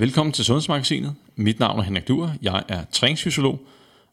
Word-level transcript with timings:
Velkommen 0.00 0.32
til 0.32 0.44
Sundhedsmagasinet. 0.44 1.14
Mit 1.36 1.60
navn 1.60 1.78
er 1.78 1.82
Henrik 1.82 2.08
Duer. 2.08 2.30
Jeg 2.42 2.62
er 2.68 2.84
træningsfysiolog, 2.92 3.60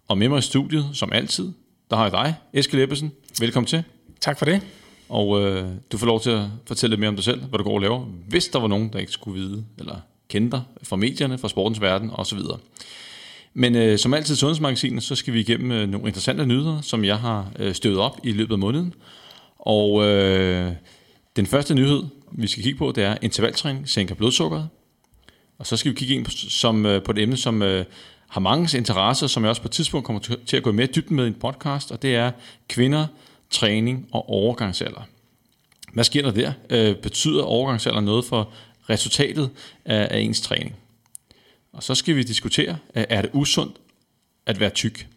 og 0.07 0.17
med 0.17 0.29
mig 0.29 0.39
i 0.39 0.41
studiet, 0.41 0.89
som 0.93 1.11
altid, 1.13 1.51
der 1.89 1.95
har 1.95 2.03
jeg 2.03 2.11
dig, 2.11 2.35
Eskild 2.53 2.81
Ebbesen. 2.81 3.11
Velkommen 3.39 3.67
til. 3.67 3.83
Tak 4.21 4.37
for 4.37 4.45
det. 4.45 4.61
Og 5.09 5.41
øh, 5.41 5.65
du 5.91 5.97
får 5.97 6.05
lov 6.05 6.21
til 6.21 6.29
at 6.29 6.43
fortælle 6.67 6.91
lidt 6.91 6.99
mere 6.99 7.07
om 7.07 7.15
dig 7.15 7.23
selv, 7.23 7.43
hvad 7.43 7.57
du 7.57 7.63
går 7.63 7.73
og 7.73 7.81
laver, 7.81 7.99
hvis 8.27 8.47
der 8.47 8.59
var 8.59 8.67
nogen, 8.67 8.93
der 8.93 8.99
ikke 8.99 9.11
skulle 9.11 9.39
vide, 9.41 9.65
eller 9.79 9.95
kende 10.29 10.51
dig 10.51 10.61
fra 10.83 10.95
medierne, 10.95 11.37
fra 11.37 11.49
sportens 11.49 11.81
verden 11.81 12.09
osv. 12.13 12.39
Men 13.53 13.75
øh, 13.75 13.97
som 13.97 14.13
altid 14.13 14.35
i 14.35 14.37
Sundhedsmagasinet, 14.37 15.03
så 15.03 15.15
skal 15.15 15.33
vi 15.33 15.39
igennem 15.39 15.71
øh, 15.71 15.89
nogle 15.89 16.07
interessante 16.07 16.45
nyheder, 16.45 16.81
som 16.81 17.03
jeg 17.05 17.17
har 17.17 17.51
øh, 17.59 17.73
støvet 17.73 17.99
op 17.99 18.19
i 18.23 18.31
løbet 18.31 18.53
af 18.53 18.59
måneden. 18.59 18.93
Og 19.59 20.05
øh, 20.05 20.71
den 21.35 21.45
første 21.45 21.75
nyhed, 21.75 22.03
vi 22.31 22.47
skal 22.47 22.63
kigge 22.63 22.77
på, 22.77 22.91
det 22.91 23.03
er 23.03 23.17
intervaltræning 23.21 23.89
sænker 23.89 24.15
blodsukkeret. 24.15 24.67
Og 25.57 25.67
så 25.67 25.77
skal 25.77 25.91
vi 25.91 25.95
kigge 25.95 26.15
ind 26.15 26.25
på, 26.25 26.31
som, 26.31 26.85
øh, 26.85 27.03
på 27.03 27.11
et 27.11 27.17
emne, 27.17 27.37
som 27.37 27.61
øh, 27.61 27.85
har 28.27 28.41
mange 28.41 28.77
interesser, 28.77 29.27
som 29.27 29.43
jeg 29.43 29.49
også 29.49 29.61
på 29.61 29.67
et 29.67 29.71
tidspunkt 29.71 30.05
kommer 30.05 30.21
til 30.45 30.57
at 30.57 30.63
gå 30.63 30.71
mere 30.71 30.87
dybden 30.87 31.15
med 31.15 31.25
i 31.25 31.27
en 31.27 31.33
podcast, 31.33 31.91
og 31.91 32.01
det 32.01 32.15
er 32.15 32.31
kvinder, 32.69 33.07
træning 33.49 34.07
og 34.11 34.29
overgangsalder. 34.29 35.01
Hvad 35.93 36.03
sker 36.03 36.21
der 36.21 36.31
der? 36.31 36.53
Øh, 36.69 36.95
betyder 36.95 37.43
overgangsalder 37.43 38.01
noget 38.01 38.25
for 38.25 38.53
resultatet 38.89 39.49
af, 39.85 40.07
af 40.11 40.19
ens 40.19 40.41
træning? 40.41 40.75
Og 41.73 41.83
så 41.83 41.95
skal 41.95 42.15
vi 42.15 42.23
diskutere, 42.23 42.77
øh, 42.95 43.03
er 43.09 43.21
det 43.21 43.31
usundt 43.33 43.75
at 44.45 44.59
være 44.59 44.69
tyk? 44.69 45.07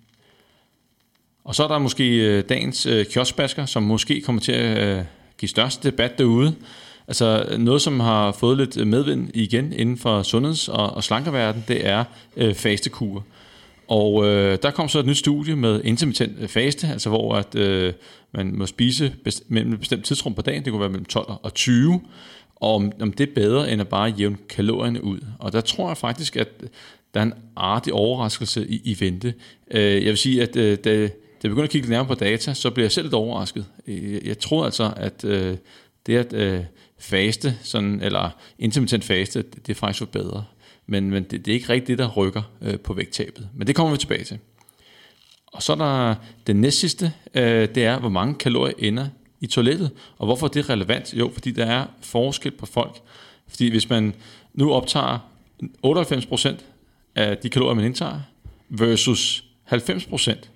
Og 1.44 1.54
så 1.54 1.64
er 1.64 1.68
der 1.68 1.78
måske 1.78 2.16
øh, 2.16 2.44
dagens 2.48 2.86
øh, 2.86 3.06
kioskbasker, 3.06 3.66
som 3.66 3.82
måske 3.82 4.20
kommer 4.20 4.42
til 4.42 4.52
at 4.52 4.98
øh, 4.98 5.04
give 5.38 5.48
størst 5.48 5.82
debat 5.82 6.18
derude. 6.18 6.54
Altså 7.08 7.56
noget, 7.58 7.82
som 7.82 8.00
har 8.00 8.32
fået 8.32 8.56
lidt 8.56 8.76
øh, 8.76 8.86
medvind 8.86 9.30
igen 9.34 9.72
inden 9.72 9.98
for 9.98 10.22
sundheds- 10.22 10.68
og, 10.68 10.90
og 10.90 11.04
slankerverden, 11.04 11.64
det 11.68 11.86
er 11.86 12.04
øh, 12.36 12.54
fastekur. 12.54 13.24
Og 13.88 14.26
øh, 14.26 14.58
der 14.62 14.70
kom 14.70 14.88
så 14.88 14.98
et 14.98 15.06
nyt 15.06 15.16
studie 15.16 15.56
med 15.56 15.80
intermittent 15.84 16.32
øh, 16.40 16.48
faste, 16.48 16.86
altså 16.86 17.08
hvor 17.08 17.34
at, 17.34 17.54
øh, 17.54 17.92
man 18.32 18.58
må 18.58 18.66
spise 18.66 19.12
best- 19.24 19.44
mellem 19.48 19.72
et 19.72 19.78
bestemt 19.78 20.04
tidsrum 20.04 20.34
på 20.34 20.42
dagen, 20.42 20.64
det 20.64 20.72
kunne 20.72 20.80
være 20.80 20.88
mellem 20.88 21.04
12 21.04 21.26
og 21.42 21.54
20, 21.54 22.00
og 22.56 22.74
om, 22.74 22.92
om 23.00 23.12
det 23.12 23.28
er 23.28 23.34
bedre 23.34 23.72
end 23.72 23.80
at 23.80 23.88
bare 23.88 24.10
jævne 24.10 24.36
kalorierne 24.48 25.04
ud. 25.04 25.20
Og 25.38 25.52
der 25.52 25.60
tror 25.60 25.88
jeg 25.88 25.96
faktisk, 25.96 26.36
at 26.36 26.48
øh, 26.62 26.68
der 27.14 27.20
er 27.20 27.24
en 27.24 27.34
artig 27.56 27.92
overraskelse 27.92 28.66
i, 28.68 28.80
i 28.84 28.96
vente. 29.00 29.34
Øh, 29.70 29.94
jeg 29.94 30.10
vil 30.10 30.18
sige, 30.18 30.42
at 30.42 30.56
øh, 30.56 30.78
da, 30.84 31.02
da 31.02 31.10
jeg 31.42 31.50
begynder 31.50 31.64
at 31.64 31.70
kigge 31.70 31.90
nærmere 31.90 32.08
på 32.08 32.14
data, 32.14 32.54
så 32.54 32.70
bliver 32.70 32.84
jeg 32.84 32.92
selv 32.92 33.06
lidt 33.06 33.14
overrasket. 33.14 33.64
Jeg, 33.86 34.20
jeg 34.24 34.38
tror 34.38 34.64
altså, 34.64 34.92
at 34.96 35.24
øh, 35.24 35.56
det 36.06 36.16
at 36.16 36.32
øh, 36.32 36.60
faste, 36.98 37.58
sådan, 37.62 38.00
eller 38.00 38.30
intermittent 38.58 39.04
faste, 39.04 39.42
det, 39.42 39.66
det 39.66 39.72
er 39.72 39.74
faktisk 39.74 40.08
bedre. 40.08 40.44
Men, 40.86 41.10
men 41.10 41.22
det, 41.22 41.44
det 41.44 41.50
er 41.50 41.54
ikke 41.54 41.68
rigtigt 41.68 41.88
det, 41.88 41.98
der 41.98 42.08
rykker 42.08 42.42
øh, 42.62 42.80
på 42.80 42.94
vægttabet. 42.94 43.48
Men 43.54 43.66
det 43.66 43.74
kommer 43.76 43.92
vi 43.92 43.98
tilbage 43.98 44.24
til. 44.24 44.38
Og 45.46 45.62
så 45.62 45.72
er 45.72 45.76
der 45.76 46.14
det 46.46 46.56
næst 46.56 46.78
sidste, 46.78 47.12
øh, 47.34 47.68
det 47.74 47.84
er, 47.84 47.98
hvor 47.98 48.08
mange 48.08 48.34
kalorier 48.34 48.74
ender 48.78 49.08
i 49.40 49.46
toilettet. 49.46 49.90
Og 50.18 50.26
hvorfor 50.26 50.46
er 50.46 50.50
det 50.50 50.70
relevant? 50.70 51.14
Jo, 51.14 51.30
fordi 51.32 51.50
der 51.50 51.66
er 51.66 51.86
forskel 52.02 52.50
på 52.50 52.66
folk. 52.66 53.00
Fordi 53.48 53.70
hvis 53.70 53.88
man 53.88 54.14
nu 54.54 54.72
optager 54.72 55.18
98% 55.86 56.48
af 57.14 57.38
de 57.38 57.50
kalorier, 57.50 57.74
man 57.74 57.84
indtager, 57.84 58.20
versus 58.68 59.44
90%, 59.72 60.48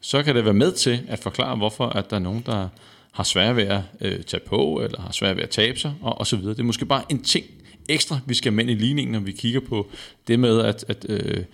så 0.00 0.22
kan 0.22 0.34
det 0.34 0.44
være 0.44 0.54
med 0.54 0.72
til 0.72 1.00
at 1.08 1.18
forklare, 1.18 1.56
hvorfor 1.56 1.86
at 1.86 2.10
der 2.10 2.16
er 2.16 2.20
nogen, 2.20 2.42
der 2.46 2.68
har 3.12 3.24
svært 3.24 3.56
ved 3.56 3.64
at 3.64 3.80
øh, 4.00 4.22
tage 4.22 4.42
på, 4.46 4.80
eller 4.84 5.00
har 5.00 5.12
svært 5.12 5.36
ved 5.36 5.42
at 5.42 5.50
tabe 5.50 5.78
sig, 5.78 5.94
og, 6.00 6.18
og 6.18 6.26
så 6.26 6.36
videre. 6.36 6.54
Det 6.54 6.60
er 6.60 6.64
måske 6.64 6.86
bare 6.86 7.04
en 7.08 7.22
ting 7.22 7.46
ekstra, 7.88 8.18
vi 8.26 8.34
skal 8.34 8.52
med 8.52 8.64
i 8.64 8.74
ligningen, 8.74 9.12
når 9.12 9.20
vi 9.20 9.32
kigger 9.32 9.60
på 9.60 9.90
det 10.28 10.40
med 10.40 10.60
at, 10.60 10.84
at 10.88 11.06
øh, 11.08 11.44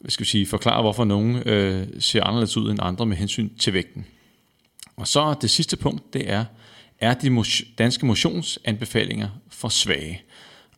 hvad 0.00 0.10
skal 0.10 0.24
vi 0.24 0.28
sige, 0.28 0.46
forklare, 0.46 0.82
hvorfor 0.82 1.04
nogen 1.04 1.36
øh, 1.36 1.86
ser 1.98 2.24
anderledes 2.24 2.56
ud 2.56 2.70
end 2.70 2.78
andre 2.82 3.06
med 3.06 3.16
hensyn 3.16 3.50
til 3.58 3.72
vægten. 3.72 4.06
Og 4.96 5.08
så 5.08 5.34
det 5.40 5.50
sidste 5.50 5.76
punkt, 5.76 6.14
det 6.14 6.30
er, 6.30 6.44
er 7.00 7.14
de 7.14 7.44
danske 7.78 8.06
motionsanbefalinger 8.06 9.28
for 9.50 9.68
svage? 9.68 10.22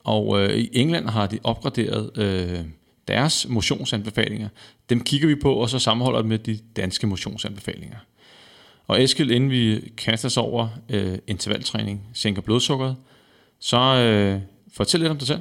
Og 0.04 0.40
øh, 0.40 0.58
i 0.58 0.68
England 0.72 1.08
har 1.08 1.26
de 1.26 1.38
opgraderet 1.42 2.18
øh, 2.18 2.60
deres 3.08 3.46
motionsanbefalinger. 3.48 4.48
Dem 4.88 5.04
kigger 5.04 5.28
vi 5.28 5.34
på, 5.34 5.54
og 5.54 5.70
så 5.70 5.78
sammenholder 5.78 6.18
det 6.18 6.28
med 6.28 6.38
de 6.38 6.58
danske 6.76 7.06
motionsanbefalinger. 7.06 7.98
Og 8.86 9.02
Eskild, 9.02 9.30
inden 9.30 9.50
vi 9.50 9.92
kaster 9.96 10.28
os 10.28 10.36
over 10.36 10.68
øh, 10.88 11.18
intervaltræning, 11.26 12.06
sænker 12.12 12.42
blodsukkeret, 12.42 12.96
så 13.58 13.78
øh, 13.78 14.40
fortæl 14.72 15.00
lidt 15.00 15.10
om 15.10 15.18
dig 15.18 15.26
selv. 15.26 15.40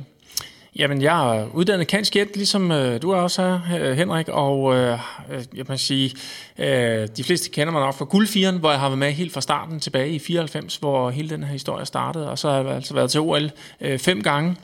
Jamen, 0.76 1.02
jeg 1.02 1.38
er 1.38 1.48
uddannet 1.54 1.88
kanskjæt, 1.88 2.36
ligesom 2.36 2.72
øh, 2.72 3.02
du 3.02 3.12
er 3.12 3.16
også 3.16 3.60
her, 3.68 3.94
Henrik, 3.94 4.28
og 4.28 4.76
øh, 4.76 5.00
øh, 5.32 5.44
jeg 5.56 5.66
kan 5.66 5.78
sige, 5.78 6.16
øh, 6.58 7.08
de 7.18 7.24
fleste 7.24 7.50
kender 7.50 7.74
mig 7.74 7.82
nok 7.82 7.94
fra 7.96 8.06
Guldfieren, 8.06 8.58
hvor 8.58 8.72
jeg 8.72 8.80
har 8.80 8.90
været 8.90 9.00
med 9.00 9.12
helt 9.12 9.34
fra 9.34 9.42
starten 9.42 9.80
tilbage 9.80 10.10
i 10.10 10.20
94, 10.20 10.76
hvor 10.76 11.10
hele 11.10 11.30
den 11.30 11.44
her 11.44 11.52
historie 11.52 11.86
startede, 11.86 12.30
og 12.30 12.40
så 12.40 12.50
har 12.50 12.64
jeg 12.64 12.76
altså 12.76 12.94
været 12.94 13.12
til 13.12 13.20
OL 13.20 13.52
øh, 13.82 14.00
fem 14.00 14.22
gange 14.22 14.56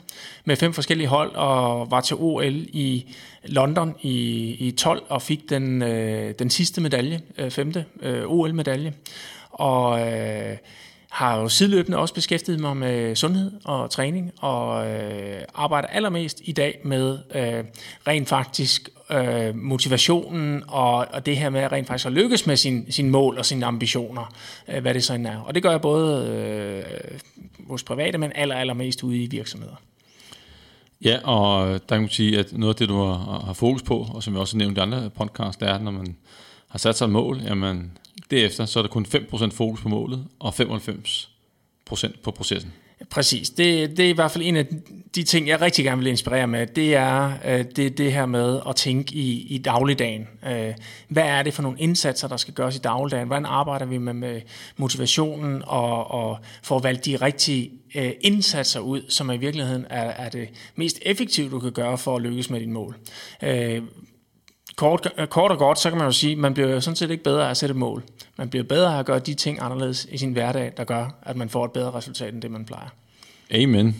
med 0.44 0.56
fem 0.56 0.72
forskellige 0.72 1.08
hold, 1.08 1.34
og 1.34 1.90
var 1.90 2.00
til 2.00 2.16
OL 2.18 2.54
i 2.56 3.14
London 3.44 3.94
i, 4.02 4.16
i 4.58 4.70
12 4.70 5.02
og 5.08 5.22
fik 5.22 5.50
den, 5.50 5.82
øh, 5.82 6.34
den 6.38 6.50
sidste 6.50 6.80
medalje, 6.80 7.20
øh, 7.38 7.50
femte 7.50 7.84
øh, 8.02 8.22
OL-medalje, 8.26 8.92
og... 9.50 10.12
Øh, 10.12 10.56
har 11.10 11.40
jo 11.40 11.48
sideløbende 11.48 11.98
også 11.98 12.14
beskæftiget 12.14 12.60
mig 12.60 12.76
med 12.76 13.16
sundhed 13.16 13.52
og 13.64 13.90
træning, 13.90 14.32
og 14.40 14.90
øh, 14.90 15.42
arbejder 15.54 15.88
allermest 15.88 16.40
i 16.44 16.52
dag 16.52 16.80
med 16.84 17.18
øh, 17.34 17.64
rent 18.06 18.28
faktisk 18.28 18.88
øh, 19.10 19.56
motivationen 19.56 20.62
og, 20.68 21.06
og 21.12 21.26
det 21.26 21.36
her 21.36 21.50
med 21.50 21.72
rent 21.72 21.86
faktisk 21.86 22.06
at 22.06 22.12
lykkes 22.12 22.46
med 22.46 22.56
sin, 22.56 22.92
sin 22.92 23.10
mål 23.10 23.38
og 23.38 23.46
sine 23.46 23.66
ambitioner, 23.66 24.34
øh, 24.68 24.80
hvad 24.80 24.94
det 24.94 25.04
så 25.04 25.14
end 25.14 25.26
er. 25.26 25.38
Og 25.38 25.54
det 25.54 25.62
gør 25.62 25.70
jeg 25.70 25.80
både 25.80 26.28
øh, 26.28 27.18
hos 27.68 27.82
private, 27.82 28.18
men 28.18 28.32
aller, 28.34 28.54
allermest 28.54 29.02
ude 29.02 29.22
i 29.22 29.26
virksomheder. 29.26 29.74
Ja, 31.04 31.18
og 31.24 31.68
der 31.72 31.78
kan 31.96 32.00
man 32.00 32.10
sige, 32.10 32.38
at 32.38 32.52
noget 32.52 32.74
af 32.74 32.78
det, 32.78 32.88
du 32.88 33.04
har, 33.04 33.42
har 33.46 33.52
fokus 33.52 33.82
på, 33.82 34.06
og 34.14 34.22
som 34.22 34.34
vi 34.34 34.38
også 34.38 34.56
har 34.56 34.58
nævnt 34.58 34.78
i 34.78 34.80
andre 34.80 35.10
podcast, 35.10 35.60
det 35.60 35.68
er, 35.68 35.74
at 35.74 35.82
når 35.82 35.90
man 35.90 36.16
har 36.68 36.78
sat 36.78 36.98
sig 36.98 37.04
et 37.04 37.10
mål, 37.10 37.40
jamen 37.42 37.98
Derefter 38.30 38.64
så 38.64 38.78
er 38.78 38.82
der 38.82 38.90
kun 38.90 39.06
5% 39.06 39.50
fokus 39.50 39.80
på 39.80 39.88
målet, 39.88 40.26
og 40.38 40.54
95% 40.60 42.22
på 42.22 42.30
processen. 42.30 42.72
Præcis. 43.10 43.50
Det, 43.50 43.96
det 43.96 44.04
er 44.04 44.08
i 44.08 44.12
hvert 44.12 44.30
fald 44.30 44.44
en 44.44 44.56
af 44.56 44.66
de 45.14 45.22
ting, 45.22 45.48
jeg 45.48 45.60
rigtig 45.60 45.84
gerne 45.84 45.98
vil 45.98 46.10
inspirere 46.10 46.46
med. 46.46 46.66
Det 46.66 46.94
er 46.94 47.32
øh, 47.44 47.64
det, 47.76 47.98
det 47.98 48.12
her 48.12 48.26
med 48.26 48.60
at 48.68 48.76
tænke 48.76 49.14
i, 49.14 49.46
i 49.54 49.58
dagligdagen. 49.58 50.28
Øh, 50.46 50.74
hvad 51.08 51.22
er 51.22 51.42
det 51.42 51.54
for 51.54 51.62
nogle 51.62 51.78
indsatser, 51.78 52.28
der 52.28 52.36
skal 52.36 52.54
gøres 52.54 52.76
i 52.76 52.78
dagligdagen? 52.78 53.26
Hvordan 53.26 53.46
arbejder 53.46 53.86
vi 53.86 53.98
med, 53.98 54.12
med 54.12 54.40
motivationen 54.76 55.62
og, 55.66 56.10
og 56.10 56.38
får 56.62 56.78
valgt 56.78 57.04
de 57.04 57.16
rigtige 57.16 57.70
øh, 57.94 58.12
indsatser 58.20 58.80
ud, 58.80 59.02
som 59.08 59.30
i 59.30 59.36
virkeligheden 59.36 59.86
er, 59.90 60.02
er 60.02 60.28
det 60.28 60.48
mest 60.74 60.98
effektive, 61.02 61.50
du 61.50 61.58
kan 61.58 61.72
gøre 61.72 61.98
for 61.98 62.16
at 62.16 62.22
lykkes 62.22 62.50
med 62.50 62.60
dit 62.60 62.68
mål? 62.68 62.96
Øh, 63.42 63.82
kort, 64.76 65.12
kort 65.30 65.50
og 65.50 65.58
godt, 65.58 65.78
så 65.78 65.88
kan 65.88 65.98
man 65.98 66.06
jo 66.06 66.12
sige, 66.12 66.32
at 66.32 66.38
man 66.38 66.54
bliver 66.54 66.68
jo 66.68 66.80
sådan 66.80 66.96
set 66.96 67.10
ikke 67.10 67.24
bedre 67.24 67.46
af 67.46 67.50
at 67.50 67.56
sætte 67.56 67.74
mål. 67.74 68.02
Man 68.36 68.48
bliver 68.48 68.64
bedre 68.64 68.94
af 68.94 68.98
at 68.98 69.06
gøre 69.06 69.18
de 69.18 69.34
ting 69.34 69.58
anderledes 69.60 70.06
i 70.10 70.18
sin 70.18 70.32
hverdag, 70.32 70.72
der 70.76 70.84
gør, 70.84 71.14
at 71.22 71.36
man 71.36 71.48
får 71.48 71.64
et 71.64 71.72
bedre 71.72 71.90
resultat, 71.90 72.34
end 72.34 72.42
det 72.42 72.50
man 72.50 72.64
plejer. 72.64 72.88
Amen. 73.54 73.96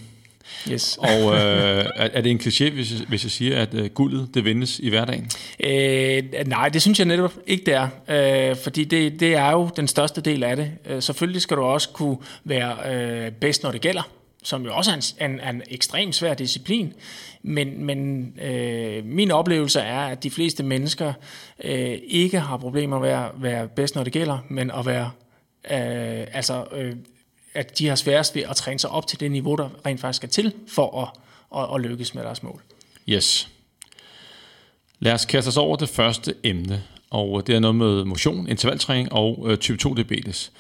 Yes. 0.73 0.97
og 0.97 1.35
øh, 1.35 1.85
er, 1.97 2.09
er 2.12 2.21
det 2.21 2.31
en 2.31 2.41
kliché, 2.43 2.71
hvis 2.71 2.93
jeg, 2.93 3.00
hvis 3.09 3.25
jeg 3.25 3.31
siger, 3.31 3.62
at 3.62 3.75
øh, 3.75 3.91
guldet 3.91 4.29
det 4.35 4.45
vindes 4.45 4.79
i 4.79 4.89
hverdagen? 4.89 5.31
Øh, 5.61 6.23
nej, 6.47 6.69
det 6.69 6.83
synes 6.83 6.99
jeg 6.99 7.06
netop 7.06 7.33
ikke, 7.47 7.65
det 7.67 7.75
er. 7.75 8.50
Øh, 8.50 8.56
fordi 8.56 8.85
det, 8.85 9.21
det 9.21 9.35
er 9.35 9.50
jo 9.50 9.71
den 9.77 9.89
største 9.89 10.21
del 10.21 10.45
af 10.45 10.56
det. 10.56 10.71
Øh, 10.87 11.03
selvfølgelig 11.03 11.43
skal 11.43 11.56
du 11.56 11.62
også 11.62 11.89
kunne 11.89 12.17
være 12.45 12.77
øh, 12.95 13.33
bedst, 13.33 13.62
når 13.62 13.73
det 13.73 13.81
gælder 13.81 14.03
som 14.43 14.65
jo 14.65 14.77
også 14.77 14.91
er 14.91 15.27
en, 15.27 15.33
en, 15.33 15.41
en 15.55 15.63
ekstremt 15.69 16.15
svær 16.15 16.35
disciplin. 16.35 16.93
Men, 17.43 17.85
men 17.85 18.29
øh, 18.43 19.05
min 19.05 19.31
oplevelse 19.31 19.81
er, 19.81 20.01
at 20.01 20.23
de 20.23 20.31
fleste 20.31 20.63
mennesker 20.63 21.13
øh, 21.65 21.99
ikke 22.05 22.41
har 22.41 22.57
problemer 22.57 22.99
med 22.99 23.11
at 23.11 23.31
være 23.37 23.69
bedst, 23.69 23.95
når 23.95 24.05
det 24.05 24.13
gælder, 24.13 24.39
men 24.49 24.71
at 24.71 24.87
være, 24.87 25.11
øh, 25.71 26.27
altså, 26.33 26.65
øh, 26.73 26.97
at 27.55 27.79
de 27.79 27.89
har 27.89 27.95
sværest 27.95 28.35
ved 28.35 28.43
at 28.43 28.57
træne 28.57 28.79
sig 28.79 28.91
op 28.91 29.07
til 29.07 29.21
det 29.21 29.31
niveau, 29.31 29.57
der 29.57 29.69
rent 29.87 30.01
faktisk 30.01 30.17
skal 30.17 30.29
til 30.29 30.53
for 30.69 31.03
at, 31.03 31.09
at, 31.61 31.75
at 31.75 31.91
lykkes 31.91 32.15
med 32.15 32.23
deres 32.23 32.43
mål. 32.43 32.63
Yes. 33.09 33.49
Lad 34.99 35.13
os 35.13 35.25
kaste 35.25 35.49
os 35.49 35.57
over 35.57 35.77
det 35.77 35.89
første 35.89 36.35
emne, 36.45 36.83
og 37.11 37.47
det 37.47 37.55
er 37.55 37.61
noget 37.61 37.77
med 37.77 38.05
motion, 38.05 38.49
intervaltræning 38.49 39.13
og 39.13 39.47
øh, 39.47 39.59
type 39.59 39.79
2 39.79 39.95
diabetes. 39.95 40.53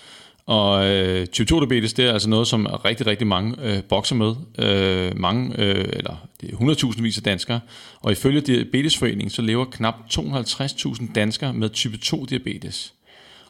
Og 0.46 0.86
øh, 0.86 1.26
type 1.26 1.48
2 1.48 1.60
diabetes, 1.60 1.92
det 1.92 2.04
er 2.04 2.12
altså 2.12 2.28
noget, 2.28 2.46
som 2.46 2.66
rigtig, 2.66 3.06
rigtig 3.06 3.26
mange 3.26 3.56
øh, 3.62 3.82
bokser 3.82 4.14
med. 4.14 4.34
Øh, 4.58 5.18
mange, 5.18 5.54
øh, 5.58 5.88
eller 5.92 6.26
det 6.40 6.50
er 6.50 6.56
100.000 6.56 7.02
vis 7.02 7.16
af 7.16 7.22
danskere. 7.22 7.60
Og 8.00 8.12
ifølge 8.12 8.40
Diabetesforeningen, 8.40 9.30
så 9.30 9.42
lever 9.42 9.64
knap 9.64 9.94
250.000 10.12 11.12
danskere 11.14 11.52
med 11.52 11.70
type 11.70 11.96
2 11.96 12.24
diabetes. 12.24 12.94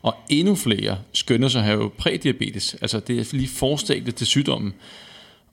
Og 0.02 0.14
endnu 0.28 0.54
flere 0.54 0.98
skynder 1.12 1.48
sig 1.48 1.58
at 1.58 1.66
have 1.66 1.90
prædiabetes, 1.90 2.76
altså 2.80 3.00
det 3.00 3.18
er 3.18 3.36
lige 3.36 3.48
forstadiet 3.48 4.14
til 4.14 4.26
sygdommen. 4.26 4.74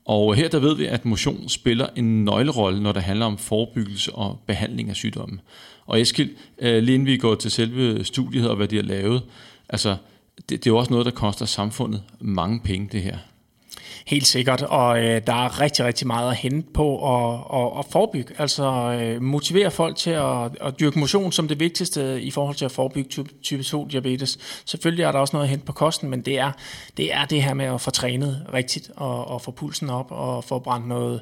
Og 0.04 0.34
her 0.34 0.48
der 0.48 0.58
ved 0.58 0.76
vi, 0.76 0.86
at 0.86 1.04
motion 1.04 1.48
spiller 1.48 1.86
en 1.96 2.24
nøglerolle, 2.24 2.82
når 2.82 2.92
det 2.92 3.02
handler 3.02 3.26
om 3.26 3.38
forebyggelse 3.38 4.14
og 4.14 4.40
behandling 4.46 4.90
af 4.90 4.96
sygdomme. 4.96 5.38
Og 5.86 6.00
Eskild, 6.00 6.30
øh, 6.58 6.82
lige 6.82 6.94
inden 6.94 7.06
vi 7.06 7.16
går 7.16 7.34
til 7.34 7.50
selve 7.50 8.04
studiet 8.04 8.50
og 8.50 8.56
hvad 8.56 8.68
de 8.68 8.76
har 8.76 8.82
lavet, 8.82 9.22
altså 9.68 9.96
det, 10.48 10.64
det 10.64 10.70
er 10.70 10.74
jo 10.74 10.76
også 10.76 10.90
noget, 10.90 11.06
der 11.06 11.12
koster 11.12 11.46
samfundet 11.46 12.02
mange 12.20 12.60
penge, 12.60 12.88
det 12.92 13.02
her. 13.02 13.18
Helt 14.06 14.26
sikkert, 14.26 14.62
og 14.62 15.04
øh, 15.04 15.22
der 15.26 15.44
er 15.44 15.60
rigtig, 15.60 15.84
rigtig 15.84 16.06
meget 16.06 16.30
at 16.30 16.36
hente 16.36 16.68
på 16.74 17.16
at, 17.16 17.40
at, 17.60 17.78
at 17.78 17.84
forebygge. 17.90 18.34
Altså 18.38 18.64
øh, 19.00 19.22
motivere 19.22 19.70
folk 19.70 19.96
til 19.96 20.10
at, 20.10 20.56
at 20.60 20.80
dyrke 20.80 20.98
motion 20.98 21.32
som 21.32 21.48
det 21.48 21.60
vigtigste 21.60 22.22
i 22.22 22.30
forhold 22.30 22.56
til 22.56 22.64
at 22.64 22.72
forebygge 22.72 23.10
type, 23.10 23.30
type 23.42 23.62
2 23.62 23.86
diabetes. 23.86 24.62
Selvfølgelig 24.64 25.02
er 25.02 25.12
der 25.12 25.18
også 25.18 25.36
noget 25.36 25.44
at 25.44 25.50
hente 25.50 25.66
på 25.66 25.72
kosten, 25.72 26.10
men 26.10 26.20
det 26.20 26.38
er 26.38 26.52
det, 26.96 27.14
er 27.14 27.24
det 27.24 27.42
her 27.42 27.54
med 27.54 27.64
at 27.64 27.80
få 27.80 27.90
trænet 27.90 28.46
rigtigt 28.54 28.90
og, 28.96 29.28
og 29.28 29.42
få 29.42 29.50
pulsen 29.50 29.90
op 29.90 30.06
og 30.10 30.44
få 30.44 30.58
brændt 30.58 30.88
noget 30.88 31.20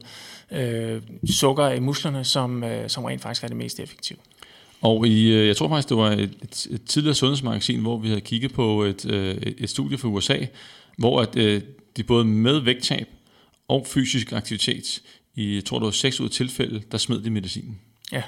øh, 0.51 1.03
sukker 1.31 1.69
i 1.69 1.81
musklerne, 1.81 2.25
som, 2.25 2.65
øh, 2.65 2.89
som 2.89 3.05
rent 3.05 3.23
faktisk 3.23 3.45
er 3.45 3.49
det 3.49 3.57
mest 3.57 3.81
effektive. 3.81 4.19
Og 4.81 5.09
i, 5.09 5.33
øh, 5.33 5.47
jeg 5.47 5.57
tror 5.57 5.69
faktisk, 5.69 5.89
det 5.89 5.97
var 5.97 6.11
et, 6.11 6.21
et, 6.43 6.67
et 6.71 6.85
tidligere 6.85 7.15
sundhedsmagasin, 7.15 7.81
hvor 7.81 7.99
vi 7.99 8.09
havde 8.09 8.21
kigget 8.21 8.53
på 8.53 8.83
et, 8.83 9.07
øh, 9.11 9.35
et, 9.35 9.55
et 9.59 9.71
studie 9.71 9.99
fra 9.99 10.09
USA, 10.09 10.39
hvor 10.99 11.21
at, 11.21 11.37
øh, 11.37 11.63
de 11.97 12.03
både 12.03 12.25
med 12.25 12.59
vægttab 12.61 13.09
og 13.69 13.87
fysisk 13.87 14.33
aktivitet, 14.33 15.03
i, 15.35 15.55
jeg 15.55 15.65
tror 15.65 15.79
det 15.79 15.85
var 15.85 15.91
6 15.91 16.21
ud 16.21 16.27
af 16.27 16.31
tilfælde, 16.31 16.83
der 16.93 16.99
smed 16.99 17.21
de 17.21 17.31
medicinen. 17.31 17.81
Ja. 18.13 18.23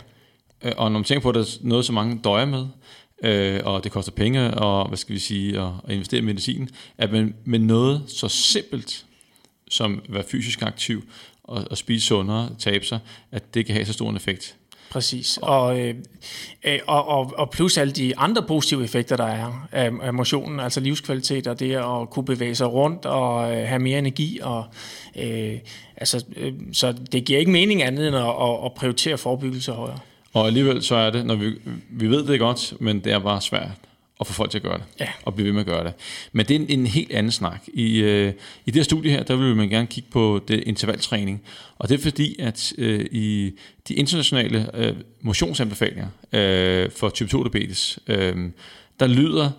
Og 0.77 0.93
når 0.93 0.99
man 0.99 1.05
tænker 1.05 1.23
på, 1.23 1.29
at 1.29 1.35
der 1.35 1.41
er 1.41 1.59
noget, 1.61 1.85
så 1.85 1.93
mange 1.93 2.21
døjer 2.25 2.45
med, 2.45 2.67
øh, 3.25 3.61
og 3.65 3.85
det 3.85 3.93
koster 3.93 4.13
penge, 4.13 4.55
og 4.55 4.89
hvad 4.89 4.99
skal 4.99 5.15
vi 5.15 5.21
sige, 5.21 5.61
at, 5.61 5.71
at 5.85 5.95
investere 5.95 6.21
i 6.21 6.25
medicin, 6.25 6.69
at 6.99 7.13
man 7.13 7.35
med 7.45 7.59
noget 7.59 8.03
så 8.09 8.29
simpelt, 8.29 9.07
som 9.71 10.03
at 10.05 10.15
være 10.15 10.25
fysisk 10.31 10.63
aktiv, 10.63 11.05
og, 11.45 11.65
og 11.71 11.79
spise 11.79 12.07
sundere, 12.07 12.51
tabe 12.59 12.85
sig, 12.85 12.99
at 13.31 13.55
det 13.55 13.67
kan 13.67 13.75
have 13.75 13.87
så 13.87 13.93
stor 13.93 14.11
en 14.11 14.17
effekt. 14.17 14.57
Præcis. 14.91 15.39
Og, 15.43 15.81
øh, 15.81 15.95
øh, 16.65 16.79
og, 16.87 17.09
og, 17.09 17.33
og 17.37 17.51
plus 17.51 17.79
alle 17.79 17.93
de 17.93 18.19
andre 18.19 18.43
positive 18.43 18.85
effekter, 18.85 19.17
der 19.17 19.27
er 19.27 19.69
af, 19.73 19.91
af 20.03 20.15
motionen, 20.15 20.61
altså 20.61 20.81
livskvalitet 20.81 21.47
og 21.47 21.61
det 21.61 21.75
at 21.75 22.11
kunne 22.11 22.25
bevæge 22.25 22.55
sig 22.55 22.73
rundt 22.73 23.07
og 23.07 23.57
øh, 23.57 23.69
have 23.69 23.79
mere 23.79 23.99
energi. 23.99 24.41
Og, 24.43 24.65
øh, 25.19 25.59
altså, 25.97 26.25
øh, 26.37 26.53
så 26.73 26.95
det 27.13 27.25
giver 27.25 27.39
ikke 27.39 27.51
mening 27.51 27.83
andet 27.83 28.09
end 28.09 28.17
at, 28.17 28.23
at, 28.23 28.65
at 28.65 28.73
prioritere 28.77 29.19
forebyggelse 29.19 29.73
højere. 29.73 29.99
Og 30.33 30.47
alligevel 30.47 30.83
så 30.83 30.95
er 30.95 31.11
det, 31.11 31.27
når 31.27 31.35
vi, 31.35 31.53
vi 31.91 32.07
ved 32.07 32.27
det 32.27 32.41
godt, 32.41 32.75
men 32.81 33.01
det 33.01 33.13
er 33.13 33.19
bare 33.19 33.41
svært 33.41 33.71
at 34.21 34.27
få 34.27 34.33
folk 34.33 34.51
til 34.51 34.59
at 34.59 34.63
gøre 34.63 34.79
det, 34.79 34.85
ja. 35.01 35.09
og 35.23 35.35
blive 35.35 35.47
ved 35.47 35.53
med 35.53 35.61
at 35.61 35.67
gøre 35.67 35.85
det. 35.85 35.93
Men 36.33 36.47
det 36.47 36.57
er 36.57 36.61
en, 36.61 36.81
en 36.81 36.87
helt 36.87 37.13
anden 37.13 37.33
snak. 37.33 37.63
I, 37.75 37.99
øh, 37.99 38.33
I 38.67 38.71
det 38.71 38.75
her 38.75 38.83
studie 38.83 39.11
her, 39.11 39.23
der 39.23 39.37
vil 39.37 39.57
man 39.57 39.69
gerne 39.69 39.87
kigge 39.87 40.11
på 40.11 40.41
det 40.49 40.63
intervaltræning, 40.67 41.43
og 41.79 41.89
det 41.89 41.95
er 41.95 42.03
fordi, 42.03 42.37
at 42.39 42.73
øh, 42.79 43.07
i 43.11 43.53
de 43.89 43.95
internationale 43.95 44.77
øh, 44.77 44.97
motionsanbefalinger 45.21 46.09
øh, 46.33 46.91
for 46.91 47.09
type 47.09 47.31
2 47.31 47.43
diabetes, 47.43 47.99
øh, 48.07 48.37
der 49.01 49.07
lyder 49.07 49.51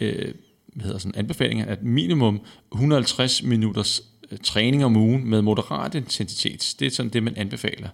øh, 0.00 0.34
hvad 0.76 0.84
hedder 0.84 0.98
sådan, 0.98 1.18
anbefalinger, 1.18 1.66
at 1.66 1.82
minimum 1.82 2.40
150 2.72 3.42
minutters 3.42 4.02
øh, 4.32 4.38
træning 4.38 4.84
om 4.84 4.96
ugen 4.96 5.30
med 5.30 5.42
moderat 5.42 5.94
intensitet, 5.94 6.74
det 6.78 6.86
er 6.86 6.90
sådan 6.90 7.12
det, 7.12 7.22
man 7.22 7.36
anbefaler. 7.36 7.88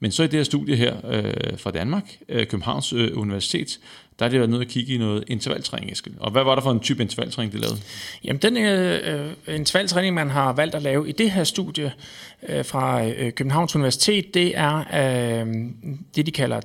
Men 0.00 0.12
så 0.12 0.22
i 0.22 0.26
det 0.26 0.34
her 0.34 0.44
studie 0.44 0.76
her 0.76 0.96
øh, 1.10 1.58
fra 1.58 1.70
Danmark, 1.70 2.18
øh, 2.28 2.46
Københavns 2.46 2.92
øh, 2.92 3.18
Universitet, 3.18 3.80
der 4.20 4.26
er 4.26 4.30
det 4.30 4.38
været 4.38 4.50
nødt 4.50 4.62
at 4.62 4.68
kigge 4.68 4.94
i 4.94 4.98
noget 4.98 5.24
intervaltræning, 5.26 5.92
Eskild. 5.92 6.14
Og 6.20 6.30
hvad 6.30 6.44
var 6.44 6.54
der 6.54 6.62
for 6.62 6.70
en 6.70 6.80
type 6.80 7.02
intervaltræning, 7.02 7.52
det 7.52 7.60
lavede? 7.60 7.78
Jamen, 8.24 8.42
den 8.42 8.56
øh, 8.56 9.32
intervaltræning, 9.48 10.14
man 10.14 10.30
har 10.30 10.52
valgt 10.52 10.74
at 10.74 10.82
lave 10.82 11.08
i 11.08 11.12
det 11.12 11.30
her 11.30 11.44
studie 11.44 11.92
øh, 12.48 12.64
fra 12.64 13.06
øh, 13.06 13.32
Københavns 13.32 13.74
Universitet, 13.76 14.34
det 14.34 14.58
er 14.58 14.78
øh, 14.78 15.54
det, 16.16 16.26
de 16.26 16.30
kalder 16.30 16.60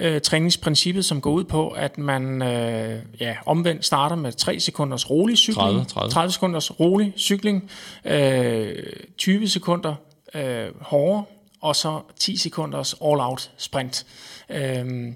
10-20-30 0.00 0.04
øh, 0.04 0.20
træningsprincippet, 0.20 1.04
som 1.04 1.20
går 1.20 1.30
ud 1.30 1.44
på, 1.44 1.68
at 1.68 1.98
man 1.98 2.42
øh, 2.42 3.02
ja, 3.20 3.36
omvendt 3.46 3.84
starter 3.84 4.16
med 4.16 4.32
3 4.32 4.60
sekunders 4.60 5.10
rolig 5.10 5.38
cykling, 5.38 5.56
30, 5.56 5.84
30. 5.84 6.10
30 6.10 6.32
sekunders 6.32 6.80
rolig 6.80 7.12
cykling, 7.16 7.70
øh, 8.04 8.74
20 9.18 9.48
sekunder 9.48 9.94
øh, 10.34 10.66
hårdere, 10.80 11.24
og 11.60 11.76
så 11.76 12.00
10 12.18 12.36
sekunders 12.36 12.94
all-out 13.04 13.50
sprint. 13.56 14.06
Øh, 14.50 15.12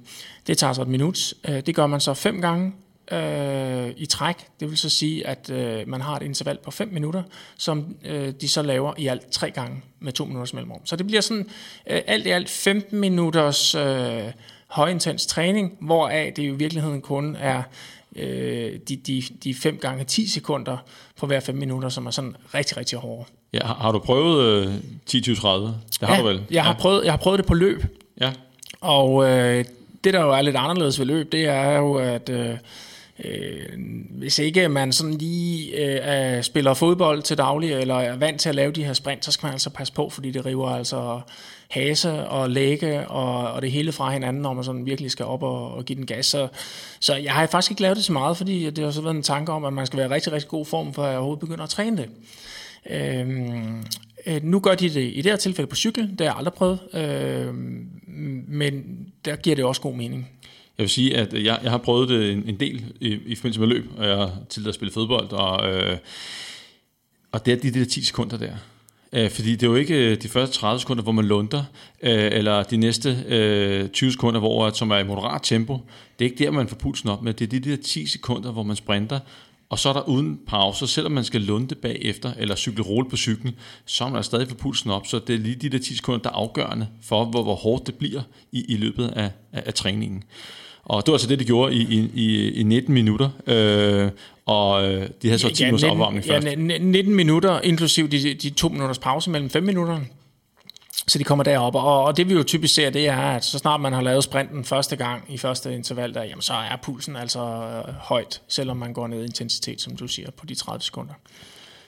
det 0.46 0.58
tager 0.58 0.72
så 0.72 0.82
et 0.82 0.88
minut. 0.88 1.34
Øh, 1.48 1.60
det 1.60 1.74
gør 1.74 1.86
man 1.86 2.00
så 2.00 2.14
fem 2.14 2.40
gange 2.40 2.72
øh, 3.12 3.90
i 3.96 4.06
træk. 4.06 4.36
Det 4.60 4.70
vil 4.70 4.78
så 4.78 4.88
sige, 4.88 5.26
at 5.26 5.50
øh, 5.50 5.88
man 5.88 6.00
har 6.00 6.16
et 6.16 6.22
interval 6.22 6.58
på 6.64 6.70
5 6.70 6.88
minutter, 6.88 7.22
som 7.58 7.96
øh, 8.04 8.32
de 8.40 8.48
så 8.48 8.62
laver 8.62 8.92
i 8.98 9.06
alt 9.06 9.30
tre 9.30 9.50
gange 9.50 9.82
med 10.00 10.12
to 10.12 10.24
minutters 10.24 10.54
mellemrum. 10.54 10.86
Så 10.86 10.96
det 10.96 11.06
bliver 11.06 11.20
sådan 11.20 11.46
øh, 11.90 12.00
alt 12.06 12.26
i 12.26 12.30
alt 12.30 12.50
15 12.50 12.98
minutters 13.00 13.74
øh, 13.74 14.22
højintens 14.66 15.26
træning, 15.26 15.76
hvoraf 15.80 16.32
det 16.36 16.42
i 16.42 16.50
virkeligheden 16.50 17.00
kun 17.00 17.36
er 17.36 17.62
øh, 18.16 18.78
de, 18.88 18.96
de, 18.96 19.22
de 19.44 19.54
5 19.54 19.76
gange 19.76 20.04
10 20.04 20.28
sekunder 20.28 20.76
på 21.16 21.26
hver 21.26 21.40
5 21.40 21.54
minutter, 21.54 21.88
som 21.88 22.06
er 22.06 22.10
sådan 22.10 22.36
rigtig, 22.54 22.76
rigtig 22.76 22.98
hårde. 22.98 23.24
Ja, 23.52 23.66
har, 23.66 23.74
har 23.74 23.92
du 23.92 23.98
prøvet 23.98 24.66
øh, 24.66 24.74
10-20-30? 25.10 25.18
Det 25.20 26.08
har 26.08 26.14
ja, 26.14 26.20
du 26.20 26.26
vel? 26.26 26.42
Jeg 26.50 26.64
har, 26.64 26.72
ja. 26.72 26.78
prøvet, 26.78 27.04
jeg 27.04 27.12
har 27.12 27.18
prøvet 27.18 27.38
det 27.38 27.46
på 27.46 27.54
løb. 27.54 27.84
Ja. 28.20 28.32
Og 28.82 29.30
øh, 29.30 29.64
det, 30.04 30.14
der 30.14 30.22
jo 30.22 30.30
er 30.30 30.42
lidt 30.42 30.56
anderledes 30.56 30.98
ved 30.98 31.06
løb, 31.06 31.32
det 31.32 31.44
er 31.44 31.78
jo, 31.78 31.94
at 31.94 32.28
øh, 32.28 32.56
øh 33.24 33.78
hvis 34.10 34.38
ikke 34.38 34.68
man 34.68 34.92
sådan 34.92 35.14
lige 35.14 36.36
øh, 36.36 36.42
spiller 36.42 36.74
fodbold 36.74 37.22
til 37.22 37.38
daglig, 37.38 37.72
eller 37.72 37.94
er 37.94 38.16
vant 38.16 38.40
til 38.40 38.48
at 38.48 38.54
lave 38.54 38.72
de 38.72 38.84
her 38.84 38.92
sprint, 38.92 39.24
så 39.24 39.32
skal 39.32 39.46
man 39.46 39.52
altså 39.52 39.70
passe 39.70 39.92
på, 39.92 40.08
fordi 40.08 40.30
det 40.30 40.46
river 40.46 40.68
altså 40.70 41.20
hase 41.70 42.28
og 42.28 42.50
lægge 42.50 43.08
og, 43.08 43.52
og 43.52 43.62
det 43.62 43.72
hele 43.72 43.92
fra 43.92 44.10
hinanden, 44.10 44.42
når 44.42 44.52
man 44.52 44.64
sådan 44.64 44.86
virkelig 44.86 45.10
skal 45.10 45.26
op 45.26 45.42
og, 45.42 45.74
og 45.74 45.84
give 45.84 45.96
den 45.96 46.06
gas. 46.06 46.26
Så, 46.26 46.48
så 47.00 47.14
jeg 47.14 47.32
har 47.32 47.46
faktisk 47.46 47.70
ikke 47.70 47.82
lavet 47.82 47.96
det 47.96 48.04
så 48.04 48.12
meget, 48.12 48.36
fordi 48.36 48.70
det 48.70 48.84
har 48.84 48.90
så 48.90 49.00
været 49.00 49.16
en 49.16 49.22
tanke 49.22 49.52
om, 49.52 49.64
at 49.64 49.72
man 49.72 49.86
skal 49.86 49.96
være 49.96 50.06
i 50.06 50.10
rigtig, 50.10 50.32
rigtig 50.32 50.48
god 50.48 50.66
form, 50.66 50.94
for 50.94 51.02
at 51.02 51.08
jeg 51.08 51.16
overhovedet 51.16 51.40
begynder 51.40 51.64
at 51.64 51.70
træne 51.70 51.96
det. 51.96 52.08
Øhm, 52.90 53.84
Øh, 54.26 54.44
nu 54.44 54.60
gør 54.60 54.74
de 54.74 54.88
det 54.88 55.12
i 55.14 55.16
det 55.16 55.32
her 55.32 55.36
tilfælde 55.36 55.68
på 55.68 55.76
cykel, 55.76 56.10
det 56.10 56.20
har 56.20 56.24
jeg 56.24 56.36
aldrig 56.36 56.54
prøvet, 56.54 56.78
øh, 56.94 57.54
men 58.48 58.84
der 59.24 59.36
giver 59.36 59.56
det 59.56 59.64
også 59.64 59.80
god 59.80 59.94
mening. 59.94 60.28
Jeg 60.78 60.84
vil 60.84 60.90
sige, 60.90 61.16
at 61.16 61.32
jeg, 61.32 61.60
jeg 61.62 61.70
har 61.70 61.78
prøvet 61.78 62.08
det 62.08 62.32
en, 62.32 62.44
en 62.46 62.60
del 62.60 62.84
i, 63.00 63.08
i 63.26 63.34
forbindelse 63.34 63.60
med 63.60 63.68
løb, 63.68 63.84
og 63.96 64.06
jeg 64.06 64.16
har 64.16 64.32
tidligere 64.48 64.74
spillet 64.74 64.94
fodbold, 64.94 65.32
og, 65.32 65.74
øh, 65.74 65.98
og 67.32 67.46
det 67.46 67.52
er 67.52 67.56
de 67.56 67.80
der 67.80 67.84
10 67.84 68.04
sekunder 68.04 68.36
der. 68.36 68.52
Øh, 69.12 69.30
fordi 69.30 69.52
det 69.52 69.62
er 69.62 69.66
jo 69.70 69.74
ikke 69.74 70.10
øh, 70.10 70.22
de 70.22 70.28
første 70.28 70.58
30 70.58 70.80
sekunder, 70.80 71.02
hvor 71.02 71.12
man 71.12 71.24
lunder, 71.24 71.64
øh, 72.02 72.28
eller 72.32 72.62
de 72.62 72.76
næste 72.76 73.24
øh, 73.28 73.88
20 73.88 74.12
sekunder, 74.12 74.40
hvor, 74.40 74.70
som 74.70 74.90
er 74.90 74.98
i 74.98 75.04
moderat 75.04 75.40
tempo. 75.42 75.78
Det 76.18 76.24
er 76.24 76.30
ikke 76.30 76.44
der, 76.44 76.50
man 76.50 76.68
får 76.68 76.76
pulsen 76.76 77.08
op 77.08 77.22
med. 77.22 77.34
Det 77.34 77.44
er 77.44 77.60
de 77.60 77.70
der 77.70 77.76
10 77.76 78.06
sekunder, 78.06 78.52
hvor 78.52 78.62
man 78.62 78.76
sprinter, 78.76 79.18
og 79.72 79.78
så 79.78 79.88
er 79.88 79.92
der 79.92 80.08
uden 80.08 80.38
pause, 80.46 80.86
selvom 80.86 81.12
man 81.12 81.24
skal 81.24 81.40
lunde 81.40 81.74
bagefter, 81.74 82.32
eller 82.38 82.54
cykle 82.54 82.84
roligt 82.84 83.10
på 83.10 83.16
cyklen, 83.16 83.54
så 83.84 84.04
er 84.04 84.08
man 84.08 84.24
stadig 84.24 84.48
for 84.48 84.54
pulsen 84.54 84.90
op, 84.90 85.06
så 85.06 85.18
det 85.26 85.34
er 85.34 85.38
lige 85.38 85.54
de 85.54 85.68
der 85.68 85.78
10 85.78 85.96
sekunder, 85.96 86.20
der 86.20 86.30
er 86.30 86.34
afgørende 86.34 86.86
for, 87.02 87.24
hvor, 87.24 87.42
hvor 87.42 87.54
hårdt 87.54 87.86
det 87.86 87.94
bliver 87.94 88.20
i, 88.52 88.64
i 88.68 88.76
løbet 88.76 89.08
af, 89.08 89.30
af, 89.52 89.62
af 89.66 89.74
træningen. 89.74 90.24
Og 90.84 91.06
det 91.06 91.12
var 91.12 91.14
altså 91.14 91.28
det, 91.28 91.38
de 91.38 91.44
gjorde 91.44 91.74
i, 91.74 92.10
i, 92.14 92.50
i 92.50 92.62
19 92.62 92.94
minutter, 92.94 93.30
øh, 93.46 94.10
og 94.46 94.84
øh, 94.84 95.08
de 95.22 95.28
havde 95.28 95.38
så 95.38 95.48
10 95.48 95.62
ja, 95.62 95.68
minutters 95.68 95.90
opvarmning 95.90 96.24
først. 96.24 96.46
Ja, 96.46 96.54
19 96.54 97.14
minutter, 97.14 97.60
inklusiv 97.60 98.08
de, 98.08 98.34
de 98.34 98.50
to 98.50 98.68
minutters 98.68 98.98
pause 98.98 99.30
mellem 99.30 99.50
5 99.50 99.62
minutter. 99.62 100.00
Så 101.06 101.18
de 101.18 101.24
kommer 101.24 101.44
derop, 101.44 101.74
og, 101.74 102.04
og 102.04 102.16
det 102.16 102.28
vi 102.28 102.34
jo 102.34 102.42
typisk 102.42 102.74
ser, 102.74 102.90
det 102.90 103.08
er, 103.08 103.16
at 103.16 103.44
så 103.44 103.58
snart 103.58 103.80
man 103.80 103.92
har 103.92 104.00
lavet 104.00 104.24
sprinten 104.24 104.64
første 104.64 104.96
gang 104.96 105.24
i 105.28 105.38
første 105.38 105.74
interval, 105.74 106.14
der, 106.14 106.22
jamen, 106.22 106.42
så 106.42 106.52
er 106.52 106.76
pulsen 106.82 107.16
altså 107.16 107.40
øh, 107.40 107.94
højt, 107.94 108.42
selvom 108.48 108.76
man 108.76 108.92
går 108.92 109.06
ned 109.06 109.22
i 109.22 109.24
intensitet, 109.24 109.80
som 109.80 109.96
du 109.96 110.08
siger, 110.08 110.30
på 110.30 110.46
de 110.46 110.54
30 110.54 110.82
sekunder. 110.82 111.14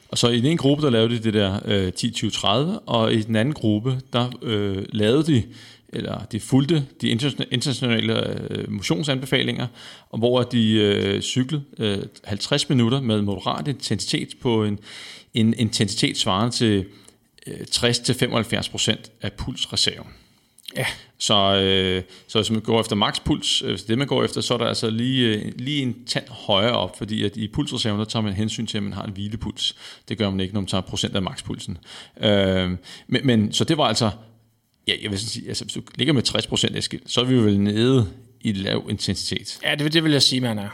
Og 0.09 0.19
så 0.19 0.29
i 0.29 0.37
den 0.37 0.47
ene 0.47 0.57
gruppe, 0.57 0.83
der 0.85 0.91
lavede 0.91 1.19
de 1.19 1.23
det 1.23 1.35
der 1.35 1.61
øh, 1.65 1.93
10-20-30, 1.99 2.49
og 2.87 3.13
i 3.13 3.23
den 3.23 3.37
anden 3.37 3.55
gruppe, 3.55 4.01
der 4.13 4.31
øh, 4.43 4.85
lavede 4.93 5.27
de, 5.27 5.43
eller 5.89 6.25
de 6.25 6.41
fulgte 6.41 6.87
de 7.01 7.09
internationale 7.51 8.29
øh, 8.51 8.73
motionsanbefalinger, 8.73 9.67
og 10.11 10.19
hvor 10.19 10.43
de 10.43 10.73
øh, 10.73 11.23
cyklede 11.23 11.63
øh, 11.79 11.99
50 12.25 12.69
minutter 12.69 13.01
med 13.01 13.23
moderat 13.23 13.69
intensitet 13.69 14.29
på 14.41 14.65
en, 14.65 14.79
en 15.35 15.55
intensitet 15.59 16.17
svarende 16.17 16.55
til 16.55 16.85
60-75% 17.49 18.97
af 19.23 19.33
pulsreserven. 19.33 20.09
Ja. 20.77 20.87
Så, 21.19 21.57
øh, 21.57 22.03
så 22.27 22.39
hvis 22.39 22.51
man 22.51 22.61
går 22.61 22.81
efter 22.81 22.97
makspuls, 22.97 23.61
hvis 23.61 23.83
det 23.83 23.99
man 23.99 24.07
går 24.07 24.25
efter, 24.25 24.41
så 24.41 24.55
er 24.55 24.59
der 24.59 24.67
altså 24.67 24.91
lige, 24.91 25.51
lige 25.51 25.83
en 25.83 26.05
tand 26.07 26.29
højere 26.29 26.73
op, 26.73 26.99
fordi 26.99 27.25
at 27.25 27.37
i 27.37 27.49
pulsreserven, 27.49 27.99
der 27.99 28.05
tager 28.05 28.23
man 28.23 28.33
hensyn 28.33 28.67
til, 28.67 28.77
at 28.77 28.83
man 28.83 28.93
har 28.93 29.03
en 29.03 29.13
hvilepuls. 29.13 29.77
Det 30.09 30.19
gør 30.19 30.31
man 30.31 30.41
ikke, 30.41 30.55
når 30.55 30.61
man 30.61 30.69
tager 30.69 30.83
procent 30.83 31.17
af 31.17 31.23
makspulsen. 31.23 31.79
Øh, 32.21 32.71
men, 33.07 33.27
men, 33.27 33.53
så 33.53 33.65
det 33.65 33.79
var 33.79 33.85
altså, 33.85 34.11
ja, 34.89 34.93
jeg 35.03 35.11
vil 35.11 35.19
sige, 35.19 35.49
altså, 35.49 35.65
hvis 35.65 35.75
du 35.75 35.83
ligger 35.95 36.13
med 36.13 36.23
60% 36.29 36.77
Eskild, 36.77 37.03
så 37.07 37.21
er 37.21 37.25
vi 37.25 37.35
vel 37.35 37.61
nede 37.61 38.07
i 38.41 38.53
lav 38.53 38.87
intensitet. 38.91 39.59
Ja, 39.65 39.75
det, 39.75 39.93
det 39.93 40.05
vil 40.05 40.13
jeg 40.13 40.23
sige, 40.23 40.41
man 40.41 40.59
er. 40.59 40.69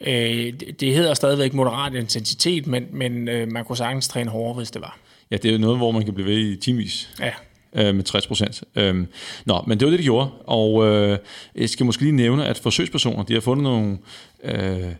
Øh, 0.00 0.52
det, 0.52 0.80
det 0.80 0.94
hedder 0.94 1.14
stadigvæk 1.14 1.54
moderat 1.54 1.94
intensitet, 1.94 2.66
men, 2.66 2.86
men 2.92 3.28
øh, 3.28 3.52
man 3.52 3.64
kunne 3.64 3.76
sagtens 3.76 4.08
træne 4.08 4.30
hårdere, 4.30 4.54
hvis 4.54 4.70
det 4.70 4.82
var. 4.82 4.98
Ja, 5.30 5.36
det 5.36 5.48
er 5.48 5.52
jo 5.52 5.58
noget, 5.58 5.76
hvor 5.76 5.90
man 5.90 6.04
kan 6.04 6.14
blive 6.14 6.28
ved 6.28 6.38
i 6.38 6.56
timevis. 6.56 7.10
Ja. 7.20 7.30
Øh, 7.72 7.94
med 7.94 8.04
60 8.04 8.26
procent. 8.26 8.64
Øhm, 8.76 9.06
nå, 9.44 9.64
men 9.66 9.80
det 9.80 9.86
var 9.86 9.90
det, 9.90 9.98
de 9.98 10.04
gjorde. 10.04 10.30
Og 10.46 10.86
øh, 10.86 11.18
jeg 11.54 11.70
skal 11.70 11.86
måske 11.86 12.02
lige 12.02 12.16
nævne, 12.16 12.46
at 12.46 12.58
forsøgspersoner, 12.58 13.22
de 13.22 13.34
har 13.34 13.40
fundet 13.40 13.62
nogle... 13.62 13.98
Øh, 14.44 14.92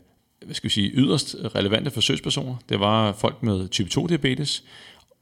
hvad 0.45 0.55
skal 0.55 0.69
vi 0.69 0.73
sige, 0.73 0.91
yderst 0.95 1.37
relevante 1.55 1.91
forsøgspersoner. 1.91 2.57
Det 2.69 2.81
var 2.81 3.13
folk 3.13 3.43
med 3.43 3.69
type 3.69 3.91
2 3.91 4.07
diabetes, 4.07 4.65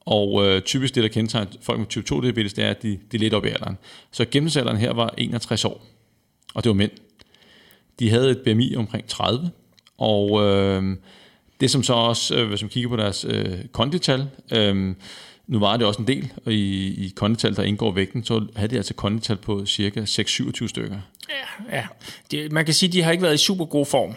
og 0.01 0.47
øh, 0.47 0.63
typisk 0.63 0.95
det, 0.95 1.03
der 1.03 1.09
kendetegner 1.09 1.51
folk 1.63 1.79
med 1.79 1.87
type 1.87 2.07
2 2.07 2.21
diabetes, 2.21 2.53
det 2.53 2.65
er, 2.65 2.71
at 2.71 2.83
de, 2.83 2.99
de 3.13 3.17
er 3.17 3.19
lidt 3.19 3.35
op 3.35 3.45
i 3.45 3.49
alderen. 3.49 3.79
Så 4.11 4.25
gennemsnitsalderen 4.31 4.79
her 4.79 4.93
var 4.93 5.15
61 5.19 5.65
år, 5.65 5.87
og 6.55 6.65
det 6.65 6.71
var 6.71 6.75
mænd. 6.75 6.91
De 7.99 8.11
havde 8.11 8.31
et 8.31 8.39
BMI 8.45 8.77
omkring 8.77 9.09
30, 9.09 9.51
og 9.99 10.43
øh, 10.43 10.97
det 11.61 11.71
som 11.71 11.83
så 11.83 11.93
også, 11.93 12.37
øh, 12.37 12.49
hvis 12.49 12.63
man 12.63 12.69
kigger 12.69 12.89
på 12.89 12.97
deres 12.97 13.27
øh, 13.29 13.59
kondital, 13.73 14.29
øh, 14.53 14.95
nu 15.47 15.59
var 15.59 15.77
det 15.77 15.87
også 15.87 16.01
en 16.01 16.07
del, 16.07 16.33
og 16.45 16.53
i, 16.53 16.95
i 17.07 17.13
kondital, 17.17 17.57
der 17.57 17.63
indgår 17.63 17.93
vægten, 17.93 18.25
så 18.25 18.47
havde 18.57 18.69
de 18.69 18.77
altså 18.77 18.95
kondital 18.95 19.37
på 19.37 19.67
cirka 19.67 20.05
6-27 20.05 20.69
stykker. 20.69 20.99
Ja, 21.29 21.77
ja. 21.77 21.87
Det, 22.31 22.53
man 22.53 22.65
kan 22.65 22.75
sige, 22.75 22.89
at 22.89 22.93
de 22.93 23.03
har 23.03 23.13
ikke 23.13 23.23
været 23.23 23.35
i 23.35 23.45
super 23.45 23.65
god 23.65 23.87
form. 23.87 24.15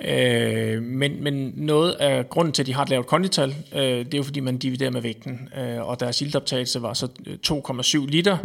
Øh, 0.00 0.82
men, 0.82 1.22
men 1.22 1.52
noget 1.56 1.92
af 1.92 2.28
grunden 2.28 2.52
til, 2.52 2.62
at 2.62 2.66
de 2.66 2.74
har 2.74 2.82
et 2.82 2.88
lavt 2.88 3.06
kondital, 3.06 3.54
øh, 3.72 3.80
det 3.82 4.14
er 4.14 4.18
jo 4.18 4.22
fordi, 4.22 4.40
man 4.40 4.58
dividerer 4.58 4.90
med 4.90 5.00
vægten. 5.00 5.48
Øh, 5.58 5.88
og 5.88 6.00
deres 6.00 6.20
iltoptagelse 6.20 6.82
var 6.82 6.94
så 6.94 7.08
øh, 7.26 7.38
2,7 7.46 8.06
liter, 8.06 8.38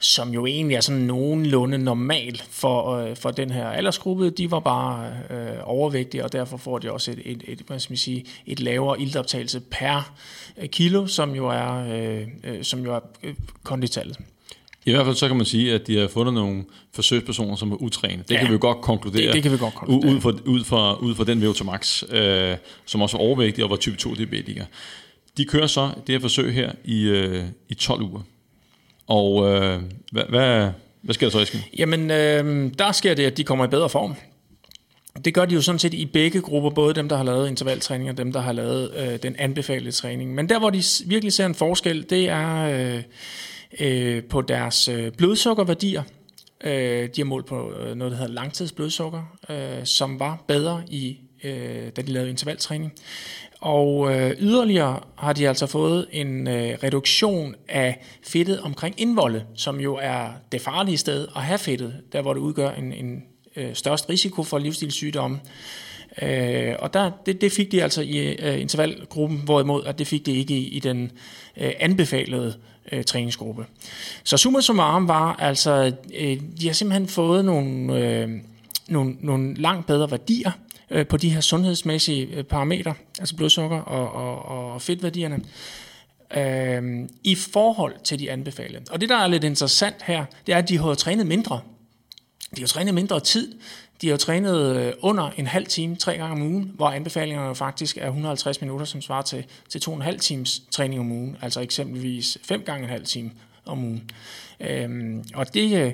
som 0.00 0.30
jo 0.30 0.46
egentlig 0.46 0.76
er 0.76 0.80
sådan 0.80 1.00
nogenlunde 1.00 1.78
normal 1.78 2.42
for, 2.50 2.96
øh, 2.96 3.16
for 3.16 3.30
den 3.30 3.50
her 3.50 3.66
aldersgruppe. 3.68 4.30
De 4.30 4.50
var 4.50 4.60
bare 4.60 5.12
øh, 5.30 5.58
overvægtige, 5.62 6.24
og 6.24 6.32
derfor 6.32 6.56
får 6.56 6.78
de 6.78 6.92
også 6.92 7.10
et, 7.10 7.22
et, 7.24 7.42
et, 7.46 7.60
hvad 7.66 7.78
skal 7.78 7.92
man 7.92 7.98
sige, 7.98 8.24
et 8.46 8.60
lavere 8.60 9.00
iltoptagelse 9.00 9.60
per 9.60 10.14
øh, 10.58 10.68
kilo, 10.68 11.06
som 11.06 11.34
jo 11.34 11.48
er, 11.48 11.74
øh, 11.74 12.28
øh 12.44 12.64
som 12.64 12.84
jo 12.84 12.94
er 12.94 13.00
øh, 13.22 13.34
konditallet. 13.62 14.18
I 14.86 14.90
hvert 14.90 15.04
fald 15.04 15.16
så 15.16 15.28
kan 15.28 15.36
man 15.36 15.46
sige, 15.46 15.74
at 15.74 15.86
de 15.86 15.98
har 15.98 16.08
fundet 16.08 16.34
nogle 16.34 16.64
forsøgspersoner, 16.94 17.56
som 17.56 17.72
er 17.72 17.76
utrænet. 17.76 18.28
Det 18.28 18.34
ja, 18.34 18.40
kan 18.40 18.48
vi 18.48 18.52
jo 18.52 18.58
godt 18.60 18.80
konkludere. 18.80 19.26
Det, 19.26 19.34
det 19.34 19.42
kan 19.42 19.52
vi 19.52 19.56
godt 19.56 19.74
konkludere. 19.74 20.14
Ud 20.14 20.20
fra, 20.20 20.32
ud 20.44 20.64
fra, 20.64 20.94
ud 20.94 21.14
fra 21.14 21.24
den 21.24 21.42
VO2 21.42 21.64
Max, 21.64 22.02
øh, 22.10 22.56
som 22.86 23.02
også 23.02 23.16
var 23.16 23.24
overvægtig 23.24 23.64
og 23.64 23.70
var 23.70 23.76
type 23.76 23.96
2 23.96 24.14
diabetiker. 24.14 24.64
De 25.36 25.44
kører 25.44 25.66
så 25.66 25.90
det 26.06 26.12
her 26.12 26.20
forsøg 26.20 26.54
her 26.54 26.72
i, 26.84 27.02
øh, 27.02 27.44
i 27.68 27.74
12 27.74 28.02
uger. 28.02 28.20
Og 29.06 29.46
øh, 29.46 29.82
hvad, 30.12 30.24
hvad, 30.28 30.70
hvad 31.02 31.14
sker 31.14 31.26
der 31.26 31.30
så, 31.30 31.40
Esken? 31.40 31.60
Jamen, 31.78 32.10
øh, 32.10 32.70
der 32.78 32.92
sker 32.92 33.14
det, 33.14 33.24
at 33.24 33.36
de 33.36 33.44
kommer 33.44 33.64
i 33.64 33.68
bedre 33.68 33.88
form. 33.88 34.14
Det 35.24 35.34
gør 35.34 35.44
de 35.44 35.54
jo 35.54 35.60
sådan 35.60 35.78
set 35.78 35.94
i 35.94 36.06
begge 36.06 36.40
grupper, 36.40 36.70
både 36.70 36.94
dem, 36.94 37.08
der 37.08 37.16
har 37.16 37.24
lavet 37.24 37.48
intervaltræning 37.48 38.10
og 38.10 38.16
dem, 38.16 38.32
der 38.32 38.40
har 38.40 38.52
lavet 38.52 38.90
øh, 38.96 39.22
den 39.22 39.36
anbefalede 39.38 39.92
træning. 39.92 40.34
Men 40.34 40.48
der, 40.48 40.58
hvor 40.58 40.70
de 40.70 40.82
virkelig 41.06 41.32
ser 41.32 41.46
en 41.46 41.54
forskel, 41.54 42.10
det 42.10 42.28
er... 42.28 42.94
Øh, 42.96 43.02
øh, 43.80 44.24
på 44.24 44.42
deres 44.42 44.88
øh, 44.88 45.12
blodsukkerværdier. 45.12 46.02
Øh, 46.64 47.08
de 47.16 47.20
har 47.20 47.24
målt 47.24 47.46
på 47.46 47.72
øh, 47.72 47.96
noget, 47.96 48.10
der 48.10 48.18
hedder 48.18 48.32
langtidsblodsukker, 48.32 49.36
øh, 49.48 49.84
som 49.84 50.20
var 50.20 50.44
bedre 50.48 50.82
i 50.88 51.18
øh, 51.44 51.88
da 51.96 52.02
de 52.02 52.12
lavede 52.12 52.30
intervaltræning. 52.30 52.92
Og 53.60 54.16
øh, 54.16 54.30
yderligere 54.40 55.00
har 55.18 55.32
de 55.32 55.48
altså 55.48 55.66
fået 55.66 56.06
en 56.12 56.48
øh, 56.48 56.78
reduktion 56.82 57.54
af 57.68 58.04
fedtet 58.22 58.60
omkring 58.60 59.00
indvolde, 59.00 59.44
som 59.54 59.80
jo 59.80 59.98
er 60.02 60.28
det 60.52 60.60
farlige 60.60 60.98
sted 60.98 61.28
at 61.36 61.42
have 61.42 61.58
fedtet, 61.58 62.00
der 62.12 62.22
hvor 62.22 62.34
det 62.34 62.40
udgør 62.40 62.70
en, 62.70 62.92
en 62.92 63.22
øh, 63.56 63.74
størst 63.74 64.10
risiko 64.10 64.42
for 64.42 64.58
livsstilssygdomme. 64.58 65.40
Øh, 66.22 66.74
og 66.78 66.94
der, 66.94 67.10
det, 67.26 67.40
det 67.40 67.52
fik 67.52 67.72
de 67.72 67.82
altså 67.82 68.02
i 68.02 68.18
øh, 68.18 68.60
intervalgruppen, 68.60 69.38
hvorimod 69.44 69.84
at 69.84 69.98
det 69.98 70.06
fik 70.06 70.26
de 70.26 70.32
ikke 70.32 70.54
i, 70.54 70.68
i 70.68 70.78
den 70.78 71.10
øh, 71.60 71.72
anbefalede 71.80 72.54
øh, 72.92 73.04
træningsgruppe. 73.04 73.66
Så 74.24 74.36
summa 74.36 74.60
summarum 74.60 75.08
var 75.08 75.36
altså, 75.38 75.92
øh, 76.14 76.40
de 76.60 76.66
har 76.66 76.72
simpelthen 76.72 77.08
fået 77.08 77.44
nogle, 77.44 77.98
øh, 77.98 78.30
nogle, 78.88 79.16
nogle 79.20 79.54
langt 79.54 79.86
bedre 79.86 80.10
værdier 80.10 80.50
øh, 80.90 81.06
på 81.06 81.16
de 81.16 81.30
her 81.30 81.40
sundhedsmæssige 81.40 82.26
øh, 82.26 82.44
parametre, 82.44 82.94
altså 83.18 83.36
blodsukker 83.36 83.78
og, 83.78 84.12
og, 84.12 84.72
og 84.72 84.82
fedtværdierne, 84.82 85.40
øh, 86.36 87.08
i 87.24 87.34
forhold 87.34 87.94
til 88.04 88.18
de 88.18 88.30
anbefalede. 88.30 88.82
Og 88.90 89.00
det, 89.00 89.08
der 89.08 89.16
er 89.16 89.26
lidt 89.26 89.44
interessant 89.44 89.96
her, 90.02 90.24
det 90.46 90.54
er, 90.54 90.58
at 90.58 90.68
de 90.68 90.78
har 90.78 90.94
trænet 90.94 91.26
mindre. 91.26 91.60
De 92.56 92.60
har 92.60 92.68
trænet 92.68 92.94
mindre 92.94 93.20
tid. 93.20 93.54
De 94.02 94.08
har 94.08 94.16
trænet 94.16 94.76
øh, 94.76 94.92
under 95.00 95.30
en 95.36 95.46
halv 95.46 95.66
time, 95.66 95.96
tre 95.96 96.16
gange 96.16 96.32
om 96.32 96.42
ugen, 96.42 96.72
hvor 96.74 96.88
anbefalingerne 96.88 97.54
faktisk 97.54 97.96
er 97.96 98.06
150 98.06 98.60
minutter, 98.60 98.86
som 98.86 99.00
svarer 99.00 99.22
til, 99.22 99.44
til 99.68 99.80
to 99.80 99.90
og 99.90 99.96
en 99.96 100.02
halv 100.02 100.20
times 100.20 100.62
træning 100.70 101.00
om 101.00 101.12
ugen, 101.12 101.36
altså 101.42 101.60
eksempelvis 101.60 102.38
fem 102.42 102.62
gange 102.62 102.84
en 102.84 102.90
halv 102.90 103.04
time 103.04 103.30
om 103.66 103.84
ugen. 103.84 104.10
Øhm, 104.60 105.24
og 105.34 105.54
det, 105.54 105.86
øh, 105.86 105.92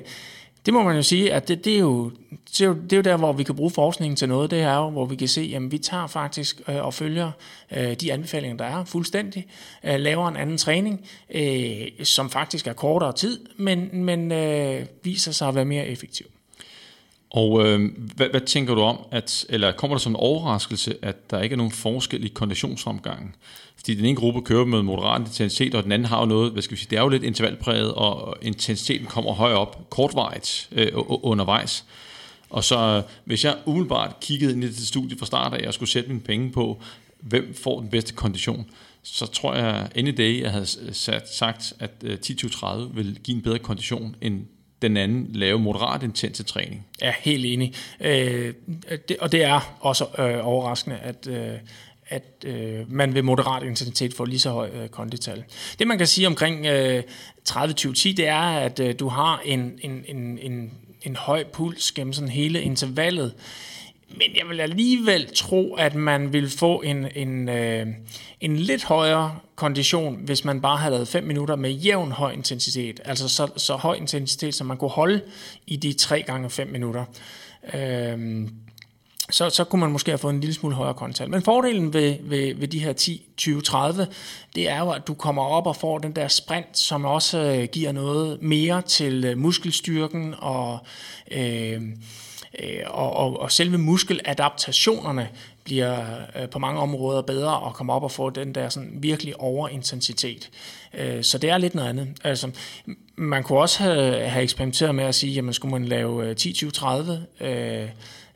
det 0.65 0.73
må 0.73 0.83
man 0.83 0.95
jo 0.95 1.01
sige, 1.01 1.33
at 1.33 1.47
det, 1.47 1.65
det, 1.65 1.75
er 1.75 1.79
jo, 1.79 2.11
det, 2.29 2.61
er 2.61 2.65
jo, 2.65 2.73
det 2.73 2.93
er 2.93 2.97
jo 2.97 3.03
der, 3.03 3.17
hvor 3.17 3.33
vi 3.33 3.43
kan 3.43 3.55
bruge 3.55 3.71
forskningen 3.71 4.15
til 4.15 4.29
noget. 4.29 4.51
Det 4.51 4.59
er 4.59 4.75
jo, 4.75 4.89
hvor 4.89 5.05
vi 5.05 5.15
kan 5.15 5.27
se, 5.27 5.53
at 5.55 5.71
vi 5.71 5.77
tager 5.77 6.07
faktisk 6.07 6.61
øh, 6.69 6.85
og 6.85 6.93
følger 6.93 7.31
øh, 7.71 7.93
de 7.93 8.13
anbefalinger, 8.13 8.57
der 8.57 8.65
er 8.65 8.85
fuldstændig, 8.85 9.47
øh, 9.83 9.99
laver 9.99 10.27
en 10.27 10.35
anden 10.37 10.57
træning, 10.57 11.05
øh, 11.31 11.87
som 12.03 12.29
faktisk 12.29 12.67
er 12.67 12.73
kortere 12.73 13.13
tid, 13.13 13.45
men, 13.57 13.89
men 13.93 14.31
øh, 14.31 14.85
viser 15.03 15.31
sig 15.31 15.47
at 15.47 15.55
være 15.55 15.65
mere 15.65 15.87
effektiv. 15.87 16.27
Og 17.29 17.67
øh, 17.67 17.91
hvad, 18.15 18.29
hvad 18.29 18.41
tænker 18.41 18.75
du 18.75 18.81
om, 18.81 18.99
at, 19.11 19.45
eller 19.49 19.71
kommer 19.71 19.97
der 19.97 19.99
som 19.99 20.11
en 20.11 20.15
overraskelse, 20.15 20.95
at 21.01 21.31
der 21.31 21.41
ikke 21.41 21.53
er 21.53 21.57
nogen 21.57 21.71
forskel 21.71 22.25
i 22.25 22.27
konditionsomgangen? 22.27 23.35
Fordi 23.75 23.95
den 23.95 24.05
ene 24.05 24.15
gruppe 24.15 24.41
kører 24.41 24.65
med 24.65 24.81
moderat 24.81 25.21
intensitet, 25.21 25.75
og 25.75 25.83
den 25.83 25.91
anden 25.91 26.07
har 26.07 26.19
jo 26.19 26.25
noget, 26.25 26.51
hvad 26.51 26.61
skal 26.61 26.75
vi 26.75 26.79
sige, 26.79 26.89
det 26.89 26.97
er 26.97 27.01
jo 27.01 27.09
lidt 27.09 27.23
intervalpræget, 27.23 27.93
og 27.93 28.37
intensiteten 28.41 29.07
kommer 29.07 29.33
højere 29.33 29.57
op, 29.57 29.89
kortvarigt 29.89 30.69
øh, 30.71 30.91
undervejs. 30.95 31.85
Og 32.49 32.63
så 32.63 32.77
øh, 32.79 33.03
hvis 33.25 33.45
jeg 33.45 33.57
umiddelbart 33.65 34.19
kiggede 34.21 34.53
ind 34.53 34.63
i 34.63 34.67
det 34.67 34.87
studie 34.87 35.17
fra 35.17 35.25
start 35.25 35.53
af, 35.53 35.67
og 35.67 35.73
skulle 35.73 35.89
sætte 35.89 36.09
mine 36.09 36.21
penge 36.21 36.51
på, 36.51 36.81
hvem 37.19 37.55
får 37.63 37.79
den 37.79 37.89
bedste 37.89 38.13
kondition, 38.13 38.65
så 39.03 39.25
tror 39.25 39.55
jeg, 39.55 39.89
any 39.95 40.13
day, 40.17 40.41
jeg 40.41 40.51
havde 40.51 40.65
sat, 40.93 41.33
sagt, 41.33 41.73
at 41.79 41.91
øh, 42.03 42.17
10-20-30 42.25 42.67
vil 42.93 43.19
give 43.23 43.35
en 43.35 43.43
bedre 43.43 43.59
kondition 43.59 44.15
end 44.21 44.45
den 44.81 44.97
anden 44.97 45.27
lave 45.33 45.59
moderat 45.59 46.03
intense 46.03 46.43
træning. 46.43 46.85
Ja, 47.01 47.13
helt 47.19 47.45
enig. 47.45 47.73
Øh, 47.99 48.53
det, 49.09 49.17
og 49.19 49.31
det 49.31 49.43
er 49.43 49.77
også 49.79 50.05
øh, 50.19 50.47
overraskende, 50.47 50.97
at, 50.97 51.27
øh, 51.27 51.53
at 52.07 52.45
øh, 52.45 52.91
man 52.91 53.13
ved 53.13 53.21
moderat 53.21 53.63
intensitet 53.63 54.13
får 54.13 54.25
lige 54.25 54.39
så 54.39 54.49
høj 54.49 54.69
øh, 54.73 54.89
kondital. 54.89 55.43
Det 55.79 55.87
man 55.87 55.97
kan 55.97 56.07
sige 56.07 56.27
omkring 56.27 56.65
øh, 56.65 57.03
30-20-10, 57.49 58.15
det 58.15 58.27
er, 58.27 58.41
at 58.41 58.79
øh, 58.79 58.95
du 58.99 59.07
har 59.07 59.41
en, 59.45 59.79
en, 59.81 60.03
en, 60.07 60.39
en, 60.39 60.71
en 61.01 61.15
høj 61.15 61.43
puls 61.43 61.91
gennem 61.91 62.13
sådan 62.13 62.29
hele 62.29 62.61
intervallet. 62.61 63.33
Men 64.09 64.35
jeg 64.35 64.49
vil 64.49 64.59
alligevel 64.59 65.29
tro, 65.35 65.75
at 65.75 65.95
man 65.95 66.33
vil 66.33 66.49
få 66.49 66.81
en, 66.81 67.07
en, 67.15 67.49
øh, 67.49 67.87
en 68.41 68.57
lidt 68.57 68.83
højere 68.83 69.39
kondition, 69.55 70.15
hvis 70.25 70.45
man 70.45 70.61
bare 70.61 70.77
havde 70.77 70.93
lavet 70.93 71.07
5 71.07 71.23
minutter 71.23 71.55
med 71.55 71.71
jævn 71.71 72.11
høj 72.11 72.31
intensitet. 72.31 72.99
Altså 73.05 73.29
så, 73.29 73.47
så 73.57 73.75
høj 73.75 73.95
intensitet, 73.95 74.55
som 74.55 74.67
man 74.67 74.77
kunne 74.77 74.89
holde 74.89 75.21
i 75.67 75.75
de 75.75 75.93
3 75.93 76.21
gange 76.21 76.49
5 76.49 76.67
minutter. 76.67 77.05
Øh, 77.73 78.47
så, 79.29 79.49
så 79.49 79.63
kunne 79.63 79.79
man 79.79 79.91
måske 79.91 80.11
have 80.11 80.17
fået 80.17 80.33
en 80.33 80.39
lille 80.39 80.53
smule 80.53 80.75
højere 80.75 80.93
kontal. 80.93 81.29
Men 81.29 81.41
fordelen 81.41 81.93
ved, 81.93 82.15
ved, 82.21 82.55
ved 82.55 82.67
de 82.67 82.79
her 82.79 82.93
10, 82.93 83.25
20, 83.37 83.61
30, 83.61 84.07
det 84.55 84.69
er 84.69 84.79
jo, 84.79 84.89
at 84.89 85.07
du 85.07 85.13
kommer 85.13 85.43
op 85.43 85.67
og 85.67 85.75
får 85.75 85.97
den 85.97 86.11
der 86.11 86.27
sprint, 86.27 86.77
som 86.77 87.05
også 87.05 87.39
øh, 87.39 87.67
giver 87.71 87.91
noget 87.91 88.41
mere 88.41 88.81
til 88.81 89.25
øh, 89.25 89.37
muskelstyrken 89.37 90.35
og... 90.37 90.73
Øh, 90.73 90.77
Øh, 91.31 91.81
og, 92.85 93.17
og, 93.17 93.39
og 93.39 93.51
selve 93.51 93.77
muskeladaptationerne 93.77 95.29
bliver 95.63 96.05
øh, 96.35 96.49
på 96.49 96.59
mange 96.59 96.79
områder 96.79 97.21
bedre 97.21 97.59
og 97.59 97.73
kommer 97.73 97.93
op 97.93 98.03
og 98.03 98.11
få 98.11 98.29
den 98.29 98.55
der 98.55 98.69
sådan 98.69 98.91
virkelig 98.93 99.39
overintensitet. 99.39 100.49
Øh, 100.93 101.23
så 101.23 101.37
det 101.37 101.49
er 101.49 101.57
lidt 101.57 101.75
noget 101.75 101.89
andet. 101.89 102.07
Altså, 102.23 102.51
man 103.15 103.43
kunne 103.43 103.59
også 103.59 103.83
have, 103.83 104.27
have 104.27 104.43
eksperimenteret 104.43 104.95
med 104.95 105.03
at 105.03 105.15
sige, 105.15 105.33
jamen 105.33 105.53
skulle 105.53 105.71
man 105.71 105.85
lave 105.85 106.33
10-20-30 106.33 107.45
øh, 107.45 107.87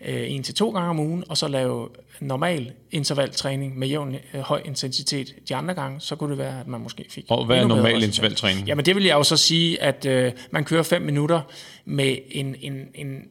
en 0.06 0.44
til 0.44 0.56
to 0.56 0.72
gange 0.72 0.90
om 0.90 1.00
ugen, 1.00 1.24
og 1.30 1.38
så 1.38 1.48
lave 1.48 1.90
normal 2.20 2.72
intervaltræning 2.92 3.80
med 3.80 3.88
jævn 3.88 4.16
høj 4.34 4.62
intensitet 4.66 5.36
de 5.50 5.56
andre 5.56 5.74
gange, 5.74 6.02
så 6.02 6.16
kunne 6.16 6.30
det 6.30 6.38
være, 6.38 6.60
at 6.60 6.68
man 6.68 6.82
måske 6.82 7.06
fik 7.10 7.26
Og 7.30 7.46
hvad 7.46 7.58
er 7.58 7.68
normal 7.68 8.04
intervaltræning? 8.04 8.68
Jamen 8.68 8.86
det 8.86 8.96
vil 8.96 9.04
jeg 9.04 9.14
jo 9.14 9.24
så 9.24 9.38
sige, 9.38 9.82
at 9.82 10.06
øh, 10.06 10.32
man 10.52 10.64
kører 10.64 10.84
5 10.84 11.02
minutter 11.02 11.42
med 11.86 12.18
en, 12.32 12.56
en, 12.62 12.88
en 12.96 13.24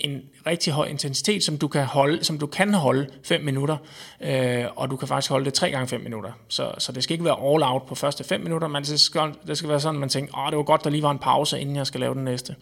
en 0.00 0.22
rigtig 0.46 0.72
høj 0.72 0.86
intensitet, 0.86 1.44
som 1.44 1.58
du 1.58 1.68
kan 1.68 1.84
holde, 1.84 2.24
som 2.24 2.38
du 2.38 2.46
kan 2.46 2.74
holde 2.74 3.06
5 3.24 3.44
minutter, 3.44 3.76
øh, 4.20 4.64
og 4.76 4.90
du 4.90 4.96
kan 4.96 5.08
faktisk 5.08 5.30
holde 5.30 5.44
det 5.44 5.54
3 5.54 5.70
gange 5.70 5.88
5 5.88 6.00
minutter. 6.00 6.32
Så, 6.48 6.72
så 6.78 6.92
det 6.92 7.02
skal 7.02 7.14
ikke 7.14 7.24
være 7.24 7.52
all 7.52 7.62
out 7.62 7.82
på 7.86 7.94
første 7.94 8.24
5 8.24 8.40
minutter, 8.40 8.68
men 8.68 8.82
det 8.82 9.00
skal, 9.00 9.32
det 9.46 9.58
skal 9.58 9.68
være 9.68 9.80
sådan, 9.80 9.96
at 9.96 10.00
man 10.00 10.08
tænker, 10.08 10.38
åh, 10.38 10.50
det 10.50 10.56
var 10.56 10.62
godt, 10.62 10.84
der 10.84 10.90
lige 10.90 11.02
var 11.02 11.10
en 11.10 11.18
pause, 11.18 11.60
inden 11.60 11.76
jeg 11.76 11.86
skal 11.86 12.00
lave 12.00 12.14
den 12.14 12.24
næste. 12.24 12.54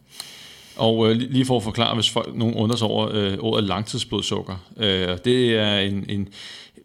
Og 0.76 1.10
øh, 1.10 1.16
lige 1.16 1.46
for 1.46 1.56
at 1.56 1.62
forklare, 1.62 1.94
hvis 1.94 2.10
folk, 2.10 2.36
nogen 2.36 2.54
undrer 2.54 2.76
sig 2.76 2.88
over 2.88 3.08
øh, 3.12 3.38
ordet 3.40 3.64
langtidsblodsukker. 3.64 4.56
Øh, 4.76 5.18
det 5.24 5.58
er 5.58 5.78
en, 5.78 6.04
en 6.08 6.28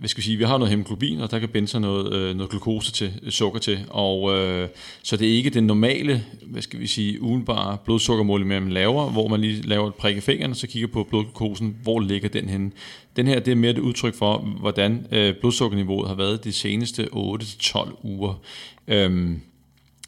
hvad 0.02 0.10
skal 0.10 0.18
vi 0.18 0.26
sige, 0.26 0.38
vi 0.38 0.44
har 0.44 0.58
noget 0.58 0.70
hemoglobin, 0.70 1.20
og 1.20 1.32
der 1.32 1.40
kan 1.40 1.50
binde 1.50 1.68
sig 1.68 1.82
noget, 1.82 2.14
øh, 2.14 2.36
noget 2.36 2.50
glukose 2.50 2.92
til, 2.92 3.20
øh, 3.24 3.32
sukker 3.32 3.60
til, 3.60 3.80
og 3.90 4.38
øh, 4.38 4.70
så 5.04 5.18
det 5.18 5.28
er 5.28 5.34
ikke 5.34 5.50
den 5.50 5.64
normale, 5.64 6.26
hvad 6.46 6.62
skal 6.62 6.80
vi 6.80 6.88
sige, 6.88 7.22
ugenbare 7.22 7.78
blodsukkermål, 7.86 8.46
man 8.46 8.70
laver, 8.70 9.10
hvor 9.10 9.28
man 9.28 9.42
lige 9.42 9.62
laver 9.62 9.88
et 9.88 9.96
prik 9.96 10.18
i 10.18 10.20
fingeren, 10.20 10.52
og 10.52 10.58
så 10.58 10.68
kigger 10.68 10.88
på 10.88 11.04
blodglukosen, 11.04 11.78
hvor 11.84 12.00
ligger 12.00 12.30
den 12.30 12.50
henne. 12.50 12.72
Den 13.16 13.28
her, 13.28 13.40
det 13.40 13.52
er 13.52 13.56
mere 13.56 13.72
et 13.72 13.78
udtryk 13.78 14.16
for, 14.16 14.38
hvordan 14.38 15.08
øh, 15.12 15.36
blodsukkerniveauet 15.36 16.08
har 16.08 16.16
været 16.16 16.44
de 16.44 16.52
seneste 16.52 17.08
8-12 17.14 18.06
uger. 18.06 18.42
Øhm, 18.88 19.42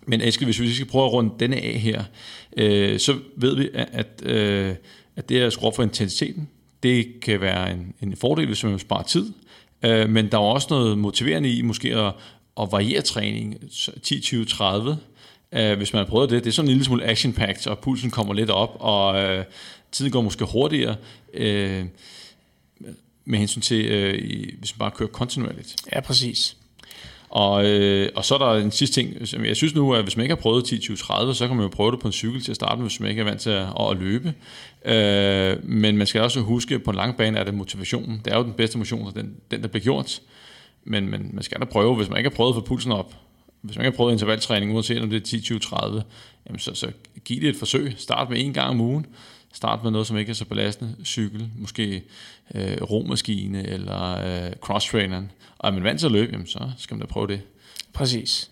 men 0.05 0.21
Eskild, 0.21 0.47
hvis 0.47 0.62
vi 0.62 0.73
skal 0.73 0.88
prøve 0.88 1.05
at 1.05 1.13
runde 1.13 1.33
denne 1.39 1.55
af 1.55 1.79
her, 1.79 2.03
øh, 2.57 3.00
så 3.00 3.15
ved 3.35 3.55
vi, 3.55 3.69
at, 3.73 3.89
at, 3.91 4.25
øh, 4.25 4.75
at 5.15 5.29
det 5.29 5.41
er 5.41 5.47
at 5.47 5.53
skrue 5.53 5.73
for 5.75 5.83
intensiteten. 5.83 6.50
Det 6.83 7.19
kan 7.21 7.41
være 7.41 7.71
en, 7.71 7.93
en 8.01 8.15
fordel, 8.15 8.45
hvis 8.45 8.63
man 8.63 8.79
sparer 8.79 9.03
tid, 9.03 9.33
øh, 9.83 10.09
men 10.09 10.31
der 10.31 10.37
var 10.37 10.45
også 10.45 10.67
noget 10.69 10.97
motiverende 10.97 11.53
i 11.53 11.61
måske 11.61 11.95
at, 11.95 12.13
at 12.61 12.67
variere 12.71 13.01
træning 13.01 13.57
10, 14.03 14.19
20, 14.19 14.45
30. 14.45 14.97
Øh, 15.51 15.77
hvis 15.77 15.93
man 15.93 16.03
har 16.03 16.09
prøvet 16.09 16.29
det, 16.29 16.43
det 16.43 16.49
er 16.49 16.53
sådan 16.53 16.67
en 16.67 16.73
lille 16.73 16.85
smule 16.85 17.05
action-packed, 17.05 17.67
og 17.67 17.79
pulsen 17.79 18.11
kommer 18.11 18.33
lidt 18.33 18.49
op, 18.49 18.77
og 18.79 19.21
øh, 19.21 19.45
tiden 19.91 20.11
går 20.11 20.21
måske 20.21 20.45
hurtigere. 20.45 20.95
Øh, 21.33 21.85
med 23.25 23.39
hensyn 23.39 23.61
til, 23.61 23.85
øh, 23.85 24.59
hvis 24.59 24.73
man 24.73 24.79
bare 24.79 24.91
kører 24.91 25.09
kontinuerligt. 25.09 25.75
Ja, 25.93 25.99
præcis. 25.99 26.57
Og, 27.33 27.65
øh, 27.65 28.09
og 28.15 28.25
så 28.25 28.33
er 28.35 28.37
der 28.37 28.53
en 28.53 28.71
sidste 28.71 29.01
ting, 29.01 29.27
som 29.27 29.45
jeg 29.45 29.55
synes 29.55 29.75
nu, 29.75 29.93
at 29.93 30.03
hvis 30.03 30.17
man 30.17 30.23
ikke 30.23 30.35
har 30.35 30.41
prøvet 30.41 30.65
10, 30.65 30.77
20, 30.77 30.97
30, 30.97 31.35
så 31.35 31.47
kan 31.47 31.55
man 31.55 31.63
jo 31.63 31.69
prøve 31.69 31.91
det 31.91 31.99
på 31.99 32.07
en 32.07 32.11
cykel 32.11 32.41
til 32.41 32.51
at 32.51 32.55
starte 32.55 32.75
med, 32.75 32.89
hvis 32.89 32.99
man 32.99 33.09
ikke 33.09 33.19
er 33.19 33.25
vant 33.25 33.41
til 33.41 33.49
at, 33.49 33.67
at 33.79 33.97
løbe. 33.97 34.33
Øh, 34.85 35.69
men 35.69 35.97
man 35.97 36.07
skal 36.07 36.21
også 36.21 36.39
huske, 36.39 36.75
at 36.75 36.83
på 36.83 36.91
en 36.91 36.95
lang 36.95 37.17
bane 37.17 37.39
er 37.39 37.43
det 37.43 37.53
motivationen. 37.53 38.21
Det 38.25 38.33
er 38.33 38.37
jo 38.37 38.43
den 38.43 38.53
bedste 38.53 38.77
motion, 38.77 39.11
den, 39.15 39.35
den 39.51 39.61
der 39.61 39.67
bliver 39.67 39.83
gjort. 39.83 40.21
Men, 40.83 41.09
men 41.09 41.29
man 41.33 41.43
skal 41.43 41.59
da 41.59 41.65
prøve, 41.65 41.95
hvis 41.95 42.09
man 42.09 42.17
ikke 42.17 42.29
har 42.29 42.35
prøvet 42.35 42.51
at 42.51 42.55
få 42.55 42.61
pulsen 42.61 42.91
op, 42.91 43.13
hvis 43.61 43.77
man 43.77 43.85
ikke 43.85 43.95
har 43.95 43.97
prøvet 43.97 44.11
intervaltræning, 44.11 44.73
uanset 44.73 45.01
om 45.01 45.09
det 45.09 45.17
er 45.17 45.25
10, 45.25 45.41
20, 45.41 45.59
30, 45.59 46.03
jamen 46.47 46.59
så, 46.59 46.75
så 46.75 46.91
giv 47.25 47.41
det 47.41 47.49
et 47.49 47.55
forsøg. 47.55 47.93
Start 47.97 48.29
med 48.29 48.45
en 48.45 48.53
gang 48.53 48.69
om 48.69 48.81
ugen. 48.81 49.05
Start 49.53 49.83
med 49.83 49.91
noget, 49.91 50.07
som 50.07 50.17
ikke 50.17 50.29
er 50.29 50.33
så 50.33 50.45
belastende. 50.45 50.95
Cykel, 51.05 51.50
måske 51.57 52.03
øh, 52.55 52.77
romaskine 52.81 53.67
eller 53.67 54.17
øh, 54.17 54.51
cross-traineren. 54.62 55.31
Og 55.57 55.69
er 55.69 55.74
man 55.74 55.83
vant 55.83 56.00
til 56.00 56.05
at 56.05 56.12
løbe, 56.12 56.31
jamen, 56.31 56.48
så 56.48 56.72
skal 56.77 56.95
man 56.95 57.01
da 57.01 57.13
prøve 57.13 57.27
det. 57.27 57.41
Præcis. 57.93 58.50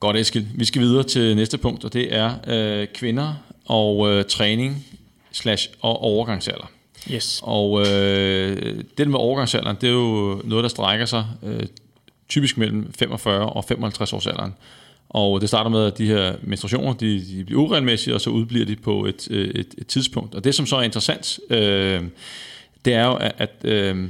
Godt, 0.00 0.16
Eskild. 0.16 0.46
Vi 0.54 0.64
skal 0.64 0.82
videre 0.82 1.02
til 1.02 1.36
næste 1.36 1.58
punkt, 1.58 1.84
og 1.84 1.92
det 1.92 2.14
er 2.14 2.34
øh, 2.46 2.86
kvinder 2.94 3.34
og 3.64 4.10
øh, 4.10 4.24
træning 4.24 4.86
slash 5.32 5.68
og 5.80 6.02
overgangsalder. 6.02 6.70
Yes. 7.12 7.40
Og 7.42 7.80
øh, 7.80 8.84
det 8.98 9.08
med 9.08 9.18
overgangsalderen, 9.18 9.76
det 9.80 9.88
er 9.88 9.92
jo 9.92 10.42
noget, 10.44 10.62
der 10.62 10.68
strækker 10.68 11.06
sig 11.06 11.26
øh, 11.42 11.66
typisk 12.28 12.58
mellem 12.58 12.92
45 12.98 13.48
og 13.48 13.64
55 13.64 14.12
års 14.12 14.26
alderen. 14.26 14.54
Og 15.10 15.40
det 15.40 15.48
starter 15.48 15.70
med, 15.70 15.84
at 15.84 15.98
de 15.98 16.06
her 16.06 16.34
menstruationer, 16.42 16.92
de, 16.92 17.24
de 17.36 17.44
bliver 17.44 17.60
uregelmæssige, 17.60 18.14
og 18.14 18.20
så 18.20 18.30
udbliver 18.30 18.66
de 18.66 18.76
på 18.76 19.04
et, 19.04 19.28
et, 19.30 19.74
et 19.78 19.86
tidspunkt. 19.86 20.34
Og 20.34 20.44
det, 20.44 20.54
som 20.54 20.66
så 20.66 20.76
er 20.76 20.82
interessant, 20.82 21.40
øh, 21.50 22.02
det 22.84 22.94
er 22.94 23.04
jo, 23.06 23.14
at, 23.14 23.34
at 23.38 23.50
øh, 23.64 24.08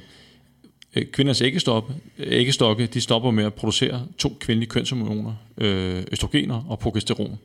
kvinders 1.13 1.43
æggestokke, 1.43 1.93
æggestokke, 2.19 2.87
de 2.87 3.01
stopper 3.01 3.31
med 3.31 3.45
at 3.45 3.55
producere 3.55 4.03
to 4.19 4.37
kvindelige 4.41 4.71
kønshormoner, 4.71 5.35
øh, 5.59 6.03
østrogener 6.13 6.65
og 6.69 6.79
progesteron. 6.79 7.39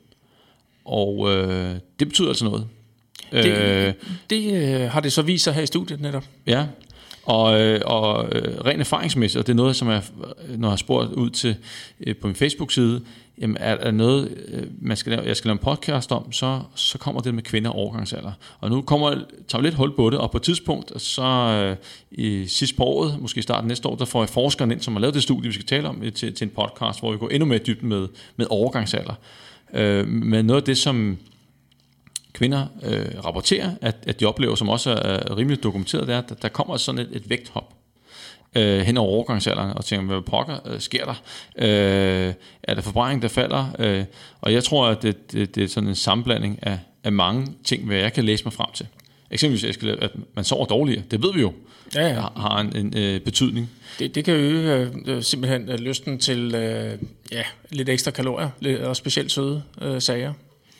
Og 0.85 1.33
øh, 1.33 1.75
det 1.99 2.07
betyder 2.07 2.27
altså 2.27 2.45
noget. 2.45 2.67
Det, 3.31 3.57
øh, 3.57 3.93
det 4.29 4.53
øh, 4.53 4.91
har 4.91 4.99
det 4.99 5.13
så 5.13 5.21
vist 5.21 5.43
sig 5.43 5.53
her 5.53 5.61
i 5.61 5.65
studiet 5.65 6.01
netop. 6.01 6.25
Ja, 6.47 6.65
og, 7.23 7.61
øh, 7.61 7.81
og 7.85 8.35
øh, 8.35 8.65
rent 8.65 8.79
erfaringsmæssigt, 8.79 9.39
og 9.39 9.47
det 9.47 9.53
er 9.53 9.57
noget, 9.57 9.75
som 9.75 9.89
jeg, 9.89 10.03
når 10.57 10.67
jeg 10.67 10.71
har 10.71 10.75
spurgt 10.75 11.11
ud 11.11 11.29
til 11.29 11.55
øh, 12.07 12.15
på 12.15 12.27
min 12.27 12.35
Facebook-side, 12.35 13.01
jamen 13.41 13.57
er 13.59 13.77
der 13.77 13.91
noget, 13.91 14.37
øh, 14.47 14.63
man 14.81 14.97
skal 14.97 15.11
lave, 15.11 15.23
jeg 15.27 15.37
skal 15.37 15.49
lave 15.49 15.53
en 15.53 15.63
podcast 15.63 16.11
om, 16.11 16.31
så, 16.31 16.61
så 16.75 16.97
kommer 16.97 17.21
det 17.21 17.35
med 17.35 17.43
kvinder 17.43 17.69
og 17.69 17.75
overgangsalder. 17.75 18.31
Og 18.59 18.69
nu 18.69 18.81
kommer, 18.81 19.09
tager 19.47 19.61
vi 19.61 19.67
lidt 19.67 19.75
hul 19.75 19.95
på 19.95 20.09
det, 20.09 20.19
og 20.19 20.31
på 20.31 20.37
et 20.37 20.43
tidspunkt, 20.43 21.01
så 21.01 21.23
øh, 21.23 21.77
i 22.11 22.47
sidste 22.47 22.77
på 22.77 22.83
året, 22.83 23.21
måske 23.21 23.39
i 23.39 23.41
starten 23.41 23.67
næste 23.67 23.87
år, 23.87 23.95
der 23.95 24.05
får 24.05 24.21
jeg 24.21 24.29
forskeren 24.29 24.71
ind, 24.71 24.81
som 24.81 24.93
har 24.93 25.01
lavet 25.01 25.13
det 25.13 25.23
studie, 25.23 25.47
vi 25.47 25.53
skal 25.53 25.65
tale 25.65 25.89
om, 25.89 26.01
til, 26.15 26.33
til 26.33 26.45
en 26.45 26.51
podcast, 26.55 26.99
hvor 26.99 27.11
vi 27.11 27.17
går 27.17 27.29
endnu 27.29 27.45
mere 27.45 27.59
dybt 27.59 27.83
med, 27.83 28.07
med 28.35 28.45
overgangsalder. 28.49 29.13
Øh, 29.73 30.07
men 30.07 30.45
noget 30.45 30.61
af 30.61 30.65
det, 30.65 30.77
som 30.77 31.17
kvinder 32.33 32.65
øh, 32.83 33.25
rapporterer, 33.25 33.71
at, 33.81 33.95
at 34.07 34.19
de 34.19 34.25
oplever, 34.25 34.55
som 34.55 34.69
også 34.69 34.89
er 34.91 35.37
rimelig 35.37 35.63
dokumenteret, 35.63 36.07
det 36.07 36.15
er, 36.15 36.19
at 36.19 36.41
der 36.41 36.49
kommer 36.49 36.77
sådan 36.77 37.01
et, 37.01 37.09
et 37.11 37.29
vægthop 37.29 37.73
øh, 38.55 38.79
hen 38.79 38.97
over 38.97 39.09
overgangsalderen, 39.09 39.77
og 39.77 39.85
tænker, 39.85 40.05
hvad 40.05 40.21
pokker 40.21 40.67
øh, 40.67 40.79
sker 40.79 41.05
der? 41.05 41.21
Øh, 41.57 42.33
er 42.63 42.73
der 42.73 42.81
forbrænding, 42.81 43.21
der 43.21 43.27
falder? 43.27 43.75
Øh, 43.79 44.03
og 44.41 44.53
jeg 44.53 44.63
tror, 44.63 44.87
at 44.87 45.01
det, 45.01 45.31
det, 45.31 45.55
det 45.55 45.63
er 45.63 45.67
sådan 45.67 45.89
en 45.89 45.95
sammenblanding 45.95 46.59
af, 46.61 46.79
af 47.03 47.11
mange 47.11 47.47
ting, 47.63 47.85
hvad 47.85 47.97
jeg 47.97 48.13
kan 48.13 48.23
læse 48.23 48.43
mig 48.43 48.53
frem 48.53 48.69
til. 48.73 48.87
Eksempelvis, 49.31 49.77
at 50.01 50.11
man 50.35 50.45
sover 50.45 50.65
dårligere, 50.65 51.03
det 51.11 51.23
ved 51.23 51.33
vi 51.33 51.41
jo, 51.41 51.53
ja, 51.95 52.07
ja. 52.07 52.21
har 52.35 52.59
en, 52.59 52.75
en 52.75 52.97
øh, 52.97 53.21
betydning. 53.21 53.69
Det, 53.99 54.15
det 54.15 54.25
kan 54.25 54.33
øge 54.33 54.91
øh, 55.05 55.23
simpelthen 55.23 55.69
øh, 55.69 55.79
lysten 55.79 56.19
til 56.19 56.55
øh, 56.55 56.97
ja, 57.31 57.43
lidt 57.69 57.89
ekstra 57.89 58.11
kalorier, 58.11 58.49
og 58.83 58.95
specielt 58.95 59.31
søde 59.31 59.63
øh, 59.81 60.01
sager. 60.01 60.33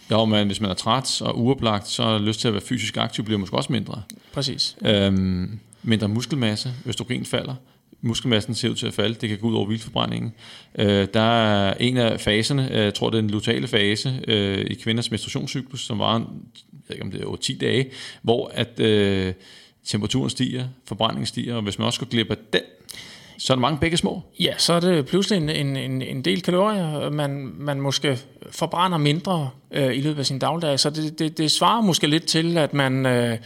Ja, 0.09 0.25
men 0.25 0.47
hvis 0.47 0.61
man 0.61 0.69
er 0.69 0.73
træt 0.73 1.21
og 1.21 1.39
uoplagt, 1.39 1.87
så 1.87 2.03
er 2.03 2.19
lyst 2.19 2.39
til 2.39 2.47
at 2.47 2.53
være 2.53 2.61
fysisk 2.61 2.97
aktiv 2.97 3.25
bliver 3.25 3.39
måske 3.39 3.57
også 3.57 3.71
mindre. 3.71 4.01
Præcis. 4.33 4.75
Øhm, 4.85 5.59
mindre 5.83 6.07
muskelmasse, 6.07 6.73
østrogen 6.85 7.25
falder, 7.25 7.55
muskelmassen 8.03 8.55
ser 8.55 8.69
ud 8.69 8.75
til 8.75 8.87
at 8.87 8.93
falde, 8.93 9.15
det 9.15 9.29
kan 9.29 9.37
gå 9.37 9.47
ud 9.47 9.55
over 9.55 9.67
vildforbrændingen. 9.67 10.33
Øh, 10.79 11.07
der 11.13 11.21
er 11.21 11.73
en 11.79 11.97
af 11.97 12.19
faserne, 12.19 12.71
øh, 12.71 12.83
jeg 12.83 12.93
tror 12.93 13.09
det 13.09 13.17
er 13.17 13.21
den 13.21 13.29
lutale 13.29 13.67
fase 13.67 14.19
øh, 14.27 14.65
i 14.69 14.73
kvinders 14.73 15.11
menstruationscyklus, 15.11 15.85
som 15.85 15.99
var, 15.99 16.13
jeg 16.13 16.25
ved 16.87 16.95
ikke 16.95 17.03
om 17.03 17.11
det 17.11 17.21
er 17.21 17.25
over 17.25 17.35
10 17.35 17.57
dage, 17.57 17.91
hvor 18.21 18.51
at 18.53 18.79
øh, 18.79 19.33
temperaturen 19.85 20.29
stiger, 20.29 20.65
forbrændingen 20.85 21.25
stiger, 21.25 21.55
og 21.55 21.61
hvis 21.61 21.79
man 21.79 21.85
også 21.85 21.99
går 21.99 22.07
glip 22.07 22.31
af 22.31 22.37
den, 22.53 22.61
så 23.37 23.53
er 23.53 23.55
der 23.55 23.61
mange 23.61 23.79
begge 23.79 23.97
små. 23.97 24.21
Ja, 24.39 24.53
så 24.57 24.73
er 24.73 24.79
det 24.79 25.05
pludselig 25.05 25.37
en, 25.37 25.49
en, 25.49 25.77
en, 25.77 26.01
en 26.01 26.21
del 26.21 26.41
kalorier, 26.41 27.09
man, 27.09 27.51
man 27.57 27.81
måske 27.81 28.19
forbrænder 28.51 28.97
mindre 28.97 29.49
øh, 29.71 29.97
i 29.97 30.01
løbet 30.01 30.19
af 30.19 30.25
sin 30.25 30.39
dagligdag. 30.39 30.79
Så 30.79 30.89
det, 30.89 31.19
det, 31.19 31.37
det 31.37 31.51
svarer 31.51 31.81
måske 31.81 32.07
lidt 32.07 32.25
til, 32.25 32.57
at 32.57 32.73
man 32.73 33.05
øh, 33.05 33.37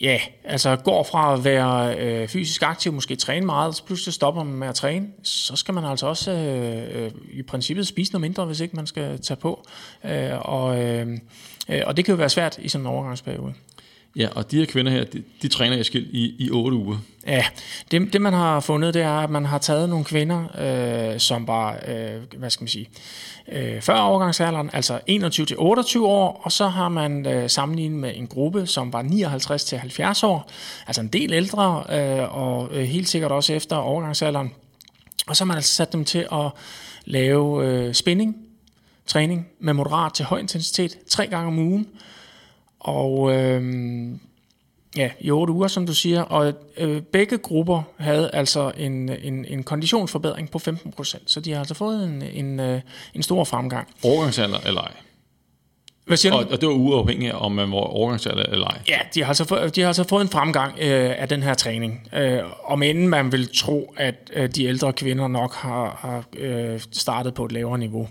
ja, 0.00 0.20
altså 0.44 0.76
går 0.76 1.02
fra 1.02 1.34
at 1.34 1.44
være 1.44 1.98
øh, 1.98 2.28
fysisk 2.28 2.62
aktiv, 2.62 2.92
måske 2.92 3.16
træne 3.16 3.46
meget, 3.46 3.74
så 3.74 3.84
pludselig 3.84 4.14
stopper 4.14 4.42
man 4.42 4.54
med 4.54 4.68
at 4.68 4.74
træne. 4.74 5.06
Så 5.22 5.56
skal 5.56 5.74
man 5.74 5.84
altså 5.84 6.06
også 6.06 6.30
øh, 6.30 7.04
øh, 7.04 7.10
i 7.32 7.42
princippet 7.42 7.86
spise 7.86 8.12
noget 8.12 8.20
mindre, 8.20 8.44
hvis 8.44 8.60
ikke 8.60 8.76
man 8.76 8.86
skal 8.86 9.20
tage 9.20 9.36
på. 9.36 9.66
Øh, 10.04 10.30
og, 10.40 10.82
øh, 10.82 11.18
øh 11.68 11.82
og 11.86 11.96
det 11.96 12.04
kan 12.04 12.12
jo 12.12 12.16
være 12.16 12.28
svært 12.28 12.58
i 12.58 12.68
sådan 12.68 12.86
en 12.86 12.92
overgangsperiode. 12.92 13.54
Ja, 14.16 14.28
og 14.34 14.50
de 14.50 14.56
her 14.56 14.66
kvinder 14.66 14.92
her, 14.92 15.04
de, 15.04 15.22
de 15.42 15.48
træner 15.48 15.82
skil 15.82 16.08
i, 16.12 16.34
i 16.38 16.50
8 16.50 16.76
uger. 16.76 16.96
Ja, 17.26 17.44
det, 17.90 18.12
det 18.12 18.20
man 18.20 18.32
har 18.32 18.60
fundet, 18.60 18.94
det 18.94 19.02
er, 19.02 19.18
at 19.18 19.30
man 19.30 19.44
har 19.44 19.58
taget 19.58 19.88
nogle 19.88 20.04
kvinder, 20.04 20.44
øh, 21.14 21.20
som 21.20 21.46
var, 21.46 21.78
øh, 21.88 22.38
hvad 22.38 22.50
skal 22.50 22.62
man 22.62 22.68
sige, 22.68 22.88
øh, 23.52 23.82
før 23.82 23.94
overgangsalderen, 23.94 24.70
altså 24.72 25.00
21-28 25.10 25.98
år, 26.04 26.40
og 26.44 26.52
så 26.52 26.68
har 26.68 26.88
man 26.88 27.26
øh, 27.26 27.50
sammenlignet 27.50 27.98
med 27.98 28.12
en 28.14 28.26
gruppe, 28.26 28.66
som 28.66 28.92
var 28.92 29.02
59-70 29.02 30.26
år, 30.26 30.50
altså 30.86 31.00
en 31.00 31.08
del 31.08 31.32
ældre, 31.32 31.84
øh, 31.92 32.36
og 32.36 32.68
øh, 32.72 32.82
helt 32.82 33.08
sikkert 33.08 33.32
også 33.32 33.52
efter 33.52 33.76
overgangsalderen. 33.76 34.52
Og 35.26 35.36
så 35.36 35.44
har 35.44 35.46
man 35.46 35.56
altså 35.56 35.74
sat 35.74 35.92
dem 35.92 36.04
til 36.04 36.26
at 36.32 36.50
lave 37.04 37.66
øh, 37.66 37.94
spænding, 37.94 38.36
træning 39.06 39.46
med 39.60 39.72
moderat 39.72 40.12
til 40.12 40.24
høj 40.24 40.38
intensitet, 40.38 40.98
tre 41.08 41.26
gange 41.26 41.46
om 41.46 41.58
ugen, 41.58 41.86
og 42.84 43.34
øh, 43.34 43.62
ja, 44.96 45.10
i 45.20 45.30
otte 45.30 45.52
uger, 45.52 45.68
som 45.68 45.86
du 45.86 45.94
siger. 45.94 46.22
Og 46.22 46.52
øh, 46.76 47.02
begge 47.02 47.38
grupper 47.38 47.82
havde 47.96 48.30
altså 48.32 48.72
en, 48.76 49.08
en, 49.08 49.44
en 49.44 49.62
konditionsforbedring 49.62 50.50
på 50.50 50.58
15 50.58 50.92
procent. 50.92 51.30
Så 51.30 51.40
de 51.40 51.52
har 51.52 51.58
altså 51.58 51.74
fået 51.74 52.04
en, 52.04 52.22
en, 52.22 52.60
øh, 52.60 52.80
en 53.14 53.22
stor 53.22 53.44
fremgang. 53.44 53.88
Overgangsalder 54.04 54.58
eller 54.66 54.80
ej? 54.80 54.92
Hvad 56.06 56.16
siger 56.16 56.32
du? 56.32 56.38
Og, 56.38 56.46
og 56.50 56.60
det 56.60 56.68
var 56.68 56.74
uafhængigt 56.74 57.32
af, 57.32 57.44
om 57.44 57.52
man 57.52 57.70
var 57.70 57.76
overgangsalder 57.76 58.42
eller 58.42 58.66
ej? 58.66 58.78
Ja, 58.88 58.98
de 59.14 59.20
har 59.20 59.28
altså 59.28 59.44
fået, 59.44 59.76
de 59.76 59.80
har 59.80 59.88
altså 59.88 60.04
fået 60.08 60.22
en 60.22 60.28
fremgang 60.28 60.74
øh, 60.78 61.14
af 61.18 61.28
den 61.28 61.42
her 61.42 61.54
træning. 61.54 62.08
Øh, 62.12 62.38
om 62.64 62.82
inden 62.82 63.08
man 63.08 63.32
vil 63.32 63.48
tro, 63.56 63.94
at 63.96 64.30
øh, 64.32 64.48
de 64.48 64.64
ældre 64.64 64.92
kvinder 64.92 65.28
nok 65.28 65.54
har, 65.54 65.98
har 66.00 66.24
øh, 66.36 66.80
startet 66.92 67.34
på 67.34 67.44
et 67.44 67.52
lavere 67.52 67.78
niveau. 67.78 68.08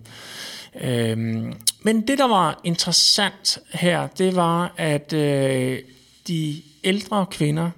Øhm, 0.82 1.54
men 1.82 2.08
det, 2.08 2.18
der 2.18 2.28
var 2.28 2.62
interessant 2.64 3.60
her, 3.74 4.08
det 4.08 4.36
var, 4.36 4.74
at 4.78 5.14
øh, 5.14 5.80
de 6.28 6.62
ældre 6.84 7.26
kvinder 7.32 7.70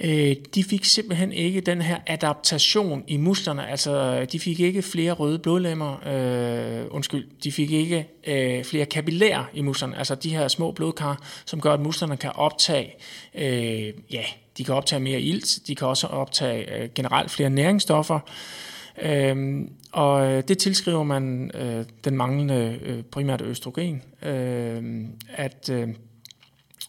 Øh, 0.00 0.36
de 0.54 0.64
fik 0.64 0.84
simpelthen 0.84 1.32
ikke 1.32 1.60
den 1.60 1.82
her 1.82 1.98
adaptation 2.06 3.04
i 3.06 3.16
musklerne, 3.16 3.68
altså 3.68 4.24
de 4.32 4.40
fik 4.40 4.60
ikke 4.60 4.82
flere 4.82 5.12
røde 5.12 5.38
blodlemmer, 5.38 6.06
øh, 6.06 6.86
undskyld, 6.90 7.26
de 7.44 7.52
fik 7.52 7.70
ikke 7.70 8.08
øh, 8.26 8.64
flere 8.64 8.86
kapillærer 8.86 9.44
i 9.54 9.62
musklerne, 9.62 9.98
altså 9.98 10.14
de 10.14 10.30
her 10.30 10.48
små 10.48 10.70
blodkar, 10.70 11.22
som 11.44 11.60
gør, 11.60 11.72
at 11.72 11.80
musklerne 11.80 12.16
kan 12.16 12.30
optage, 12.34 12.94
øh, 13.34 13.92
ja, 14.10 14.24
de 14.58 14.64
kan 14.64 14.74
optage 14.74 15.00
mere 15.00 15.20
ilt, 15.20 15.58
de 15.66 15.74
kan 15.74 15.86
også 15.86 16.06
optage 16.06 16.74
øh, 16.74 16.88
generelt 16.94 17.30
flere 17.30 17.50
næringsstoffer, 17.50 18.20
Øhm, 19.02 19.72
og 19.92 20.32
øh, 20.32 20.42
det 20.48 20.58
tilskriver 20.58 21.02
man 21.02 21.50
øh, 21.54 21.84
den 22.04 22.16
manglende 22.16 22.78
øh, 22.82 23.02
primært 23.02 23.42
østrogen, 23.42 24.02
øh, 24.22 25.04
at, 25.34 25.70
øh, 25.70 25.88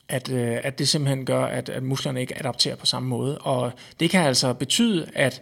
at, 0.08 0.32
øh, 0.32 0.58
at 0.64 0.80
det 0.80 0.88
simpelthen 0.88 1.26
gør, 1.26 1.46
at, 1.46 1.70
at 1.70 1.84
musklerne 1.84 2.22
ikke 2.22 2.40
adapterer 2.40 2.76
på 2.76 2.86
samme 2.86 3.10
måde. 3.10 3.38
Og 3.38 3.72
det 4.00 4.10
kan 4.10 4.22
altså 4.22 4.54
betyde, 4.54 5.10
at, 5.14 5.42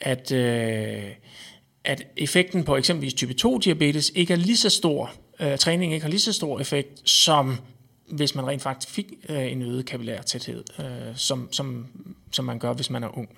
at, 0.00 0.32
øh, 0.32 1.04
at 1.84 2.06
effekten 2.16 2.64
på 2.64 2.76
eksempelvis 2.76 3.14
type 3.14 3.34
2-diabetes 3.46 4.12
ikke 4.14 4.32
er 4.32 4.36
lige 4.36 4.56
så 4.56 4.70
stor, 4.70 5.12
øh, 5.40 5.58
træning 5.58 5.92
ikke 5.92 6.04
har 6.04 6.10
lige 6.10 6.20
så 6.20 6.32
stor 6.32 6.60
effekt, 6.60 7.10
som 7.10 7.56
hvis 8.08 8.34
man 8.34 8.46
rent 8.46 8.62
faktisk 8.62 8.94
fik 8.94 9.06
øh, 9.28 9.52
en 9.52 9.62
øget 9.62 9.86
kapillær 9.86 10.22
tæthed, 10.22 10.64
øh, 10.78 11.16
som, 11.16 11.48
som, 11.52 11.86
som 12.30 12.44
man 12.44 12.58
gør, 12.58 12.72
hvis 12.72 12.90
man 12.90 13.02
er 13.02 13.18
ung. 13.18 13.28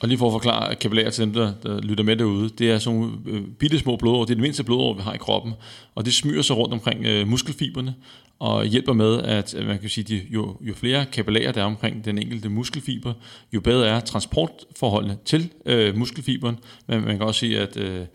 Og 0.00 0.08
lige 0.08 0.18
for 0.18 0.26
at 0.26 0.32
forklare 0.32 0.74
kapillærer 0.74 1.10
til 1.10 1.24
dem, 1.24 1.32
der, 1.32 1.52
der 1.62 1.80
lytter 1.80 2.04
med 2.04 2.16
derude, 2.16 2.48
det 2.48 2.70
er 2.70 2.78
sådan 2.78 2.98
nogle 2.98 3.12
øh, 3.26 3.42
bitte 3.58 3.78
små 3.78 3.96
blodår, 3.96 4.24
det 4.24 4.30
er 4.30 4.34
det 4.34 4.42
mindste 4.42 4.64
blodår, 4.64 4.94
vi 4.94 5.02
har 5.02 5.12
i 5.12 5.18
kroppen, 5.18 5.52
og 5.94 6.04
det 6.04 6.14
smyrer 6.14 6.42
sig 6.42 6.56
rundt 6.56 6.74
omkring 6.74 7.04
øh, 7.04 7.28
muskelfiberne, 7.28 7.94
og 8.38 8.64
hjælper 8.64 8.92
med, 8.92 9.22
at 9.22 9.54
man 9.66 9.78
kan 9.78 9.90
sige, 9.90 10.16
at 10.16 10.22
jo, 10.30 10.56
jo 10.60 10.74
flere 10.74 11.06
kapillærer 11.06 11.52
der 11.52 11.60
er 11.60 11.64
omkring 11.64 12.04
den 12.04 12.18
enkelte 12.18 12.48
muskelfiber, 12.48 13.12
jo 13.52 13.60
bedre 13.60 13.88
er 13.88 14.00
transportforholdene 14.00 15.18
til 15.24 15.50
øh, 15.66 15.96
muskelfiberen, 15.96 16.58
men 16.86 17.04
man 17.04 17.16
kan 17.16 17.26
også 17.26 17.40
sige, 17.40 17.60
at 17.60 17.76
øh, 17.76 18.06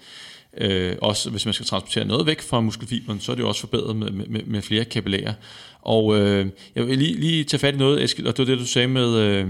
øh, 0.57 0.95
også 1.01 1.29
hvis 1.29 1.45
man 1.45 1.53
skal 1.53 1.65
transportere 1.65 2.05
noget 2.05 2.25
væk 2.25 2.41
fra 2.41 2.61
muskelfiberen, 2.61 3.19
så 3.19 3.31
er 3.31 3.35
det 3.35 3.43
jo 3.43 3.47
også 3.47 3.61
forbedret 3.61 3.95
med, 3.95 4.11
med, 4.11 4.41
med 4.45 4.61
flere 4.61 4.85
kapillærer. 4.85 5.33
Og 5.81 6.17
øh, 6.17 6.47
jeg 6.75 6.87
vil 6.87 6.97
lige, 6.97 7.19
lige 7.19 7.43
tage 7.43 7.59
fat 7.59 7.73
i 7.73 7.77
noget, 7.77 8.03
Eskild, 8.03 8.27
og 8.27 8.37
det 8.37 8.47
var 8.47 8.53
det, 8.53 8.61
du 8.61 8.67
sagde 8.67 8.87
med, 8.87 9.17
øh, 9.17 9.47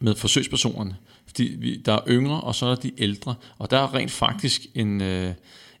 med 0.00 0.14
forsøgspersonerne. 0.14 0.96
Fordi 1.32 1.56
vi, 1.58 1.76
der 1.76 1.92
er 1.92 2.00
yngre, 2.08 2.40
og 2.40 2.54
så 2.54 2.66
er 2.66 2.74
der 2.74 2.80
de 2.80 2.92
ældre. 2.98 3.34
Og 3.58 3.70
der 3.70 3.78
er 3.78 3.94
rent 3.94 4.10
faktisk 4.10 4.66
en, 4.74 5.00
øh, 5.00 5.32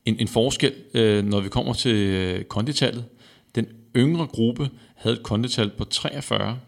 en, 0.04 0.16
en 0.18 0.28
forskel, 0.28 0.72
øh, 0.94 1.24
når 1.24 1.40
vi 1.40 1.48
kommer 1.48 1.72
til 1.72 1.96
øh, 1.96 2.44
konditallet. 2.44 3.04
Den 3.54 3.66
yngre 3.96 4.26
gruppe 4.26 4.70
havde 4.96 5.16
et 5.16 5.22
kondital 5.22 5.70
på 5.70 5.84
43. 5.84 6.58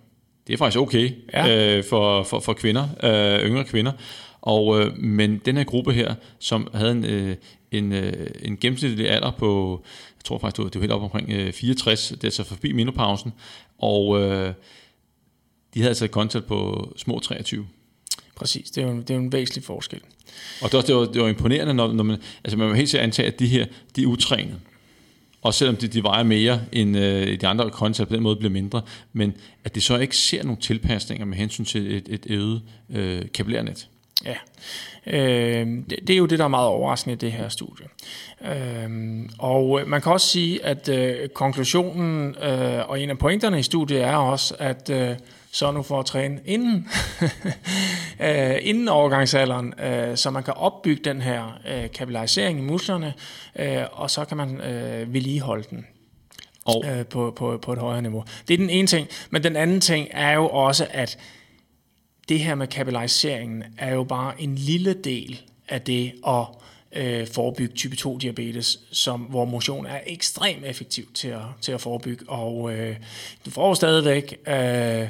Det 0.46 0.52
er 0.52 0.56
faktisk 0.56 0.78
okay 0.78 1.10
ja. 1.32 1.76
øh, 1.76 1.84
for, 1.84 2.22
for, 2.22 2.40
for 2.40 2.52
kvinder, 2.52 2.88
øh, 3.02 3.48
yngre 3.48 3.64
kvinder. 3.64 3.92
Og, 4.40 4.80
øh, 4.80 4.98
men 4.98 5.38
den 5.38 5.56
her 5.56 5.64
gruppe 5.64 5.92
her, 5.92 6.14
som 6.38 6.68
havde 6.74 6.92
en, 6.92 7.04
øh, 7.04 7.36
en, 7.70 7.92
øh, 7.92 8.26
en 8.42 8.56
gennemsnitlig 8.56 9.10
alder 9.10 9.30
på, 9.30 9.82
jeg 10.18 10.24
tror 10.24 10.38
faktisk, 10.38 10.56
det 10.56 10.74
var 10.74 10.80
helt 10.80 10.92
op 10.92 11.02
omkring 11.02 11.30
øh, 11.30 11.52
64, 11.52 12.08
det 12.08 12.24
er 12.24 12.30
så 12.30 12.44
forbi 12.44 12.72
menopausen, 12.72 13.32
og 13.78 14.20
øh, 14.20 14.54
de 15.74 15.80
havde 15.80 15.88
altså 15.88 16.04
et 16.04 16.10
kondital 16.10 16.42
på 16.42 16.88
små 16.96 17.18
23. 17.18 17.66
Præcis, 18.36 18.70
det 18.70 18.82
er 18.82 18.86
jo, 18.88 18.96
det 18.96 19.10
er 19.10 19.14
jo 19.14 19.20
en 19.20 19.32
væsentlig 19.32 19.64
forskel. 19.64 20.00
Og 20.62 20.72
det, 20.72 20.86
det, 20.86 20.94
var, 20.94 21.04
det 21.04 21.22
var 21.22 21.28
imponerende, 21.28 21.74
når, 21.74 21.92
når 21.92 22.04
man, 22.04 22.16
altså 22.44 22.58
man 22.58 22.68
må 22.68 22.74
helt 22.74 22.88
sikkert 22.88 23.04
antage, 23.04 23.28
at 23.28 23.38
de 23.38 23.46
her, 23.46 23.66
de 23.96 24.02
er 24.02 24.06
utrænet. 24.06 24.60
Og 25.42 25.54
selvom 25.54 25.76
de, 25.76 25.88
de 25.88 26.02
vejer 26.02 26.22
mere 26.22 26.60
end 26.72 26.96
øh, 26.96 27.40
de 27.40 27.46
andre 27.46 27.70
koncepter, 27.70 28.10
på 28.10 28.14
den 28.14 28.22
måde 28.22 28.36
bliver 28.36 28.52
mindre, 28.52 28.82
men 29.12 29.34
at 29.64 29.74
de 29.74 29.80
så 29.80 29.98
ikke 29.98 30.16
ser 30.16 30.42
nogle 30.42 30.60
tilpasninger 30.60 31.26
med 31.26 31.36
hensyn 31.36 31.64
til 31.64 31.96
et, 31.96 32.08
et 32.08 32.26
øget 32.30 32.62
øh, 32.90 33.22
kapillærnet. 33.34 33.88
Ja, 34.24 34.36
øh, 35.06 35.66
det, 35.90 35.98
det 36.06 36.10
er 36.10 36.16
jo 36.16 36.26
det, 36.26 36.38
der 36.38 36.44
er 36.44 36.48
meget 36.48 36.68
overraskende 36.68 37.14
i 37.14 37.16
det 37.16 37.32
her 37.32 37.48
studie. 37.48 37.86
Øh, 38.44 38.90
og 39.38 39.80
man 39.86 40.02
kan 40.02 40.12
også 40.12 40.28
sige, 40.28 40.64
at 40.64 40.88
øh, 40.88 41.28
konklusionen 41.28 42.34
øh, 42.42 42.88
og 42.88 43.00
en 43.00 43.10
af 43.10 43.18
pointerne 43.18 43.58
i 43.58 43.62
studiet 43.62 44.02
er 44.02 44.16
også, 44.16 44.54
at 44.58 44.90
øh, 44.90 45.16
så 45.54 45.70
nu 45.70 45.82
for 45.82 46.00
at 46.00 46.06
træne 46.06 46.40
inden, 46.44 46.88
øh, 48.20 48.56
inden 48.62 48.88
overgangsalderen, 48.88 49.74
øh, 49.80 50.16
så 50.16 50.30
man 50.30 50.42
kan 50.42 50.54
opbygge 50.54 51.04
den 51.04 51.22
her 51.22 51.60
øh, 51.68 51.90
kapillarisering 51.90 52.58
i 52.58 52.62
musklerne, 52.62 53.14
øh, 53.56 53.82
og 53.92 54.10
så 54.10 54.24
kan 54.24 54.36
man 54.36 54.60
øh, 54.60 55.14
vedligeholde 55.14 55.64
den 55.70 55.86
og. 56.64 56.84
Øh, 56.86 57.06
på, 57.06 57.32
på, 57.36 57.58
på 57.62 57.72
et 57.72 57.78
højere 57.78 58.02
niveau. 58.02 58.24
Det 58.48 58.54
er 58.54 58.58
den 58.58 58.70
ene 58.70 58.86
ting. 58.86 59.08
Men 59.30 59.42
den 59.42 59.56
anden 59.56 59.80
ting 59.80 60.08
er 60.10 60.32
jo 60.32 60.48
også, 60.48 60.86
at 60.90 61.18
det 62.28 62.40
her 62.40 62.54
med 62.54 62.66
kapillariseringen 62.66 63.64
er 63.78 63.94
jo 63.94 64.04
bare 64.04 64.42
en 64.42 64.54
lille 64.54 64.94
del 64.94 65.40
af 65.68 65.80
det 65.80 66.12
at 66.26 66.46
øh, 66.92 67.26
forebygge 67.26 67.74
type 67.74 67.96
2 67.96 68.18
diabetes, 68.18 68.80
som, 68.92 69.20
hvor 69.20 69.44
motion 69.44 69.86
er 69.86 70.00
ekstremt 70.06 70.64
effektiv 70.64 71.12
til 71.12 71.28
at, 71.28 71.42
til 71.60 71.72
at 71.72 71.80
forebygge. 71.80 72.24
Og 72.28 72.72
øh, 72.72 72.96
du 73.44 73.50
får 73.50 73.74
stadigvæk 73.74 74.36
øh, 74.46 75.08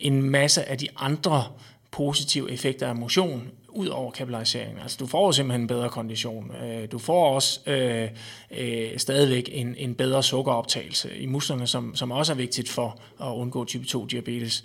en 0.00 0.22
masse 0.30 0.64
af 0.68 0.78
de 0.78 0.88
andre 0.96 1.44
positive 1.90 2.50
effekter 2.50 2.88
af 2.88 2.96
motion, 2.96 3.50
ud 3.76 3.86
over 3.86 4.10
kapillariseringen. 4.10 4.78
Altså 4.82 4.96
du 5.00 5.06
får 5.06 5.32
simpelthen 5.32 5.60
en 5.60 5.66
bedre 5.66 5.88
kondition. 5.88 6.52
Øh, 6.64 6.92
du 6.92 6.98
får 6.98 7.34
også 7.34 7.60
øh, 7.66 8.08
øh, 8.50 8.98
stadigvæk 8.98 9.48
en, 9.52 9.74
en 9.78 9.94
bedre 9.94 10.22
sukkeroptagelse 10.22 11.16
i 11.16 11.26
musklerne, 11.26 11.66
som, 11.66 11.94
som 11.94 12.10
også 12.10 12.32
er 12.32 12.36
vigtigt 12.36 12.68
for 12.68 13.00
at 13.22 13.26
undgå 13.26 13.64
type 13.64 13.86
2 13.86 14.06
diabetes. 14.06 14.64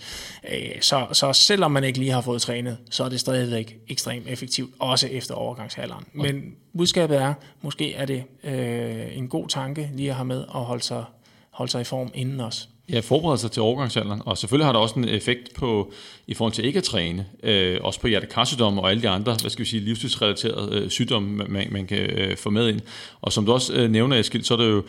Øh, 0.52 0.82
så, 0.82 1.08
så 1.12 1.34
selvom 1.34 1.72
man 1.72 1.84
ikke 1.84 2.00
lige 2.00 2.12
har 2.12 2.22
fået 2.22 2.42
trænet, 2.42 2.78
så 2.90 3.04
er 3.04 3.10
det 3.10 3.20
stadigvæk 3.20 3.78
ekstremt 3.88 4.28
effektivt, 4.28 4.72
også 4.80 5.08
efter 5.08 5.36
overgangsalderen. 5.36 6.06
Men 6.14 6.56
budskabet 6.78 7.18
er, 7.18 7.34
måske 7.62 7.94
er 7.94 8.06
det 8.06 8.24
øh, 8.44 9.18
en 9.18 9.28
god 9.28 9.48
tanke 9.48 9.90
lige 9.94 10.10
at 10.10 10.16
have 10.16 10.26
med 10.26 10.42
at 10.42 10.62
holde 10.62 10.84
sig, 10.84 11.04
holde 11.52 11.72
sig 11.72 11.82
i 11.82 11.84
form 11.84 12.12
inden 12.14 12.40
også. 12.40 12.68
Ja, 12.92 13.00
forberede 13.00 13.38
sig 13.38 13.52
til 13.52 13.62
overgangsalderen, 13.62 14.22
og 14.26 14.38
selvfølgelig 14.38 14.66
har 14.66 14.72
det 14.72 14.82
også 14.82 14.96
en 15.00 15.10
effekt 15.10 15.54
på, 15.54 15.94
i 16.28 16.34
forhold 16.34 16.54
til 16.54 16.66
ikke 16.66 16.78
at 16.78 16.84
træne, 16.84 17.26
øh, 17.44 17.78
også 17.82 18.00
på 18.00 18.08
hjertekarsygdomme 18.08 18.82
og 18.82 18.90
alle 18.90 19.02
de 19.02 19.10
andre, 19.10 19.38
hvad 19.42 19.50
skal 19.50 19.66
vi 19.66 19.70
sige, 19.70 19.80
livsstilsrelaterede 19.80 20.76
øh, 20.76 20.90
sygdomme, 20.90 21.46
man, 21.48 21.68
man 21.72 21.88
kan 21.88 21.98
øh, 21.98 22.38
få 22.38 22.50
med 22.50 22.70
ind. 22.70 22.82
Og 23.22 23.34
som 23.34 23.46
du 23.46 23.54
også 23.54 23.74
øh, 23.74 23.92
nævner, 23.92 24.18
Eskild, 24.18 24.44
så 24.44 24.54
er 24.54 24.58
det 24.58 24.70
jo, 24.70 24.84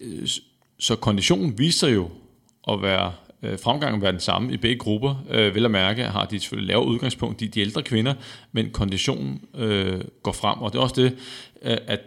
øh, 0.00 0.28
så 0.78 0.96
konditionen 0.96 1.58
viser 1.58 1.88
jo 1.88 2.10
at 2.68 2.82
være 2.82 3.12
øh, 3.42 3.58
fremgangen 3.58 4.02
være 4.02 4.12
den 4.12 4.20
samme 4.20 4.52
i 4.52 4.56
begge 4.56 4.78
grupper. 4.78 5.24
Øh, 5.30 5.54
vel 5.54 5.64
at 5.64 5.70
mærke 5.70 6.02
har 6.02 6.24
de 6.24 6.40
selvfølgelig 6.40 6.68
lavere 6.68 6.86
udgangspunkt, 6.86 7.40
de, 7.40 7.48
de 7.48 7.60
ældre 7.60 7.82
kvinder, 7.82 8.14
men 8.52 8.70
konditionen 8.70 9.42
øh, 9.54 10.00
går 10.22 10.32
frem, 10.32 10.58
og 10.58 10.72
det 10.72 10.78
er 10.78 10.82
også 10.82 11.02
det, 11.02 11.16
øh, 11.62 11.76
at 11.86 12.00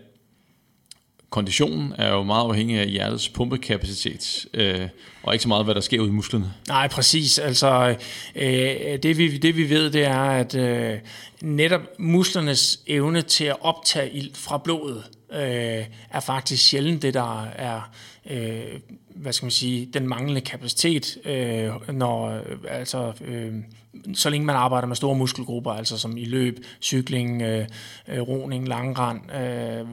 konditionen 1.29 1.93
er 1.97 2.09
jo 2.09 2.23
meget 2.23 2.43
afhængig 2.43 2.79
af 2.79 2.87
hjertets 2.87 3.29
pumpekapacitet, 3.29 4.45
øh, 4.53 4.87
og 5.23 5.33
ikke 5.33 5.43
så 5.43 5.47
meget, 5.47 5.65
hvad 5.65 5.75
der 5.75 5.81
sker 5.81 5.99
ud 5.99 6.07
i 6.07 6.11
musklerne. 6.11 6.53
Nej, 6.67 6.87
præcis. 6.87 7.39
Altså, 7.39 7.95
øh, 8.35 9.03
det, 9.03 9.17
vi, 9.17 9.37
det 9.37 9.57
vi 9.57 9.69
ved, 9.69 9.89
det 9.89 10.05
er, 10.05 10.19
at 10.19 10.55
øh, 10.55 10.97
netop 11.41 11.81
musklernes 11.99 12.79
evne 12.87 13.21
til 13.21 13.45
at 13.45 13.55
optage 13.61 14.11
ilt 14.11 14.37
fra 14.37 14.57
blodet, 14.57 15.03
øh, 15.31 15.85
er 16.11 16.19
faktisk 16.19 16.67
sjældent 16.67 17.01
det, 17.01 17.13
der 17.13 17.43
er 17.43 17.91
øh, 18.29 18.79
hvad 19.15 19.33
skal 19.33 19.45
man 19.45 19.51
sige, 19.51 19.89
den 19.93 20.07
manglende 20.07 20.41
kapacitet, 20.41 21.17
øh, 21.25 21.93
når, 21.93 22.41
altså, 22.67 23.13
øh, 23.21 23.53
så 24.13 24.29
længe 24.29 24.45
man 24.45 24.55
arbejder 24.55 24.87
med 24.87 24.95
store 24.95 25.15
muskelgrupper, 25.15 25.71
altså 25.71 25.97
som 25.97 26.17
i 26.17 26.25
løb, 26.25 26.65
cykling, 26.81 27.41
øh, 27.41 27.67
øh 28.07 28.21
roning, 28.21 28.67
langrand, 28.67 29.31
øh, 29.35 29.87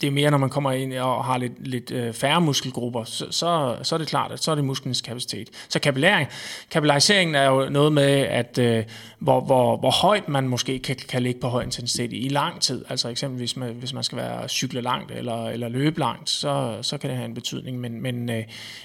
det 0.00 0.06
er 0.06 0.10
mere, 0.10 0.30
når 0.30 0.38
man 0.38 0.50
kommer 0.50 0.72
ind 0.72 0.94
og 0.94 1.24
har 1.24 1.38
lidt, 1.38 1.68
lidt 1.68 1.90
øh, 1.90 2.12
færre 2.12 2.40
muskelgrupper, 2.40 3.04
så, 3.04 3.26
så, 3.30 3.76
så 3.82 3.94
er 3.94 3.98
det 3.98 4.08
klart, 4.08 4.32
at 4.32 4.42
så 4.42 4.50
er 4.50 4.54
det 4.54 4.64
musklens 4.64 5.00
kapacitet. 5.00 5.48
Så 5.68 5.78
kapillæring, 5.78 6.28
kapillariseringen 6.70 7.34
er 7.34 7.50
jo 7.50 7.68
noget 7.70 7.92
med, 7.92 8.10
at 8.12 8.58
øh, 8.58 8.84
hvor, 9.18 9.40
hvor, 9.40 9.76
hvor 9.76 9.90
højt 9.90 10.28
man 10.28 10.48
måske 10.48 10.78
kan, 10.78 10.96
kan 10.96 11.22
ligge 11.22 11.40
på 11.40 11.48
høj 11.48 11.62
intensitet 11.62 12.12
i, 12.12 12.28
lang 12.28 12.60
tid. 12.60 12.84
Altså 12.88 13.08
eksempelvis 13.08 13.56
med, 13.56 13.72
hvis 13.72 13.92
man 13.92 14.04
skal 14.04 14.18
være 14.18 14.48
cykle 14.48 14.80
langt 14.80 15.10
eller, 15.10 15.48
eller 15.48 15.68
løbe 15.68 15.98
langt, 15.98 16.30
så, 16.30 16.78
så 16.82 16.98
kan 16.98 17.10
det 17.10 17.16
have 17.16 17.26
en 17.26 17.34
betydning. 17.34 17.80
Men, 17.80 18.02
men 18.02 18.30
øh, 18.30 18.42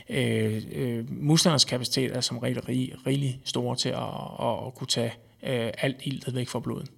øh, 0.10 0.62
øh 0.76 1.06
musklernes 1.10 1.66
kapacitet 1.66 2.16
er 2.16 2.22
som 2.22 2.38
regel 2.38 2.60
rig, 2.62 2.94
rigelig 3.08 3.40
store 3.46 3.76
til 3.76 3.90
at, 3.90 3.98
at, 4.40 4.68
at 4.68 4.76
kunne 4.76 4.88
tage 4.88 5.14
øh, 5.44 5.72
alt 5.78 5.98
iltet 6.04 6.36
væk 6.36 6.48
fra 6.48 6.60
blodet. 6.60 6.90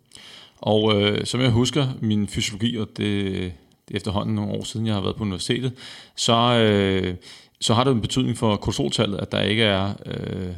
Og 0.61 1.01
øh, 1.01 1.25
som 1.25 1.41
jeg 1.41 1.49
husker 1.49 1.87
min 2.01 2.27
fysiologi, 2.27 2.77
og 2.77 2.87
det 2.97 3.53
efterhånden 3.93 4.35
nogle 4.35 4.51
år 4.51 4.63
siden, 4.63 4.87
jeg 4.87 4.95
har 4.95 5.01
været 5.01 5.15
på 5.15 5.23
universitetet, 5.23 5.73
så, 6.15 6.33
øh, 6.33 7.15
så 7.61 7.73
har 7.73 7.83
det 7.83 7.91
en 7.91 8.01
betydning 8.01 8.37
for 8.37 8.55
kolesteroltallet, 8.55 9.17
at 9.17 9.31
der 9.31 9.41
ikke 9.41 9.63
er 9.63 9.93
øh, 10.05 10.49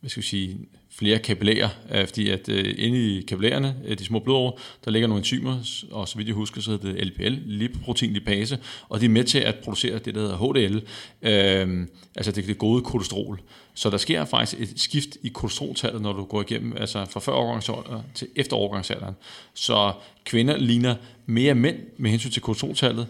hvad 0.00 0.10
skal 0.10 0.22
vi 0.22 0.26
sige, 0.26 0.58
flere 0.98 1.18
kapillærer, 1.18 1.68
øh, 1.94 2.06
fordi 2.06 2.28
at 2.28 2.48
øh, 2.48 2.74
inde 2.78 2.98
i 2.98 3.20
kapillærerne, 3.20 3.76
øh, 3.84 3.98
de 3.98 4.04
små 4.04 4.18
blodår, 4.18 4.60
der 4.84 4.90
ligger 4.90 5.08
nogle 5.08 5.20
enzymer, 5.20 5.82
og 5.90 6.08
så 6.08 6.16
vidt 6.16 6.28
jeg 6.28 6.34
husker, 6.34 6.60
så 6.60 6.70
hedder 6.70 6.92
det 6.92 7.06
LPL, 7.06 7.34
lipoprotein 7.46 8.12
lipase, 8.12 8.58
og 8.88 9.00
de 9.00 9.04
er 9.04 9.08
med 9.08 9.24
til 9.24 9.38
at 9.38 9.54
producere 9.54 9.98
det, 9.98 10.14
der 10.14 10.20
hedder 10.20 10.36
HDL, 10.36 10.76
øh, 11.22 11.86
altså 12.16 12.32
det, 12.32 12.46
det 12.46 12.58
gode 12.58 12.82
kolesterol. 12.82 13.40
Så 13.76 13.90
der 13.90 13.96
sker 13.96 14.24
faktisk 14.24 14.60
et 14.60 14.80
skift 14.80 15.16
i 15.22 15.28
kolesteroltallet, 15.28 16.02
når 16.02 16.12
du 16.12 16.24
går 16.24 16.40
igennem, 16.40 16.76
altså 16.76 17.04
fra 17.04 17.20
før 17.20 17.32
overgangsalderen 17.32 17.94
øh, 17.94 18.00
til 18.14 18.28
efter 18.36 18.56
overgangsalderen. 18.56 19.14
Så 19.54 19.92
kvinder 20.24 20.56
ligner 20.56 20.94
mere 21.26 21.54
mænd 21.54 21.76
med 21.96 22.10
hensyn 22.10 22.30
til 22.30 22.42
kolesteroltallet, 22.42 23.06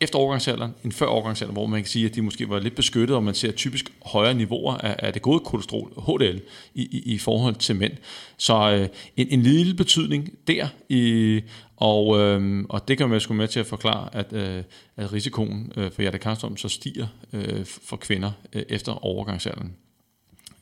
efter 0.00 0.18
overgangsalderen 0.18 0.74
end 0.84 0.92
før 0.92 1.06
overgangsalderen, 1.06 1.54
hvor 1.54 1.66
man 1.66 1.80
kan 1.80 1.88
sige, 1.88 2.06
at 2.06 2.14
de 2.14 2.22
måske 2.22 2.48
var 2.48 2.58
lidt 2.58 2.74
beskyttet, 2.74 3.16
og 3.16 3.22
man 3.22 3.34
ser 3.34 3.52
typisk 3.52 3.92
højere 4.06 4.34
niveauer 4.34 4.74
af, 4.74 4.96
af 4.98 5.12
det 5.12 5.22
gode 5.22 5.40
kolesterol, 5.40 5.92
HDL, 6.06 6.40
i, 6.74 6.82
i, 6.82 7.14
i 7.14 7.18
forhold 7.18 7.54
til 7.54 7.76
mænd. 7.76 7.92
Så 8.36 8.70
øh, 8.70 8.88
en, 9.16 9.26
en 9.30 9.42
lille 9.42 9.74
betydning 9.74 10.28
der, 10.46 10.68
i, 10.88 11.40
og, 11.76 12.18
øh, 12.20 12.64
og 12.68 12.88
det 12.88 12.98
kan 12.98 13.08
man 13.08 13.20
sgu 13.20 13.34
med 13.34 13.48
til 13.48 13.60
at 13.60 13.66
forklare, 13.66 14.14
at, 14.14 14.32
øh, 14.32 14.62
at 14.96 15.12
risikoen 15.12 15.72
øh, 15.76 15.92
for 15.92 16.02
hjertekarstom 16.02 16.56
så 16.56 16.68
stiger 16.68 17.06
øh, 17.32 17.64
for 17.64 17.96
kvinder 17.96 18.32
øh, 18.52 18.62
efter 18.68 19.04
overgangsalderen. 19.04 19.72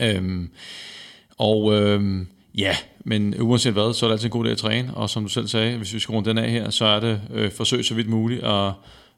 Øh, 0.00 0.48
og 1.38 1.74
øh, 1.74 2.26
ja, 2.54 2.76
men 3.04 3.40
uanset 3.40 3.72
hvad, 3.72 3.94
så 3.94 4.06
er 4.06 4.08
det 4.08 4.12
altid 4.12 4.26
en 4.26 4.30
god 4.30 4.44
dag 4.44 4.52
at 4.52 4.58
træne, 4.58 4.94
og 4.94 5.11
som 5.11 5.22
du 5.22 5.28
selv 5.28 5.48
sagde, 5.48 5.76
hvis 5.76 5.94
vi 5.94 5.98
skal 5.98 6.12
runde 6.12 6.28
den 6.28 6.38
af 6.38 6.50
her, 6.50 6.70
så 6.70 6.84
er 6.84 7.00
det 7.00 7.20
øh, 7.30 7.52
forsøg 7.52 7.84
så 7.84 7.94
vidt 7.94 8.08
muligt 8.08 8.44
at 8.44 8.72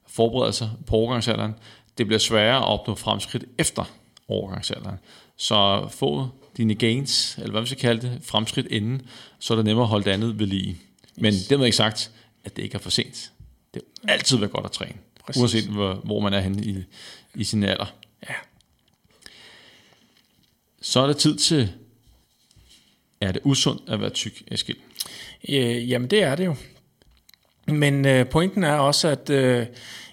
forberede 0.07 0.53
sig 0.53 0.71
på 0.87 0.97
overgangsalderen. 0.97 1.55
Det 1.99 2.07
bliver 2.07 2.19
sværere 2.19 2.57
at 2.57 2.65
opnå 2.65 2.95
fremskridt 2.95 3.45
efter 3.59 3.85
overgangsalderen. 4.29 4.97
Så 5.37 5.89
få 5.91 6.29
dine 6.57 6.75
gains, 6.75 7.37
eller 7.39 7.51
hvad 7.51 7.61
vi 7.61 7.67
skal 7.67 7.79
kalde 7.79 8.03
det, 8.03 8.21
fremskridt 8.25 8.67
inden, 8.67 9.03
så 9.39 9.55
er 9.55 9.57
det 9.57 9.65
nemmere 9.65 9.85
at 9.85 9.89
holde 9.89 10.05
det 10.05 10.11
andet 10.11 10.39
ved 10.39 10.47
lige. 10.47 10.79
Men 11.17 11.33
det 11.33 11.53
er 11.53 11.65
ikke 11.65 11.77
sagt, 11.77 12.11
at 12.45 12.57
det 12.57 12.63
ikke 12.63 12.75
er 12.75 12.79
for 12.79 12.91
sent. 12.91 13.33
Det 13.75 13.83
er 14.09 14.13
altid 14.13 14.37
være 14.37 14.49
godt 14.49 14.65
at 14.65 14.73
træne, 14.73 14.95
Præcis. 15.27 15.41
uanset 15.41 15.65
hvor, 15.65 15.95
hvor 15.95 16.21
man 16.21 16.35
er 16.35 16.41
henne 16.41 16.65
i, 16.65 16.77
i 17.35 17.45
sin 17.45 17.65
alder. 17.65 17.93
Ja. 18.29 18.35
Så 20.81 21.01
er 21.01 21.07
det 21.07 21.17
tid 21.17 21.37
til, 21.37 21.73
er 23.21 23.33
det 23.33 23.43
usundt 23.45 23.83
at 23.89 24.01
være 24.01 24.11
tyk, 24.11 24.43
Eskild? 24.49 24.77
Øh, 25.49 25.91
jamen 25.91 26.11
det 26.11 26.23
er 26.23 26.35
det 26.35 26.45
jo. 26.45 26.57
Men 27.67 28.07
øh, 28.07 28.27
pointen 28.29 28.65
er 28.65 28.75
også, 28.75 29.09
at 29.09 29.31
øh, 29.31 29.67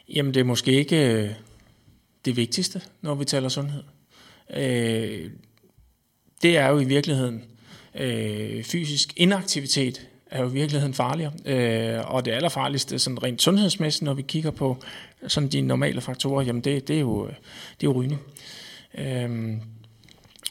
jamen, 0.10 0.34
det 0.34 0.40
er 0.40 0.44
måske 0.44 0.72
ikke 0.72 1.12
øh, 1.14 1.30
det 2.26 2.38
vigtigste, 2.38 2.82
når 3.02 3.16
vi 3.16 3.26
taler 3.26 3.50
sundhed. 3.50 3.84
Øh, 4.54 5.32
det 6.42 6.58
er 6.58 6.68
jo 6.68 6.80
i 6.80 6.86
virkeligheden 6.86 7.44
øh, 7.96 8.64
fysisk 8.64 9.14
inaktivitet 9.16 10.08
er 10.32 10.42
jo 10.42 10.50
i 10.50 10.54
virkeligheden 10.54 10.94
farligere. 10.94 11.34
Øh, 11.46 12.14
og 12.14 12.26
det 12.26 12.32
allerfarligste 12.32 13.00
sådan 13.00 13.24
rent 13.24 13.42
sundhedsmæssigt, 13.42 14.04
når 14.04 14.14
vi 14.14 14.22
kigger 14.22 14.52
på 14.52 14.78
sådan 15.28 15.50
de 15.50 15.62
normale 15.62 16.02
faktorer, 16.02 16.46
jamen 16.46 16.62
det, 16.62 16.88
det, 16.88 16.96
er, 16.96 17.00
jo, 17.00 17.28
øh, 17.28 17.34
det 17.82 17.88
er 17.88 17.92
jo 17.92 17.94
rygning. 17.94 18.22
Øh, 18.98 19.58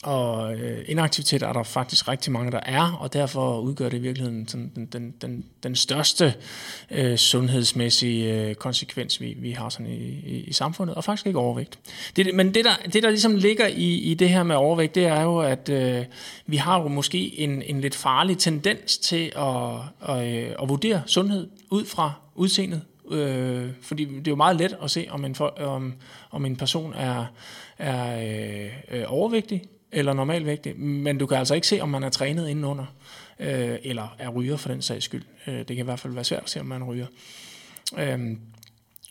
og 0.07 0.55
øh, 0.55 0.85
inaktivitet 0.88 1.42
er 1.42 1.53
der 1.53 1.62
faktisk 1.62 2.09
rigtig 2.09 2.33
mange, 2.33 2.53
der 2.53 2.61
er, 2.62 2.92
og 2.92 3.12
derfor 3.12 3.61
udgør 3.61 3.88
det 3.88 3.97
i 3.97 4.01
virkeligheden 4.01 4.49
sådan 4.49 4.73
den, 4.75 4.87
den, 4.87 5.14
den, 5.21 5.45
den 5.62 5.77
største 5.77 6.35
øh, 6.90 7.16
sundhedsmæssige 7.16 8.35
øh, 8.35 8.55
konsekvens, 8.55 9.21
vi, 9.21 9.37
vi 9.38 9.51
har 9.51 9.69
sådan 9.69 9.87
i, 9.87 9.97
i, 10.27 10.45
i 10.47 10.53
samfundet, 10.53 10.97
og 10.97 11.05
faktisk 11.05 11.27
ikke 11.27 11.38
overvægt. 11.38 11.79
Det, 12.16 12.35
men 12.35 12.55
det 12.55 12.64
der, 12.64 12.90
det, 12.92 13.03
der 13.03 13.09
ligesom 13.09 13.35
ligger 13.35 13.66
i, 13.66 13.95
i 13.95 14.14
det 14.14 14.29
her 14.29 14.42
med 14.42 14.57
overvægt, 14.57 14.95
det 14.95 15.07
er 15.07 15.23
jo, 15.23 15.38
at 15.38 15.69
øh, 15.69 16.05
vi 16.47 16.57
har 16.57 16.81
jo 16.83 16.88
måske 16.88 17.40
en, 17.40 17.62
en 17.62 17.81
lidt 17.81 17.95
farlig 17.95 18.38
tendens 18.38 18.99
til 18.99 19.33
at, 19.37 20.16
at, 20.16 20.27
øh, 20.27 20.55
at 20.62 20.69
vurdere 20.69 21.03
sundhed 21.07 21.49
ud 21.71 21.85
fra 21.85 22.12
udseendet, 22.35 22.83
øh, 23.11 23.71
fordi 23.83 24.05
det 24.05 24.27
er 24.27 24.31
jo 24.31 24.37
meget 24.37 24.57
let 24.57 24.77
at 24.83 24.90
se, 24.90 25.07
om 25.11 25.25
en, 25.25 25.37
om, 25.61 25.95
om 26.31 26.45
en 26.45 26.57
person 26.57 26.95
er, 26.95 27.25
er 27.79 28.21
øh, 28.21 28.99
øh, 28.99 29.05
overvægtig, 29.07 29.62
eller 29.96 30.12
normalvægtig, 30.12 30.78
men 30.78 31.18
du 31.18 31.26
kan 31.26 31.38
altså 31.38 31.54
ikke 31.54 31.66
se, 31.66 31.80
om 31.80 31.88
man 31.88 32.02
er 32.02 32.09
trænet 32.09 32.48
indenunder, 32.48 32.85
øh, 33.40 33.78
eller 33.82 34.16
er 34.18 34.28
ryger 34.28 34.56
for 34.56 34.68
den 34.68 34.82
sags 34.82 35.04
skyld. 35.04 35.22
Øh, 35.46 35.59
det 35.59 35.66
kan 35.66 35.78
i 35.78 35.82
hvert 35.82 36.00
fald 36.00 36.12
være 36.12 36.24
svært 36.24 36.42
at 36.42 36.50
se, 36.50 36.61
om 36.61 36.66
man 36.66 36.85
ryger. 36.85 37.06
Øh, 37.98 38.20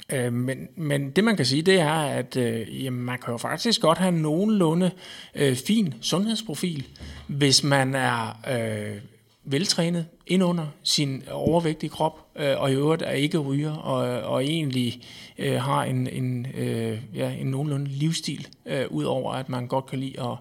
øh, 0.10 0.34
men, 0.34 0.68
men 0.76 1.12
det 1.12 1.24
man 1.24 1.38
kan 1.38 1.46
sige, 1.46 1.62
det 1.62 1.80
er, 1.80 1.94
at 1.94 2.38
øh, 2.38 2.84
jamen, 2.84 3.02
man 3.02 3.20
kan 3.20 3.32
jo 3.32 3.38
faktisk 3.38 3.82
godt 3.82 3.98
have 3.98 4.12
nogenlunde 4.12 4.92
øh, 5.36 5.56
fin 5.56 5.94
sundhedsprofil, 6.02 6.88
hvis 7.28 7.64
man 7.64 7.96
er 7.96 8.40
øh, 8.52 9.02
veltrænet 9.46 10.06
ind 10.28 10.44
under 10.44 10.68
sin 10.84 11.24
overvægtige 11.32 11.90
krop, 11.90 12.26
øh, 12.36 12.62
og 12.62 12.72
i 12.72 12.74
øvrigt 12.74 13.02
er 13.02 13.12
ikke 13.12 13.38
ryger, 13.38 13.74
og, 13.74 14.32
og 14.32 14.44
egentlig 14.44 15.02
øh, 15.38 15.62
har 15.62 15.84
en, 15.84 16.08
en, 16.08 16.48
øh, 16.58 17.00
ja, 17.16 17.32
en 17.32 17.48
nogenlunde 17.48 17.88
livsstil, 17.88 18.48
øh, 18.66 18.86
udover 18.90 19.34
at 19.34 19.50
man 19.50 19.68
godt 19.68 19.86
kan 19.86 20.00
lide 20.00 20.22
at, 20.22 20.38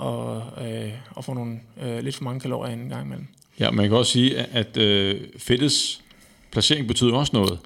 og, 0.00 0.42
øh, 0.64 0.90
og 1.10 1.24
få 1.24 1.34
nogle 1.34 1.60
øh, 1.82 2.04
lidt 2.04 2.16
for 2.16 2.24
mange 2.24 2.40
kalorier 2.40 2.72
en 2.72 2.88
gang 2.88 3.06
imellem. 3.06 3.26
Ja, 3.60 3.70
man 3.70 3.88
kan 3.88 3.98
også 3.98 4.12
sige, 4.12 4.38
at 4.38 4.76
øh, 4.76 5.20
fedtets 5.38 6.02
placering 6.52 6.88
betyder 6.88 7.14
også 7.14 7.32
noget. 7.32 7.58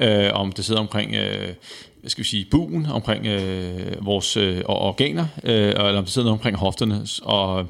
Øh, 0.00 0.30
om 0.34 0.52
det 0.52 0.64
sidder 0.64 0.80
omkring 0.80 1.14
øh, 1.14 1.54
hvad 2.00 2.10
skal 2.10 2.24
vi 2.24 2.28
sige, 2.28 2.46
buen, 2.50 2.86
omkring 2.86 3.26
øh, 3.26 4.06
vores 4.06 4.36
øh, 4.36 4.62
organer, 4.64 5.26
øh, 5.44 5.68
eller 5.68 5.98
om 5.98 6.04
det 6.04 6.12
sidder 6.12 6.30
omkring 6.32 6.56
hofterne. 6.56 7.06
Og 7.22 7.66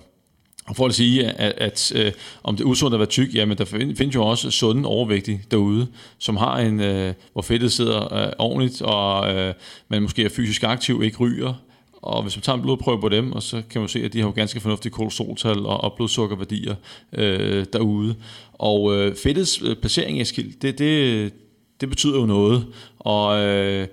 og 0.69 0.77
for 0.77 0.87
at 0.87 0.95
sige, 0.95 1.25
at, 1.25 1.53
at 1.59 1.93
at 1.93 2.07
øh, 2.07 2.13
om 2.43 2.57
det 2.57 2.65
er 2.65 2.69
usundt 2.69 2.95
at 2.95 3.01
være 3.01 3.09
tyk, 3.09 3.35
jamen 3.35 3.59
der 3.59 3.65
findes 3.65 4.15
jo 4.15 4.27
også 4.27 4.51
sunde 4.51 4.89
overvægtige 4.89 5.43
derude, 5.51 5.87
som 6.19 6.37
har 6.37 6.59
en, 6.59 6.81
øh, 6.81 7.15
hvor 7.33 7.43
fedtet 7.43 7.73
sidder 7.73 8.15
øh, 8.15 8.33
ordentligt, 8.39 8.83
og 8.83 9.35
øh, 9.35 9.55
man 9.89 10.03
måske 10.03 10.25
er 10.25 10.29
fysisk 10.29 10.63
aktiv, 10.63 11.03
ikke 11.03 11.19
ryger, 11.19 11.55
og 12.03 12.23
hvis 12.23 12.37
man 12.37 12.43
tager 12.43 12.57
en 12.57 12.63
blodprøve 12.63 13.01
på 13.01 13.09
dem, 13.09 13.33
og 13.33 13.43
så 13.43 13.63
kan 13.71 13.81
man 13.81 13.89
se, 13.89 14.05
at 14.05 14.13
de 14.13 14.19
har 14.19 14.27
jo 14.27 14.33
ganske 14.35 14.61
fornuftige 14.61 14.93
kolesteroltal 14.93 15.67
og, 15.67 15.81
og 15.85 15.93
blodsukkerværdier 15.97 16.75
øh, 17.13 17.67
derude. 17.73 18.15
Og 18.53 18.95
øh, 18.95 19.17
fedtets 19.17 19.63
øh, 19.63 19.77
placering 19.77 20.21
i 20.21 20.25
skild, 20.25 20.61
det, 20.61 20.79
det, 20.79 21.33
det 21.81 21.89
betyder 21.89 22.21
jo 22.21 22.27
noget. 22.27 22.67
Og 22.99 23.39
øh, 23.39 23.87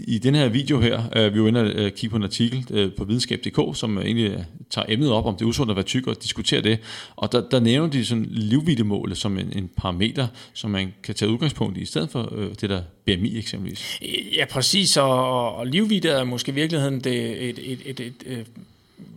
i 0.00 0.18
den 0.18 0.34
her 0.34 0.48
video 0.48 0.80
her, 0.80 1.02
øh, 1.16 1.34
vi 1.34 1.38
er 1.38 1.42
jo 1.42 1.46
inde 1.46 1.60
og 1.60 1.66
øh, 1.66 1.92
kigge 1.92 2.10
på 2.10 2.16
en 2.16 2.22
artikel 2.22 2.66
øh, 2.70 2.92
på 2.92 3.04
videnskab.dk, 3.04 3.76
som 3.76 3.98
øh, 3.98 4.04
egentlig 4.04 4.30
øh, 4.30 4.38
tager 4.70 4.86
emnet 4.88 5.10
op, 5.12 5.26
om 5.26 5.34
det 5.34 5.42
er 5.42 5.46
usundt 5.46 5.70
at 5.70 5.76
være 5.76 5.84
tyk, 5.84 6.06
og 6.06 6.22
diskuterer 6.22 6.60
det. 6.60 6.78
Og 7.16 7.32
der, 7.32 7.48
der 7.48 7.60
nævner 7.60 7.90
de 7.90 8.04
sådan 8.04 8.26
livviddemålet 8.30 9.18
som 9.18 9.38
en, 9.38 9.52
en 9.56 9.70
parameter, 9.76 10.26
som 10.52 10.70
man 10.70 10.94
kan 11.02 11.14
tage 11.14 11.30
udgangspunkt 11.30 11.78
i, 11.78 11.80
i 11.80 11.84
stedet 11.84 12.10
for 12.10 12.34
øh, 12.36 12.50
det 12.60 12.70
der 12.70 12.82
BMI 13.04 13.38
eksempelvis. 13.38 13.98
Ja, 14.36 14.44
præcis, 14.44 14.96
og, 14.96 15.54
og 15.56 15.66
livvidde 15.66 16.08
er 16.08 16.24
måske 16.24 16.52
i 16.52 16.54
virkeligheden 16.54 17.00
det, 17.00 17.48
et, 17.48 17.58
et, 17.58 17.80
et, 17.84 18.00
et, 18.00 18.14
et 18.26 18.46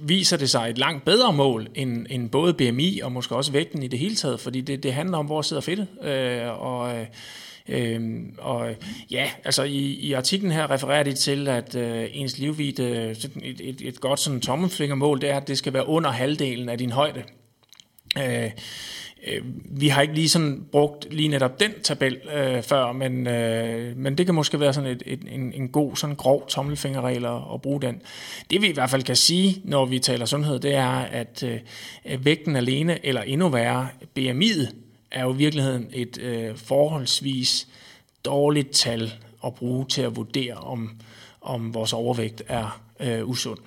viser 0.01 0.37
det 0.37 0.49
sig 0.49 0.69
et 0.69 0.77
langt 0.77 1.05
bedre 1.05 1.33
mål 1.33 1.67
end, 1.75 2.05
end 2.09 2.29
både 2.29 2.53
BMI 2.53 2.99
og 3.03 3.11
måske 3.11 3.35
også 3.35 3.51
vægten 3.51 3.83
i 3.83 3.87
det 3.87 3.99
hele 3.99 4.15
taget, 4.15 4.39
fordi 4.39 4.61
det, 4.61 4.83
det 4.83 4.93
handler 4.93 5.17
om, 5.17 5.25
hvor 5.25 5.41
sidder 5.41 5.61
fedtet. 5.61 5.87
Øh, 6.03 6.61
og 6.61 6.97
øh, 6.97 7.05
Øhm, 7.69 8.33
og 8.37 8.75
ja, 9.11 9.29
altså 9.43 9.63
i, 9.63 9.77
i 9.77 10.13
artiklen 10.13 10.51
her 10.51 10.71
refererer 10.71 11.03
de 11.03 11.13
til, 11.13 11.47
at 11.47 11.75
øh, 11.75 12.07
ens 12.11 12.37
livvidde, 12.37 13.09
et, 13.43 13.61
et, 13.63 13.81
et 13.81 13.99
godt 13.99 14.19
sådan 14.19 14.41
tommelfingermål, 14.41 15.21
det 15.21 15.29
er, 15.29 15.37
at 15.37 15.47
det 15.47 15.57
skal 15.57 15.73
være 15.73 15.87
under 15.87 16.09
halvdelen 16.09 16.69
af 16.69 16.77
din 16.77 16.91
højde. 16.91 17.23
Øh, 18.17 18.51
øh, 19.27 19.41
vi 19.65 19.87
har 19.87 20.01
ikke 20.01 20.13
lige 20.13 20.29
sådan 20.29 20.65
brugt 20.71 21.13
lige 21.13 21.29
netop 21.29 21.59
den 21.59 21.71
tabel 21.83 22.17
øh, 22.35 22.63
før, 22.63 22.91
men, 22.91 23.27
øh, 23.27 23.97
men 23.97 24.17
det 24.17 24.25
kan 24.25 24.35
måske 24.35 24.59
være 24.59 24.73
sådan 24.73 24.89
et, 24.89 25.03
et, 25.05 25.19
en, 25.31 25.53
en 25.53 25.69
god, 25.69 25.95
sådan 25.95 26.15
grov 26.15 26.47
tommelfingerregel 26.47 27.25
at, 27.25 27.41
at 27.53 27.61
bruge 27.61 27.81
den. 27.81 28.01
Det 28.51 28.61
vi 28.61 28.67
i 28.67 28.73
hvert 28.73 28.89
fald 28.89 29.03
kan 29.03 29.15
sige, 29.15 29.61
når 29.63 29.85
vi 29.85 29.99
taler 29.99 30.25
sundhed, 30.25 30.59
det 30.59 30.75
er, 30.75 30.89
at 30.91 31.43
øh, 31.43 32.25
vægten 32.25 32.55
alene, 32.55 33.05
eller 33.05 33.21
endnu 33.21 33.49
værre, 33.49 33.87
BMI'et, 34.19 34.88
er 35.11 35.23
jo 35.23 35.33
i 35.33 35.37
virkeligheden 35.37 35.89
et 35.93 36.17
øh, 36.17 36.57
forholdsvis 36.57 37.67
dårligt 38.25 38.71
tal 38.71 39.13
at 39.45 39.55
bruge 39.55 39.85
til 39.85 40.01
at 40.01 40.15
vurdere, 40.15 40.53
om, 40.53 40.91
om 41.41 41.73
vores 41.73 41.93
overvægt 41.93 42.43
er 42.47 42.81
øh, 42.99 43.29
usund. 43.29 43.59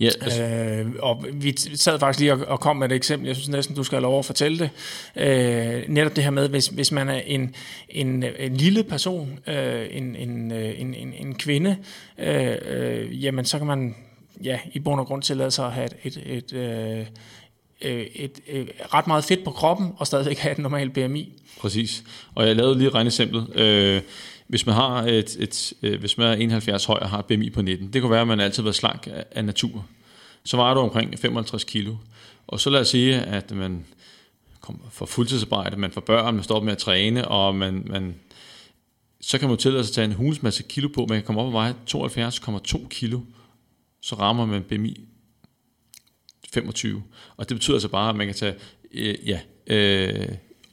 Ja, 0.00 0.10
altså. 0.20 0.42
øh, 0.42 0.92
og 0.98 1.26
vi 1.32 1.56
sad 1.74 1.98
faktisk 1.98 2.20
lige 2.20 2.32
og, 2.32 2.40
og 2.46 2.60
kom 2.60 2.76
med 2.76 2.90
et 2.90 2.94
eksempel, 2.94 3.26
jeg 3.26 3.36
synes 3.36 3.48
næsten, 3.48 3.76
du 3.76 3.84
skal 3.84 3.96
have 3.96 4.02
lov 4.02 4.18
at 4.18 4.24
fortælle 4.24 4.58
det. 4.58 4.70
Øh, 5.16 5.82
netop 5.88 6.16
det 6.16 6.24
her 6.24 6.30
med, 6.30 6.48
hvis, 6.48 6.66
hvis 6.66 6.92
man 6.92 7.08
er 7.08 7.20
en, 7.26 7.54
en, 7.88 8.24
en 8.38 8.56
lille 8.56 8.84
person, 8.84 9.38
øh, 9.46 9.86
en, 9.90 10.16
en, 10.16 10.52
øh, 10.52 10.80
en, 10.80 10.94
en, 10.94 11.12
en 11.12 11.34
kvinde, 11.34 11.76
øh, 12.18 12.56
øh, 12.66 13.24
jamen 13.24 13.44
så 13.44 13.58
kan 13.58 13.66
man 13.66 13.94
ja, 14.44 14.58
i 14.72 14.78
bund 14.78 15.00
og 15.00 15.06
grund 15.06 15.22
tillade 15.22 15.50
sig 15.50 15.66
at 15.66 15.72
have 15.72 15.88
et, 16.04 16.22
et, 16.26 16.36
et, 16.36 16.52
øh, 16.52 17.06
øh, 17.84 18.06
et, 18.14 18.40
øh, 18.48 18.66
ret 18.94 19.06
meget 19.06 19.24
fedt 19.24 19.44
på 19.44 19.50
kroppen, 19.50 19.92
og 19.96 20.06
stadigvæk 20.06 20.38
have 20.38 20.52
et 20.52 20.58
normalt 20.58 20.92
BMI. 20.92 21.32
Præcis. 21.60 22.04
Og 22.34 22.46
jeg 22.46 22.56
lavede 22.56 22.78
lige 22.78 22.88
et 22.88 22.94
regneeksempel. 22.94 23.60
Øh, 23.60 24.02
hvis 24.46 24.66
man 24.66 24.74
har 24.74 25.02
et, 25.02 25.36
et, 25.40 25.72
øh, 25.82 26.00
hvis 26.00 26.18
man 26.18 26.26
er 26.26 26.32
71 26.32 26.84
høj 26.84 26.98
og 26.98 27.10
har 27.10 27.18
et 27.18 27.24
BMI 27.24 27.50
på 27.50 27.62
19, 27.62 27.92
det 27.92 28.02
kunne 28.02 28.10
være, 28.10 28.20
at 28.20 28.28
man 28.28 28.40
altid 28.40 28.62
har 28.62 28.64
været 28.64 28.76
slank 28.76 29.08
af, 29.10 29.24
af 29.30 29.44
natur. 29.44 29.86
så 30.44 30.56
vejer 30.56 30.74
du 30.74 30.80
omkring 30.80 31.18
55 31.18 31.64
kilo. 31.64 31.94
Og 32.46 32.60
så 32.60 32.70
lad 32.70 32.80
os 32.80 32.88
sige, 32.88 33.14
at 33.14 33.50
man 33.50 33.84
kommer 34.60 34.82
for 34.90 35.06
fuldtidsarbejde, 35.06 35.76
man 35.76 35.90
får 35.90 36.00
børn, 36.00 36.34
man 36.34 36.44
stopper 36.44 36.64
med 36.64 36.72
at 36.72 36.78
træne, 36.78 37.28
og 37.28 37.54
man, 37.54 37.82
man 37.86 38.14
så 39.20 39.38
kan 39.38 39.48
man 39.48 39.58
tillade 39.58 39.84
sig 39.84 39.90
at 39.90 39.94
tage 39.94 40.04
en 40.04 40.12
hulens 40.12 40.42
masse 40.42 40.62
kilo 40.62 40.88
på, 40.88 41.06
man 41.08 41.18
kan 41.18 41.26
komme 41.26 41.40
op 41.40 41.46
og 41.46 41.52
veje 41.52 41.74
72,2 41.90 42.88
kilo, 42.88 43.20
så 44.00 44.14
rammer 44.14 44.46
man 44.46 44.62
BMI 44.62 45.00
25. 46.54 47.02
Og 47.36 47.48
det 47.48 47.56
betyder 47.56 47.74
altså 47.74 47.88
bare, 47.88 48.10
at 48.10 48.16
man 48.16 48.26
kan 48.26 48.36
tage 48.36 48.54
øh, 48.94 49.14
ja, 49.26 49.40
øh, 49.66 50.28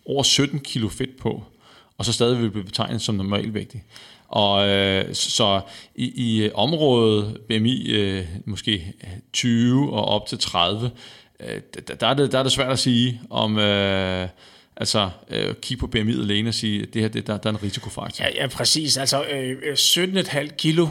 over 0.06 0.24
17 0.24 0.60
kilo 0.60 0.90
fedt 0.90 1.18
på, 1.18 1.44
og 1.98 2.06
så 2.06 2.14
stadig 2.14 2.42
vil 2.42 2.52
blive 2.52 2.66
betegnet 2.66 3.02
som 3.02 3.16
normalvægtig. 3.16 3.84
Og 4.28 4.70
øh, 4.70 5.16
så 5.16 5.62
i, 5.96 6.12
i 6.16 6.44
øh, 6.44 6.52
området 6.54 7.42
BMI 7.48 7.92
øh, 7.92 8.26
måske 8.46 8.94
20 9.34 9.94
og 9.94 10.06
op 10.06 10.28
til 10.28 10.40
30, 10.40 10.92
øh, 11.40 11.62
der, 11.88 11.96
der, 11.96 12.08
er 12.08 12.14
det, 12.14 12.32
der 12.32 12.40
er 12.40 12.44
det 12.44 12.52
svært 12.52 12.72
at 12.72 12.80
sige, 12.80 13.22
om... 13.30 13.60
Øh, 13.60 14.28
Altså 14.76 15.10
øh, 15.30 15.56
kigge 15.62 15.80
på 15.80 15.88
BMI 15.88 16.12
alene 16.12 16.50
og 16.50 16.54
sige, 16.54 16.82
at 16.82 16.94
det 16.94 17.02
her 17.02 17.10
det, 17.10 17.28
der, 17.28 17.38
der 17.38 17.50
er 17.50 17.54
en 17.54 17.64
risikofaktor. 17.64 18.26
Ja, 18.26 18.30
ja 18.36 18.48
præcis. 18.48 18.98
Altså 18.98 19.24
øh, 19.24 19.58
17,5 19.74 20.56
kilo, 20.56 20.88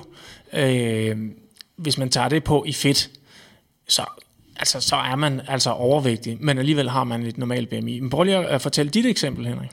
øh, 0.52 1.16
hvis 1.76 1.98
man 1.98 2.10
tager 2.10 2.28
det 2.28 2.44
på 2.44 2.64
i 2.66 2.72
fedt, 2.72 3.10
så, 3.88 4.04
altså, 4.60 4.80
så 4.80 4.96
er 4.96 5.16
man 5.16 5.40
altså 5.48 5.70
overvægtig, 5.70 6.36
men 6.40 6.58
alligevel 6.58 6.90
har 6.90 7.04
man 7.04 7.22
et 7.22 7.38
normalt 7.38 7.68
BMI. 7.68 8.00
Men 8.00 8.10
prøv 8.10 8.22
lige 8.22 8.36
at 8.36 8.62
fortælle 8.62 8.90
dit 8.90 9.06
eksempel, 9.06 9.46
Henrik. 9.46 9.68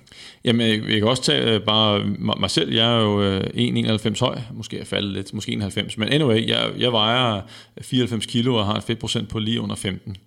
Jamen, 0.45 0.67
jeg, 0.67 0.89
jeg 0.89 0.99
kan 0.99 1.07
også 1.07 1.23
tage 1.23 1.55
uh, 1.55 1.65
bare 1.65 2.05
mig 2.39 2.51
selv. 2.51 2.73
Jeg 2.73 2.95
er 2.95 3.01
jo 3.01 3.21
øh, 3.21 3.41
1,91 3.41 4.19
høj, 4.19 4.39
måske 4.53 4.79
er 4.79 4.85
faldet 4.85 5.11
lidt, 5.13 5.33
måske 5.33 5.51
91. 5.51 5.97
Men 5.97 6.09
anyway, 6.09 6.47
jeg, 6.47 6.71
jeg 6.77 6.91
vejer 6.91 7.35
øh, 7.77 7.83
94 7.83 8.25
kilo 8.25 8.55
og 8.55 8.65
har 8.65 8.75
et 8.75 8.83
fedtprocent 8.83 9.29
på 9.29 9.39
lige 9.39 9.61
under 9.61 9.75
15. 9.75 10.17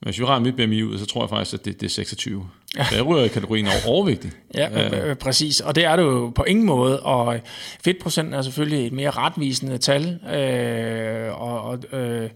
Men 0.00 0.06
hvis 0.06 0.18
vi 0.18 0.24
regner 0.24 0.44
mit 0.44 0.56
BMI 0.56 0.82
ud, 0.82 0.98
så 0.98 1.06
tror 1.06 1.22
jeg 1.22 1.28
faktisk, 1.28 1.54
at 1.54 1.64
det, 1.64 1.80
det 1.80 1.86
er 1.86 1.90
26. 1.90 2.48
Ja. 2.78 2.84
Så 2.84 2.94
jeg 2.94 3.06
ryger 3.06 3.24
i 3.24 3.28
kategorien 3.28 3.66
over 3.66 3.96
overvægtig. 3.96 4.30
Ja, 4.54 5.08
øh. 5.08 5.16
præcis. 5.16 5.60
Og 5.60 5.74
det 5.74 5.84
er 5.84 5.96
det 5.96 6.02
jo 6.02 6.32
på 6.34 6.44
ingen 6.44 6.66
måde. 6.66 7.00
Og 7.00 7.40
fedtprocenten 7.84 8.34
er 8.34 8.42
selvfølgelig 8.42 8.86
et 8.86 8.92
mere 8.92 9.10
retvisende 9.10 9.78
tal. 9.78 10.20
Øh, 10.34 11.42
og, 11.42 11.62
og, 11.62 11.98
øh, 11.98 12.30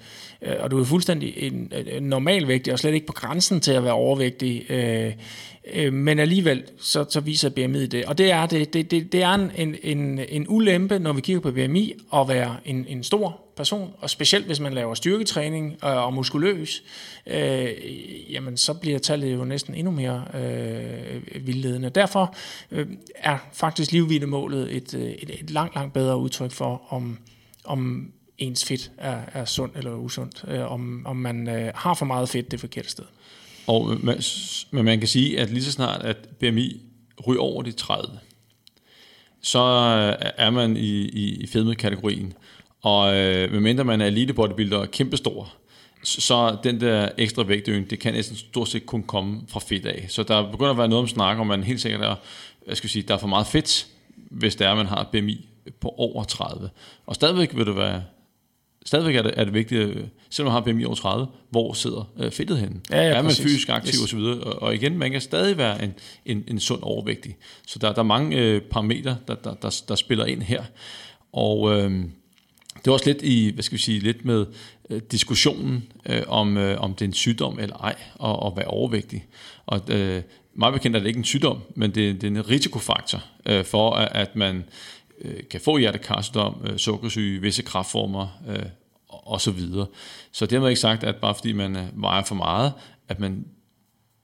og 0.60 0.70
du 0.70 0.80
er 0.80 0.84
fuldstændig 0.84 1.34
en, 1.36 1.72
en 1.86 2.02
normalvægtig, 2.02 2.72
og 2.72 2.78
slet 2.78 2.94
ikke 2.94 3.06
på 3.06 3.12
grænsen 3.12 3.60
til 3.60 3.72
at 3.72 3.84
være 3.84 3.92
overvægtig. 3.92 4.70
Øh, 4.70 5.12
øh, 5.74 5.92
men 5.92 6.18
alligevel, 6.18 6.62
så, 6.80 7.04
så 7.08 7.20
viser 7.20 7.48
BMI 7.48 7.86
det. 7.86 8.04
Og 8.04 8.18
det 8.18 8.30
er, 8.30 8.46
det, 8.46 8.72
det, 8.74 8.90
det, 8.90 9.12
det 9.12 9.22
er 9.22 9.34
en, 9.34 9.76
en, 9.82 10.20
en 10.28 10.46
ulempe, 10.48 10.98
når 10.98 11.12
vi 11.12 11.20
kigger 11.20 11.40
på 11.40 11.50
BMI, 11.50 11.94
at 12.14 12.28
være 12.28 12.56
en, 12.64 12.86
en 12.88 13.04
stor 13.04 13.40
person, 13.56 13.92
og 14.00 14.10
specielt 14.10 14.46
hvis 14.46 14.60
man 14.60 14.72
laver 14.72 14.94
styrketræning 14.94 15.76
øh, 15.84 15.96
og 16.06 16.14
muskuløs, 16.14 16.82
øh, 17.26 17.68
jamen 18.32 18.56
så 18.56 18.74
bliver 18.74 18.98
tallet 18.98 19.34
jo 19.34 19.44
næsten 19.44 19.74
endnu 19.74 19.90
mere 19.90 20.24
øh, 20.34 21.46
vildledende. 21.46 21.90
Derfor 21.90 22.34
øh, 22.70 22.86
er 23.14 23.38
faktisk 23.52 23.92
livvidemålet 23.92 24.76
et, 24.76 24.94
øh, 24.94 25.10
et, 25.10 25.30
et 25.40 25.50
langt, 25.50 25.74
langt 25.74 25.94
bedre 25.94 26.18
udtryk 26.18 26.50
for, 26.50 26.82
om, 26.88 27.18
om 27.64 28.12
ens 28.38 28.64
fedt 28.64 28.90
er, 28.98 29.20
er 29.32 29.44
sundt 29.44 29.76
eller 29.76 29.94
usundt, 29.94 30.44
øh, 30.48 30.72
om, 30.72 31.06
om 31.06 31.16
man 31.16 31.48
øh, 31.48 31.70
har 31.74 31.94
for 31.94 32.06
meget 32.06 32.28
fedt 32.28 32.50
det 32.50 32.60
forkerte 32.60 32.88
sted. 32.88 33.04
Og 33.66 33.92
øh, 33.92 34.04
man, 34.04 34.22
men 34.70 34.84
man 34.84 34.98
kan 34.98 35.08
sige, 35.08 35.40
at 35.40 35.50
lige 35.50 35.64
så 35.64 35.72
snart 35.72 36.02
at 36.02 36.16
BMI 36.38 36.80
ryger 37.26 37.40
over 37.40 37.62
de 37.62 37.72
30, 37.72 38.18
så 39.40 39.58
øh, 39.58 40.30
er 40.36 40.50
man 40.50 40.76
i, 40.76 41.08
i, 41.08 41.36
i 41.40 41.46
fedmekategorien. 41.46 42.32
Og 42.82 43.16
øh, 43.16 43.52
medmindre 43.52 43.84
man 43.84 44.00
er 44.00 44.06
elite 44.06 44.34
bodybuilder 44.34 44.78
og 44.78 44.90
kæmpestor, 44.90 45.54
så 46.08 46.56
den 46.64 46.80
der 46.80 47.08
ekstra 47.18 47.42
vægtøgning, 47.42 47.90
det 47.90 47.98
kan 47.98 48.14
næsten 48.14 48.36
stort 48.36 48.68
set 48.68 48.86
kun 48.86 49.02
komme 49.02 49.40
fra 49.48 49.60
fedt 49.60 49.86
af. 49.86 50.06
Så 50.08 50.22
der 50.22 50.50
begynder 50.50 50.70
at 50.70 50.78
være 50.78 50.88
noget 50.88 51.02
om 51.02 51.08
snak, 51.08 51.38
om 51.38 51.46
man 51.46 51.62
helt 51.62 51.80
sikkert 51.80 52.02
er, 52.02 52.14
jeg 52.66 52.76
skal 52.76 52.90
sige, 52.90 53.02
der 53.02 53.14
er 53.14 53.18
for 53.18 53.26
meget 53.26 53.46
fedt, 53.46 53.86
hvis 54.16 54.56
det 54.56 54.66
er, 54.66 54.70
at 54.70 54.76
man 54.76 54.86
har 54.86 55.08
BMI 55.12 55.48
på 55.80 55.88
over 55.88 56.24
30. 56.24 56.70
Og 57.06 57.14
stadigvæk 57.14 57.56
vil 57.56 57.66
det 57.66 57.76
være 57.76 58.02
stadigvæk 58.88 59.16
er 59.16 59.22
det, 59.22 59.34
er 59.36 59.44
det 59.44 59.54
vigtigt, 59.54 59.98
selvom 60.30 60.52
man 60.52 60.62
har 60.62 60.72
BMI 60.72 60.84
over 60.84 60.94
30, 60.94 61.26
hvor 61.50 61.72
sidder 61.72 62.10
øh, 62.18 62.30
fedtet 62.30 62.58
henne? 62.58 62.80
Ja, 62.90 62.96
ja, 62.96 63.08
er 63.08 63.14
man 63.14 63.24
præcis. 63.24 63.44
fysisk 63.44 63.68
aktiv 63.68 64.00
yes. 64.02 64.12
osv.? 64.12 64.18
Og, 64.18 64.62
og 64.62 64.74
igen, 64.74 64.98
man 64.98 65.10
kan 65.10 65.20
stadig 65.20 65.58
være 65.58 65.84
en, 65.84 65.94
en, 66.26 66.44
en 66.48 66.60
sund 66.60 66.82
overvægtig. 66.82 67.36
Så 67.66 67.78
der, 67.78 67.92
der 67.92 67.98
er 67.98 68.02
mange 68.02 68.36
øh, 68.36 68.62
parametre, 68.62 69.16
der, 69.28 69.34
der, 69.34 69.54
der, 69.54 69.82
der 69.88 69.94
spiller 69.94 70.24
ind 70.24 70.42
her. 70.42 70.64
Og 71.32 71.76
øh, 71.76 71.90
det 72.78 72.86
er 72.86 72.92
også 72.92 73.06
lidt 73.06 73.22
i, 73.22 73.50
hvad 73.54 73.62
skal 73.62 73.78
vi 73.78 73.82
sige, 73.82 74.00
lidt 74.00 74.24
med 74.24 74.46
øh, 74.90 75.02
diskussionen 75.12 75.92
øh, 76.06 76.22
om, 76.26 76.56
øh, 76.56 76.80
om 76.80 76.94
det 76.94 77.02
er 77.02 77.08
en 77.08 77.12
sygdom 77.12 77.58
eller 77.58 77.76
ej, 77.76 77.94
og, 78.14 78.42
og 78.42 78.56
være 78.56 78.66
overvægtig. 78.66 79.26
Og 79.66 79.80
øh, 79.88 80.22
meget 80.54 80.74
bekendt 80.74 80.96
er 80.96 81.00
det 81.00 81.06
ikke 81.06 81.18
en 81.18 81.24
sygdom, 81.24 81.58
men 81.74 81.90
det, 81.94 82.20
det 82.20 82.24
er 82.24 82.40
en 82.40 82.48
risikofaktor 82.48 83.24
øh, 83.46 83.64
for, 83.64 83.90
at, 83.90 84.08
at 84.14 84.36
man 84.36 84.64
øh, 85.20 85.40
kan 85.50 85.60
få 85.60 85.78
hjertekarsygdom, 85.78 86.60
øh, 86.64 86.78
sukkersyge, 86.78 87.40
visse 87.40 87.62
kraftformer 87.62 88.40
øh, 88.48 88.66
og 89.08 89.40
så 89.40 89.50
videre. 89.50 89.86
Så 90.32 90.46
det 90.46 90.60
har 90.60 90.68
ikke 90.68 90.80
sagt, 90.80 91.04
at 91.04 91.16
bare 91.16 91.34
fordi 91.34 91.52
man 91.52 91.76
øh, 91.76 92.02
vejer 92.02 92.24
for 92.24 92.34
meget, 92.34 92.72
at 93.08 93.20
man 93.20 93.44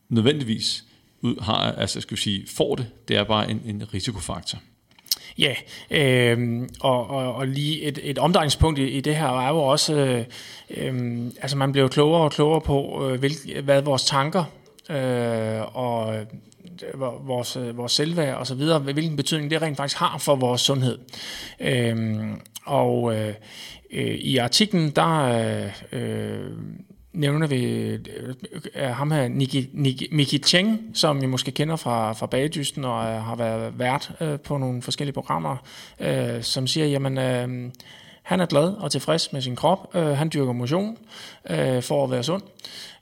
nødvendigvis 0.09 0.85
ud, 1.21 1.43
har, 1.43 1.55
altså 1.73 2.01
skal 2.01 2.17
vi 2.17 2.23
sige, 2.23 2.47
får 2.49 2.75
det. 2.75 2.87
Det 3.09 3.17
er 3.17 3.25
bare 3.25 3.51
en, 3.51 3.63
en 3.65 3.95
risikofaktor. 3.95 4.59
Ja, 5.39 5.55
øh, 5.91 6.63
og, 6.81 7.11
og, 7.11 7.35
og 7.35 7.47
lige 7.47 7.83
et, 7.83 7.99
et 8.03 8.19
omdrejningspunkt 8.19 8.79
i, 8.79 8.89
i 8.89 9.01
det 9.01 9.17
her 9.17 9.41
er 9.41 9.49
jo 9.49 9.59
også, 9.59 9.95
øh, 9.95 10.25
øh, 10.71 11.27
altså 11.41 11.57
man 11.57 11.73
bliver 11.73 11.89
klogere 11.89 12.23
og 12.23 12.33
klogere 12.33 12.61
på, 12.61 13.09
øh, 13.09 13.19
hvil, 13.19 13.33
hvad 13.65 13.83
vores 13.83 14.05
tanker 14.05 14.45
øh, 14.91 15.77
og 15.77 16.15
øh, 16.15 16.27
vores, 17.01 17.57
øh, 17.57 17.77
vores 17.77 17.93
selvværd 17.93 18.37
og 18.37 18.47
så 18.47 18.55
videre, 18.55 18.79
hvilken 18.79 19.17
betydning 19.17 19.51
det 19.51 19.63
rent 19.63 19.77
faktisk 19.77 19.99
har 19.99 20.19
for 20.19 20.37
vores 20.37 20.61
sundhed. 20.61 20.99
Øh, 21.61 22.25
og 22.65 23.15
øh, 23.17 23.35
øh, 23.91 24.15
i 24.15 24.37
artiklen, 24.37 24.91
der 24.91 25.23
øh, 25.93 26.01
øh 26.01 26.51
nævner 27.15 27.47
vi 27.47 27.65
øh, 27.65 28.01
øh, 28.75 28.83
ham 28.83 29.11
her, 29.11 29.29
Niki, 29.29 29.71
Niki, 29.73 30.09
Miki 30.13 30.39
Cheng, 30.39 30.91
som 30.95 31.21
vi 31.21 31.27
måske 31.27 31.51
kender 31.51 31.77
fra, 31.77 32.13
fra 32.13 32.27
Bagedysten 32.27 32.85
og 32.85 33.05
øh, 33.05 33.23
har 33.23 33.37
været 33.37 33.79
vært 33.79 34.13
øh, 34.21 34.41
på 34.41 34.59
nogle 34.59 34.83
forskellige 34.83 35.15
programmer, 35.15 35.57
øh, 36.01 36.43
som 36.43 36.67
siger, 36.67 36.87
jamen, 36.87 37.19
øh, 37.19 37.71
han 38.23 38.41
er 38.41 38.47
glad 38.47 38.73
og 38.73 38.91
tilfreds 38.91 39.33
med 39.33 39.43
sin 39.43 39.57
krop. 39.57 39.95
Øh, 39.95 40.07
han 40.07 40.31
dyrker 40.35 40.53
motion 40.53 40.99
øh, 41.51 41.83
for 41.83 42.05
at 42.05 42.11
være 42.11 42.23
sund. 42.23 42.43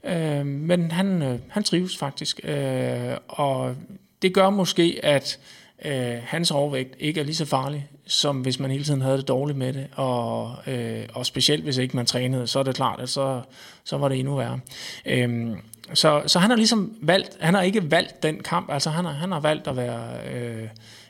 Øh, 0.03 0.45
men 0.45 0.91
han, 0.91 1.21
øh, 1.21 1.39
han 1.49 1.63
trives 1.63 1.97
faktisk. 1.97 2.39
Øh, 2.43 3.17
og 3.27 3.75
det 4.21 4.33
gør 4.33 4.49
måske, 4.49 4.99
at 5.03 5.39
øh, 5.39 5.62
Øh, 5.85 6.17
hans 6.23 6.51
overvægt 6.51 6.95
ikke 6.99 7.19
er 7.19 7.23
lige 7.23 7.35
så 7.35 7.45
farlig, 7.45 7.87
som 8.07 8.41
hvis 8.41 8.59
man 8.59 8.71
hele 8.71 8.83
tiden 8.83 9.01
havde 9.01 9.17
det 9.17 9.27
dårligt 9.27 9.57
med 9.57 9.73
det, 9.73 9.87
og, 9.95 10.55
øh, 10.67 11.05
og 11.13 11.25
specielt 11.25 11.63
hvis 11.63 11.77
ikke 11.77 11.95
man 11.95 12.05
trænede, 12.05 12.47
så 12.47 12.59
er 12.59 12.63
det 12.63 12.75
klart, 12.75 12.99
at 12.99 13.09
så, 13.09 13.41
så 13.83 13.97
var 13.97 14.09
det 14.09 14.19
endnu 14.19 14.35
værre. 14.35 14.59
Øh, 15.05 15.57
så, 15.93 16.23
så 16.27 16.39
han 16.39 16.49
har 16.49 16.57
ligesom 16.57 16.93
valgt, 17.01 17.37
han 17.39 17.53
har 17.53 17.61
ikke 17.61 17.91
valgt 17.91 18.23
den 18.23 18.43
kamp, 18.43 18.71
altså 18.71 18.89
han 18.89 19.05
har, 19.05 19.11
han 19.11 19.31
har 19.31 19.39
valgt 19.39 19.67
at 19.67 19.77
være 19.77 20.27
øh, 20.33 20.67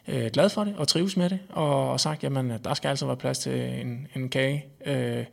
øh, 0.08 0.32
glad 0.34 0.50
for 0.50 0.64
det 0.64 0.76
og 0.78 0.88
trives 0.88 1.18
med 1.18 1.30
det, 1.30 1.40
og, 1.50 1.92
og 1.92 2.00
sagt, 2.00 2.24
jamen 2.24 2.54
der 2.64 2.74
skal 2.74 2.90
altså 2.90 3.06
være 3.06 3.18
plads 3.18 3.40
til 3.40 3.82
en, 3.82 4.08
en 4.16 4.30
kage 4.30 4.66
øh, 4.86 5.26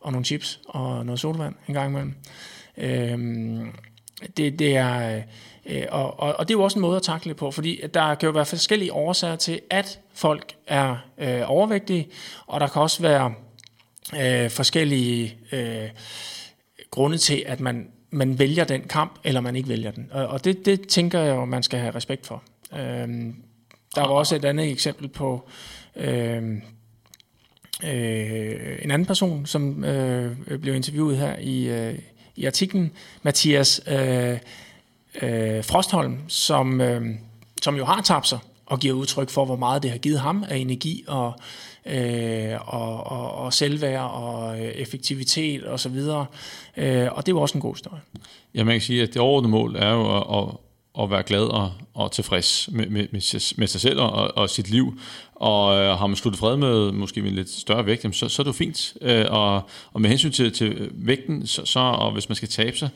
og 0.00 0.12
nogle 0.12 0.24
chips 0.24 0.60
og 0.68 1.06
noget 1.06 1.20
sodavand 1.20 1.54
en 1.68 1.74
gang 1.74 1.90
imellem. 1.90 2.14
Øh, 2.76 3.66
det, 4.36 4.58
det 4.58 4.76
er 4.76 5.16
Øh, 5.16 5.22
Øh, 5.68 5.84
og, 5.88 6.20
og, 6.20 6.34
og 6.38 6.48
det 6.48 6.54
er 6.54 6.58
jo 6.58 6.64
også 6.64 6.78
en 6.78 6.82
måde 6.82 6.96
at 6.96 7.02
takle 7.02 7.34
på, 7.34 7.50
fordi 7.50 7.80
der 7.94 8.14
kan 8.14 8.26
jo 8.26 8.32
være 8.32 8.46
forskellige 8.46 8.92
årsager 8.92 9.36
til, 9.36 9.60
at 9.70 10.00
folk 10.14 10.54
er 10.66 10.96
øh, 11.18 11.40
overvægtige, 11.46 12.08
og 12.46 12.60
der 12.60 12.66
kan 12.66 12.82
også 12.82 13.02
være 13.02 13.34
øh, 14.20 14.50
forskellige 14.50 15.38
øh, 15.52 15.88
grunde 16.90 17.18
til, 17.18 17.42
at 17.46 17.60
man, 17.60 17.88
man 18.10 18.38
vælger 18.38 18.64
den 18.64 18.82
kamp, 18.82 19.18
eller 19.24 19.40
man 19.40 19.56
ikke 19.56 19.68
vælger 19.68 19.90
den. 19.90 20.08
Og, 20.12 20.26
og 20.26 20.44
det, 20.44 20.66
det 20.66 20.88
tænker 20.88 21.20
jeg 21.20 21.36
jo, 21.36 21.44
man 21.44 21.62
skal 21.62 21.78
have 21.78 21.94
respekt 21.94 22.26
for. 22.26 22.42
Øh, 22.72 23.08
der 23.94 24.00
var 24.00 24.08
også 24.08 24.36
et 24.36 24.44
andet 24.44 24.70
eksempel 24.70 25.08
på 25.08 25.48
øh, 25.96 26.42
øh, 27.84 28.78
en 28.82 28.90
anden 28.90 29.06
person, 29.06 29.46
som 29.46 29.84
øh, 29.84 30.36
blev 30.60 30.74
interviewet 30.74 31.16
her 31.16 31.36
i, 31.38 31.68
øh, 31.68 31.98
i 32.36 32.44
artiklen, 32.44 32.92
Mathias 33.22 33.80
øh, 33.88 34.38
øh, 35.22 35.64
Frostholm, 35.64 36.18
som, 36.28 36.80
øh, 36.80 37.02
som 37.62 37.76
jo 37.76 37.84
har 37.84 38.02
tabt 38.02 38.28
sig 38.28 38.38
og 38.66 38.80
giver 38.80 38.94
udtryk 38.94 39.30
for, 39.30 39.44
hvor 39.44 39.56
meget 39.56 39.82
det 39.82 39.90
har 39.90 39.98
givet 39.98 40.20
ham 40.20 40.44
af 40.48 40.56
energi 40.56 41.04
og, 41.06 41.32
øh, 41.86 42.54
og, 42.66 43.06
og, 43.06 43.34
og 43.34 43.52
selvværd 43.52 44.10
og 44.10 44.60
øh, 44.60 44.64
effektivitet 44.64 45.62
osv. 45.62 45.72
Og, 45.72 45.80
så 45.80 45.88
videre. 45.88 46.26
øh, 46.76 47.08
og 47.12 47.26
det 47.26 47.34
var 47.34 47.40
også 47.40 47.58
en 47.58 47.62
god 47.62 47.74
historie. 47.74 48.00
Ja, 48.54 48.64
man 48.64 48.74
kan 48.74 48.80
sige, 48.80 49.02
at 49.02 49.08
det 49.08 49.22
overordnede 49.22 49.50
mål 49.50 49.76
er 49.76 49.92
jo 49.92 50.16
at, 50.16 50.38
at 50.38 50.54
at 50.98 51.10
være 51.10 51.22
glad 51.22 51.44
og, 51.44 51.72
og 51.94 52.12
tilfreds 52.12 52.68
med, 52.72 52.86
med, 52.86 53.06
med, 53.12 53.56
med 53.58 53.66
sig 53.66 53.80
selv 53.80 54.00
og, 54.00 54.36
og 54.36 54.50
sit 54.50 54.70
liv. 54.70 55.00
Og 55.34 55.76
øh, 55.76 55.98
har 55.98 56.06
man 56.06 56.16
sluttet 56.16 56.40
fred 56.40 56.56
med 56.56 56.92
måske 56.92 57.22
med 57.22 57.30
en 57.30 57.36
lidt 57.36 57.50
større 57.50 57.86
vægt, 57.86 58.04
jamen, 58.04 58.14
så, 58.14 58.28
så 58.28 58.42
er 58.42 58.44
det 58.44 58.48
jo 58.48 58.56
fint. 58.56 58.94
Øh, 59.00 59.26
og, 59.28 59.62
og 59.92 60.00
med 60.00 60.10
hensyn 60.10 60.32
til, 60.32 60.52
til 60.52 60.90
vægten, 60.92 61.46
så, 61.46 61.64
så, 61.64 61.80
og 61.80 62.12
hvis 62.12 62.28
man 62.28 62.36
skal 62.36 62.48
tabe 62.48 62.76
sig, 62.76 62.88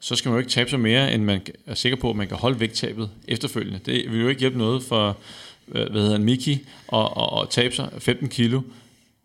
så 0.00 0.16
skal 0.16 0.28
man 0.28 0.34
jo 0.34 0.38
ikke 0.38 0.50
tabe 0.50 0.70
sig 0.70 0.80
mere, 0.80 1.14
end 1.14 1.24
man 1.24 1.40
er 1.66 1.74
sikker 1.74 1.96
på, 1.96 2.10
at 2.10 2.16
man 2.16 2.28
kan 2.28 2.36
holde 2.36 2.60
vægttabet 2.60 3.10
efterfølgende. 3.28 3.80
Det 3.86 4.12
vil 4.12 4.20
jo 4.20 4.28
ikke 4.28 4.40
hjælpe 4.40 4.58
noget 4.58 4.82
for 4.82 5.16
hvad 5.66 5.86
hedder 5.90 6.12
han, 6.12 6.24
Miki 6.24 6.66
og, 6.88 7.16
og, 7.16 7.32
og 7.32 7.50
tabe 7.50 7.74
sig 7.74 7.88
15 7.98 8.28
kilo, 8.28 8.60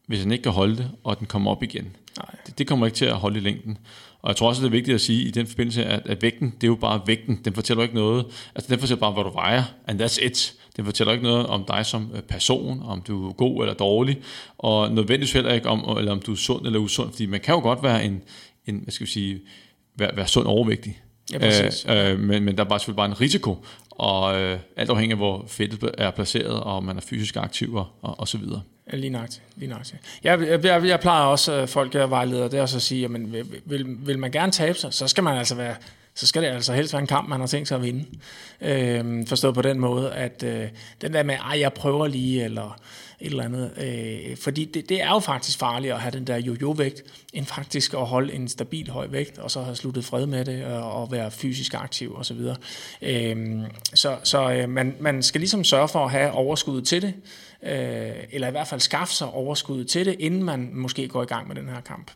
hvis 0.06 0.20
han 0.20 0.32
ikke 0.32 0.42
kan 0.42 0.52
holde 0.52 0.78
det, 0.78 0.92
og 1.04 1.20
den 1.20 1.28
kommer 1.28 1.52
op 1.52 1.64
igen. 1.64 1.96
Nej. 2.18 2.36
Det, 2.48 2.58
det 2.58 2.68
kommer 2.68 2.86
ikke 2.86 2.96
til 2.96 3.06
at 3.06 3.16
holde 3.16 3.38
i 3.40 3.42
længden. 3.42 3.78
Og 4.22 4.30
jeg 4.30 4.36
tror 4.36 4.48
også, 4.48 4.62
det 4.62 4.68
er 4.68 4.72
vigtigt 4.72 4.96
at 4.96 5.02
sige 5.02 5.24
i 5.24 5.32
den 5.32 5.48
forbindelse, 5.48 5.86
at, 5.86 6.02
at 6.06 6.22
vægten, 6.22 6.54
det 6.62 6.64
er 6.64 6.68
jo 6.68 6.76
bare 6.76 7.02
vægten. 7.06 7.42
Den 7.46 7.54
fortæller 7.54 7.84
ikke 7.84 7.96
noget. 7.96 8.26
Altså, 8.56 8.70
den 8.70 8.80
fortæller 8.80 9.00
bare, 9.00 9.12
hvad 9.12 9.24
du 9.24 9.32
vejer, 9.34 9.64
and 9.88 10.02
that's 10.02 10.26
it. 10.26 10.54
Den 10.76 10.86
fortæller 10.86 11.14
ikke 11.14 11.24
noget 11.24 11.48
om 11.48 11.64
dig 11.68 11.86
som 11.86 12.12
øh, 12.16 12.22
person, 12.22 12.82
om 12.84 13.02
du 13.02 13.30
er 13.30 13.34
god 13.34 13.62
eller 13.62 13.74
dårlig, 13.74 14.18
og 14.58 14.92
nødvendigvis 14.92 15.34
heller 15.34 15.54
ikke 15.54 15.70
om, 15.70 15.98
eller 15.98 16.12
om 16.12 16.20
du 16.22 16.32
er 16.32 16.36
sund 16.36 16.66
eller 16.66 16.80
usund, 16.80 17.12
fordi 17.12 17.26
man 17.26 17.40
kan 17.40 17.56
jo 17.56 17.62
godt 17.62 17.84
være 17.84 18.06
en, 18.06 18.22
en 18.68 18.80
hvad 18.84 18.92
skal 18.92 19.06
vi 19.06 19.12
sige, 19.12 19.42
være, 19.96 20.16
være 20.16 20.28
sund 20.28 20.48
overvægtig. 20.48 21.02
Ja, 21.32 21.38
præcis. 21.38 21.86
Øh, 21.90 22.12
øh, 22.12 22.20
men, 22.20 22.44
men 22.44 22.58
der 22.58 22.64
er 22.64 22.68
bare 22.68 22.80
selvfølgelig 22.80 22.98
bare 22.98 23.06
en 23.06 23.22
risiko, 23.22 23.66
og 23.90 24.42
øh, 24.42 24.60
alt 24.78 24.90
afhængig 24.90 25.12
af, 25.12 25.18
hvor 25.18 25.46
fedtet 25.48 25.92
er 25.98 26.12
placeret, 26.12 26.64
og 26.64 26.78
om 26.78 26.84
man 26.84 26.98
er 26.98 27.02
fysisk 27.02 27.36
aktiv 27.36 27.76
og, 27.76 27.88
og, 28.02 28.20
og 28.20 28.28
så 28.28 28.38
videre. 28.38 28.62
Ja, 28.92 28.98
lige 28.98 29.10
nøjagtigt. 29.10 29.42
Lige 29.56 29.70
nøjagtigt. 29.70 30.02
Jeg, 30.24 30.42
jeg, 30.42 30.66
jeg, 30.66 30.86
jeg 30.86 31.00
plejer 31.00 31.24
også, 31.26 31.54
at 31.54 31.70
folk 31.70 31.96
er 31.96 32.08
vejledere, 32.08 32.46
det 32.46 32.54
er 32.54 32.62
også 32.62 32.78
at 32.78 32.82
sige, 32.82 33.06
at 33.06 33.12
vil, 33.66 33.86
vil, 33.88 34.20
man 34.20 34.32
gerne 34.32 34.52
tabe 34.52 34.78
sig, 34.78 34.94
så 34.94 35.08
skal 35.08 35.24
man 35.24 35.38
altså 35.38 35.56
være 35.56 35.76
så 36.16 36.28
skal 36.28 36.42
det 36.42 36.48
altså 36.48 36.74
helst 36.74 36.94
være 36.94 37.02
en 37.02 37.08
kamp, 37.08 37.30
man 37.30 37.40
har 37.40 37.48
tænkt 37.48 37.68
sig 37.68 37.76
at 37.76 37.82
vinde. 37.84 38.06
Øh, 38.62 39.28
forstået 39.28 39.56
på 39.56 39.62
den 39.62 39.80
måde, 39.80 40.14
at 40.14 40.44
øh, 40.44 40.68
den 41.02 41.14
der 41.14 41.24
med, 41.24 41.36
at 41.54 41.60
jeg 41.60 41.74
prøver 41.74 42.08
lige, 42.08 42.44
eller 42.44 42.80
et 43.20 43.32
eller 43.32 43.44
andet. 43.44 43.72
Øh, 43.78 44.38
fordi 44.38 44.66
det, 44.66 44.90
det 44.90 45.02
er 45.02 45.10
jo 45.10 45.20
faktisk 45.20 45.60
farligt 45.60 45.94
at 45.94 46.00
have 46.00 46.12
den 46.12 46.28
der 46.28 46.38
jojo-vægt, 46.38 47.04
end 47.34 47.46
faktisk 47.46 47.94
at 47.94 48.06
holde 48.06 48.34
en 48.34 48.48
stabil 48.48 48.90
høj 48.90 49.08
vægt, 49.08 49.38
og 49.38 49.52
så 49.52 49.62
have 49.62 49.76
sluttet 49.76 50.06
fred 50.06 50.26
med 50.26 50.46
det, 50.46 50.66
og, 50.66 50.94
og 50.94 51.12
være 51.12 51.32
fysisk 51.32 51.74
aktiv 51.74 52.16
osv. 52.16 52.38
Så, 52.38 52.56
øh, 53.02 53.62
så, 53.94 54.18
så 54.24 54.52
øh, 54.52 54.70
man, 54.70 54.96
man 55.00 55.24
skal 55.24 55.42
ligesom 55.42 55.64
sørge 55.64 55.88
for 55.88 56.06
at 56.06 56.12
have 56.12 56.32
overskud 56.32 56.82
til 56.82 57.02
det, 57.02 57.14
øh, 57.64 58.12
eller 58.32 58.48
i 58.48 58.52
hvert 58.52 58.68
fald 58.68 58.82
skaffe 58.82 59.14
sig 59.14 59.28
overskud 59.28 59.84
til 59.86 60.06
det, 60.06 60.16
inden 60.20 60.44
man 60.44 60.70
måske 60.74 61.08
går 61.08 61.24
i 61.24 61.26
gang 61.26 61.48
med 61.48 61.56
den 61.56 61.70
her 61.70 61.82
kamp. 61.82 62.12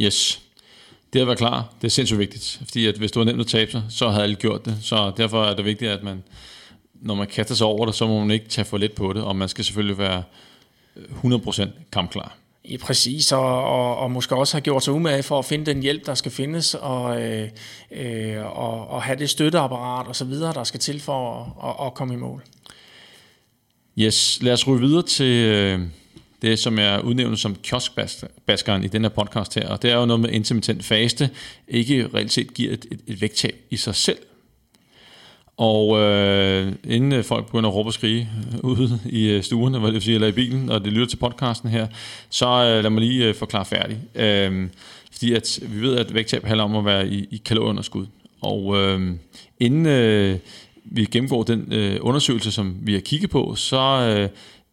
Yes. 0.00 0.42
Det 1.12 1.20
at 1.20 1.26
være 1.26 1.36
klar, 1.36 1.74
det 1.80 1.86
er 1.86 1.90
sindssygt 1.90 2.18
vigtigt, 2.18 2.60
fordi 2.64 2.86
at 2.86 2.94
hvis 2.94 3.12
du 3.12 3.20
har 3.20 3.24
nemt 3.24 3.40
at 3.40 3.46
tabe 3.46 3.70
sig, 3.70 3.82
så 3.88 4.08
havde 4.08 4.22
alle 4.22 4.36
gjort 4.36 4.64
det. 4.64 4.78
Så 4.82 5.12
derfor 5.16 5.44
er 5.44 5.56
det 5.56 5.64
vigtigt, 5.64 5.90
at 5.90 6.02
man 6.02 6.22
når 7.02 7.14
man 7.14 7.26
kaster 7.26 7.54
sig 7.54 7.66
over 7.66 7.86
det, 7.86 7.94
så 7.94 8.06
må 8.06 8.20
man 8.20 8.30
ikke 8.30 8.48
tage 8.48 8.64
for 8.64 8.78
let 8.78 8.92
på 8.92 9.12
det, 9.12 9.22
og 9.22 9.36
man 9.36 9.48
skal 9.48 9.64
selvfølgelig 9.64 9.98
være 9.98 10.22
100% 10.96 11.68
kampklar. 11.92 12.36
Ja, 12.70 12.76
præcis, 12.76 13.32
og, 13.32 13.64
og, 13.64 13.96
og 13.96 14.10
måske 14.10 14.36
også 14.36 14.54
have 14.54 14.62
gjort 14.62 14.84
sig 14.84 14.94
umage 14.94 15.22
for 15.22 15.38
at 15.38 15.44
finde 15.44 15.66
den 15.66 15.82
hjælp, 15.82 16.06
der 16.06 16.14
skal 16.14 16.32
findes, 16.32 16.74
og, 16.74 17.22
øh, 17.22 17.48
øh, 17.90 18.58
og, 18.58 18.88
og 18.88 19.02
have 19.02 19.18
det 19.18 19.30
støtteapparat 19.30 20.06
og 20.06 20.16
så 20.16 20.24
videre, 20.24 20.52
der 20.52 20.64
skal 20.64 20.80
til 20.80 21.00
for 21.00 21.40
at, 21.40 21.68
at, 21.68 21.86
at 21.86 21.94
komme 21.94 22.14
i 22.14 22.16
mål. 22.16 22.42
Yes, 23.98 24.38
lad 24.42 24.52
os 24.52 24.66
ryge 24.66 24.80
videre 24.80 25.02
til 25.02 25.46
øh, 25.46 25.80
det, 26.42 26.58
som 26.58 26.78
er 26.78 26.98
udnævnt 26.98 27.38
som 27.38 27.54
kioskbaskeren 27.54 28.84
i 28.84 28.88
den 28.88 29.02
her 29.02 29.08
podcast 29.08 29.54
her, 29.54 29.68
og 29.68 29.82
det 29.82 29.90
er 29.90 29.96
jo 29.96 30.06
noget 30.06 30.20
med 30.20 30.30
intermittent 30.30 30.84
faste, 30.84 31.30
ikke 31.68 32.08
reelt 32.14 32.32
set 32.32 32.54
giver 32.54 32.72
et, 32.72 32.86
et, 32.90 33.00
et 33.06 33.20
vægttab 33.20 33.56
i 33.70 33.76
sig 33.76 33.94
selv, 33.94 34.18
og 35.56 35.98
øh, 35.98 36.72
inden 36.84 37.12
øh, 37.12 37.24
folk 37.24 37.46
begynder 37.46 37.68
at 37.68 37.74
råbe 37.74 37.88
og 37.88 37.92
skrige 37.92 38.28
ude 38.62 39.00
i 39.06 39.28
øh, 39.28 39.42
stuerne, 39.42 39.78
hvad 39.78 39.86
det 39.86 39.94
vil 39.94 40.02
sige, 40.02 40.14
eller 40.14 40.28
i 40.28 40.32
bilen, 40.32 40.70
og 40.70 40.84
det 40.84 40.92
lytter 40.92 41.06
til 41.06 41.16
podcasten 41.16 41.70
her, 41.70 41.86
så 42.30 42.46
øh, 42.46 42.82
lad 42.82 42.90
mig 42.90 43.00
lige 43.00 43.28
øh, 43.28 43.34
forklare 43.34 43.64
færdig. 43.64 43.98
Øh, 44.14 44.68
fordi 45.12 45.32
at 45.32 45.60
vi 45.62 45.80
ved, 45.80 45.96
at 45.96 46.14
vægttab 46.14 46.44
handler 46.44 46.64
om 46.64 46.76
at 46.76 46.84
være 46.84 47.08
i, 47.08 47.28
i 47.30 47.42
kalorieunderskud. 47.44 48.06
Og 48.40 48.76
øh, 48.76 49.10
inden 49.60 49.86
øh, 49.86 50.38
vi 50.84 51.04
gennemgår 51.04 51.42
den 51.42 51.72
øh, 51.72 51.98
undersøgelse, 52.00 52.52
som 52.52 52.76
vi 52.80 52.92
har 52.92 53.00
kigget 53.00 53.30
på, 53.30 53.54
så 53.54 53.78
øh, 53.78 54.28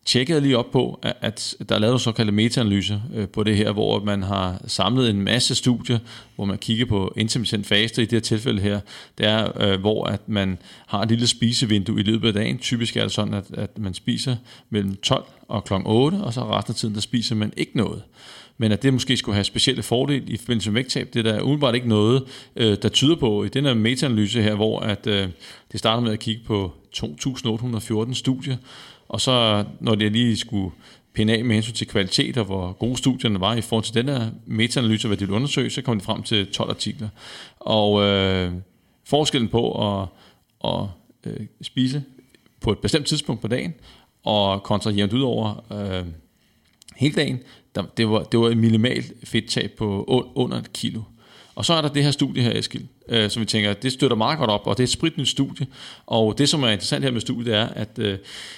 tjekkede 0.10 0.41
lige 0.41 0.57
op 0.57 0.72
på, 0.72 0.99
at 1.03 1.55
der 1.70 1.76
er 1.76 1.80
lavet 1.80 1.93
en 1.93 1.99
såkaldte 1.99 2.32
metaanalyse 2.32 3.01
øh, 3.16 3.28
på 3.28 3.43
det 3.43 3.57
her, 3.57 3.72
hvor 3.72 4.03
man 4.03 4.24
har 4.24 4.62
samlet 4.68 5.10
en 5.10 5.22
masse 5.22 5.55
studier, 5.55 5.99
hvor 6.36 6.45
man 6.45 6.57
kigger 6.57 6.86
på 6.86 7.14
intermittent 7.18 7.68
faste 7.68 8.01
i 8.01 8.05
det 8.05 8.12
her 8.12 8.20
tilfælde 8.20 8.62
her. 8.62 8.80
Det 9.18 9.26
er, 9.26 9.62
øh, 9.62 9.80
hvor 9.80 10.05
at 10.05 10.30
man 10.30 10.57
har 10.88 11.01
et 11.01 11.10
lille 11.10 11.28
spisevindue 11.28 11.99
i 11.99 12.03
løbet 12.03 12.28
af 12.28 12.34
dagen. 12.34 12.57
Typisk 12.57 12.97
er 12.97 13.01
det 13.01 13.12
sådan, 13.12 13.34
at, 13.34 13.45
at 13.53 13.78
man 13.78 13.93
spiser 13.93 14.36
mellem 14.70 14.95
12 14.95 15.26
og 15.47 15.64
kl. 15.64 15.74
8, 15.86 16.16
og 16.16 16.34
så 16.34 16.41
resten 16.41 16.72
af 16.72 16.76
tiden, 16.76 16.95
der 16.95 17.01
spiser 17.01 17.36
man 17.36 17.53
ikke 17.57 17.78
noget 17.78 18.01
men 18.62 18.72
at 18.72 18.84
det 18.84 18.93
måske 18.93 19.18
skulle 19.18 19.36
have 19.36 19.43
specielle 19.43 19.84
fordele 19.84 20.26
i 20.28 20.38
forbindelse 20.38 20.72
med 20.72 20.74
vægttab, 20.74 21.10
det 21.14 21.28
er 21.28 21.32
der 21.32 21.41
umiddelbart 21.41 21.76
ikke 21.76 21.89
noget, 21.89 22.24
øh, 22.55 22.78
der 22.82 22.89
tyder 22.89 23.16
på 23.16 23.43
i 23.43 23.49
den 23.49 23.66
her 23.66 23.74
metaanalyse 23.74 24.41
her, 24.41 24.55
hvor 24.55 24.80
at, 24.80 25.07
øh, 25.07 25.28
det 25.72 25.80
starter 25.80 26.03
med 26.03 26.12
at 26.12 26.20
kigge 26.20 26.41
på 26.45 26.72
2.814 26.95 28.14
studier, 28.14 28.57
og 29.10 29.22
så 29.22 29.66
når 29.80 29.95
det 29.95 30.12
lige 30.12 30.38
skulle 30.38 30.72
pinde 31.14 31.34
af 31.34 31.45
med 31.45 31.55
hensyn 31.55 31.74
til 31.74 31.88
kvalitet 31.88 32.38
og 32.38 32.45
hvor 32.45 32.72
gode 32.72 32.97
studierne 32.97 33.39
var 33.39 33.55
i 33.55 33.62
forhold 33.62 33.84
til 33.84 33.93
den 33.93 34.10
her 34.10 34.30
metaanalyse, 34.45 35.07
hvad 35.07 35.18
de 35.18 35.22
ville 35.22 35.36
undersøge, 35.36 35.70
så 35.70 35.82
kom 35.82 35.99
de 35.99 36.05
frem 36.05 36.24
til 36.24 36.51
12 36.51 36.70
artikler. 36.70 37.10
Og 37.60 38.03
øh, 38.03 38.53
forskellen 39.05 39.49
på 39.49 39.91
at, 40.01 40.07
at 40.66 40.86
øh, 41.26 41.47
spise 41.62 42.03
på 42.62 42.72
et 42.72 42.80
bestemt 42.80 43.05
tidspunkt 43.07 43.41
på 43.41 43.47
dagen, 43.47 43.74
og 44.24 44.64
kontra 44.64 44.91
jævnt 44.91 45.14
ud 45.14 45.22
over 45.22 45.64
øh, 45.72 46.05
hele 46.95 47.16
dagen, 47.16 47.39
der, 47.76 47.84
det, 47.97 48.10
var, 48.10 48.24
det 48.24 48.39
var 48.39 48.49
et 48.49 48.57
minimalt 48.57 49.14
fedttab 49.24 49.72
på 49.72 50.03
under 50.36 50.57
et 50.57 50.74
kilo. 50.74 51.01
Og 51.55 51.66
så 51.66 51.74
er 51.74 51.82
der 51.82 51.89
det 51.89 52.03
her 52.03 52.12
studie 52.12 52.43
her, 52.43 52.60
Eskild, 52.60 52.86
øh, 53.10 53.30
som 53.30 53.41
vi 53.41 53.45
tænker, 53.45 53.74
det 53.74 53.91
støtter 53.91 54.18
meget 54.18 54.39
godt 54.39 54.49
op, 54.49 54.68
og 54.68 54.78
det 54.78 54.84
er 54.84 54.86
et 54.86 54.89
spritnyt 54.89 55.28
studie. 55.28 55.68
Og 56.05 56.38
det, 56.38 56.49
som 56.49 56.64
er 56.64 56.68
interessant 56.68 57.03
her 57.03 57.12
med 57.12 57.22
studiet, 57.22 57.55
er, 57.55 57.68
at 57.68 57.89
øh, 57.97 58.18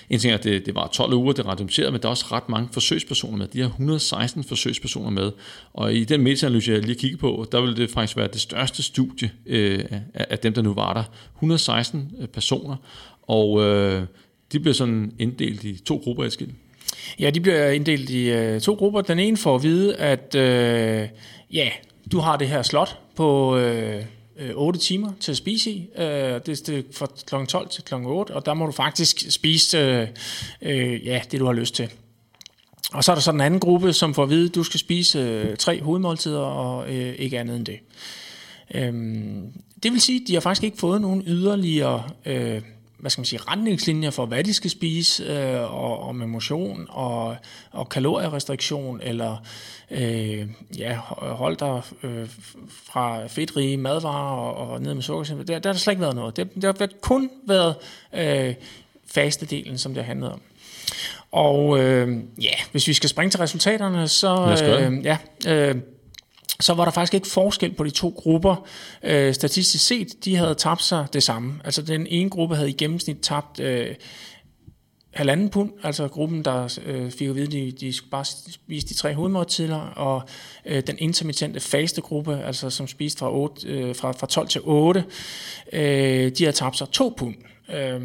en 0.09 0.19
ting 0.19 0.31
er, 0.31 0.37
at 0.37 0.43
det, 0.43 0.65
det 0.65 0.75
var 0.75 0.87
12 0.87 1.13
uger, 1.13 1.33
det 1.33 1.45
randomiserede, 1.45 1.91
men 1.91 2.01
der 2.01 2.07
er 2.07 2.09
også 2.09 2.25
ret 2.31 2.49
mange 2.49 2.69
forsøgspersoner 2.71 3.37
med. 3.37 3.47
De 3.47 3.59
har 3.59 3.67
116 3.67 4.43
forsøgspersoner 4.43 5.09
med. 5.09 5.31
Og 5.73 5.93
i 5.93 6.03
den 6.03 6.21
metaanalyse, 6.21 6.71
jeg 6.71 6.81
lige 6.81 6.95
kiggede 6.95 7.19
på, 7.19 7.45
der 7.51 7.61
vil 7.61 7.77
det 7.77 7.89
faktisk 7.89 8.17
være 8.17 8.27
det 8.27 8.41
største 8.41 8.83
studie 8.83 9.31
øh, 9.45 9.83
af, 10.13 10.25
af 10.29 10.39
dem, 10.39 10.53
der 10.53 10.61
nu 10.61 10.73
var 10.73 10.93
der. 10.93 11.03
116 11.35 12.11
øh, 12.19 12.27
personer, 12.27 12.75
og 13.21 13.61
øh, 13.61 14.03
de 14.51 14.59
bliver 14.59 14.73
sådan 14.73 15.13
inddelt 15.19 15.63
i 15.63 15.83
to 15.85 16.01
grupper, 16.03 16.23
Eskild. 16.23 16.49
Ja, 17.19 17.29
de 17.29 17.39
bliver 17.39 17.69
inddelt 17.69 18.09
i 18.09 18.29
øh, 18.29 18.61
to 18.61 18.73
grupper. 18.73 19.01
Den 19.01 19.19
ene 19.19 19.37
får 19.37 19.55
at 19.55 19.63
vide, 19.63 19.95
at 19.95 20.35
øh, 20.35 21.07
ja, 21.53 21.69
du 22.11 22.19
har 22.19 22.37
det 22.37 22.47
her 22.47 22.61
slot 22.61 22.99
på 23.15 23.57
øh, 23.57 24.03
Øh, 24.41 24.51
8 24.55 24.79
timer 24.79 25.11
til 25.19 25.31
at 25.31 25.37
spise 25.37 25.71
i. 25.71 25.89
Øh, 25.97 26.05
det 26.45 26.69
er 26.69 26.83
fra 26.91 27.07
kl. 27.25 27.45
12 27.45 27.69
til 27.69 27.83
kl. 27.83 27.93
8, 27.93 28.31
og 28.31 28.45
der 28.45 28.53
må 28.53 28.65
du 28.65 28.71
faktisk 28.71 29.31
spise 29.31 29.77
øh, 29.77 30.07
øh, 30.61 31.05
ja, 31.05 31.21
det, 31.31 31.39
du 31.39 31.45
har 31.45 31.53
lyst 31.53 31.75
til. 31.75 31.89
Og 32.93 33.03
så 33.03 33.11
er 33.11 33.15
der 33.15 33.21
så 33.21 33.31
den 33.31 33.41
anden 33.41 33.59
gruppe, 33.59 33.93
som 33.93 34.13
får 34.13 34.23
at 34.23 34.29
vide, 34.29 34.49
at 34.49 34.55
du 34.55 34.63
skal 34.63 34.79
spise 34.79 35.19
øh, 35.19 35.57
tre 35.57 35.81
hovedmåltider 35.81 36.39
og 36.39 36.93
øh, 36.93 37.15
ikke 37.15 37.39
andet 37.39 37.55
end 37.55 37.65
det. 37.65 37.79
Øh, 38.73 38.93
det 39.83 39.91
vil 39.91 40.01
sige, 40.01 40.21
at 40.21 40.27
de 40.27 40.33
har 40.33 40.41
faktisk 40.41 40.63
ikke 40.63 40.77
fået 40.77 41.01
nogen 41.01 41.23
yderligere 41.27 42.09
øh, 42.25 42.61
hvad 43.01 43.11
skal 43.11 43.21
man 43.21 43.25
sige, 43.25 43.39
retningslinjer 43.47 44.09
for, 44.09 44.25
hvad 44.25 44.43
de 44.43 44.53
skal 44.53 44.69
spise, 44.69 45.23
øh, 45.23 45.73
og, 45.73 46.03
og 46.03 46.15
med 46.15 46.27
motion 46.27 46.87
og, 46.89 47.35
og 47.71 47.89
kalorierestriktion, 47.89 48.99
eller 49.03 49.37
øh, 49.91 50.47
ja, 50.77 50.95
hold 51.17 51.57
dig 51.57 51.81
øh, 52.03 52.29
fra 52.83 53.27
fedtrige 53.27 53.77
madvarer 53.77 54.37
og, 54.37 54.69
og 54.69 54.81
ned 54.81 54.93
med 54.93 55.03
sukker. 55.03 55.35
Der, 55.35 55.43
der 55.43 55.53
har 55.53 55.59
der 55.59 55.73
slet 55.73 55.91
ikke 55.91 56.01
været 56.01 56.15
noget. 56.15 56.37
Det, 56.37 56.55
det 56.55 56.63
har 56.63 56.89
kun 57.01 57.29
været 57.47 57.75
øh, 58.13 58.53
faste 59.05 59.45
delen, 59.45 59.77
som 59.77 59.93
det 59.93 60.03
handlede 60.03 60.33
om. 60.33 60.41
Og 61.31 61.79
øh, 61.79 62.17
ja, 62.41 62.53
hvis 62.71 62.87
vi 62.87 62.93
skal 62.93 63.09
springe 63.09 63.31
til 63.31 63.39
resultaterne, 63.39 64.07
så 64.07 64.57
øh, 64.63 65.05
ja, 65.05 65.17
øh, 65.47 65.75
så 66.61 66.73
var 66.73 66.85
der 66.85 66.91
faktisk 66.91 67.13
ikke 67.13 67.27
forskel 67.27 67.73
på 67.73 67.83
de 67.83 67.89
to 67.89 68.13
grupper. 68.17 68.67
Øh, 69.03 69.33
statistisk 69.33 69.87
set, 69.87 70.25
de 70.25 70.35
havde 70.35 70.55
tabt 70.55 70.83
sig 70.83 71.07
det 71.13 71.23
samme. 71.23 71.61
Altså 71.63 71.81
den 71.81 72.07
ene 72.07 72.29
gruppe 72.29 72.55
havde 72.55 72.69
i 72.69 72.73
gennemsnit 72.73 73.17
tabt 73.21 73.59
øh, 73.59 73.95
halvanden 75.13 75.49
pund, 75.49 75.71
altså 75.83 76.07
gruppen, 76.07 76.45
der 76.45 76.79
øh, 76.85 77.11
fik 77.11 77.29
at 77.29 77.35
vide, 77.35 77.51
de, 77.51 77.71
de 77.71 77.93
skulle 77.93 78.11
bare 78.11 78.25
spise 78.25 78.87
de 78.87 78.93
tre 78.93 79.13
hovedmåltider, 79.13 79.77
og 79.79 80.21
øh, 80.65 80.83
den 80.87 80.95
intermittente 80.99 81.59
faste 81.59 82.01
gruppe, 82.01 82.43
altså 82.43 82.69
som 82.69 82.87
spiste 82.87 83.19
fra, 83.19 83.31
8, 83.33 83.67
øh, 83.67 83.95
fra, 83.95 84.11
fra 84.11 84.27
12 84.27 84.47
til 84.47 84.61
8, 84.63 85.03
øh, 85.73 86.31
de 86.37 86.45
har 86.45 86.51
tabt 86.51 86.77
sig 86.77 86.89
to 86.89 87.13
pund. 87.17 87.35
Øh, 87.73 88.01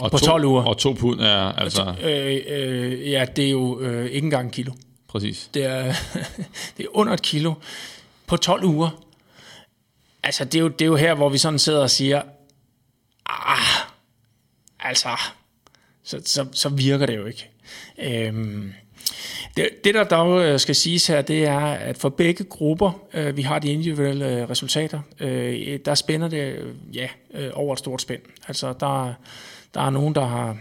og 0.00 0.10
på 0.10 0.18
to, 0.18 0.26
12 0.26 0.44
uger. 0.44 0.62
Og 0.62 0.78
to 0.78 0.92
pund 0.92 1.20
er 1.20 1.52
altså... 1.52 1.94
Øh, 2.02 2.40
øh, 2.48 3.10
ja, 3.10 3.24
det 3.36 3.46
er 3.46 3.50
jo 3.50 3.80
øh, 3.80 4.06
ikke 4.06 4.24
engang 4.24 4.44
en 4.44 4.50
kilo. 4.50 4.72
Præcis. 5.12 5.50
Det 5.54 5.64
er, 5.64 5.94
det 6.76 6.84
er 6.84 6.96
under 6.96 7.12
et 7.12 7.22
kilo 7.22 7.54
på 8.26 8.36
12 8.36 8.64
uger. 8.64 9.04
Altså, 10.22 10.44
det 10.44 10.54
er, 10.54 10.60
jo, 10.60 10.68
det 10.68 10.82
er 10.82 10.86
jo 10.86 10.96
her, 10.96 11.14
hvor 11.14 11.28
vi 11.28 11.38
sådan 11.38 11.58
sidder 11.58 11.80
og 11.80 11.90
siger, 11.90 12.22
ah, 13.26 13.86
altså, 14.80 15.08
så, 16.02 16.20
så, 16.24 16.46
så 16.52 16.68
virker 16.68 17.06
det 17.06 17.16
jo 17.16 17.26
ikke. 17.26 17.50
Øhm, 17.98 18.72
det, 19.56 19.68
det, 19.84 19.94
der 19.94 20.04
dog 20.04 20.42
øh, 20.42 20.60
skal 20.60 20.74
siges 20.74 21.06
her, 21.06 21.22
det 21.22 21.44
er, 21.44 21.60
at 21.60 21.98
for 21.98 22.08
begge 22.08 22.44
grupper, 22.44 23.02
øh, 23.14 23.36
vi 23.36 23.42
har 23.42 23.58
de 23.58 23.72
individuelle 23.72 24.28
øh, 24.28 24.50
resultater, 24.50 25.00
øh, 25.20 25.78
der 25.84 25.94
spænder 25.94 26.28
det 26.28 26.38
øh, 26.38 26.74
ja, 26.96 27.08
øh, 27.34 27.50
over 27.54 27.72
et 27.72 27.78
stort 27.78 28.02
spænd. 28.02 28.22
Altså, 28.48 28.74
der, 28.80 29.14
der 29.74 29.80
er 29.80 29.90
nogen, 29.90 30.14
der 30.14 30.24
har 30.24 30.56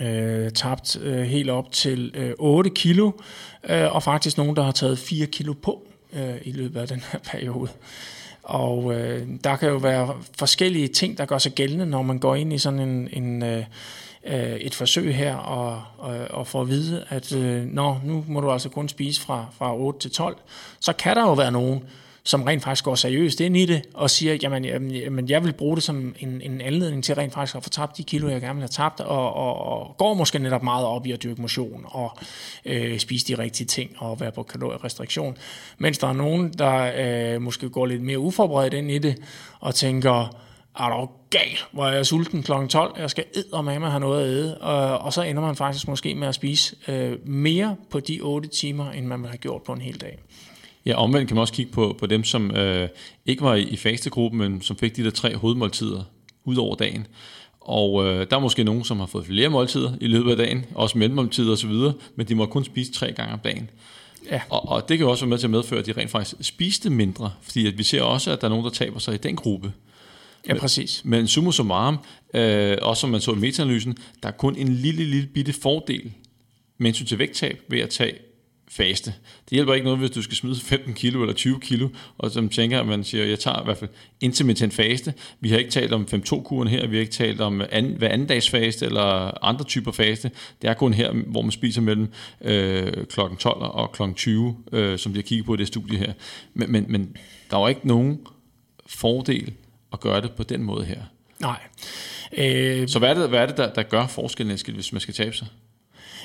øh, 0.00 0.50
tabt 0.50 0.96
øh, 1.00 1.22
helt 1.22 1.50
op 1.50 1.72
til 1.72 2.12
øh, 2.14 2.32
8 2.38 2.70
kilo, 2.70 3.10
øh, 3.68 3.94
og 3.94 4.02
faktisk 4.02 4.38
nogen, 4.38 4.56
der 4.56 4.62
har 4.62 4.72
taget 4.72 4.98
4 4.98 5.26
kilo 5.26 5.52
på 5.52 5.82
øh, 6.12 6.36
i 6.42 6.52
løbet 6.52 6.80
af 6.80 6.88
den 6.88 7.02
her 7.12 7.18
periode. 7.18 7.68
Og 8.42 8.94
øh, 8.94 9.28
der 9.44 9.56
kan 9.56 9.68
jo 9.68 9.76
være 9.76 10.14
forskellige 10.38 10.88
ting, 10.88 11.18
der 11.18 11.24
gør 11.24 11.38
sig 11.38 11.52
gældende, 11.52 11.86
når 11.86 12.02
man 12.02 12.18
går 12.18 12.34
ind 12.34 12.52
i 12.52 12.58
sådan 12.58 12.80
en, 12.80 13.08
en 13.12 13.42
øh, 13.42 13.64
øh 14.24 14.56
et 14.56 14.74
forsøg 14.74 15.14
her 15.14 15.34
og, 15.34 15.82
og, 15.98 16.16
og 16.30 16.46
får 16.46 16.60
at 16.60 16.68
vide, 16.68 17.04
at 17.08 17.32
øh, 17.32 17.64
nå, 17.64 17.96
nu 18.04 18.24
må 18.28 18.40
du 18.40 18.50
altså 18.50 18.68
kun 18.68 18.88
spise 18.88 19.20
fra, 19.20 19.46
fra 19.58 19.76
8 19.76 19.98
til 20.00 20.10
12, 20.10 20.36
så 20.80 20.92
kan 20.92 21.16
der 21.16 21.22
jo 21.22 21.32
være 21.32 21.52
nogen, 21.52 21.84
som 22.28 22.42
rent 22.42 22.62
faktisk 22.62 22.84
går 22.84 22.94
seriøst 22.94 23.40
ind 23.40 23.56
i 23.56 23.66
det, 23.66 23.82
og 23.94 24.10
siger, 24.10 24.34
jamen, 24.34 24.64
jamen 24.94 25.28
jeg 25.28 25.44
vil 25.44 25.52
bruge 25.52 25.76
det 25.76 25.84
som 25.84 26.14
en, 26.18 26.40
en 26.44 26.60
anledning 26.60 27.04
til 27.04 27.14
rent 27.14 27.34
faktisk 27.34 27.56
at 27.56 27.62
få 27.62 27.70
tabt 27.70 27.96
de 27.96 28.02
kilo, 28.02 28.28
jeg 28.28 28.40
gerne 28.40 28.54
vil 28.54 28.62
have 28.62 28.68
tabt, 28.68 29.00
og, 29.00 29.34
og, 29.34 29.58
og 29.58 29.94
går 29.98 30.14
måske 30.14 30.38
netop 30.38 30.62
meget 30.62 30.86
op 30.86 31.06
i 31.06 31.12
at 31.12 31.22
dyrke 31.22 31.40
motion, 31.40 31.84
og 31.86 32.18
øh, 32.64 32.98
spise 32.98 33.26
de 33.26 33.42
rigtige 33.42 33.66
ting, 33.66 33.90
og 33.98 34.20
være 34.20 34.32
på 34.32 34.42
kalorierestriktion. 34.42 35.36
Mens 35.78 35.98
der 35.98 36.06
er 36.06 36.12
nogen, 36.12 36.52
der 36.52 36.92
øh, 37.34 37.42
måske 37.42 37.68
går 37.68 37.86
lidt 37.86 38.02
mere 38.02 38.18
uforberedt 38.18 38.74
ind 38.74 38.90
i 38.90 38.98
det, 38.98 39.16
og 39.60 39.74
tænker, 39.74 40.36
er 40.78 40.88
du 40.88 41.08
gal, 41.30 41.58
hvor 41.72 41.88
jeg 41.88 41.98
er 41.98 42.02
sulten 42.02 42.42
kl. 42.42 42.52
12, 42.68 42.94
jeg 42.98 43.10
skal 43.10 43.24
med 43.52 43.90
have 43.90 44.00
noget 44.00 44.24
at 44.24 44.28
æde, 44.28 44.58
og, 44.58 44.98
og 44.98 45.12
så 45.12 45.22
ender 45.22 45.42
man 45.42 45.56
faktisk 45.56 45.88
måske 45.88 46.14
med 46.14 46.28
at 46.28 46.34
spise 46.34 46.76
øh, 46.88 47.28
mere 47.28 47.76
på 47.90 48.00
de 48.00 48.20
8 48.20 48.48
timer, 48.48 48.90
end 48.90 49.06
man 49.06 49.20
vil 49.20 49.28
have 49.28 49.38
gjort 49.38 49.62
på 49.62 49.72
en 49.72 49.80
hel 49.80 50.00
dag. 50.00 50.18
Ja, 50.86 50.94
omvendt 50.94 51.28
kan 51.28 51.34
man 51.34 51.40
også 51.40 51.54
kigge 51.54 51.72
på, 51.72 51.96
på 51.98 52.06
dem, 52.06 52.24
som 52.24 52.50
øh, 52.50 52.88
ikke 53.26 53.42
var 53.42 53.54
i, 53.54 53.62
i 53.62 53.76
fastegruppen, 53.76 54.38
men 54.38 54.62
som 54.62 54.76
fik 54.76 54.96
de 54.96 55.04
der 55.04 55.10
tre 55.10 55.36
hovedmåltider 55.36 56.02
ud 56.44 56.56
over 56.56 56.76
dagen. 56.76 57.06
Og 57.60 58.06
øh, 58.06 58.26
der 58.30 58.36
er 58.36 58.40
måske 58.40 58.64
nogen, 58.64 58.84
som 58.84 58.98
har 58.98 59.06
fået 59.06 59.26
flere 59.26 59.48
måltider 59.48 59.92
i 60.00 60.06
løbet 60.06 60.30
af 60.30 60.36
dagen, 60.36 60.64
også 60.74 60.98
mellemmåltider 60.98 61.52
osv., 61.52 61.70
men 62.16 62.28
de 62.28 62.34
må 62.34 62.46
kun 62.46 62.64
spise 62.64 62.92
tre 62.92 63.12
gange 63.12 63.32
om 63.32 63.38
dagen. 63.38 63.70
Ja. 64.30 64.40
Og, 64.50 64.68
og 64.68 64.88
det 64.88 64.98
kan 64.98 65.06
også 65.06 65.24
være 65.24 65.30
med 65.30 65.38
til 65.38 65.46
at 65.46 65.50
medføre, 65.50 65.80
at 65.80 65.86
de 65.86 65.92
rent 65.92 66.10
faktisk 66.10 66.36
spiste 66.40 66.90
mindre, 66.90 67.32
fordi 67.42 67.66
at 67.66 67.78
vi 67.78 67.82
ser 67.82 68.02
også, 68.02 68.30
at 68.30 68.40
der 68.40 68.46
er 68.46 68.48
nogen, 68.50 68.64
der 68.64 68.70
taber 68.70 68.98
sig 68.98 69.14
i 69.14 69.16
den 69.16 69.36
gruppe. 69.36 69.72
Ja, 70.48 70.58
præcis. 70.58 71.02
Men 71.04 71.28
summa 71.28 71.50
summarum, 71.50 71.98
øh, 72.34 72.76
også 72.82 73.00
som 73.00 73.10
man 73.10 73.20
så 73.20 73.32
i 73.32 73.36
metaanalysen, 73.36 73.98
der 74.22 74.28
er 74.28 74.32
kun 74.32 74.56
en 74.56 74.68
lille, 74.68 75.04
lille 75.04 75.28
bitte 75.34 75.52
fordel 75.52 76.12
med 76.78 76.92
til 76.92 77.18
vægttab 77.18 77.62
ved 77.68 77.80
at 77.80 77.90
tage 77.90 78.12
faste. 78.70 79.14
Det 79.44 79.50
hjælper 79.50 79.74
ikke 79.74 79.84
noget, 79.84 79.98
hvis 79.98 80.10
du 80.10 80.22
skal 80.22 80.36
smide 80.36 80.56
15 80.60 80.94
kilo 80.94 81.22
eller 81.22 81.34
20 81.34 81.60
kilo, 81.60 81.88
og 82.18 82.30
som 82.30 82.48
tænker, 82.48 82.80
at 82.80 82.86
man 82.86 83.04
siger, 83.04 83.24
jeg 83.24 83.38
tager 83.38 83.60
i 83.60 83.64
hvert 83.64 83.78
fald 83.78 83.90
intermittent 84.20 84.74
faste. 84.74 85.14
Vi 85.40 85.50
har 85.50 85.58
ikke 85.58 85.70
talt 85.70 85.92
om 85.92 86.06
5-2-kuren 86.14 86.68
her, 86.68 86.86
vi 86.86 86.96
har 86.96 87.00
ikke 87.00 87.12
talt 87.12 87.40
om 87.40 87.62
anden, 87.70 87.96
hver 87.96 88.08
anden 88.08 88.26
dags 88.26 88.50
faste 88.50 88.86
eller 88.86 89.44
andre 89.44 89.64
typer 89.64 89.92
faste. 89.92 90.30
Det 90.62 90.70
er 90.70 90.74
kun 90.74 90.94
her, 90.94 91.12
hvor 91.12 91.42
man 91.42 91.50
spiser 91.50 91.80
mellem 91.80 92.08
øh, 92.40 92.92
kl. 92.92 93.20
12 93.38 93.56
og 93.60 93.92
kl. 93.92 94.02
20, 94.16 94.56
øh, 94.72 94.98
som 94.98 95.14
vi 95.14 95.18
har 95.18 95.22
kigget 95.22 95.46
på 95.46 95.54
i 95.54 95.56
det 95.56 95.66
studie 95.66 95.98
her. 95.98 96.12
Men, 96.54 96.72
men, 96.72 96.84
men 96.88 97.16
der 97.50 97.56
er 97.56 97.60
jo 97.60 97.66
ikke 97.66 97.88
nogen 97.88 98.20
fordel 98.86 99.52
at 99.92 100.00
gøre 100.00 100.20
det 100.20 100.32
på 100.32 100.42
den 100.42 100.62
måde 100.62 100.84
her. 100.84 101.00
Nej. 101.40 101.58
Øh, 102.32 102.88
så 102.88 102.98
hvad 102.98 103.10
er 103.10 103.14
det, 103.14 103.28
hvad 103.28 103.40
er 103.40 103.46
det 103.46 103.56
der, 103.56 103.72
der 103.72 103.82
gør 103.82 104.06
forskellen, 104.06 104.58
hvis 104.74 104.92
man 104.92 105.00
skal 105.00 105.14
tabe 105.14 105.36
sig? 105.36 105.46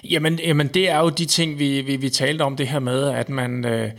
Jamen, 0.09 0.39
jamen 0.39 0.67
det 0.67 0.89
er 0.89 0.99
jo 0.99 1.09
de 1.09 1.25
ting, 1.25 1.59
vi, 1.59 1.81
vi, 1.81 1.95
vi 1.95 2.09
talte 2.09 2.41
om 2.41 2.55
det 2.55 2.67
her 2.67 2.79
med, 2.79 3.09
at 3.09 3.29
man, 3.29 3.65
øh, 3.65 3.91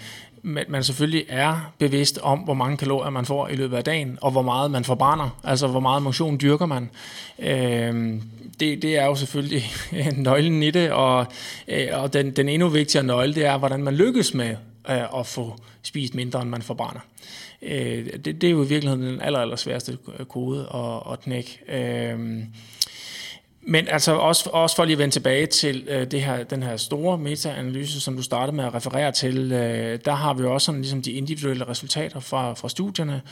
man 0.43 0.85
selvfølgelig 0.85 1.25
er 1.29 1.73
bevidst 1.79 2.19
om, 2.23 2.39
hvor 2.39 2.55
mange 2.55 2.77
kalorier 2.77 3.11
man 3.11 3.25
får 3.25 3.49
i 3.49 3.57
løbet 3.57 3.77
af 3.77 3.85
dagen, 3.85 4.19
og 4.21 4.31
hvor 4.31 4.43
meget 4.43 4.71
man 4.71 4.85
forbrænder, 4.85 5.41
altså 5.45 5.67
hvor 5.67 5.81
meget 5.81 6.03
motion 6.03 6.41
dyrker 6.41 6.67
man. 6.67 6.91
Øh, 7.39 8.21
det, 8.61 8.83
det 8.83 8.97
er 8.97 9.05
jo 9.05 9.15
selvfølgelig 9.15 9.65
nøglen 10.17 10.63
i 10.63 10.71
det, 10.71 10.91
og, 10.91 11.27
øh, 11.69 11.89
og 11.93 12.13
den, 12.13 12.31
den 12.31 12.49
endnu 12.49 12.69
vigtigere 12.69 13.07
nøgle, 13.07 13.35
det 13.35 13.45
er, 13.45 13.59
hvordan 13.59 13.83
man 13.83 13.95
lykkes 13.95 14.35
med 14.35 14.51
øh, 14.91 15.21
at 15.21 15.27
få 15.27 15.57
spist 15.83 16.15
mindre, 16.15 16.43
end 16.43 16.51
man 16.51 16.63
forbrænder. 16.63 17.01
Øh, 17.63 18.07
det, 18.25 18.41
det 18.41 18.45
er 18.45 18.51
jo 18.51 18.65
i 18.65 18.69
virkeligheden 18.69 19.07
den 19.07 19.21
aller, 19.21 19.39
aller 19.39 19.57
sværeste 19.57 19.99
kode 20.29 20.61
at, 20.75 21.13
at 21.13 21.21
knække. 21.21 21.59
Øh, 21.69 22.45
men 23.67 23.89
altså 23.89 24.13
også, 24.13 24.51
også 24.51 24.77
for 24.77 24.85
lige 24.85 24.95
at 24.95 24.99
vende 24.99 25.15
tilbage 25.15 25.47
til 25.47 25.85
øh, 25.89 26.11
det 26.11 26.23
her, 26.23 26.45
den 26.45 26.63
her 26.63 26.77
store 26.77 27.19
metaanalyse, 27.19 28.01
som 28.01 28.17
du 28.17 28.23
startede 28.23 28.57
med 28.57 28.65
at 28.65 28.75
referere 28.75 29.13
til, 29.13 29.53
øh, 29.53 29.99
der 30.05 30.13
har 30.13 30.35
vi 30.35 30.43
jo 30.43 30.55
også 30.55 30.65
sådan, 30.65 30.81
ligesom 30.81 31.03
de 31.03 31.13
individuelle 31.13 31.69
resultater 31.69 32.21
fra, 32.21 32.53
fra 32.53 32.69
studierne, 32.69 33.23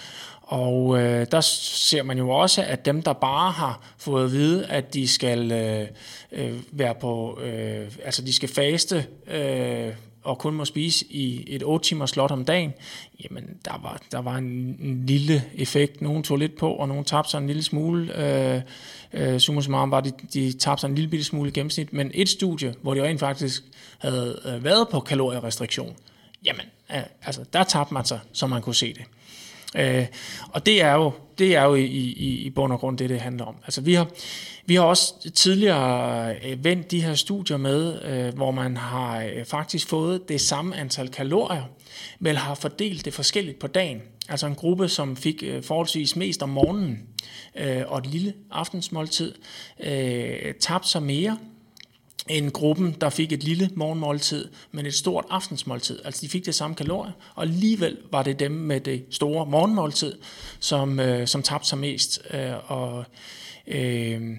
og 0.43 1.01
øh, 1.01 1.27
der 1.31 1.41
ser 1.41 2.03
man 2.03 2.19
jo 2.19 2.31
også, 2.31 2.63
at 2.63 2.85
dem, 2.85 3.03
der 3.03 3.13
bare 3.13 3.51
har 3.51 3.81
fået 3.99 4.25
at 4.25 4.33
vide, 4.33 4.67
at 4.67 4.95
de 4.95 5.09
skal 5.09 5.53
øh, 5.53 5.87
øh 6.33 6.53
være 6.73 6.95
på, 6.95 7.41
øh, 7.43 7.87
altså 8.05 8.23
de 8.23 8.33
skal 8.33 8.49
faste 8.49 9.07
øh, 9.31 9.93
og 10.23 10.39
kun 10.39 10.55
må 10.55 10.65
spise 10.65 11.07
i 11.11 11.45
et 11.47 11.63
8 11.63 11.89
timers 11.89 12.11
slot 12.11 12.31
om 12.31 12.45
dagen, 12.45 12.73
jamen 13.25 13.45
der 13.65 13.81
var, 13.83 14.03
der 14.13 14.19
var 14.19 14.37
en, 14.37 14.77
en 14.81 15.07
lille 15.07 15.45
effekt. 15.55 16.01
Nogen 16.01 16.23
tog 16.23 16.37
lidt 16.37 16.57
på, 16.57 16.73
og 16.73 16.89
nogen 16.89 17.05
tabte 17.05 17.31
sig 17.31 17.39
en 17.39 17.47
lille 17.47 17.63
smule. 17.63 18.25
Øh, 18.25 18.63
øh, 19.13 19.41
summa 19.41 19.61
summarum 19.61 19.91
var, 19.91 20.01
de, 20.01 20.13
de 20.33 20.53
tabte 20.53 20.81
sig 20.81 20.89
en 20.89 20.95
lille 20.95 21.11
bitte 21.11 21.25
smule 21.25 21.49
i 21.49 21.53
gennemsnit. 21.53 21.93
Men 21.93 22.11
et 22.15 22.29
studie, 22.29 22.75
hvor 22.83 22.95
de 22.95 23.03
rent 23.03 23.21
faktisk 23.21 23.63
havde 23.99 24.41
øh, 24.45 24.65
været 24.65 24.89
på 24.89 25.01
kalorierestriktion, 25.01 25.97
jamen 26.45 26.67
øh, 26.95 27.03
altså, 27.23 27.45
der 27.53 27.65
tabte 27.65 27.95
man 27.95 28.05
sig, 28.05 28.21
så 28.33 28.47
man 28.47 28.63
kunne 28.63 28.75
se 28.75 28.95
det. 28.95 29.03
Øh, 29.77 30.07
og 30.53 30.67
det 30.67 30.83
er 30.83 30.93
jo, 30.93 31.13
det 31.39 31.57
er 31.57 31.65
jo 31.65 31.75
i, 31.75 31.85
i, 31.85 32.47
i 32.47 32.51
bund 32.51 32.73
og 32.73 32.79
grund 32.79 32.99
det, 32.99 33.11
det 33.11 33.21
handler 33.21 33.45
om. 33.45 33.55
Altså 33.65 33.81
vi 33.81 33.95
har, 33.95 34.07
vi 34.67 34.75
har 34.75 34.83
også 34.83 35.31
tidligere 35.35 36.35
øh, 36.45 36.65
vendt 36.65 36.91
de 36.91 37.03
her 37.03 37.15
studier 37.15 37.57
med, 37.57 38.03
øh, 38.05 38.35
hvor 38.35 38.51
man 38.51 38.77
har 38.77 39.23
øh, 39.23 39.45
faktisk 39.45 39.89
fået 39.89 40.29
det 40.29 40.41
samme 40.41 40.77
antal 40.77 41.09
kalorier, 41.09 41.63
men 42.19 42.37
har 42.37 42.55
fordelt 42.55 43.05
det 43.05 43.15
forskelligt 43.15 43.59
på 43.59 43.67
dagen. 43.67 44.03
Altså 44.29 44.47
en 44.47 44.55
gruppe, 44.55 44.89
som 44.89 45.17
fik 45.17 45.43
øh, 45.47 45.63
forholdsvis 45.63 46.17
mest 46.17 46.43
om 46.43 46.49
morgenen 46.49 46.99
øh, 47.57 47.83
og 47.87 47.99
et 47.99 48.07
lille 48.07 48.35
aftensmåltid, 48.51 49.35
øh, 49.81 50.55
tabte 50.61 50.89
sig 50.89 51.03
mere 51.03 51.39
end 52.29 52.51
gruppen, 52.51 52.97
der 53.01 53.11
fik 53.11 53.33
et 53.33 53.45
lille 53.45 53.71
morgenmåltid, 53.75 54.49
men 54.73 54.87
et 54.87 54.95
stort 54.95 55.25
aftensmåltid. 55.31 56.01
Altså 56.05 56.21
de 56.21 56.29
fik 56.29 56.47
det 56.47 56.55
samme 56.55 56.77
kalorier, 56.77 57.13
og 57.35 57.43
alligevel 57.43 57.99
var 58.11 58.23
det 58.23 58.39
dem 58.39 58.51
med 58.51 58.81
det 58.81 59.05
store 59.11 59.47
morgenmåltid, 59.47 60.15
som, 60.61 61.01
øh, 61.01 61.27
som 61.27 61.43
tabte 61.43 61.69
sig 61.69 61.79
mest. 61.79 62.23
Øh, 62.35 62.71
og 62.71 63.05
Øh, 63.67 64.37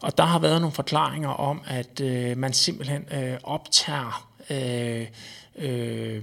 og 0.00 0.18
der 0.18 0.24
har 0.24 0.38
været 0.38 0.60
nogle 0.60 0.74
forklaringer 0.74 1.28
om, 1.28 1.62
at 1.66 2.00
øh, 2.00 2.36
man 2.36 2.52
simpelthen 2.52 3.04
øh, 3.12 3.38
optager 3.42 4.28
øh, 4.50 5.06
øh, 5.58 6.22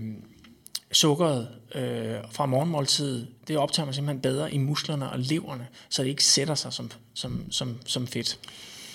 sukkeret 0.91 1.47
øh, 1.75 2.15
fra 2.31 2.45
morgenmåltidet, 2.45 3.27
det 3.47 3.57
optager 3.57 3.85
man 3.85 3.93
simpelthen 3.93 4.21
bedre 4.21 4.53
i 4.53 4.57
musklerne 4.57 5.09
og 5.09 5.19
leverne, 5.19 5.67
så 5.89 6.03
det 6.03 6.09
ikke 6.09 6.23
sætter 6.23 6.55
sig 6.55 6.73
som, 6.73 6.91
som, 7.13 7.51
som, 7.51 7.77
som 7.85 8.07
fedt. 8.07 8.39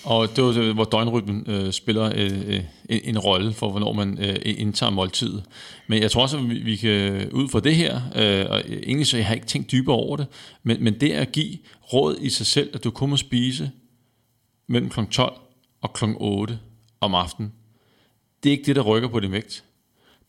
Og 0.03 0.35
det 0.35 0.43
var 0.43 0.57
øh, 0.57 0.73
hvor 0.73 0.83
døgnrytmen 0.83 1.43
øh, 1.47 1.71
spiller 1.71 2.11
øh, 2.15 2.47
øh, 2.47 2.63
en, 2.89 3.01
en 3.03 3.19
rolle 3.19 3.53
for, 3.53 3.71
hvornår 3.71 3.93
man 3.93 4.17
øh, 4.17 4.35
indtager 4.43 4.89
måltid. 4.89 5.41
Men 5.87 6.01
jeg 6.01 6.11
tror 6.11 6.21
også, 6.21 6.37
at 6.37 6.49
vi, 6.49 6.59
vi 6.59 6.75
kan 6.75 7.29
ud 7.31 7.47
fra 7.47 7.59
det 7.59 7.75
her, 7.75 8.01
øh, 8.15 8.45
og 8.49 8.61
egentlig 8.69 9.07
så 9.07 9.17
jeg 9.17 9.27
har 9.27 9.33
ikke 9.33 9.47
tænkt 9.47 9.71
dybere 9.71 9.95
over 9.95 10.17
det, 10.17 10.27
men, 10.63 10.83
men 10.83 10.99
det 10.99 11.11
at 11.11 11.31
give 11.31 11.57
råd 11.93 12.17
i 12.21 12.29
sig 12.29 12.45
selv, 12.45 12.69
at 12.73 12.83
du 12.83 12.91
kun 12.91 13.09
må 13.09 13.17
spise 13.17 13.71
mellem 14.67 14.89
kl. 14.89 14.99
12 15.11 15.33
og 15.81 15.93
kl. 15.93 16.05
8 16.17 16.59
om 17.01 17.15
aftenen, 17.15 17.53
det 18.43 18.49
er 18.49 18.51
ikke 18.51 18.65
det, 18.65 18.75
der 18.75 18.81
rykker 18.81 19.09
på 19.09 19.19
din 19.19 19.31
vægt. 19.31 19.63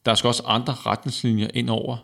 Der 0.06 0.14
skal 0.14 0.28
også 0.28 0.42
andre 0.46 0.74
retningslinjer 0.74 1.48
ind 1.54 1.70
over. 1.70 1.96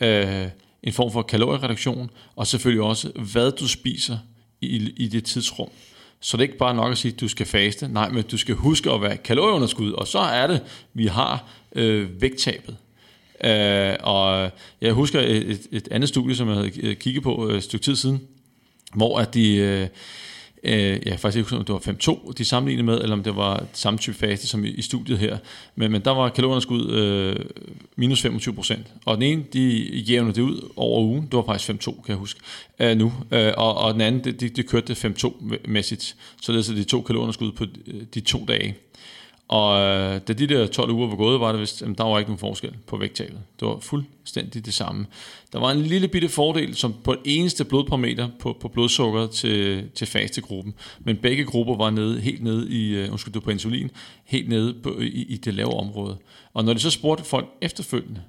Øh, 0.00 0.48
en 0.82 0.92
form 0.92 1.12
for 1.12 1.22
kaloriereduktion, 1.22 2.10
og 2.36 2.46
selvfølgelig 2.46 2.82
også, 2.82 3.12
hvad 3.32 3.52
du 3.52 3.68
spiser 3.68 4.18
i, 4.60 4.92
i 4.96 5.08
det 5.08 5.24
tidsrum. 5.24 5.68
Så 6.20 6.36
det 6.36 6.42
er 6.42 6.46
ikke 6.46 6.58
bare 6.58 6.74
nok 6.74 6.92
at 6.92 6.98
sige, 6.98 7.12
at 7.12 7.20
du 7.20 7.28
skal 7.28 7.46
faste. 7.46 7.88
Nej, 7.88 8.08
men 8.08 8.22
du 8.22 8.38
skal 8.38 8.54
huske 8.54 8.90
at 8.90 9.02
være 9.02 9.16
kalorieunderskud, 9.16 9.92
og 9.92 10.08
så 10.08 10.18
er 10.18 10.46
det, 10.46 10.62
vi 10.94 11.06
har 11.06 11.44
øh, 11.74 12.22
vægttabet. 12.22 12.76
Øh, 13.44 13.94
og 14.00 14.50
jeg 14.80 14.92
husker 14.92 15.20
et, 15.20 15.66
et 15.72 15.88
andet 15.90 16.08
studie, 16.08 16.36
som 16.36 16.48
jeg 16.48 16.56
havde 16.56 16.80
øh, 16.80 16.96
kigget 16.96 17.22
på 17.22 17.48
øh, 17.48 17.56
et 17.56 17.62
stykke 17.62 17.84
tid 17.84 17.96
siden, 17.96 18.20
hvor 18.94 19.18
at 19.18 19.34
de, 19.34 19.56
øh, 19.56 19.88
Øh, 20.68 20.98
ja, 21.06 21.14
faktisk 21.14 21.36
ikke 21.36 21.56
om 21.56 21.64
det 21.64 21.72
var 21.72 22.12
5-2, 22.12 22.32
de 22.32 22.44
sammenlignede 22.44 22.86
med, 22.86 23.00
eller 23.00 23.16
om 23.16 23.22
det 23.22 23.36
var 23.36 23.64
samme 23.72 23.98
type 23.98 24.16
faste 24.16 24.46
som 24.46 24.64
i, 24.64 24.68
i 24.68 24.82
studiet 24.82 25.18
her. 25.18 25.38
Men, 25.76 25.92
men 25.92 26.00
der 26.00 26.10
var 26.10 26.28
kalorieunderskud 26.28 26.90
øh, 26.90 27.36
minus 27.96 28.22
25 28.22 28.54
procent. 28.54 28.86
Og 29.04 29.16
den 29.16 29.22
ene, 29.22 29.44
de 29.52 29.68
jævnede 29.98 30.34
det 30.34 30.42
ud 30.42 30.72
over 30.76 31.00
ugen. 31.00 31.22
Det 31.22 31.32
var 31.32 31.44
faktisk 31.46 31.70
5-2, 31.70 31.84
kan 31.84 31.94
jeg 32.08 32.16
huske, 32.16 32.40
øh, 32.78 32.96
nu. 32.96 33.12
Øh, 33.30 33.52
og, 33.56 33.76
og 33.76 33.92
den 33.92 34.00
anden, 34.00 34.24
de, 34.40 34.48
de 34.48 34.62
kørte 34.62 34.94
det 34.94 35.04
5-2-mæssigt. 35.04 36.14
Således 36.42 36.70
at 36.70 36.76
de 36.76 36.84
to 36.84 37.00
kalorieunderskud 37.00 37.52
på 37.52 37.64
de, 37.64 38.06
de 38.14 38.20
to 38.20 38.44
dage. 38.48 38.74
Og 39.48 39.80
øh, 39.80 40.20
da 40.28 40.32
de 40.32 40.46
der 40.46 40.66
12 40.66 40.90
uger 40.90 41.08
var 41.08 41.16
gået, 41.16 41.40
var 41.40 41.52
det 41.52 41.60
vist, 41.60 41.82
jamen, 41.82 41.94
der 41.94 42.04
var 42.04 42.18
ikke 42.18 42.30
nogen 42.30 42.38
forskel 42.38 42.72
på 42.86 42.96
vægttabet. 42.96 43.40
Det 43.60 43.68
var 43.68 43.78
fuldstændig 43.80 44.66
det 44.66 44.74
samme. 44.74 45.06
Der 45.52 45.58
var 45.58 45.70
en 45.70 45.80
lille 45.80 46.08
bitte 46.08 46.28
fordel, 46.28 46.74
som 46.74 46.94
på 47.04 47.12
et 47.12 47.18
eneste 47.24 47.64
blodparameter 47.64 48.28
på, 48.38 48.56
på 48.60 48.68
blodsukker 48.68 49.26
til, 49.26 49.88
til 49.94 50.06
fastegruppen. 50.06 50.74
Men 51.00 51.16
begge 51.16 51.44
grupper 51.44 51.76
var 51.76 51.90
nede, 51.90 52.20
helt 52.20 52.42
nede 52.42 52.70
i, 52.70 52.94
øh, 52.94 53.10
undskyld, 53.10 53.32
du 53.32 53.40
på 53.40 53.50
insulin, 53.50 53.90
helt 54.24 54.48
nede 54.48 54.74
på, 54.82 54.98
i, 55.00 55.22
i 55.22 55.36
det 55.36 55.54
lave 55.54 55.74
område. 55.74 56.18
Og 56.54 56.64
når 56.64 56.72
de 56.72 56.80
så 56.80 56.90
spurgte 56.90 57.24
folk 57.24 57.48
efterfølgende, 57.60 58.22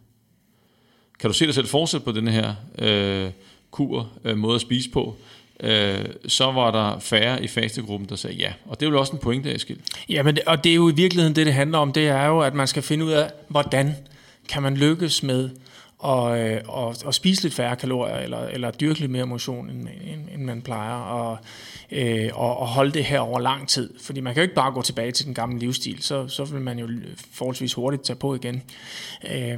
kan 1.19 1.29
du 1.29 1.33
se 1.33 1.45
dig 1.45 1.53
selv 1.53 1.67
fortsætte 1.67 2.05
på 2.05 2.11
den 2.11 2.27
her 2.27 2.55
øh, 2.79 3.31
kur, 3.71 4.09
øh, 4.23 4.37
måde 4.37 4.55
at 4.55 4.61
spise 4.61 4.89
på, 4.89 5.15
øh, 5.59 6.05
så 6.27 6.51
var 6.51 6.71
der 6.71 6.99
færre 6.99 7.43
i 7.43 7.47
fastegruppen, 7.47 8.09
der 8.09 8.15
sagde 8.15 8.35
ja. 8.35 8.53
Og 8.65 8.79
det 8.79 8.85
er 8.85 8.89
jo 8.89 8.99
også 8.99 9.13
en 9.13 9.19
pointe, 9.19 9.55
Eskild. 9.55 9.79
Ja, 10.09 10.23
men, 10.23 10.37
og 10.45 10.63
det 10.63 10.71
er 10.71 10.75
jo 10.75 10.89
i 10.89 10.93
virkeligheden 10.93 11.35
det, 11.35 11.45
det 11.45 11.53
handler 11.53 11.77
om. 11.77 11.93
Det 11.93 12.07
er 12.07 12.25
jo, 12.25 12.39
at 12.39 12.53
man 12.53 12.67
skal 12.67 12.83
finde 12.83 13.05
ud 13.05 13.11
af, 13.11 13.31
hvordan 13.47 13.95
kan 14.49 14.63
man 14.63 14.77
lykkes 14.77 15.23
med 15.23 15.49
og, 15.99 16.39
øh, 16.39 16.61
og, 16.67 16.95
og 17.05 17.13
spise 17.13 17.43
lidt 17.43 17.53
færre 17.53 17.75
kalorier, 17.75 18.15
eller, 18.15 18.47
eller 18.47 18.71
dyrke 18.71 18.99
lidt 18.99 19.11
mere 19.11 19.25
motion, 19.25 19.69
end, 19.69 19.87
end, 20.03 20.21
end 20.33 20.43
man 20.43 20.61
plejer, 20.61 20.95
og, 20.95 21.37
øh, 21.91 22.29
og, 22.33 22.59
og 22.59 22.67
holde 22.67 22.91
det 22.91 23.05
her 23.05 23.19
over 23.19 23.39
lang 23.39 23.67
tid. 23.67 23.93
Fordi 24.01 24.21
man 24.21 24.33
kan 24.33 24.41
jo 24.41 24.43
ikke 24.43 24.55
bare 24.55 24.71
gå 24.71 24.81
tilbage 24.81 25.11
til 25.11 25.25
den 25.25 25.33
gamle 25.33 25.59
livsstil, 25.59 26.03
så, 26.03 26.27
så 26.27 26.45
vil 26.45 26.61
man 26.61 26.79
jo 26.79 26.87
forholdsvis 27.33 27.73
hurtigt 27.73 28.03
tage 28.03 28.17
på 28.17 28.35
igen. 28.35 28.63
Øh, 29.31 29.57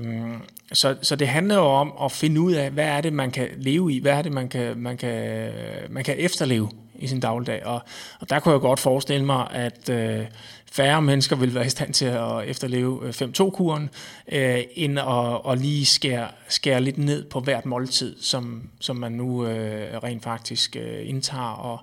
så, 0.73 0.95
så 1.01 1.15
det 1.15 1.27
handler 1.27 1.55
jo 1.55 1.65
om 1.65 1.93
at 2.03 2.11
finde 2.11 2.41
ud 2.41 2.53
af, 2.53 2.71
hvad 2.71 2.85
er 2.85 3.01
det, 3.01 3.13
man 3.13 3.31
kan 3.31 3.47
leve 3.57 3.93
i, 3.93 3.99
hvad 3.99 4.13
er 4.13 4.21
det, 4.21 4.31
man 4.31 4.49
kan, 4.49 4.77
man 4.77 4.97
kan, 4.97 5.51
man 5.89 6.03
kan 6.03 6.15
efterleve 6.17 6.69
i 7.01 7.07
sin 7.07 7.19
dagligdag. 7.19 7.65
Og, 7.65 7.81
og 8.19 8.29
der 8.29 8.39
kunne 8.39 8.51
jeg 8.51 8.61
godt 8.61 8.79
forestille 8.79 9.25
mig, 9.25 9.47
at 9.51 9.89
øh, 9.89 10.25
færre 10.71 11.01
mennesker 11.01 11.35
vil 11.35 11.55
være 11.55 11.65
i 11.65 11.69
stand 11.69 11.93
til 11.93 12.05
at 12.05 12.43
efterleve 12.45 12.99
øh, 13.03 13.09
5-2-kuren, 13.09 13.89
øh, 14.31 14.59
end 14.75 14.99
at, 14.99 15.51
at 15.51 15.61
lige 15.61 15.85
skære, 15.85 16.27
skære 16.47 16.81
lidt 16.81 16.97
ned 16.97 17.25
på 17.25 17.39
hvert 17.39 17.65
måltid, 17.65 18.15
som, 18.21 18.69
som 18.79 18.95
man 18.95 19.11
nu 19.11 19.45
øh, 19.45 19.97
rent 20.03 20.23
faktisk 20.23 20.75
øh, 20.75 21.09
indtager, 21.09 21.43
og 21.43 21.79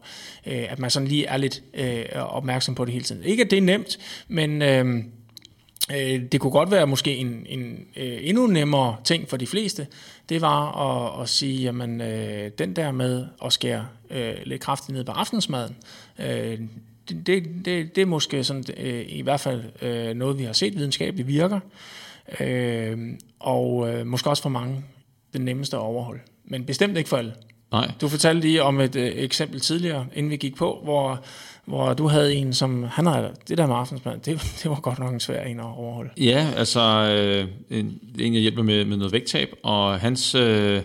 øh, 0.46 0.72
at 0.72 0.78
man 0.78 0.90
sådan 0.90 1.08
lige 1.08 1.26
er 1.26 1.36
lidt 1.36 1.62
øh, 1.74 2.04
opmærksom 2.14 2.74
på 2.74 2.84
det 2.84 2.92
hele 2.92 3.04
tiden. 3.04 3.24
Ikke 3.24 3.44
at 3.44 3.50
det 3.50 3.56
er 3.56 3.62
nemt, 3.62 3.98
men... 4.28 4.62
Øh, 4.62 5.04
det 6.32 6.40
kunne 6.40 6.50
godt 6.50 6.70
være 6.70 6.86
måske 6.86 7.16
en, 7.16 7.46
en 7.48 7.86
øh, 7.96 8.18
endnu 8.20 8.46
nemmere 8.46 8.96
ting 9.04 9.28
for 9.28 9.36
de 9.36 9.46
fleste, 9.46 9.86
det 10.28 10.40
var 10.40 10.72
at, 10.72 11.22
at 11.22 11.28
sige, 11.28 11.62
jamen 11.62 12.00
øh, 12.00 12.50
den 12.58 12.76
der 12.76 12.92
med 12.92 13.26
at 13.44 13.52
skære 13.52 13.86
øh, 14.10 14.34
lidt 14.44 14.62
kraftigt 14.62 14.96
ned 14.96 15.04
på 15.04 15.12
aftensmaden, 15.12 15.76
øh, 16.18 16.60
det, 17.08 17.26
det, 17.26 17.44
det, 17.64 17.96
det 17.96 18.02
er 18.02 18.06
måske 18.06 18.44
sådan, 18.44 18.64
øh, 18.76 19.04
i 19.08 19.20
hvert 19.20 19.40
fald 19.40 19.62
øh, 19.82 20.14
noget, 20.14 20.38
vi 20.38 20.44
har 20.44 20.52
set 20.52 20.76
videnskabeligt 20.76 21.28
virker, 21.28 21.60
øh, 22.40 22.98
og 23.40 23.88
øh, 23.88 24.06
måske 24.06 24.30
også 24.30 24.42
for 24.42 24.50
mange 24.50 24.84
den 25.32 25.44
nemmeste 25.44 25.76
at 25.76 25.80
overholde. 25.80 26.20
Men 26.44 26.64
bestemt 26.64 26.96
ikke 26.96 27.08
for 27.08 27.16
alle. 27.16 27.34
Nej. 27.72 27.90
Du 28.00 28.08
fortalte 28.08 28.40
lige 28.40 28.62
om 28.62 28.80
et 28.80 28.96
øh, 28.96 29.12
eksempel 29.16 29.60
tidligere, 29.60 30.06
inden 30.14 30.30
vi 30.30 30.36
gik 30.36 30.56
på, 30.56 30.80
hvor 30.84 31.24
hvor 31.66 31.94
du 31.94 32.08
havde 32.08 32.34
en, 32.34 32.52
som, 32.52 32.84
han 32.84 33.06
har, 33.06 33.30
det 33.48 33.58
der 33.58 33.66
med 33.66 33.76
aftensmad, 33.76 34.18
det, 34.18 34.42
det 34.62 34.70
var 34.70 34.80
godt 34.80 34.98
nok 34.98 35.12
en 35.12 35.20
svær 35.20 35.42
en 35.42 35.60
at 35.60 35.66
overholde. 35.66 36.10
Ja, 36.16 36.50
altså, 36.56 36.80
øh, 36.80 37.48
en, 37.78 38.00
en 38.18 38.34
jeg 38.34 38.42
hjælper 38.42 38.62
med, 38.62 38.84
med 38.84 38.96
noget 38.96 39.12
vægttab, 39.12 39.54
og 39.62 40.00
hans 40.00 40.34
øh, 40.34 40.82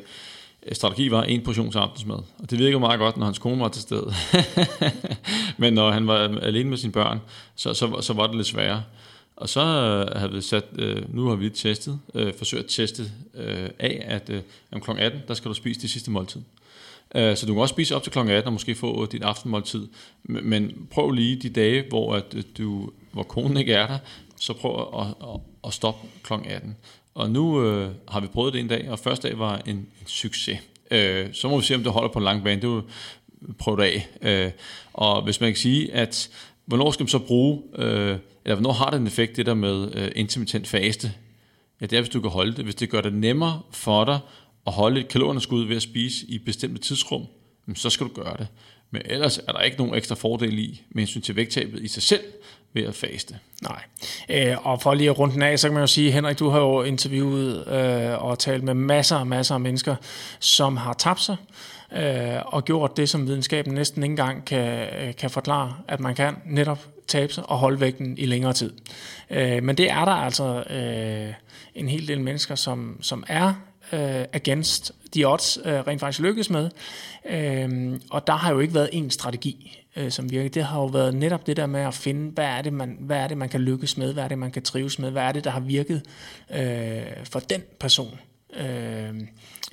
strategi 0.71 1.11
var 1.11 1.23
en 1.23 1.43
portions 1.43 1.75
aftensmad. 1.75 2.17
Og 2.39 2.51
det 2.51 2.59
virker 2.59 2.79
meget 2.79 2.99
godt, 2.99 3.17
når 3.17 3.25
hans 3.25 3.39
kone 3.39 3.61
var 3.61 3.67
til 3.67 3.81
stede. 3.81 4.13
Men 5.57 5.73
når 5.73 5.91
han 5.91 6.07
var 6.07 6.17
alene 6.41 6.69
med 6.69 6.77
sine 6.77 6.93
børn, 6.93 7.19
så, 7.55 7.73
så, 7.73 8.01
så 8.01 8.13
var 8.13 8.27
det 8.27 8.35
lidt 8.35 8.47
sværere. 8.47 8.83
Og 9.35 9.49
så 9.49 9.61
øh, 9.61 10.19
har 10.19 10.27
vi 10.27 10.41
sat, 10.41 10.65
øh, 10.75 11.15
nu 11.15 11.27
har 11.27 11.35
vi 11.35 11.49
testet, 11.49 11.99
øh, 12.13 12.33
forsøgt 12.37 12.63
at 12.63 12.69
teste 12.69 13.03
øh, 13.35 13.69
af, 13.79 14.03
at 14.05 14.29
øh, 14.29 14.41
om 14.71 14.81
kl. 14.81 14.91
18, 14.97 15.21
der 15.27 15.33
skal 15.33 15.49
du 15.49 15.53
spise 15.53 15.81
det 15.81 15.89
sidste 15.89 16.11
måltid. 16.11 16.41
Øh, 17.15 17.37
så 17.37 17.45
du 17.45 17.53
kan 17.53 17.61
også 17.61 17.73
spise 17.73 17.95
op 17.95 18.03
til 18.03 18.11
kl. 18.11 18.19
18 18.19 18.43
og 18.45 18.53
måske 18.53 18.75
få 18.75 19.05
dit 19.05 19.23
aftenmåltid. 19.23 19.87
Men 20.23 20.87
prøv 20.91 21.11
lige 21.11 21.35
de 21.35 21.49
dage, 21.49 21.83
hvor, 21.89 22.15
at 22.15 22.25
øh, 22.35 22.43
du, 22.57 22.89
hvor 23.11 23.23
konen 23.23 23.57
ikke 23.57 23.73
er 23.73 23.87
der, 23.87 23.97
så 24.39 24.53
prøv 24.53 25.01
at, 25.01 25.07
at, 25.07 25.39
at 25.67 25.73
stoppe 25.73 26.07
kl. 26.23 26.33
18. 26.33 26.75
Og 27.13 27.31
nu 27.31 27.63
øh, 27.65 27.89
har 28.07 28.19
vi 28.19 28.27
prøvet 28.27 28.53
det 28.53 28.59
en 28.59 28.67
dag, 28.67 28.89
og 28.89 28.99
første 28.99 29.27
dag 29.27 29.39
var 29.39 29.61
en, 29.65 29.75
en 29.75 29.87
succes. 30.05 30.59
Øh, 30.91 31.33
så 31.33 31.47
må 31.47 31.57
vi 31.57 31.65
se, 31.65 31.75
om 31.75 31.83
det 31.83 31.91
holder 31.91 32.09
på 32.09 32.19
en 32.19 32.25
lang 32.25 32.43
bane. 32.43 32.61
Det 32.61 32.67
er 32.67 32.71
jo 32.71 32.83
prøvet 33.59 33.79
det 33.79 33.85
af. 33.85 34.07
Øh, 34.45 34.51
og 34.93 35.23
hvis 35.23 35.41
man 35.41 35.49
kan 35.49 35.57
sige, 35.57 35.93
at 35.93 36.29
hvornår 36.65 36.91
skal 36.91 37.03
man 37.03 37.07
så 37.07 37.19
bruge, 37.19 37.61
øh, 37.75 38.17
eller 38.45 38.55
hvornår 38.55 38.71
har 38.71 38.89
det 38.89 38.99
en 38.99 39.07
effekt, 39.07 39.37
det 39.37 39.45
der 39.45 39.53
med 39.53 39.95
øh, 39.95 40.11
intermittent 40.15 40.67
faste? 40.67 41.13
Ja, 41.81 41.85
det 41.85 41.97
er, 41.97 42.01
hvis 42.01 42.09
du 42.09 42.21
kan 42.21 42.29
holde 42.29 42.55
det. 42.55 42.63
Hvis 42.63 42.75
det 42.75 42.89
gør 42.89 43.01
det 43.01 43.13
nemmere 43.13 43.61
for 43.71 44.05
dig 44.05 44.19
at 44.67 44.73
holde 44.73 45.01
et 45.01 45.07
kalorieunderskud 45.07 45.65
ved 45.65 45.75
at 45.75 45.81
spise 45.81 46.25
i 46.27 46.39
bestemte 46.39 46.81
tidsrum, 46.81 47.25
så 47.75 47.89
skal 47.89 48.07
du 48.07 48.13
gøre 48.13 48.37
det. 48.37 48.47
Men 48.91 49.01
ellers 49.05 49.37
er 49.37 49.51
der 49.51 49.59
ikke 49.59 49.77
nogen 49.77 49.95
ekstra 49.95 50.15
fordel 50.15 50.59
i, 50.59 50.81
med 50.89 51.01
hensyn 51.01 51.21
til 51.21 51.35
vægttabet 51.35 51.81
i 51.81 51.87
sig 51.87 52.03
selv, 52.03 52.21
ved 52.73 52.83
at 52.83 52.95
faste. 52.95 53.39
Nej. 53.61 53.81
Øh, 54.29 54.65
og 54.67 54.81
for 54.81 54.93
lige 54.93 55.09
at 55.09 55.19
runde 55.19 55.33
den 55.33 55.41
af, 55.41 55.59
så 55.59 55.67
kan 55.67 55.73
man 55.73 55.83
jo 55.83 55.87
sige, 55.87 56.11
Henrik, 56.11 56.39
du 56.39 56.49
har 56.49 56.59
jo 56.59 56.83
interviewet 56.83 57.67
øh, 57.67 58.23
og 58.23 58.39
talt 58.39 58.63
med 58.63 58.73
masser 58.73 59.15
og 59.15 59.27
masser 59.27 59.55
af 59.55 59.61
mennesker, 59.61 59.95
som 60.39 60.77
har 60.77 60.93
tabt 60.93 61.21
sig 61.21 61.35
øh, 61.93 62.39
og 62.45 62.65
gjort 62.65 62.97
det, 62.97 63.09
som 63.09 63.27
videnskaben 63.27 63.73
næsten 63.73 64.03
ikke 64.03 64.11
engang 64.11 64.45
kan, 64.45 64.87
øh, 64.99 65.15
kan 65.15 65.29
forklare, 65.29 65.75
at 65.87 65.99
man 65.99 66.15
kan 66.15 66.35
netop 66.45 66.87
tabe 67.07 67.33
sig 67.33 67.49
og 67.49 67.57
holde 67.57 67.79
vægten 67.79 68.17
i 68.17 68.25
længere 68.25 68.53
tid. 68.53 68.73
Øh, 69.29 69.63
men 69.63 69.77
det 69.77 69.91
er 69.91 70.05
der 70.05 70.11
altså 70.11 70.63
øh, 70.69 71.33
en 71.75 71.89
hel 71.89 72.07
del 72.07 72.21
mennesker, 72.21 72.55
som, 72.55 72.97
som 73.01 73.23
er 73.27 73.53
øh, 73.93 74.25
against 74.33 74.91
the 75.13 75.27
odds 75.27 75.57
øh, 75.65 75.73
rent 75.73 75.99
faktisk 75.99 76.19
lykkes 76.19 76.49
med. 76.49 76.69
Øh, 77.29 77.99
og 78.11 78.27
der 78.27 78.33
har 78.33 78.51
jo 78.53 78.59
ikke 78.59 78.73
været 78.73 78.89
en 78.91 79.09
strategi, 79.09 79.77
øh, 79.95 80.11
som 80.11 80.31
virker. 80.31 80.49
Det 80.49 80.63
har 80.63 80.79
jo 80.79 80.85
været 80.85 81.15
netop 81.15 81.47
det 81.47 81.57
der 81.57 81.65
med 81.65 81.81
at 81.81 81.93
finde, 81.93 82.31
hvad 82.31 82.45
er 82.45 82.61
det, 82.61 82.73
man, 82.73 82.97
hvad 82.99 83.17
er 83.17 83.27
det, 83.27 83.37
man 83.37 83.49
kan 83.49 83.61
lykkes 83.61 83.97
med, 83.97 84.13
hvad 84.13 84.23
er 84.23 84.27
det, 84.27 84.37
man 84.37 84.51
kan 84.51 84.63
trives 84.63 84.99
med, 84.99 85.11
hvad 85.11 85.23
er 85.23 85.31
det, 85.31 85.43
der 85.43 85.51
har 85.51 85.59
virket 85.59 86.01
øh, 86.55 87.01
for 87.23 87.39
den 87.39 87.61
person, 87.79 88.19
øh, 88.53 89.09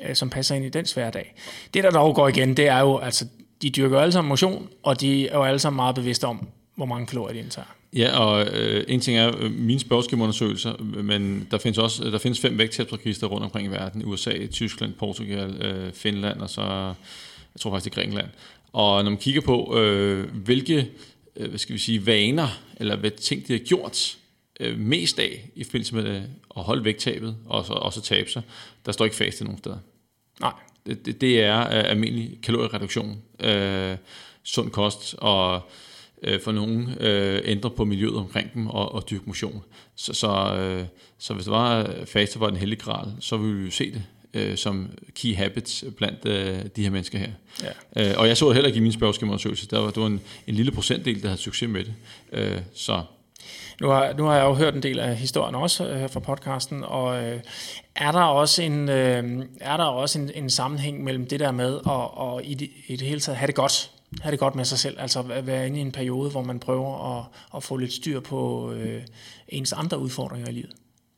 øh, 0.00 0.14
som 0.14 0.30
passer 0.30 0.54
ind 0.54 0.64
i 0.64 0.68
den 0.68 0.86
hverdag. 0.94 1.34
Det, 1.74 1.84
der 1.84 1.90
dog 1.90 2.14
går 2.14 2.28
igen, 2.28 2.56
det 2.56 2.68
er 2.68 2.80
jo, 2.80 2.98
altså, 2.98 3.26
de 3.62 3.70
dyrker 3.70 4.00
alle 4.00 4.12
sammen 4.12 4.28
motion, 4.28 4.68
og 4.82 5.00
de 5.00 5.28
er 5.28 5.36
jo 5.36 5.44
alle 5.44 5.58
sammen 5.58 5.76
meget 5.76 5.94
bevidste 5.94 6.26
om, 6.26 6.48
hvor 6.78 6.86
mange 6.86 7.06
kalorier 7.06 7.32
de 7.32 7.38
indtager. 7.38 7.66
Ja, 7.92 8.18
og 8.18 8.46
øh, 8.46 8.84
en 8.88 9.00
ting 9.00 9.18
er 9.18 9.32
øh, 9.38 9.52
mine 9.52 9.80
spørgeskemaundersøgelser, 9.80 10.82
men 11.02 11.48
der 11.50 11.58
findes 11.58 11.78
også 11.78 12.04
der 12.04 12.18
findes 12.18 12.40
fem 12.40 12.58
vægttabsregister 12.58 13.26
rundt 13.26 13.44
omkring 13.44 13.68
i 13.68 13.70
verden. 13.70 14.04
USA, 14.04 14.46
Tyskland, 14.46 14.92
Portugal, 14.92 15.62
øh, 15.62 15.92
Finland 15.92 16.40
og 16.40 16.50
så, 16.50 16.62
jeg 17.54 17.60
tror 17.60 17.70
faktisk 17.70 17.84
det 17.84 17.90
er 17.90 18.02
Grækenland. 18.02 18.28
Og 18.72 19.04
når 19.04 19.10
man 19.10 19.18
kigger 19.18 19.40
på, 19.40 19.78
øh, 19.78 20.34
hvilke 20.34 20.90
øh, 21.36 21.48
hvad 21.48 21.58
skal 21.58 21.72
vi 21.72 21.78
sige, 21.78 22.06
vaner, 22.06 22.48
eller 22.76 22.96
hvad 22.96 23.10
ting 23.10 23.48
de 23.48 23.52
har 23.52 23.60
gjort 23.60 24.16
øh, 24.60 24.78
mest 24.78 25.18
af 25.18 25.50
i 25.54 25.64
forbindelse 25.64 25.94
med 25.94 26.22
at 26.56 26.62
holde 26.62 26.84
vægttabet, 26.84 27.36
og 27.46 27.64
så, 27.64 27.72
også 27.72 28.00
tabe 28.00 28.30
sig, 28.30 28.42
der 28.86 28.92
står 28.92 29.04
ikke 29.04 29.16
fast 29.16 29.40
i 29.40 29.44
nogen 29.44 29.58
steder. 29.58 29.78
Nej. 30.40 30.52
Det, 30.86 31.06
det, 31.06 31.20
det 31.20 31.40
er 31.40 31.60
øh, 31.60 31.90
almindelig 31.90 32.38
kaloriereduktion, 32.42 33.22
øh, 33.40 33.96
sund 34.42 34.70
kost 34.70 35.14
og 35.18 35.62
øh, 36.22 36.40
for 36.40 36.52
nogen 36.52 36.88
øh, 37.00 37.40
ændre 37.44 37.70
på 37.70 37.84
miljøet 37.84 38.16
omkring 38.16 38.54
dem 38.54 38.66
og, 38.66 38.94
og 38.94 39.10
dyrke 39.10 39.24
motion. 39.26 39.62
Så, 39.96 40.12
så, 40.12 40.56
øh, 40.60 40.84
så 41.18 41.34
hvis 41.34 41.44
det 41.44 41.52
var 41.52 41.90
faste 42.04 42.40
var 42.40 42.48
en 42.48 42.56
hellig 42.56 42.78
gral, 42.78 43.08
så 43.20 43.36
ville 43.36 43.56
vi 43.56 43.64
jo 43.64 43.70
se 43.70 43.92
det 43.92 44.02
øh, 44.34 44.56
som 44.56 44.90
key 45.14 45.36
habits 45.36 45.84
blandt 45.96 46.26
øh, 46.26 46.58
de 46.76 46.82
her 46.82 46.90
mennesker 46.90 47.18
her. 47.18 47.30
Ja. 47.96 48.10
Øh, 48.10 48.18
og 48.18 48.28
jeg 48.28 48.36
så 48.36 48.50
heller 48.50 48.66
ikke 48.66 48.78
i 48.78 48.82
min 48.82 48.92
spørgeskemaundersøgelse, 48.92 49.68
der 49.68 49.78
var, 49.78 49.90
det 49.90 50.00
var 50.00 50.06
en, 50.06 50.20
en 50.46 50.54
lille 50.54 50.72
procentdel, 50.72 51.22
der 51.22 51.28
havde 51.28 51.40
succes 51.40 51.68
med 51.68 51.84
det. 51.84 51.94
Øh, 52.32 52.60
så 52.74 53.02
nu 53.80 53.88
har, 53.88 54.12
nu 54.12 54.24
har 54.24 54.36
jeg 54.36 54.44
jo 54.44 54.54
hørt 54.54 54.74
en 54.74 54.82
del 54.82 54.98
af 54.98 55.16
historien 55.16 55.54
også 55.54 55.88
øh, 55.88 56.10
fra 56.10 56.20
podcasten, 56.20 56.84
og 56.84 57.24
øh, 57.24 57.40
er 57.96 58.12
der 58.12 58.20
også 58.20 58.62
en 58.62 58.88
øh, 58.88 59.44
er 59.60 59.76
der 59.76 59.84
også 59.84 60.18
en, 60.18 60.30
en 60.34 60.50
sammenhæng 60.50 61.04
mellem 61.04 61.26
det 61.26 61.40
der 61.40 61.50
med 61.50 61.74
at 61.74 62.10
og 62.14 62.44
i, 62.44 62.54
det, 62.54 62.70
i 62.86 62.96
det 62.96 63.06
hele 63.06 63.20
taget 63.20 63.36
have 63.38 63.46
det 63.46 63.54
godt 63.54 63.90
have 64.20 64.30
det 64.30 64.38
godt 64.38 64.54
med 64.54 64.64
sig 64.64 64.78
selv, 64.78 64.96
altså 65.00 65.24
at 65.30 65.46
være 65.46 65.66
inde 65.66 65.78
i 65.78 65.80
en 65.80 65.92
periode, 65.92 66.30
hvor 66.30 66.42
man 66.42 66.60
prøver 66.60 67.18
at, 67.18 67.24
at 67.56 67.62
få 67.62 67.76
lidt 67.76 67.92
styr 67.92 68.20
på 68.20 68.72
øh, 68.72 69.02
ens 69.48 69.72
andre 69.72 69.98
udfordringer 69.98 70.48
i 70.48 70.52
livet. 70.52 70.70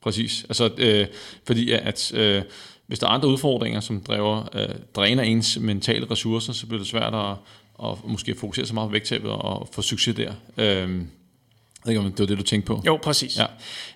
Præcis, 0.02 0.44
altså 0.44 0.70
øh, 0.78 1.06
fordi 1.46 1.70
at 1.72 2.12
øh, 2.14 2.42
hvis 2.86 2.98
der 2.98 3.06
er 3.06 3.10
andre 3.10 3.28
udfordringer, 3.28 3.80
som 3.80 4.00
driver, 4.00 4.48
øh, 4.54 4.74
dræner 4.94 5.22
ens 5.22 5.58
mentale 5.58 6.10
ressourcer, 6.10 6.52
så 6.52 6.66
bliver 6.66 6.78
det 6.78 6.88
svært 6.88 7.14
at, 7.14 7.36
og 7.74 7.98
måske 8.04 8.34
fokusere 8.34 8.66
så 8.66 8.74
meget 8.74 8.88
på 8.88 8.92
vægttabet 8.92 9.30
og 9.30 9.68
få 9.72 9.82
succes 9.82 10.16
der. 10.16 10.32
Øh, 10.56 10.66
jeg 10.66 10.86
ved 11.84 11.92
ikke, 11.92 12.00
om 12.00 12.12
det 12.12 12.18
var 12.18 12.26
det, 12.26 12.38
du 12.38 12.42
tænkte 12.42 12.66
på. 12.66 12.82
Jo, 12.86 12.98
præcis. 13.02 13.38
Ja. 13.38 13.46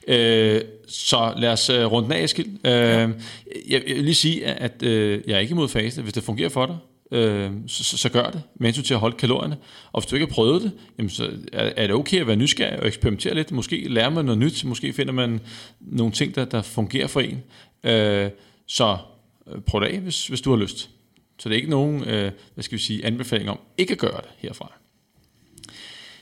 Øh, 0.08 0.62
så 0.88 1.34
lad 1.36 1.48
os 1.48 1.70
uh, 1.70 1.76
runde 1.76 2.08
den 2.08 2.16
af, 2.16 2.22
Eskild. 2.22 2.46
Øh, 2.46 2.72
ja. 2.72 2.98
jeg, 2.98 3.08
jeg 3.68 3.82
vil 3.86 4.04
lige 4.04 4.14
sige, 4.14 4.46
at 4.46 4.82
øh, 4.82 5.22
jeg 5.26 5.34
er 5.34 5.38
ikke 5.38 5.52
imod 5.52 5.68
faste. 5.68 6.02
Hvis 6.02 6.12
det 6.12 6.22
fungerer 6.22 6.48
for 6.48 6.66
dig, 6.66 6.76
øh, 7.14 7.50
så, 7.66 7.98
så, 7.98 8.08
gør 8.08 8.30
det, 8.30 8.42
med 8.54 8.68
hensyn 8.68 8.82
til 8.84 8.94
at 8.94 9.00
holde 9.00 9.16
kalorierne. 9.16 9.56
Og 9.92 10.00
hvis 10.00 10.10
du 10.10 10.16
ikke 10.16 10.26
har 10.26 10.34
prøvet 10.34 10.62
det, 10.62 10.72
jamen 10.98 11.10
så 11.10 11.30
er, 11.52 11.72
er 11.76 11.86
det 11.86 11.96
okay 11.96 12.20
at 12.20 12.26
være 12.26 12.36
nysgerrig 12.36 12.80
og 12.80 12.86
eksperimentere 12.86 13.34
lidt. 13.34 13.52
Måske 13.52 13.88
lærer 13.88 14.10
man 14.10 14.24
noget 14.24 14.38
nyt, 14.38 14.64
måske 14.64 14.92
finder 14.92 15.12
man 15.12 15.40
nogle 15.80 16.12
ting, 16.12 16.34
der, 16.34 16.44
der 16.44 16.62
fungerer 16.62 17.06
for 17.06 17.20
en. 17.20 17.42
Øh, 17.84 18.30
så 18.66 18.96
øh, 19.52 19.60
prøv 19.60 19.80
det 19.80 19.86
af, 19.86 20.00
hvis, 20.00 20.26
hvis 20.26 20.40
du 20.40 20.50
har 20.50 20.56
lyst. 20.56 20.90
Så 21.38 21.48
det 21.48 21.54
er 21.54 21.56
ikke 21.56 21.70
nogen, 21.70 22.04
øh, 22.04 22.32
hvad 22.54 22.64
skal 22.64 22.78
vi 22.78 22.82
sige, 22.82 23.06
anbefaling 23.06 23.50
om 23.50 23.58
ikke 23.78 23.92
at 23.92 23.98
gøre 23.98 24.20
det 24.20 24.30
herfra. 24.38 24.72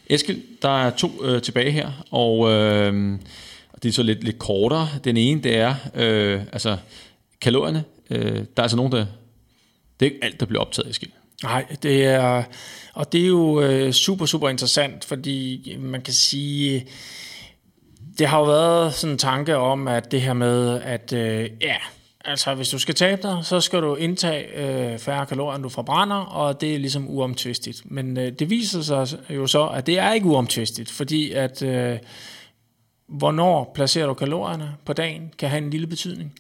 Eskild, 0.07 0.41
der 0.63 0.87
er 0.87 0.91
to 0.91 1.25
øh, 1.25 1.43
tilbage 1.43 1.71
her, 1.71 2.05
og 2.11 2.51
øh, 2.51 3.19
det 3.83 3.89
er 3.89 3.93
så 3.93 4.03
lidt, 4.03 4.25
lidt 4.25 4.39
kortere. 4.39 4.89
Den 5.05 5.17
ene, 5.17 5.43
det 5.43 5.57
er, 5.57 5.75
øh, 5.95 6.43
altså 6.53 6.77
kalorierne, 7.41 7.85
øh, 8.11 8.35
der 8.35 8.45
er 8.57 8.63
altså 8.63 8.77
nogen, 8.77 8.93
der, 8.93 9.07
det 10.03 10.09
er 10.09 10.15
ikke 10.15 10.25
alt, 10.25 10.41
der 10.41 10.47
bliver 10.47 10.61
optaget, 10.61 10.91
i 10.91 10.93
skil. 10.93 11.11
Nej, 11.43 11.65
det 11.83 12.05
er, 12.05 12.43
og 12.95 13.13
det 13.13 13.23
er 13.23 13.27
jo 13.27 13.61
øh, 13.61 13.93
super, 13.93 14.27
super 14.27 14.49
interessant, 14.49 15.05
fordi 15.05 15.77
man 15.81 16.03
kan 16.03 16.15
sige, 16.15 16.87
det 18.19 18.27
har 18.27 18.39
jo 18.39 18.45
været 18.45 18.95
sådan 18.95 19.13
en 19.13 19.19
tanke 19.19 19.57
om, 19.57 19.89
at 19.89 20.13
det 20.13 20.21
her 20.21 20.33
med, 20.33 20.81
at 20.81 21.13
øh, 21.13 21.51
ja, 21.61 21.77
Altså, 22.25 22.55
hvis 22.55 22.69
du 22.69 22.79
skal 22.79 22.95
tabe 22.95 23.23
dig, 23.23 23.39
så 23.43 23.61
skal 23.61 23.83
du 23.83 23.95
indtage 23.95 24.45
øh, 24.57 24.99
færre 24.99 25.27
kalorier, 25.27 25.55
end 25.55 25.63
du 25.63 25.69
forbrænder, 25.69 26.17
og 26.17 26.61
det 26.61 26.75
er 26.75 26.79
ligesom 26.79 27.11
uomtvistigt. 27.11 27.83
Men 27.85 28.17
øh, 28.19 28.33
det 28.33 28.51
viser 28.51 28.83
sig 28.83 29.19
jo 29.31 29.47
så, 29.47 29.67
at 29.67 29.87
det 29.87 29.99
er 29.99 30.13
ikke 30.13 30.27
uomtvistigt, 30.27 30.91
fordi 30.91 31.33
at 31.33 31.63
øh, 31.63 31.99
hvornår 33.13 33.73
placerer 33.75 34.07
du 34.07 34.15
kalorierne 34.15 34.75
på 34.85 34.93
dagen, 34.93 35.33
kan 35.39 35.49
have 35.49 35.63
en 35.65 35.71
lille 35.71 35.87
betydning. 35.87 36.35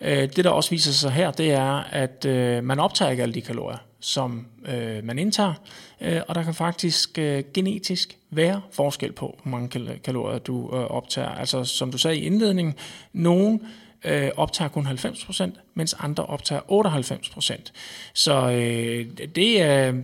Øh, 0.00 0.28
det, 0.36 0.44
der 0.44 0.50
også 0.50 0.70
viser 0.70 0.92
sig 0.92 1.10
her, 1.10 1.30
det 1.30 1.52
er, 1.52 1.72
at 1.90 2.24
øh, 2.24 2.64
man 2.64 2.78
optager 2.78 3.10
ikke 3.10 3.22
alle 3.22 3.34
de 3.34 3.40
kalorier, 3.40 3.78
som 4.00 4.46
øh, 4.68 5.04
man 5.04 5.18
indtager, 5.18 5.54
og 6.28 6.34
der 6.34 6.42
kan 6.42 6.54
faktisk 6.54 7.12
genetisk 7.54 8.18
være 8.30 8.60
forskel 8.72 9.12
på, 9.12 9.38
hvor 9.42 9.50
mange 9.50 9.98
kalorier 10.04 10.38
du 10.38 10.68
optager. 10.70 11.28
Altså, 11.28 11.64
som 11.64 11.92
du 11.92 11.98
sagde 11.98 12.16
i 12.16 12.24
indledningen, 12.24 12.74
nogen 13.12 13.60
øh, 14.04 14.30
optager 14.36 14.68
kun 14.68 14.86
90%, 14.86 15.50
mens 15.74 15.94
andre 15.98 16.26
optager 16.26 16.60
98%. 16.60 17.72
Så 18.14 18.50
øh, 18.50 19.06
det 19.34 19.62
er 19.62 19.94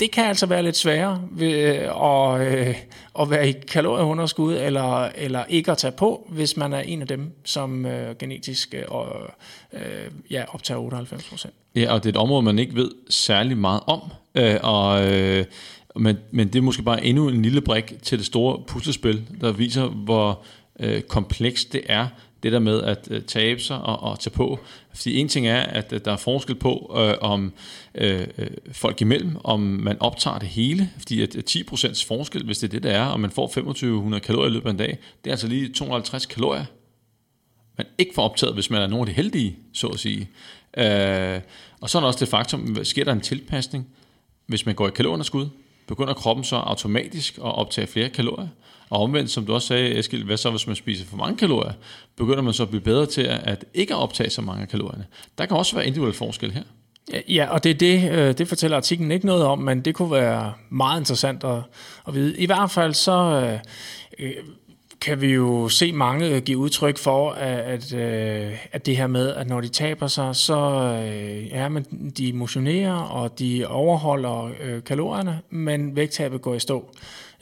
det 0.00 0.10
kan 0.10 0.24
altså 0.24 0.46
være 0.46 0.62
lidt 0.62 0.76
sværere 0.76 1.22
ved, 1.30 1.52
øh, 1.52 2.04
at, 2.04 2.40
øh, 2.40 2.76
at 3.20 3.30
være 3.30 3.48
i 3.48 3.52
kalorieunderskud 3.52 4.54
eller, 4.54 5.08
eller 5.14 5.44
ikke 5.48 5.70
at 5.70 5.78
tage 5.78 5.92
på, 5.92 6.26
hvis 6.30 6.56
man 6.56 6.72
er 6.72 6.80
en 6.80 7.00
af 7.00 7.08
dem, 7.08 7.32
som 7.44 7.86
øh, 7.86 8.16
genetisk 8.18 8.74
øh, 8.74 8.82
øh, 9.72 9.80
ja, 10.30 10.44
optager 10.54 10.80
98 10.80 11.24
procent. 11.24 11.54
Ja, 11.76 11.92
og 11.92 12.04
det 12.04 12.08
er 12.08 12.12
et 12.12 12.22
område, 12.22 12.42
man 12.42 12.58
ikke 12.58 12.74
ved 12.74 12.90
særlig 13.10 13.58
meget 13.58 13.80
om, 13.86 14.00
øh, 14.34 14.56
og, 14.62 15.12
øh, 15.12 15.44
men, 15.96 16.18
men 16.30 16.48
det 16.48 16.58
er 16.58 16.62
måske 16.62 16.82
bare 16.82 17.04
endnu 17.04 17.28
en 17.28 17.42
lille 17.42 17.60
brik 17.60 17.94
til 18.02 18.18
det 18.18 18.26
store 18.26 18.62
puslespil, 18.66 19.28
der 19.40 19.52
viser, 19.52 19.86
hvor 19.86 20.42
øh, 20.80 21.02
komplekst 21.02 21.72
det 21.72 21.82
er, 21.88 22.06
det 22.44 22.52
der 22.52 22.58
med 22.58 22.82
at 22.82 23.08
øh, 23.10 23.22
tabe 23.22 23.60
sig 23.60 23.78
og, 23.78 24.02
og 24.02 24.20
tage 24.20 24.34
på. 24.34 24.58
Fordi 24.94 25.16
en 25.16 25.28
ting 25.28 25.46
er, 25.46 25.60
at 25.60 25.92
øh, 25.92 26.00
der 26.04 26.12
er 26.12 26.16
forskel 26.16 26.54
på, 26.54 26.96
øh, 26.98 27.14
om 27.20 27.52
øh, 27.94 28.26
øh 28.38 28.46
folk 28.72 29.00
imellem, 29.00 29.36
om 29.44 29.60
man 29.60 29.96
optager 30.00 30.38
det 30.38 30.48
hele, 30.48 30.90
fordi 30.98 31.22
at 31.22 31.36
øh, 31.36 31.42
10% 31.50 32.06
forskel, 32.08 32.44
hvis 32.44 32.58
det 32.58 32.66
er 32.66 32.70
det, 32.70 32.82
der 32.82 32.90
er, 32.90 33.04
og 33.04 33.20
man 33.20 33.30
får 33.30 33.46
2500 33.46 34.20
kalorier 34.20 34.50
i 34.50 34.52
løbet 34.52 34.66
af 34.66 34.70
en 34.70 34.76
dag, 34.76 34.98
det 35.24 35.30
er 35.30 35.34
altså 35.34 35.46
lige 35.46 35.72
250 35.72 36.26
kalorier, 36.26 36.64
man 37.76 37.86
ikke 37.98 38.14
får 38.14 38.22
optaget, 38.22 38.54
hvis 38.54 38.70
man 38.70 38.82
er 38.82 38.86
nogle 38.86 39.02
af 39.02 39.06
de 39.06 39.12
heldige, 39.12 39.56
så 39.72 39.86
at 39.86 39.98
sige. 39.98 40.28
Øh, 40.76 41.40
og 41.80 41.90
så 41.90 41.98
er 41.98 42.00
der 42.00 42.06
også 42.06 42.20
det 42.20 42.28
faktum, 42.28 42.84
sker 42.84 43.04
der 43.04 43.12
en 43.12 43.20
tilpasning, 43.20 43.86
hvis 44.46 44.66
man 44.66 44.74
går 44.74 44.88
i 44.88 44.90
kalorieunderskud, 44.90 45.48
begynder 45.86 46.14
kroppen 46.14 46.44
så 46.44 46.56
automatisk 46.56 47.36
at 47.36 47.54
optage 47.54 47.86
flere 47.86 48.08
kalorier. 48.08 48.48
Og 48.90 49.02
omvendt, 49.02 49.30
som 49.30 49.46
du 49.46 49.54
også 49.54 49.68
sagde, 49.68 49.98
Eskild, 49.98 50.24
hvad 50.24 50.36
så 50.36 50.50
hvis 50.50 50.66
man 50.66 50.76
spiser 50.76 51.04
for 51.04 51.16
mange 51.16 51.36
kalorier? 51.36 51.72
Begynder 52.16 52.42
man 52.42 52.52
så 52.52 52.62
at 52.62 52.68
blive 52.68 52.80
bedre 52.80 53.06
til 53.06 53.22
at 53.22 53.64
ikke 53.74 53.96
optage 53.96 54.30
så 54.30 54.42
mange 54.42 54.62
af 54.62 54.68
kalorierne? 54.68 55.06
Der 55.38 55.46
kan 55.46 55.56
også 55.56 55.76
være 55.76 55.86
individuel 55.86 56.14
forskel 56.14 56.52
her. 56.52 56.62
Ja, 57.28 57.46
og 57.50 57.64
det 57.64 57.70
er 57.70 57.74
det, 57.74 58.10
øh, 58.12 58.38
det 58.38 58.48
fortæller 58.48 58.76
artiklen 58.76 59.10
ikke 59.10 59.26
noget 59.26 59.44
om, 59.44 59.58
men 59.58 59.80
det 59.80 59.94
kunne 59.94 60.10
være 60.10 60.52
meget 60.70 61.00
interessant 61.00 61.44
at, 61.44 61.58
at 62.08 62.14
vide. 62.14 62.38
I 62.38 62.46
hvert 62.46 62.70
fald 62.70 62.94
så 62.94 63.12
øh, 63.46 64.26
øh 64.26 64.34
kan 65.00 65.20
vi 65.20 65.26
jo 65.26 65.68
se 65.68 65.92
mange 65.92 66.40
give 66.40 66.58
udtryk 66.58 66.98
for, 66.98 67.30
at, 67.30 67.58
at, 67.58 67.94
øh, 67.94 68.66
at 68.72 68.86
det 68.86 68.96
her 68.96 69.06
med, 69.06 69.34
at 69.34 69.46
når 69.46 69.60
de 69.60 69.68
taber 69.68 70.06
sig, 70.06 70.36
så 70.36 70.56
ja, 71.50 71.68
men 71.68 71.84
de 72.18 72.32
motionerer, 72.32 72.92
og 72.92 73.38
de 73.38 73.66
overholder 73.66 74.50
kalorierne, 74.86 75.40
men 75.50 75.96
vægttabet 75.96 76.42
går 76.42 76.54
i 76.54 76.60
stå. 76.60 76.94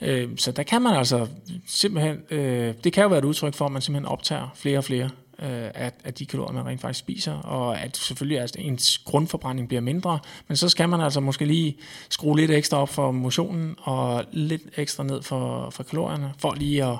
Øh, 0.03 0.29
så 0.37 0.51
der 0.51 0.63
kan 0.63 0.81
man 0.81 0.95
altså 0.95 1.27
simpelthen, 1.67 2.17
øh, 2.29 2.73
det 2.83 2.93
kan 2.93 3.03
jo 3.03 3.09
være 3.09 3.19
et 3.19 3.25
udtryk 3.25 3.53
for, 3.53 3.65
at 3.65 3.71
man 3.71 3.81
simpelthen 3.81 4.11
optager 4.11 4.47
flere 4.55 4.77
og 4.77 4.83
flere 4.83 5.09
øh, 5.39 5.69
af, 5.73 5.91
af 6.03 6.13
de 6.13 6.25
kalorier, 6.25 6.53
man 6.53 6.65
rent 6.65 6.81
faktisk 6.81 6.99
spiser, 6.99 7.33
og 7.33 7.81
at 7.81 7.97
selvfølgelig 7.97 8.39
altså, 8.39 8.55
ens 8.59 8.97
grundforbrænding 8.97 9.67
bliver 9.67 9.81
mindre, 9.81 10.19
men 10.47 10.57
så 10.57 10.69
skal 10.69 10.89
man 10.89 11.01
altså 11.01 11.19
måske 11.19 11.45
lige 11.45 11.77
skrue 12.09 12.37
lidt 12.37 12.51
ekstra 12.51 12.77
op 12.77 12.89
for 12.89 13.11
motionen, 13.11 13.75
og 13.81 14.25
lidt 14.31 14.61
ekstra 14.77 15.03
ned 15.03 15.21
for, 15.21 15.69
for 15.69 15.83
kalorierne, 15.83 16.33
for 16.37 16.53
lige 16.53 16.85
at, 16.85 16.97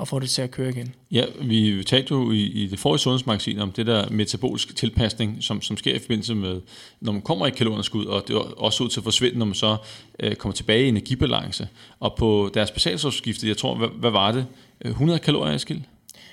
at 0.00 0.08
få 0.08 0.18
det 0.18 0.30
til 0.30 0.42
at 0.42 0.50
køre 0.50 0.68
igen. 0.68 0.94
Ja, 1.10 1.24
vi 1.40 1.84
talte 1.86 2.14
jo 2.14 2.30
i, 2.30 2.42
i 2.42 2.66
det 2.66 2.78
forrige 2.78 2.98
sundhedsmagasin 2.98 3.58
om 3.58 3.72
det 3.72 3.86
der 3.86 4.10
metabolisk 4.10 4.76
tilpasning, 4.76 5.36
som, 5.40 5.62
som 5.62 5.76
sker 5.76 5.94
i 5.94 5.98
forbindelse 5.98 6.34
med, 6.34 6.60
når 7.00 7.12
man 7.12 7.22
kommer 7.22 7.46
i 7.46 7.50
kalorieunderskud, 7.50 8.06
og 8.06 8.24
det 8.28 8.36
er 8.36 8.38
også 8.38 8.84
ud 8.84 8.88
til 8.88 9.00
at 9.00 9.04
forsvinde, 9.04 9.38
når 9.38 9.46
man 9.46 9.54
så 9.54 9.76
øh, 10.20 10.34
kommer 10.34 10.54
tilbage 10.54 10.84
i 10.84 10.88
energibalance. 10.88 11.68
Og 12.00 12.14
på 12.14 12.50
deres 12.54 12.68
specialsårsskifte, 12.68 13.48
jeg 13.48 13.56
tror, 13.56 13.74
hvad, 13.74 13.88
hvad 13.88 14.10
var 14.10 14.32
det? 14.32 14.46
100 14.84 15.18
kalorier, 15.18 15.54
Eskild? 15.54 15.80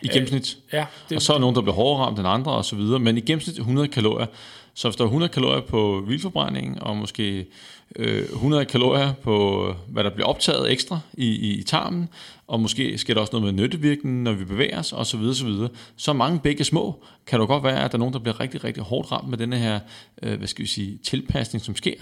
I 0.01 0.07
øh, 0.07 0.13
gennemsnit. 0.13 0.57
Øh, 0.67 0.73
ja. 0.73 0.85
Det, 1.09 1.15
og 1.15 1.21
så 1.21 1.33
er 1.33 1.39
nogen, 1.39 1.55
der 1.55 1.61
bliver 1.61 1.75
hårdere 1.75 2.05
ramt 2.05 2.19
end 2.19 2.27
andre 2.27 2.51
og 2.51 2.65
så 2.65 2.75
videre, 2.75 2.99
men 2.99 3.17
i 3.17 3.21
gennemsnit 3.21 3.57
100 3.57 3.87
kalorier. 3.87 4.27
Så 4.73 4.87
hvis 4.87 4.95
der 4.95 5.03
er 5.03 5.07
100 5.07 5.31
kalorier 5.31 5.61
på 5.61 6.03
vildforbrænding, 6.07 6.83
og 6.83 6.97
måske 6.97 7.45
øh, 7.95 8.23
100 8.23 8.65
kalorier 8.65 9.13
på, 9.13 9.67
øh, 9.67 9.75
hvad 9.87 10.03
der 10.03 10.09
bliver 10.09 10.27
optaget 10.27 10.71
ekstra 10.71 10.99
i, 11.13 11.25
i, 11.25 11.59
i 11.59 11.63
tarmen, 11.63 12.09
og 12.47 12.59
måske 12.59 12.97
sker 12.97 13.13
der 13.13 13.21
også 13.21 13.39
noget 13.39 13.55
med 13.55 13.63
nyttevirkningen, 13.63 14.23
når 14.23 14.33
vi 14.33 14.45
bevæger 14.45 14.79
os, 14.79 14.93
og 14.93 15.05
så 15.05 15.17
videre, 15.17 15.35
så 15.35 15.45
videre. 15.45 15.69
Så 15.95 16.13
mange 16.13 16.39
begge 16.39 16.63
små 16.63 17.03
kan 17.27 17.39
det 17.39 17.47
godt 17.47 17.63
være, 17.63 17.83
at 17.83 17.91
der 17.91 17.97
er 17.97 17.99
nogen, 17.99 18.13
der 18.13 18.19
bliver 18.19 18.39
rigtig, 18.39 18.63
rigtig 18.63 18.83
hårdt 18.83 19.11
ramt 19.11 19.29
med 19.29 19.37
denne 19.37 19.57
her, 19.57 19.79
øh, 20.23 20.37
hvad 20.37 20.47
skal 20.47 20.63
vi 20.63 20.69
sige, 20.69 20.99
tilpasning, 21.03 21.65
som 21.65 21.75
sker 21.75 21.95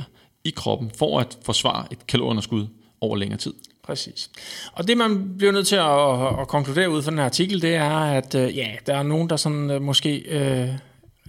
i 0.44 0.54
kroppen, 0.56 0.92
for 0.98 1.20
at 1.20 1.38
forsvare 1.46 1.86
et 1.92 2.08
kalorunderskud 2.08 2.68
over 3.02 3.18
længere 3.18 3.40
tid. 3.40 3.54
Præcis. 3.84 4.30
Og 4.74 4.88
det, 4.88 4.98
man 4.98 5.38
bliver 5.38 5.52
nødt 5.52 5.68
til 5.68 5.76
at, 5.76 5.86
at, 5.86 6.40
at 6.42 6.48
konkludere 6.48 6.90
ud 6.90 7.02
fra 7.02 7.12
den 7.12 7.18
her 7.18 7.26
artikel, 7.26 7.62
det 7.62 7.76
er, 7.76 7.90
at 7.90 8.36
øh, 8.36 8.58
ja, 8.58 8.68
der 8.86 8.96
er 8.96 9.04
nogen, 9.04 9.30
der 9.30 9.36
sådan 9.36 9.70
øh, 9.70 9.82
måske 9.82 10.18
øh, 10.18 10.70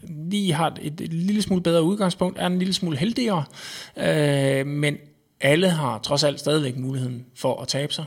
lige 0.09 0.53
har 0.53 0.77
et, 0.83 1.01
et 1.01 1.13
lille 1.13 1.43
smule 1.43 1.63
bedre 1.63 1.83
udgangspunkt, 1.83 2.39
er 2.39 2.47
en 2.47 2.59
lille 2.59 2.75
smule 2.75 2.97
heldigere, 2.97 3.45
øh, 3.97 4.67
men 4.67 4.97
alle 5.41 5.71
har 5.71 5.99
trods 5.99 6.25
alt 6.25 6.41
stadigvæk 6.41 6.77
muligheden 6.77 7.27
for 7.35 7.63
at 7.63 7.69
tabe 7.69 7.93
sig. 7.93 8.05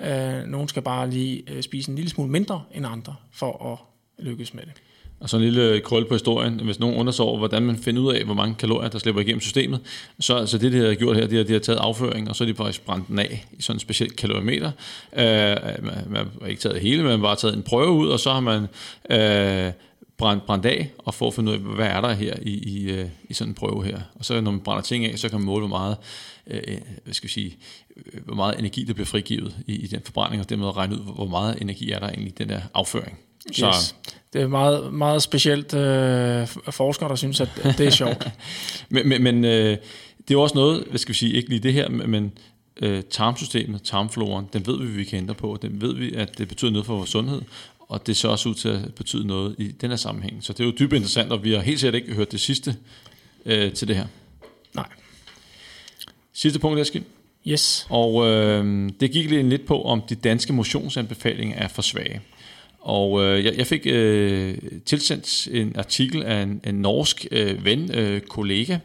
Øh, 0.00 0.46
nogen 0.46 0.68
skal 0.68 0.82
bare 0.82 1.10
lige 1.10 1.42
øh, 1.50 1.62
spise 1.62 1.90
en 1.90 1.96
lille 1.96 2.10
smule 2.10 2.30
mindre 2.30 2.62
end 2.74 2.86
andre 2.86 3.14
for 3.32 3.72
at 3.72 3.78
lykkes 4.24 4.54
med 4.54 4.62
det. 4.62 4.72
Og 5.20 5.28
så 5.30 5.36
en 5.36 5.42
lille 5.42 5.62
øh, 5.62 5.82
krøl 5.82 6.08
på 6.08 6.14
historien. 6.14 6.60
Hvis 6.60 6.80
nogen 6.80 6.96
undersøger, 6.96 7.36
hvordan 7.36 7.62
man 7.62 7.76
finder 7.76 8.02
ud 8.02 8.14
af, 8.14 8.24
hvor 8.24 8.34
mange 8.34 8.54
kalorier, 8.54 8.88
der 8.88 8.98
slipper 8.98 9.22
igennem 9.22 9.40
systemet, 9.40 9.80
så, 9.84 10.26
så 10.26 10.36
altså 10.36 10.58
det, 10.58 10.72
de 10.72 10.78
har 10.78 10.94
gjort 10.94 11.16
her, 11.16 11.26
det 11.26 11.40
er, 11.40 11.44
de 11.44 11.52
har 11.52 11.60
taget 11.60 11.78
afføring, 11.78 12.28
og 12.28 12.36
så 12.36 12.44
er 12.44 12.48
de 12.48 12.54
faktisk 12.54 12.84
brændt 12.84 13.08
den 13.08 13.18
af 13.18 13.46
i 13.52 13.62
sådan 13.62 13.76
en 13.76 13.80
speciel 13.80 14.10
kalorimeter. 14.10 14.70
Øh, 15.16 15.24
øh 15.24 15.56
man, 15.84 16.04
man 16.06 16.26
har 16.40 16.48
ikke 16.48 16.60
taget 16.60 16.80
hele, 16.80 16.96
men 16.96 17.04
man 17.04 17.18
har 17.18 17.26
bare 17.26 17.36
taget 17.36 17.56
en 17.56 17.62
prøve 17.62 17.90
ud, 17.90 18.08
og 18.08 18.20
så 18.20 18.32
har 18.32 18.40
man 18.40 18.62
øh, 19.10 19.72
brændt, 20.18 20.46
brændt 20.46 20.66
af, 20.66 20.90
og 20.98 21.14
få 21.14 21.26
at 21.26 21.34
finde 21.34 21.52
ud 21.52 21.56
af, 21.56 21.60
hvad 21.60 21.86
er 21.86 22.00
der 22.00 22.12
her 22.12 22.34
i, 22.42 22.50
i, 22.50 22.90
øh, 22.90 23.08
i 23.28 23.34
sådan 23.34 23.50
en 23.50 23.54
prøve 23.54 23.84
her. 23.84 24.00
Og 24.14 24.24
så 24.24 24.40
når 24.40 24.50
man 24.50 24.60
brænder 24.60 24.82
ting 24.82 25.04
af, 25.04 25.18
så 25.18 25.28
kan 25.28 25.38
man 25.38 25.46
måle, 25.46 25.66
hvor 25.66 25.78
meget, 25.78 25.96
øh, 26.46 26.78
hvad 27.04 27.14
skal 27.14 27.28
vi 27.28 27.32
sige, 27.32 27.56
hvor 28.24 28.34
meget 28.34 28.58
energi, 28.58 28.84
der 28.84 28.92
bliver 28.92 29.06
frigivet 29.06 29.56
i, 29.66 29.74
i 29.74 29.86
den 29.86 30.00
forbrænding, 30.04 30.42
og 30.42 30.50
dermed 30.50 30.76
regne 30.76 30.94
ud, 30.94 31.14
hvor 31.14 31.26
meget 31.26 31.62
energi 31.62 31.90
er 31.90 31.98
der 31.98 32.08
egentlig 32.08 32.32
i 32.32 32.34
den 32.38 32.48
der 32.48 32.60
afføring. 32.74 33.18
Så. 33.52 33.66
Yes. 33.66 33.94
Det 34.32 34.42
er 34.42 34.48
meget, 34.48 34.92
meget 34.92 35.22
specielt 35.22 35.74
øh, 35.74 36.46
forskere, 36.70 37.08
der 37.08 37.14
synes, 37.14 37.40
at 37.40 37.48
det 37.78 37.80
er 37.80 37.90
sjovt. 37.90 38.28
men 38.88 39.08
men, 39.08 39.22
men 39.22 39.44
øh, 39.44 39.76
det 40.28 40.34
er 40.34 40.38
også 40.38 40.54
noget, 40.54 40.84
hvad 40.90 40.98
skal 40.98 41.12
vi 41.12 41.18
sige, 41.18 41.32
ikke 41.32 41.48
lige 41.48 41.60
det 41.60 41.72
her, 41.72 41.88
men 41.88 42.32
øh, 42.82 43.02
tarmsystemet, 43.10 43.82
tarmfloren, 43.82 44.46
den 44.52 44.66
ved 44.66 44.78
vi, 44.78 44.86
vi 44.86 45.04
kan 45.04 45.18
ændre 45.18 45.34
på. 45.34 45.58
Den 45.62 45.80
ved 45.80 45.94
vi, 45.94 46.14
at 46.14 46.38
det 46.38 46.48
betyder 46.48 46.70
noget 46.70 46.86
for 46.86 46.96
vores 46.96 47.10
sundhed, 47.10 47.42
og 47.88 48.06
det 48.06 48.16
ser 48.16 48.28
også 48.28 48.48
ud 48.48 48.54
til 48.54 48.68
at 48.68 48.94
betyde 48.94 49.26
noget 49.26 49.54
i 49.58 49.68
den 49.68 49.90
her 49.90 49.96
sammenhæng. 49.96 50.44
Så 50.44 50.52
det 50.52 50.60
er 50.60 50.64
jo 50.64 50.72
dybt 50.78 50.92
interessant, 50.92 51.32
og 51.32 51.44
vi 51.44 51.52
har 51.52 51.60
helt 51.60 51.80
sikkert 51.80 52.02
ikke 52.02 52.14
hørt 52.14 52.32
det 52.32 52.40
sidste 52.40 52.76
øh, 53.46 53.72
til 53.72 53.88
det 53.88 53.96
her. 53.96 54.06
Nej. 54.74 54.88
Sidste 56.32 56.58
punkt, 56.58 56.80
Eskild. 56.80 57.04
Yes. 57.48 57.86
Og 57.90 58.26
øh, 58.26 58.90
det 59.00 59.10
gik 59.10 59.30
lidt 59.30 59.66
på, 59.66 59.82
om 59.82 60.02
de 60.08 60.14
danske 60.14 60.52
motionsanbefalinger 60.52 61.56
er 61.56 61.68
for 61.68 61.82
svage. 61.82 62.20
Og 62.80 63.22
øh, 63.22 63.44
jeg, 63.44 63.56
jeg 63.56 63.66
fik 63.66 63.86
øh, 63.86 64.58
tilsendt 64.86 65.48
en 65.50 65.76
artikel 65.76 66.22
af 66.22 66.42
en, 66.42 66.60
en 66.66 66.74
norsk 66.74 67.26
øh, 67.30 67.64
ven, 67.64 67.94
øh, 67.94 68.20
kollega, 68.20 68.78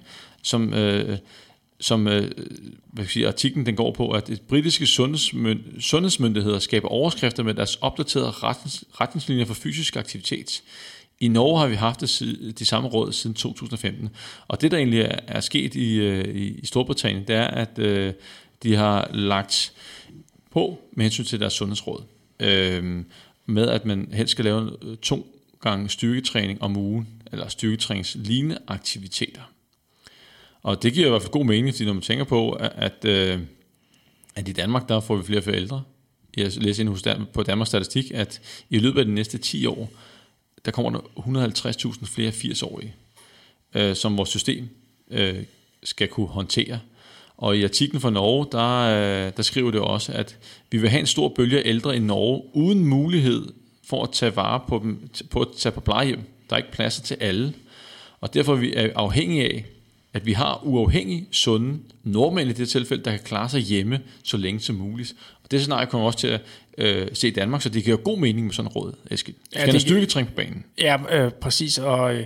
som, 0.43 0.74
øh, 0.74 1.18
som 1.82 2.07
øh, 2.07 2.32
hvad 2.93 3.05
kan 3.05 3.11
sige, 3.11 3.27
artiklen 3.27 3.65
den 3.65 3.75
går 3.75 3.91
på, 3.91 4.11
at 4.11 4.27
de 4.27 4.38
britiske 4.47 4.88
sundhedsmynd, 4.88 5.82
sundhedsmyndigheder 5.82 6.59
skaber 6.59 6.88
overskrifter 6.88 7.43
med 7.43 7.53
deres 7.53 7.75
opdaterede 7.75 8.29
retnings- 8.29 8.84
retningslinjer 9.01 9.45
for 9.45 9.53
fysisk 9.53 9.95
aktivitet. 9.95 10.63
I 11.19 11.27
Norge 11.27 11.59
har 11.59 11.67
vi 11.67 11.75
haft 11.75 12.01
det, 12.01 12.59
de 12.59 12.65
samme 12.65 12.89
råd 12.89 13.11
siden 13.11 13.34
2015. 13.34 14.09
Og 14.47 14.61
det, 14.61 14.71
der 14.71 14.77
egentlig 14.77 15.01
er, 15.01 15.19
er 15.27 15.39
sket 15.39 15.75
i, 15.75 15.95
øh, 15.95 16.36
i 16.36 16.65
Storbritannien, 16.65 17.27
det 17.27 17.36
er, 17.36 17.47
at 17.47 17.79
øh, 17.79 18.13
de 18.63 18.75
har 18.75 19.09
lagt 19.13 19.73
på 20.51 20.79
med 20.91 21.05
hensyn 21.05 21.23
til 21.23 21.39
deres 21.39 21.53
sundhedsråd. 21.53 22.03
Øh, 22.39 23.03
med 23.45 23.67
at 23.67 23.86
man 23.86 24.09
helst 24.13 24.32
skal 24.32 24.45
lave 24.45 24.77
to 25.01 25.27
gange 25.61 25.89
styrketræning 25.89 26.61
om 26.61 26.77
ugen, 26.77 27.07
eller 27.32 27.47
styrketræningslignende 27.47 28.57
aktiviteter. 28.67 29.41
Og 30.64 30.84
det 30.84 30.93
giver 30.93 31.07
i 31.07 31.09
hvert 31.09 31.22
fald 31.22 31.32
god 31.32 31.45
mening, 31.45 31.74
fordi 31.74 31.86
når 31.86 31.93
man 31.93 32.01
tænker 32.01 32.26
på, 32.26 32.51
at, 32.51 32.72
at, 32.76 33.05
øh, 33.05 33.39
at 34.36 34.47
i 34.47 34.51
Danmark, 34.51 34.89
der 34.89 34.99
får 34.99 35.16
vi 35.16 35.24
flere 35.24 35.55
ældre. 35.55 35.84
Jeg 36.38 36.51
læser 36.57 36.84
ind 36.84 37.26
på 37.34 37.43
Danmarks 37.43 37.70
Statistik, 37.70 38.12
at 38.14 38.41
i 38.70 38.80
løbet 38.80 38.99
af 38.99 39.05
de 39.05 39.14
næste 39.14 39.38
10 39.38 39.66
år, 39.66 39.89
der 40.66 40.72
kommer 40.72 40.91
der 40.91 40.99
150.000 40.99 42.05
flere 42.05 42.30
80-årige, 42.30 42.95
øh, 43.76 43.95
som 43.95 44.18
vores 44.18 44.30
system 44.30 44.70
øh, 45.12 45.43
skal 45.84 46.07
kunne 46.07 46.28
håndtere. 46.28 46.80
Og 47.38 47.57
i 47.57 47.64
artiklen 47.64 48.01
fra 48.01 48.09
Norge, 48.09 48.47
der, 48.51 48.78
øh, 48.78 49.32
der 49.38 49.43
skriver 49.43 49.72
det 49.72 49.82
også, 49.82 50.12
at 50.12 50.38
vi 50.72 50.78
vil 50.78 50.89
have 50.89 50.99
en 50.99 51.07
stor 51.07 51.30
bølge 51.30 51.57
af 51.57 51.70
ældre 51.70 51.95
i 51.95 51.99
Norge, 51.99 52.43
uden 52.53 52.86
mulighed 52.86 53.53
for 53.84 54.03
at 54.03 54.12
tage 54.12 54.36
vare 54.36 54.62
på 54.68 54.80
dem, 54.84 55.09
på 55.30 55.41
at 55.41 55.47
tage 55.57 55.74
på 55.74 55.80
plejehjem. 55.80 56.20
Der 56.49 56.55
er 56.55 56.57
ikke 56.57 56.72
pladser 56.72 57.03
til 57.03 57.18
alle. 57.20 57.53
Og 58.22 58.34
derfor 58.34 58.53
er 58.53 58.57
vi 58.57 58.74
afhængige 58.74 59.43
af, 59.43 59.66
at 60.14 60.26
vi 60.26 60.34
har 60.34 60.62
uafhængige, 60.64 61.28
sunde 61.32 61.80
nordmænd 62.03 62.49
i 62.49 62.53
det 62.53 62.70
tilfælde, 62.70 63.03
der 63.03 63.12
kan 63.12 63.20
klare 63.20 63.49
sig 63.49 63.62
hjemme 63.62 63.99
så 64.24 64.38
længe 64.38 64.59
som 64.59 64.76
muligt. 64.76 65.14
Og 65.43 65.51
det 65.51 65.59
scenarie 65.59 65.88
kommer 65.88 66.07
også 66.07 66.20
til 66.20 66.28
at 66.28 66.41
øh, 66.78 67.07
se 67.14 67.28
i 67.28 67.32
Danmark, 67.32 67.62
så 67.62 67.70
det 67.70 67.84
giver 67.84 67.97
god 67.97 68.18
mening 68.18 68.45
med 68.45 68.53
sådan 68.53 68.68
en 68.68 68.74
råd, 68.74 68.93
Eskild. 69.12 69.36
Skal 69.51 69.66
ja, 69.66 69.72
det 69.72 69.82
styrketræning 69.82 70.30
på 70.30 70.36
banen? 70.36 70.64
Ja, 70.78 71.24
øh, 71.26 71.32
præcis. 71.32 71.78
Og 71.78 72.16
øh, 72.16 72.26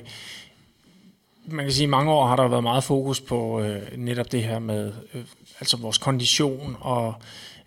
man 1.47 1.65
kan 1.65 1.71
sige, 1.71 1.83
at 1.83 1.87
i 1.87 1.91
mange 1.91 2.11
år 2.11 2.25
har 2.25 2.35
der 2.35 2.47
været 2.47 2.63
meget 2.63 2.83
fokus 2.83 3.21
på 3.21 3.61
øh, 3.61 3.81
netop 3.97 4.31
det 4.31 4.43
her 4.43 4.59
med 4.59 4.93
øh, 5.13 5.21
altså 5.59 5.77
vores 5.77 5.97
kondition 5.97 6.77
og 6.79 7.13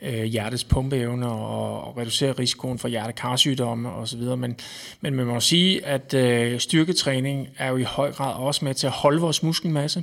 øh, 0.03 0.25
hjertets 0.25 0.65
pumpeevne 0.65 1.29
og, 1.29 1.83
og 1.83 1.97
reducere 1.97 2.33
risikoen 2.33 2.79
for 2.79 2.89
hjertekarsygdomme 2.89 3.93
osv. 3.93 4.21
Men, 4.21 4.57
men 5.01 5.15
man 5.15 5.27
må 5.27 5.41
sige, 5.41 5.87
at 5.87 6.15
øh, 6.15 6.61
styrketræning 6.61 7.49
er 7.59 7.69
jo 7.69 7.77
i 7.77 7.83
høj 7.83 8.13
grad 8.13 8.35
også 8.35 8.65
med 8.65 8.75
til 8.75 8.87
at 8.87 8.93
holde 8.93 9.21
vores 9.21 9.43
muskelmasse. 9.43 10.03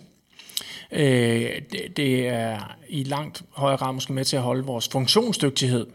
Øh, 0.91 1.61
det, 1.71 1.97
det 1.97 2.27
er 2.27 2.75
i 2.89 3.03
langt 3.03 3.43
højere 3.51 3.77
grad 3.77 3.93
måske 3.93 4.13
med 4.13 4.25
til 4.25 4.35
at 4.35 4.41
holde 4.41 4.63
vores 4.63 4.89
funktionsdygtighed 4.89 5.87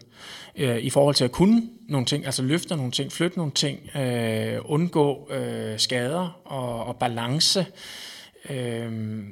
øh, 0.55 0.77
i 0.77 0.89
forhold 0.89 1.15
til 1.15 1.23
at 1.23 1.31
kunne 1.31 1.69
nogle 1.87 2.05
ting, 2.05 2.25
altså 2.25 2.43
løfte 2.43 2.75
nogle 2.75 2.91
ting, 2.91 3.11
flytte 3.11 3.37
nogle 3.37 3.51
ting, 3.51 3.95
øh, 3.95 4.59
undgå 4.65 5.31
øh, 5.31 5.79
skader 5.79 6.41
og, 6.45 6.85
og 6.85 6.95
balance. 6.95 7.65
Øh, 8.49 9.23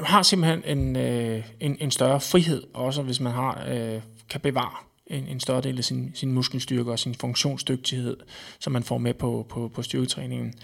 har 0.00 0.22
simpelthen 0.22 0.78
en, 0.78 0.96
øh, 0.96 1.44
en, 1.60 1.76
en 1.80 1.90
større 1.90 2.20
frihed, 2.20 2.62
også 2.74 3.02
hvis 3.02 3.20
man 3.20 3.32
har 3.32 3.66
øh, 3.68 4.00
kan 4.30 4.40
bevare 4.40 4.76
en, 5.06 5.26
en 5.26 5.40
større 5.40 5.60
del 5.60 5.78
af 5.78 5.84
sin, 5.84 6.12
sin 6.14 6.32
muskelstyrke 6.32 6.90
og 6.90 6.98
sin 6.98 7.14
funktionsdygtighed, 7.14 8.16
som 8.58 8.72
man 8.72 8.82
får 8.82 8.98
med 8.98 9.14
på, 9.14 9.46
på, 9.48 9.70
på 9.74 9.82
styrketræningen. 9.82 10.54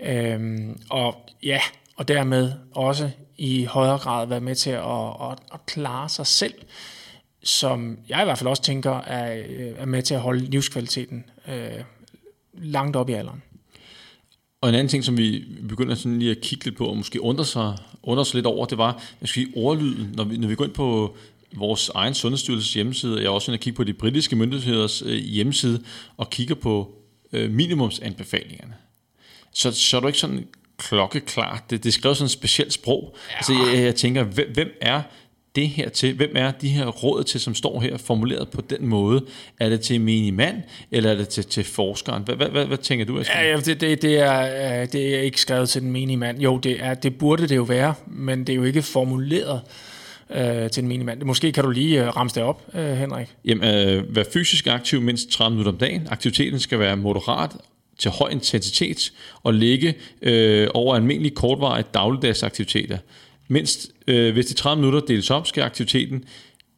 Øhm, 0.00 0.80
og 0.90 1.16
ja, 1.42 1.60
og 1.96 2.08
dermed 2.08 2.52
også 2.72 3.10
i 3.38 3.64
højere 3.64 3.98
grad 3.98 4.26
være 4.26 4.40
med 4.40 4.54
til 4.54 4.70
at, 4.70 5.08
at, 5.30 5.38
at 5.54 5.66
klare 5.66 6.08
sig 6.08 6.26
selv, 6.26 6.54
som 7.42 7.98
jeg 8.08 8.20
i 8.20 8.24
hvert 8.24 8.38
fald 8.38 8.48
også 8.48 8.62
tænker 8.62 8.98
er, 9.00 9.42
øh, 9.48 9.72
er 9.76 9.86
med 9.86 10.02
til 10.02 10.14
at 10.14 10.20
holde 10.20 10.44
livskvaliteten 10.44 11.24
øh, 11.48 11.84
langt 12.54 12.96
op 12.96 13.08
i 13.08 13.12
alderen. 13.12 13.42
Og 14.60 14.68
en 14.68 14.74
anden 14.74 14.88
ting, 14.88 15.04
som 15.04 15.16
vi 15.16 15.44
begynder 15.68 15.94
sådan 15.94 16.18
lige 16.18 16.30
at 16.30 16.40
kigge 16.40 16.64
lidt 16.64 16.76
på, 16.76 16.86
og 16.86 16.96
måske 16.96 17.22
undre 17.22 17.44
sig, 17.44 17.76
undre 18.02 18.24
sig 18.24 18.34
lidt 18.34 18.46
over, 18.46 18.66
det 18.66 18.78
var, 18.78 18.92
jeg 19.20 19.28
skal 19.28 19.44
sige, 19.44 19.52
ordlyden. 19.56 20.14
Når 20.16 20.24
vi, 20.24 20.36
når 20.36 20.48
vi 20.48 20.54
går 20.54 20.64
ind 20.64 20.74
på 20.74 21.16
vores 21.56 21.88
egen 21.88 22.14
sundhedsstyrelses 22.14 22.74
hjemmeside, 22.74 23.16
jeg 23.16 23.24
er 23.24 23.30
også 23.30 23.50
inde 23.50 23.56
og 23.56 23.60
kigge 23.60 23.76
på 23.76 23.84
de 23.84 23.92
britiske 23.92 24.36
myndigheders 24.36 25.02
øh, 25.02 25.18
hjemmeside, 25.18 25.84
og 26.16 26.30
kigger 26.30 26.54
på 26.54 26.94
øh, 27.32 27.50
minimumsanbefalingerne. 27.50 28.74
Så, 29.54 29.72
så 29.72 29.96
er 29.96 30.00
du 30.00 30.06
ikke 30.06 30.18
sådan 30.18 30.46
klokkeklart. 30.78 31.70
Det, 31.70 31.84
det 31.84 31.88
er 31.88 31.92
skrevet 31.92 32.16
sådan 32.16 32.26
et 32.26 32.30
specielt 32.30 32.72
sprog. 32.72 33.16
Ja. 33.30 33.36
Altså, 33.36 33.52
jeg, 33.52 33.84
jeg 33.84 33.94
tænker, 33.94 34.22
hvem, 34.22 34.52
hvem 34.54 34.68
er 34.80 35.02
det 35.56 35.68
her 35.68 35.88
til? 35.88 36.14
Hvem 36.14 36.32
er 36.34 36.50
de 36.50 36.68
her 36.68 36.86
råd 36.86 37.24
til, 37.24 37.40
som 37.40 37.54
står 37.54 37.80
her 37.80 37.96
formuleret 37.96 38.48
på 38.48 38.60
den 38.60 38.86
måde? 38.86 39.24
Er 39.60 39.68
det 39.68 39.80
til 39.80 40.00
minimand, 40.00 40.62
eller 40.90 41.10
er 41.10 41.14
det 41.14 41.28
til, 41.28 41.44
til 41.44 41.64
forskeren? 41.64 42.22
Hvad, 42.22 42.34
hvad, 42.34 42.48
hvad, 42.48 42.66
hvad 42.66 42.78
tænker 42.78 43.04
du, 43.04 43.18
Asger? 43.18 43.40
Ja, 43.40 43.56
det, 43.56 43.80
det, 43.80 44.02
det, 44.02 44.18
er, 44.18 44.86
det 44.86 45.16
er 45.16 45.20
ikke 45.20 45.40
skrevet 45.40 45.68
til 45.68 45.82
den 45.82 45.92
minimand. 45.92 46.40
Jo, 46.40 46.58
det, 46.58 46.76
er, 46.80 46.94
det 46.94 47.18
burde 47.18 47.48
det 47.48 47.56
jo 47.56 47.62
være, 47.62 47.94
men 48.06 48.40
det 48.40 48.48
er 48.48 48.56
jo 48.56 48.62
ikke 48.62 48.82
formuleret 48.82 49.60
øh, 50.30 50.70
til 50.70 50.82
en 50.82 50.88
minimand. 50.88 51.22
Måske 51.22 51.52
kan 51.52 51.64
du 51.64 51.70
lige 51.70 52.04
øh, 52.04 52.16
ramse 52.16 52.34
det 52.34 52.42
op, 52.42 52.62
øh, 52.74 52.96
Henrik. 52.96 53.26
Jamen, 53.44 53.88
øh, 53.88 54.16
vær 54.16 54.24
fysisk 54.32 54.66
aktiv 54.66 55.00
mindst 55.00 55.30
30 55.30 55.50
minutter 55.50 55.72
om 55.72 55.78
dagen. 55.78 56.08
Aktiviteten 56.10 56.60
skal 56.60 56.78
være 56.78 56.96
moderat 56.96 57.50
til 57.98 58.10
høj 58.10 58.28
intensitet 58.28 59.12
og 59.42 59.54
ligge 59.54 59.94
øh, 60.22 60.68
over 60.74 60.94
almindelige 60.94 61.34
kortvarige 61.34 61.84
dagligdags 61.94 62.42
aktiviteter. 62.42 62.98
Mindst, 63.48 63.90
øh, 64.06 64.32
hvis 64.32 64.46
de 64.46 64.54
30 64.54 64.80
minutter 64.80 65.00
deles 65.06 65.30
op, 65.30 65.46
skal 65.46 65.62
aktiviteten 65.62 66.24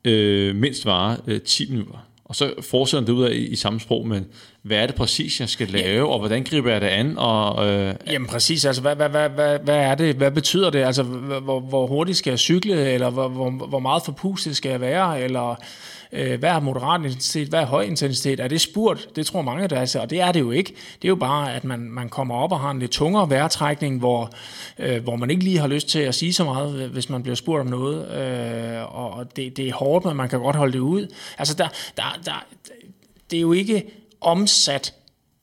øh, 0.05 0.57
mindst 0.57 0.87
vare 0.87 1.17
øh, 1.27 1.41
10 1.41 1.71
minutter. 1.71 2.09
Og 2.25 2.37
så 2.37 2.55
fortsætter 2.61 3.07
det 3.07 3.13
ud 3.13 3.25
af 3.25 3.33
i, 3.35 3.47
i 3.47 3.57
samme 3.57 3.81
sprog, 3.81 4.09
men 4.09 4.27
hvad 4.65 4.77
er 4.77 4.87
det 4.87 4.95
præcis, 4.95 5.41
jeg 5.41 5.49
skal 5.49 5.69
lave, 5.69 6.07
ja. 6.07 6.13
og 6.13 6.19
hvordan 6.19 6.45
griber 6.45 6.73
jeg 6.73 6.81
det 6.81 6.87
an? 6.87 7.19
Og, 7.19 7.67
øh, 7.67 7.95
Jamen 8.07 8.29
præcis, 8.29 8.65
altså 8.65 8.83
hvad, 8.83 8.97
hvad, 8.97 9.09
hvad, 9.09 9.29
hvad, 9.29 9.59
hvad 9.59 9.77
er 9.77 9.95
det, 9.95 10.17
hvad 10.17 10.31
betyder 10.31 10.71
det? 10.71 10.79
Altså 10.79 11.03
hvor, 11.03 11.61
hvor 11.61 11.87
hurtigt 11.87 12.19
skal 12.19 12.31
jeg 12.31 12.39
cykle, 12.39 12.93
eller 12.93 13.11
hvor, 13.11 13.29
hvor, 13.29 13.51
hvor 13.51 13.79
meget 13.79 14.03
forpustet 14.05 14.57
skal 14.57 14.71
jeg 14.71 14.81
være, 14.81 15.21
eller 15.21 15.55
øh, 16.13 16.39
hvad 16.39 16.51
er 16.51 16.61
moderat 16.61 17.01
intensitet, 17.05 17.49
hvad 17.49 17.61
er 17.61 17.67
høj 17.67 17.83
intensitet? 17.83 18.41
Er 18.41 18.49
det 18.49 18.61
spurt? 18.61 19.09
Det 19.17 19.27
tror 19.27 19.43
mange, 19.43 19.69
der 19.69 19.77
er, 19.77 19.99
og 20.01 20.11
det 20.11 20.21
er 20.21 20.33
det 20.33 20.41
jo 20.41 20.51
ikke. 20.51 20.71
Det 21.03 21.05
er 21.05 21.09
jo 21.09 21.17
bare, 21.17 21.55
at 21.55 21.65
man, 21.65 21.81
man 21.81 22.09
kommer 22.09 22.35
op 22.35 22.53
og 22.53 22.61
har 22.61 22.71
en 22.71 22.79
lidt 22.79 22.91
tungere 22.91 23.31
vejrtrækning, 23.31 23.99
hvor, 23.99 24.31
øh, 24.79 25.03
hvor 25.03 25.17
man 25.17 25.31
ikke 25.31 25.45
lige 25.45 25.59
har 25.59 25.69
lyst 25.69 25.89
til 25.89 25.99
at 25.99 26.15
sige 26.15 26.33
så 26.33 26.45
meget, 26.45 26.89
hvis 26.89 27.09
man 27.09 27.23
bliver 27.23 27.37
spurgt 27.37 27.61
om 27.61 27.67
noget, 27.67 28.11
øh, 28.11 28.97
og 28.97 29.37
det, 29.37 29.57
det 29.57 29.69
er 29.69 29.75
hårdt, 29.75 30.05
men 30.05 30.17
man 30.17 30.29
kan 30.29 30.39
godt 30.39 30.57
holde 30.57 30.73
det 30.73 30.79
ud. 30.79 31.07
Altså, 31.39 31.55
der, 31.55 31.69
der, 31.97 32.19
der, 32.25 32.47
det 33.31 33.37
er 33.37 33.41
jo 33.41 33.53
ikke 33.53 34.04
omsat 34.25 34.95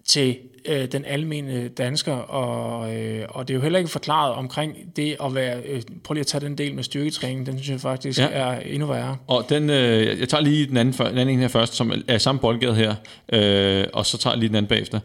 til 0.05 0.37
øh, 0.65 0.91
den 0.91 1.05
almindelige 1.05 1.69
dansker, 1.69 2.13
og, 2.13 2.95
øh, 2.95 3.25
og 3.29 3.47
det 3.47 3.53
er 3.53 3.55
jo 3.55 3.61
heller 3.61 3.79
ikke 3.79 3.91
forklaret 3.91 4.33
omkring 4.33 4.75
det 4.95 5.17
at 5.23 5.35
være, 5.35 5.61
øh, 5.65 5.81
prøv 6.03 6.13
lige 6.13 6.21
at 6.21 6.27
tage 6.27 6.41
den 6.41 6.57
del 6.57 6.75
med 6.75 6.83
styrketræning, 6.83 7.45
den 7.45 7.57
synes 7.57 7.69
jeg 7.69 7.79
faktisk 7.79 8.19
ja. 8.19 8.27
er 8.31 8.59
endnu 8.59 8.87
værre. 8.87 9.17
Og 9.27 9.45
den, 9.49 9.69
øh, 9.69 10.19
jeg 10.19 10.29
tager 10.29 10.41
lige 10.41 10.67
den 10.67 10.77
anden, 10.77 10.93
den 10.93 11.17
anden 11.17 11.39
her 11.39 11.47
først, 11.47 11.73
som 11.73 11.93
er 12.07 12.17
samme 12.17 12.41
boldgade 12.41 12.75
her, 12.75 12.95
øh, 13.33 13.85
og 13.93 14.05
så 14.05 14.17
tager 14.17 14.33
jeg 14.33 14.39
lige 14.39 14.47
den 14.47 14.55
anden 14.55 14.69
bagefter. 14.69 14.99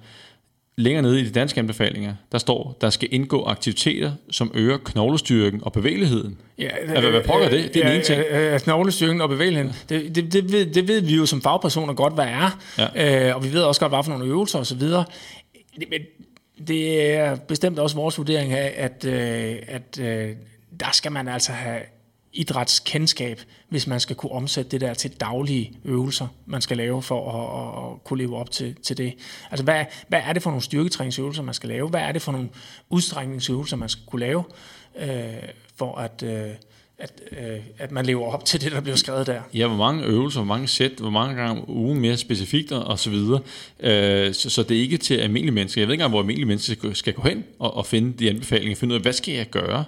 Længere 0.79 1.03
nede 1.03 1.20
i 1.20 1.24
de 1.24 1.31
danske 1.31 1.61
anbefalinger, 1.61 2.14
der 2.33 2.39
står, 2.39 2.77
der 2.81 2.91
skal 2.91 3.09
indgå 3.12 3.45
aktiviteter, 3.45 4.12
som 4.31 4.51
øger 4.55 4.79
knoglestyrken 4.85 5.61
og 5.64 5.72
bevægeligheden. 5.72 6.39
Ja, 6.59 6.68
hvad, 6.87 7.03
hvad 7.03 7.22
pokker 7.22 7.49
det? 7.49 7.74
Det 7.74 7.85
er 7.85 7.89
ja, 7.89 7.97
en 7.97 8.05
ting. 8.05 8.22
Ja, 8.31 8.59
knoglestyrken 8.59 9.20
og 9.20 9.29
bevægeligheden, 9.29 9.72
det, 9.89 10.14
det, 10.14 10.33
det, 10.33 10.53
ved, 10.53 10.66
det 10.66 10.89
ved 10.89 11.01
vi 11.01 11.16
jo 11.16 11.27
som 11.27 11.43
fagpersoner 11.43 11.95
godt, 11.95 12.14
hvad 12.14 12.24
er. 12.24 12.59
Ja. 12.79 13.29
Øh, 13.29 13.37
og 13.37 13.45
vi 13.45 13.53
ved 13.53 13.62
også 13.62 13.81
godt, 13.81 13.93
hvad 13.93 14.05
for 14.05 14.11
nogle 14.11 14.27
øvelser 14.27 14.59
osv. 14.59 14.81
Det, 14.81 15.07
det 16.68 17.11
er 17.14 17.37
bestemt 17.37 17.79
også 17.79 17.97
vores 17.97 18.18
vurdering 18.18 18.53
af, 18.53 18.74
at, 18.77 19.05
øh, 19.05 19.57
at 19.68 20.01
øh, 20.01 20.31
der 20.81 20.93
skal 20.93 21.12
man 21.12 21.29
altså 21.29 21.53
have 21.53 21.81
idrætskendskab, 22.37 23.41
hvis 23.68 23.87
man 23.87 24.01
skal 24.01 24.16
kunne 24.16 24.32
omsætte 24.32 24.70
det 24.70 24.80
der 24.80 24.95
til 24.95 25.11
daglige 25.11 25.72
øvelser, 25.84 26.26
man 26.47 26.61
skal 26.61 26.76
lave 26.76 27.03
for 27.03 27.32
at, 27.32 27.93
at 27.93 28.05
kunne 28.05 28.18
leve 28.18 28.37
op 28.37 28.51
til, 28.51 28.76
til 28.82 28.97
det. 28.97 29.14
Altså, 29.51 29.64
hvad, 29.64 29.84
hvad 30.09 30.20
er 30.24 30.32
det 30.32 30.43
for 30.43 30.51
nogle 30.51 30.62
styrketræningsøvelser, 30.62 31.43
man 31.43 31.55
skal 31.55 31.68
lave? 31.68 31.89
Hvad 31.89 32.01
er 32.01 32.12
det 32.12 32.22
for 32.22 32.32
nogle 32.32 32.49
udstrækningsøvelser, 32.91 33.76
man 33.76 33.89
skal 33.89 34.05
kunne 34.07 34.20
lave, 34.20 34.45
øh, 34.99 35.09
for 35.76 35.97
at, 35.97 36.22
øh, 36.22 36.51
at, 36.99 37.20
øh, 37.32 37.61
at 37.78 37.93
man 37.93 38.07
lever 38.07 38.32
op 38.32 38.45
til 38.45 38.61
det, 38.61 38.72
der 38.72 38.80
bliver 38.80 38.97
skrevet 38.97 39.26
der. 39.26 39.41
Ja, 39.55 39.66
hvor 39.66 39.76
mange 39.76 40.05
øvelser, 40.05 40.41
hvor 40.41 40.47
mange 40.47 40.68
sæt, 40.68 40.93
hvor 40.99 41.11
mange 41.11 41.34
gange 41.34 41.62
om 41.62 41.70
ugen 41.70 42.01
mere 42.01 42.16
specifikt 42.16 42.72
og, 42.72 42.84
og 42.84 42.99
så 42.99 43.11
videre. 43.11 43.41
Øh, 43.80 44.34
så, 44.34 44.51
så 44.51 44.62
det 44.62 44.76
er 44.76 44.80
ikke 44.80 44.97
til 44.97 45.14
almindelige 45.14 45.55
mennesker. 45.55 45.80
Jeg 45.80 45.89
ved 45.89 45.95
ikke 45.95 46.01
engang, 46.03 46.12
hvor 46.12 46.20
almindelige 46.20 46.47
mennesker 46.47 46.74
skal, 46.74 46.97
skal 46.97 47.12
gå 47.12 47.22
hen 47.22 47.45
og, 47.59 47.76
og 47.76 47.87
finde 47.87 48.12
de 48.18 48.30
anbefalinger, 48.30 48.76
finde 48.76 48.93
ud 48.93 48.97
af, 48.97 49.03
hvad 49.03 49.12
skal 49.12 49.34
jeg 49.34 49.51
gøre? 49.51 49.84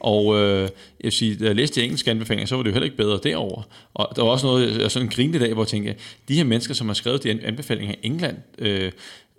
Og 0.00 0.38
øh, 0.38 0.62
jeg 0.62 0.70
vil 1.00 1.12
sige, 1.12 1.36
da 1.36 1.44
jeg 1.44 1.56
læste 1.56 1.80
de 1.80 1.84
engelske 1.84 2.10
anbefalinger, 2.10 2.46
så 2.46 2.56
var 2.56 2.62
det 2.62 2.70
jo 2.70 2.74
heller 2.74 2.84
ikke 2.84 2.96
bedre 2.96 3.20
derover. 3.22 3.62
Og 3.94 4.16
der 4.16 4.22
var 4.22 4.30
også 4.30 4.46
noget, 4.46 4.80
jeg 4.80 4.90
sådan 4.90 5.08
grinede 5.08 5.36
i 5.36 5.40
dag, 5.40 5.52
hvor 5.52 5.62
jeg 5.62 5.68
tænkte, 5.68 5.94
de 6.28 6.34
her 6.34 6.44
mennesker, 6.44 6.74
som 6.74 6.86
har 6.86 6.94
skrevet 6.94 7.22
de 7.24 7.40
anbefalinger 7.44 7.94
i 7.94 8.06
England, 8.06 8.36
øh, 8.58 8.92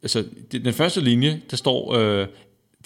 altså 0.03 0.23
den 0.51 0.73
første 0.73 1.01
linje, 1.01 1.41
der 1.51 1.57
står, 1.57 1.95
øh, 1.95 2.27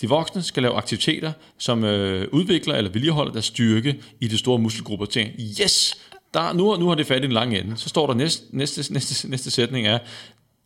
de 0.02 0.10
voksne 0.10 0.42
skal 0.42 0.64
lave 0.64 0.76
aktiviteter, 0.76 1.32
som 1.58 1.84
øh, 1.84 2.28
udvikler 2.32 2.76
eller 2.76 2.92
vedligeholder 2.92 3.32
deres 3.32 3.46
styrke 3.46 3.96
i 4.20 4.28
de 4.28 4.38
store 4.38 4.60
muskelgrupper. 4.60 5.06
Tænk, 5.06 5.32
yes, 5.62 5.98
der, 6.34 6.54
nu, 6.54 6.78
nu 6.78 6.88
har 6.88 6.96
det 6.96 7.06
fat 7.06 7.22
i 7.22 7.26
en 7.26 7.32
lang 7.32 7.58
ende. 7.58 7.78
Så 7.78 7.90
står 7.90 8.08
der 8.08 8.14
næste, 8.14 8.44
næste, 8.52 8.94
næste, 8.94 9.30
næste 9.30 9.52
sætning 9.52 9.88
er, 9.88 10.00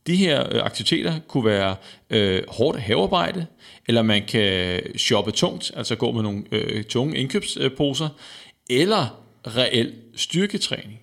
de 0.07 0.15
her 0.15 0.55
øh, 0.55 0.65
aktiviteter 0.65 1.19
kunne 1.27 1.45
være 1.45 1.75
øh, 2.09 2.43
hårdt 2.47 2.79
havearbejde, 2.79 3.45
eller 3.87 4.01
man 4.01 4.23
kan 4.27 4.81
shoppe 4.97 5.31
tungt, 5.31 5.71
altså 5.75 5.95
gå 5.95 6.11
med 6.11 6.23
nogle 6.23 6.43
øh, 6.51 6.83
tunge 6.83 7.17
indkøbsposer, 7.17 8.09
eller 8.69 9.21
reel 9.47 9.93
styrketræning. 10.15 10.99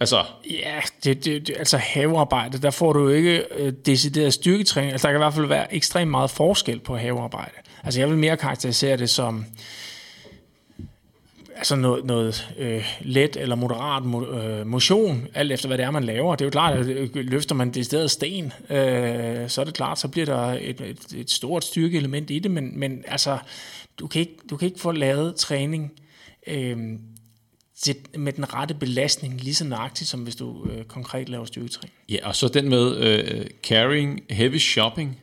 Altså. 0.00 0.24
Ja, 0.50 0.80
det, 1.04 1.24
det, 1.24 1.46
det, 1.46 1.56
altså 1.58 1.76
havearbejde, 1.76 2.58
der 2.58 2.70
får 2.70 2.92
du 2.92 3.02
jo 3.02 3.08
ikke 3.08 3.44
øh, 3.56 3.72
decideret 3.86 4.34
styrketræning. 4.34 4.92
Altså 4.92 5.08
der 5.08 5.12
kan 5.12 5.20
i 5.20 5.24
hvert 5.24 5.34
fald 5.34 5.46
være 5.46 5.74
ekstremt 5.74 6.10
meget 6.10 6.30
forskel 6.30 6.80
på 6.80 6.96
havearbejde. 6.96 7.54
Altså 7.84 8.00
jeg 8.00 8.08
vil 8.08 8.18
mere 8.18 8.36
karakterisere 8.36 8.96
det 8.96 9.10
som 9.10 9.44
altså 11.58 11.76
noget, 11.76 12.04
noget 12.04 12.48
øh, 12.58 12.84
let 13.00 13.36
eller 13.36 13.56
moderat 13.56 14.04
mo, 14.04 14.24
øh, 14.26 14.66
motion, 14.66 15.26
alt 15.34 15.52
efter 15.52 15.68
hvad 15.68 15.78
det 15.78 15.84
er, 15.84 15.90
man 15.90 16.04
laver. 16.04 16.34
Det 16.34 16.40
er 16.40 16.46
jo 16.46 16.50
klart, 16.50 16.78
at 16.78 16.86
øh, 16.86 17.10
løfter 17.14 17.54
man 17.54 17.70
det 17.70 17.86
stedet 17.86 18.10
sten, 18.10 18.44
øh, 18.44 19.48
så 19.48 19.60
er 19.60 19.64
det 19.64 19.74
klart, 19.74 19.98
så 19.98 20.08
bliver 20.08 20.26
der 20.26 20.38
et, 20.38 20.80
et, 20.80 21.12
et 21.16 21.30
stort 21.30 21.64
styrkeelement 21.64 22.30
i 22.30 22.38
det, 22.38 22.50
men, 22.50 22.78
men 22.78 23.04
altså, 23.06 23.38
du 23.98 24.06
kan, 24.06 24.20
ikke, 24.20 24.36
du 24.50 24.56
kan 24.56 24.66
ikke 24.66 24.80
få 24.80 24.92
lavet 24.92 25.34
træning 25.34 25.92
øh, 26.46 26.76
til, 27.80 27.96
med 28.18 28.32
den 28.32 28.54
rette 28.54 28.74
belastning 28.74 29.40
lige 29.40 29.54
så 29.54 29.64
nøjagtigt, 29.64 30.10
som 30.10 30.20
hvis 30.20 30.36
du 30.36 30.66
øh, 30.70 30.84
konkret 30.84 31.28
laver 31.28 31.44
styrketræning. 31.44 31.94
Ja, 32.08 32.28
og 32.28 32.36
så 32.36 32.48
den 32.48 32.68
med 32.68 32.96
øh, 32.96 33.46
carrying 33.62 34.20
heavy 34.30 34.58
shopping. 34.58 35.20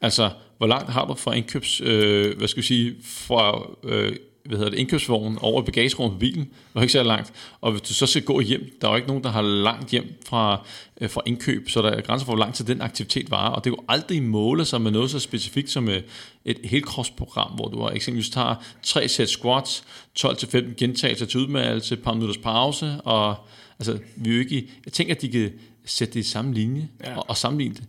Altså, 0.00 0.30
hvor 0.58 0.66
langt 0.66 0.90
har 0.90 1.06
du 1.06 1.14
fra 1.14 1.32
indkøbs, 1.32 1.80
øh, 1.80 2.38
hvad 2.38 2.48
skal 2.48 2.62
vi 2.62 2.66
sige, 2.66 2.96
fra 3.04 3.70
øh, 3.84 4.16
hvad 4.44 4.58
hedder 4.58 4.70
det, 4.70 4.78
indkøbsvognen 4.78 5.38
over 5.40 5.62
bagagerummet 5.62 6.12
på 6.12 6.18
bilen, 6.18 6.50
var 6.74 6.80
ikke 6.82 6.92
så 6.92 7.02
langt. 7.02 7.32
Og 7.60 7.70
hvis 7.70 7.82
du 7.82 7.94
så 7.94 8.06
skal 8.06 8.22
gå 8.22 8.40
hjem, 8.40 8.78
der 8.80 8.86
er 8.88 8.92
jo 8.92 8.96
ikke 8.96 9.08
nogen, 9.08 9.24
der 9.24 9.30
har 9.30 9.42
langt 9.42 9.90
hjem 9.90 10.20
fra, 10.26 10.66
øh, 11.00 11.10
fra 11.10 11.22
indkøb, 11.26 11.70
så 11.70 11.82
der 11.82 11.90
er 11.90 12.00
grænser 12.00 12.26
for, 12.26 12.32
hvor 12.32 12.44
lang 12.44 12.54
tid 12.54 12.64
den 12.64 12.80
aktivitet 12.80 13.30
varer. 13.30 13.50
Og 13.50 13.64
det 13.64 13.70
er 13.70 13.74
jo 13.74 13.84
aldrig 13.88 14.22
måle 14.22 14.64
sig 14.64 14.80
med 14.80 14.90
noget 14.90 15.10
så 15.10 15.18
specifikt 15.18 15.70
som 15.70 15.88
øh, 15.88 16.02
et 16.44 16.58
helkropsprogram, 16.64 17.50
hvor 17.50 17.68
du 17.68 17.88
eksempelvis 17.88 18.30
tager 18.30 18.54
tre 18.82 19.08
sæt 19.08 19.28
squats, 19.28 19.84
12-15 20.20 20.74
gentagelser 20.76 21.26
til 21.26 21.40
udmattelse, 21.40 21.94
et 21.94 22.02
par 22.02 22.12
minutters 22.12 22.38
pause, 22.38 23.00
og 23.04 23.36
altså, 23.78 23.98
vi 24.16 24.30
er 24.30 24.34
jo 24.34 24.40
ikke, 24.40 24.68
jeg 24.84 24.92
tænker, 24.92 25.14
at 25.14 25.22
de 25.22 25.28
kan 25.28 25.52
sætte 25.90 26.14
det 26.14 26.20
i 26.20 26.30
samme 26.30 26.54
linje 26.54 26.88
ja. 27.04 27.16
og, 27.16 27.24
og 27.28 27.36
sammenligne 27.36 27.74
det. 27.74 27.84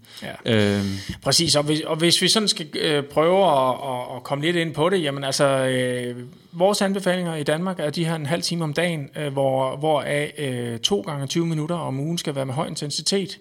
Ja. 0.45 0.77
Øhm. 0.77 0.97
Præcis, 1.21 1.55
og 1.55 1.63
hvis, 1.63 1.81
og 1.81 1.95
hvis 1.95 2.21
vi 2.21 2.27
sådan 2.27 2.47
skal 2.47 2.67
øh, 2.77 3.03
prøve 3.03 3.45
at, 3.45 3.69
at, 3.69 4.15
at 4.15 4.23
komme 4.23 4.45
lidt 4.45 4.55
ind 4.55 4.73
på 4.73 4.89
det, 4.89 5.03
jamen 5.03 5.23
altså, 5.23 5.45
øh, 5.45 6.15
vores 6.51 6.81
anbefalinger 6.81 7.35
i 7.35 7.43
Danmark 7.43 7.79
er 7.79 7.89
de 7.89 8.05
her 8.05 8.15
en 8.15 8.25
halv 8.25 8.41
time 8.41 8.63
om 8.63 8.73
dagen, 8.73 9.09
øh, 9.15 9.33
hvor, 9.33 9.75
hvor 9.77 10.01
af 10.01 10.33
øh, 10.37 10.79
to 10.79 11.01
gange 11.01 11.27
20 11.27 11.45
minutter 11.45 11.75
om 11.75 11.99
ugen 11.99 12.17
skal 12.17 12.35
være 12.35 12.45
med 12.45 12.53
høj 12.53 12.67
intensitet. 12.67 13.39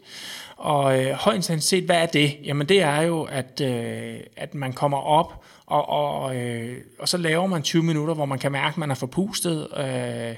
Og 0.57 1.05
øh, 1.05 1.13
høj 1.13 1.35
intensitet, 1.35 1.85
hvad 1.85 1.97
er 1.97 2.07
det? 2.07 2.37
Jamen 2.45 2.69
det 2.69 2.83
er 2.83 3.01
jo, 3.01 3.23
at, 3.23 3.61
øh, 3.65 4.21
at 4.37 4.55
man 4.55 4.73
kommer 4.73 4.99
op, 4.99 5.45
og, 5.67 5.89
og, 5.89 6.37
øh, 6.37 6.77
og 6.99 7.09
så 7.09 7.17
laver 7.17 7.47
man 7.47 7.63
20 7.63 7.83
minutter, 7.83 8.15
hvor 8.15 8.25
man 8.25 8.39
kan 8.39 8.53
mærke, 8.53 8.75
at 8.75 8.79
man 8.79 8.91
er 8.91 8.95
forpustet, 8.95 9.69
øh, 9.77 10.35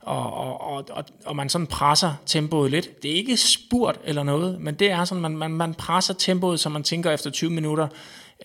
og, 0.00 0.34
og, 0.34 0.60
og, 0.60 0.84
og, 0.90 1.04
og 1.24 1.36
man 1.36 1.48
sådan 1.48 1.66
presser 1.66 2.14
tempoet 2.26 2.70
lidt. 2.70 3.02
Det 3.02 3.10
er 3.10 3.14
ikke 3.14 3.36
spurt 3.36 4.00
eller 4.04 4.22
noget, 4.22 4.60
men 4.60 4.74
det 4.74 4.90
er 4.90 5.04
sådan, 5.04 5.22
man, 5.22 5.36
man, 5.36 5.50
man 5.50 5.74
presser 5.74 6.14
tempoet, 6.14 6.60
så 6.60 6.68
man 6.68 6.82
tænker 6.82 7.10
efter 7.10 7.30
20 7.30 7.50
minutter, 7.50 7.88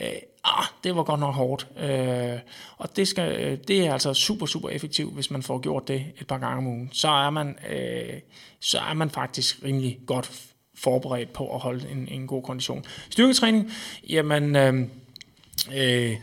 øh, 0.02 0.08
ah, 0.44 0.66
det 0.84 0.96
var 0.96 1.04
godt 1.04 1.20
nok 1.20 1.36
hårdt. 1.36 1.68
Øh, 1.80 2.40
og 2.78 2.96
det, 2.96 3.08
skal, 3.08 3.42
øh, 3.42 3.58
det 3.68 3.88
er 3.88 3.94
altså 3.94 4.14
super, 4.14 4.46
super 4.46 4.70
effektivt, 4.70 5.14
hvis 5.14 5.32
man 5.32 5.44
får 5.44 5.60
gjort 5.60 5.88
det 5.88 6.06
et 6.20 6.28
par 6.28 6.38
gange 6.38 6.58
om 6.58 6.68
ugen. 6.68 6.90
Så 6.94 7.08
er 7.08 7.30
man, 7.30 7.58
øh, 7.70 8.20
så 8.60 8.80
er 8.80 8.94
man 8.94 9.10
faktisk 9.10 9.60
rimelig 9.64 10.00
godt 10.06 10.32
forberedt 10.78 11.34
på 11.34 11.54
at 11.54 11.60
holde 11.60 11.90
en, 11.92 12.08
en 12.08 12.28
god 12.28 12.44
kondition. 12.44 12.86
Styrketræning, 13.10 13.72
jamen... 14.10 14.56
Øh, 14.56 14.74
øh, 15.76 16.16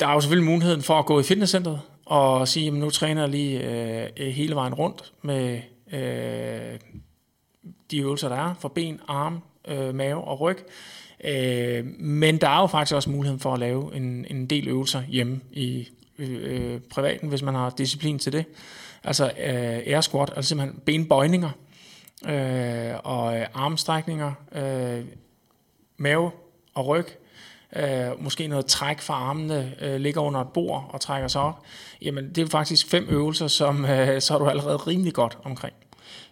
der 0.00 0.06
er 0.06 0.12
jo 0.12 0.20
selvfølgelig 0.20 0.50
muligheden 0.50 0.82
for 0.82 0.98
at 0.98 1.06
gå 1.06 1.20
i 1.20 1.22
fitnesscenteret, 1.22 1.80
og 2.06 2.48
sige, 2.48 2.66
at 2.66 2.74
nu 2.74 2.90
træner 2.90 3.20
jeg 3.20 3.30
lige 3.30 3.60
øh, 3.60 4.08
øh, 4.16 4.28
hele 4.28 4.54
vejen 4.54 4.74
rundt 4.74 5.12
med 5.22 5.60
øh, 5.92 6.78
de 7.90 7.98
øvelser, 7.98 8.28
der 8.28 8.36
er 8.36 8.54
for 8.60 8.68
ben, 8.68 9.00
arm, 9.08 9.42
øh, 9.68 9.94
mave 9.94 10.24
og 10.24 10.40
ryg. 10.40 10.58
Øh, 11.24 11.86
men 11.98 12.40
der 12.40 12.48
er 12.48 12.60
jo 12.60 12.66
faktisk 12.66 12.94
også 12.94 13.10
muligheden 13.10 13.40
for 13.40 13.52
at 13.54 13.58
lave 13.58 13.96
en, 13.96 14.26
en 14.30 14.46
del 14.46 14.68
øvelser 14.68 15.02
hjemme 15.02 15.40
i 15.52 15.88
øh, 16.18 16.80
privaten, 16.90 17.28
hvis 17.28 17.42
man 17.42 17.54
har 17.54 17.70
disciplin 17.70 18.18
til 18.18 18.32
det. 18.32 18.44
Altså 19.04 19.24
øh, 19.24 19.82
air 19.86 20.00
squat, 20.00 20.32
altså 20.36 20.48
simpelthen 20.48 20.80
benbøjninger 20.84 21.50
øh, 22.28 22.94
og 23.04 23.38
øh, 23.38 23.46
armstrækninger, 23.54 24.32
øh, 24.52 25.04
mave 25.96 26.30
og 26.74 26.86
ryg, 26.86 27.06
øh, 27.76 28.22
måske 28.24 28.46
noget 28.46 28.66
træk 28.66 29.00
fra 29.00 29.14
armene, 29.14 29.74
øh, 29.80 30.00
ligger 30.00 30.20
under 30.20 30.40
et 30.40 30.48
bord 30.48 30.90
og 30.92 31.00
trækker 31.00 31.28
sig 31.28 31.40
op, 31.40 31.62
jamen 32.02 32.30
det 32.34 32.42
er 32.42 32.46
faktisk 32.46 32.90
fem 32.90 33.06
øvelser, 33.10 33.48
som 33.48 33.84
øh, 33.84 34.20
så 34.20 34.34
er 34.34 34.38
du 34.38 34.48
allerede 34.48 34.76
rimelig 34.76 35.12
godt 35.12 35.38
omkring. 35.44 35.74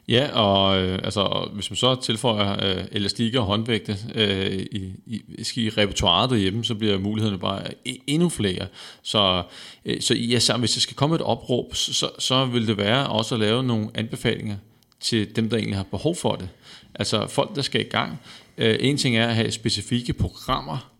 Ja, 0.09 0.31
og 0.33 0.83
øh, 0.83 0.99
altså, 1.05 1.49
hvis 1.53 1.71
man 1.71 1.77
så 1.77 1.95
tilføjer 1.95 2.65
øh, 2.65 2.85
elastikker 2.93 3.41
og 3.41 3.47
håndvægte 3.47 3.97
øh, 4.15 4.53
i, 4.53 4.93
i, 5.07 5.23
i 5.57 5.69
repertoireet 5.69 6.31
derhjemme, 6.31 6.65
så 6.65 6.75
bliver 6.75 6.99
mulighederne 6.99 7.39
bare 7.39 7.63
e-, 7.89 8.05
endnu 8.07 8.29
flere. 8.29 8.67
Så, 9.03 9.43
øh, 9.85 10.01
så 10.01 10.15
ja, 10.15 10.39
så 10.39 10.57
hvis 10.57 10.73
der 10.73 10.81
skal 10.81 10.97
komme 10.97 11.15
et 11.15 11.23
opråb, 11.23 11.75
så, 11.75 12.11
så 12.19 12.45
vil 12.45 12.67
det 12.67 12.77
være 12.77 13.07
også 13.07 13.35
at 13.35 13.41
lave 13.41 13.63
nogle 13.63 13.91
anbefalinger 13.95 14.57
til 15.01 15.37
dem, 15.37 15.51
der 15.51 15.57
egentlig 15.57 15.77
har 15.77 15.87
behov 15.91 16.17
for 16.17 16.33
det. 16.33 16.49
Altså 16.95 17.27
folk, 17.27 17.57
der 17.57 17.63
skal 17.63 17.81
i 17.81 17.85
gang. 17.85 18.21
Øh, 18.59 18.77
en 18.81 18.97
ting 18.97 19.17
er 19.17 19.27
at 19.27 19.35
have 19.35 19.51
specifikke 19.51 20.13
programmer, 20.13 20.91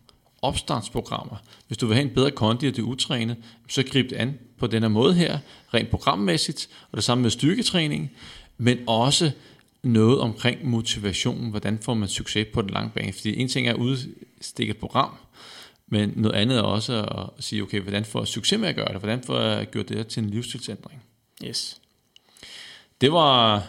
opstartsprogrammer. 0.47 1.35
Hvis 1.67 1.77
du 1.77 1.87
vil 1.87 1.95
have 1.95 2.07
en 2.07 2.13
bedre 2.13 2.31
kondi 2.31 2.67
og 2.67 2.75
det 2.75 2.81
utræne, 2.81 3.35
så 3.69 3.83
grib 3.83 4.09
det 4.09 4.15
an 4.15 4.39
på 4.57 4.67
denne 4.67 4.89
måde 4.89 5.13
her, 5.13 5.39
rent 5.73 5.89
programmæssigt, 5.89 6.69
og 6.91 6.95
det 6.95 7.03
samme 7.03 7.21
med 7.21 7.29
styrketræning, 7.29 8.11
men 8.57 8.79
også 8.87 9.31
noget 9.83 10.19
omkring 10.19 10.69
motivation, 10.69 11.49
hvordan 11.49 11.79
får 11.79 11.93
man 11.93 12.09
succes 12.09 12.47
på 12.53 12.61
den 12.61 12.69
lange 12.69 12.89
bane. 12.89 13.13
Fordi 13.13 13.39
en 13.39 13.47
ting 13.47 13.67
er 13.67 13.73
at 13.73 13.77
udstikke 13.79 14.71
et 14.71 14.77
program, 14.77 15.09
men 15.87 16.13
noget 16.15 16.35
andet 16.35 16.57
er 16.57 16.61
også 16.61 17.03
at 17.03 17.43
sige, 17.43 17.63
okay, 17.63 17.81
hvordan 17.81 18.05
får 18.05 18.19
jeg 18.19 18.27
succes 18.27 18.59
med 18.59 18.69
at 18.69 18.75
gøre 18.75 18.93
det? 18.93 18.97
Hvordan 18.97 19.23
får 19.23 19.39
jeg 19.39 19.69
gjort 19.69 19.89
det 19.89 20.07
til 20.07 20.23
en 20.23 20.29
livsstilsændring? 20.29 21.03
Yes. 21.45 21.77
Det 23.01 23.11
var 23.11 23.63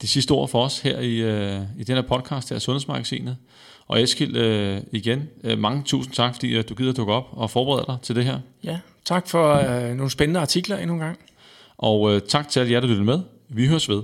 det 0.00 0.08
sidste 0.08 0.32
ord 0.32 0.48
for 0.48 0.64
os 0.64 0.78
her 0.78 1.00
i, 1.00 1.22
uh, 1.22 1.62
i 1.78 1.84
den 1.84 1.94
her 1.94 2.02
podcast 2.02 2.50
her, 2.50 2.58
Sundhedsmagasinet. 2.58 3.36
Og 3.90 4.02
Eskild, 4.02 4.36
øh, 4.36 4.80
igen, 4.92 5.28
øh, 5.44 5.58
mange 5.58 5.82
tusind 5.82 6.14
tak, 6.14 6.34
fordi 6.34 6.56
at 6.56 6.68
du 6.68 6.74
gider 6.74 6.92
dukke 6.92 7.12
op 7.12 7.28
og 7.30 7.50
forberede 7.50 7.84
dig 7.88 7.96
til 8.02 8.16
det 8.16 8.24
her. 8.24 8.38
Ja, 8.64 8.78
tak 9.04 9.28
for 9.28 9.54
øh, 9.54 9.94
nogle 9.94 10.10
spændende 10.10 10.40
artikler 10.40 10.78
endnu 10.78 10.94
en 10.94 11.00
gang. 11.00 11.18
Og 11.78 12.14
øh, 12.14 12.20
tak 12.28 12.48
til 12.48 12.60
alle 12.60 12.72
jer, 12.72 12.80
der 12.80 12.86
lyttede 12.86 13.04
med. 13.04 13.20
Vi 13.48 13.66
høres 13.66 13.88
ved. 13.88 14.02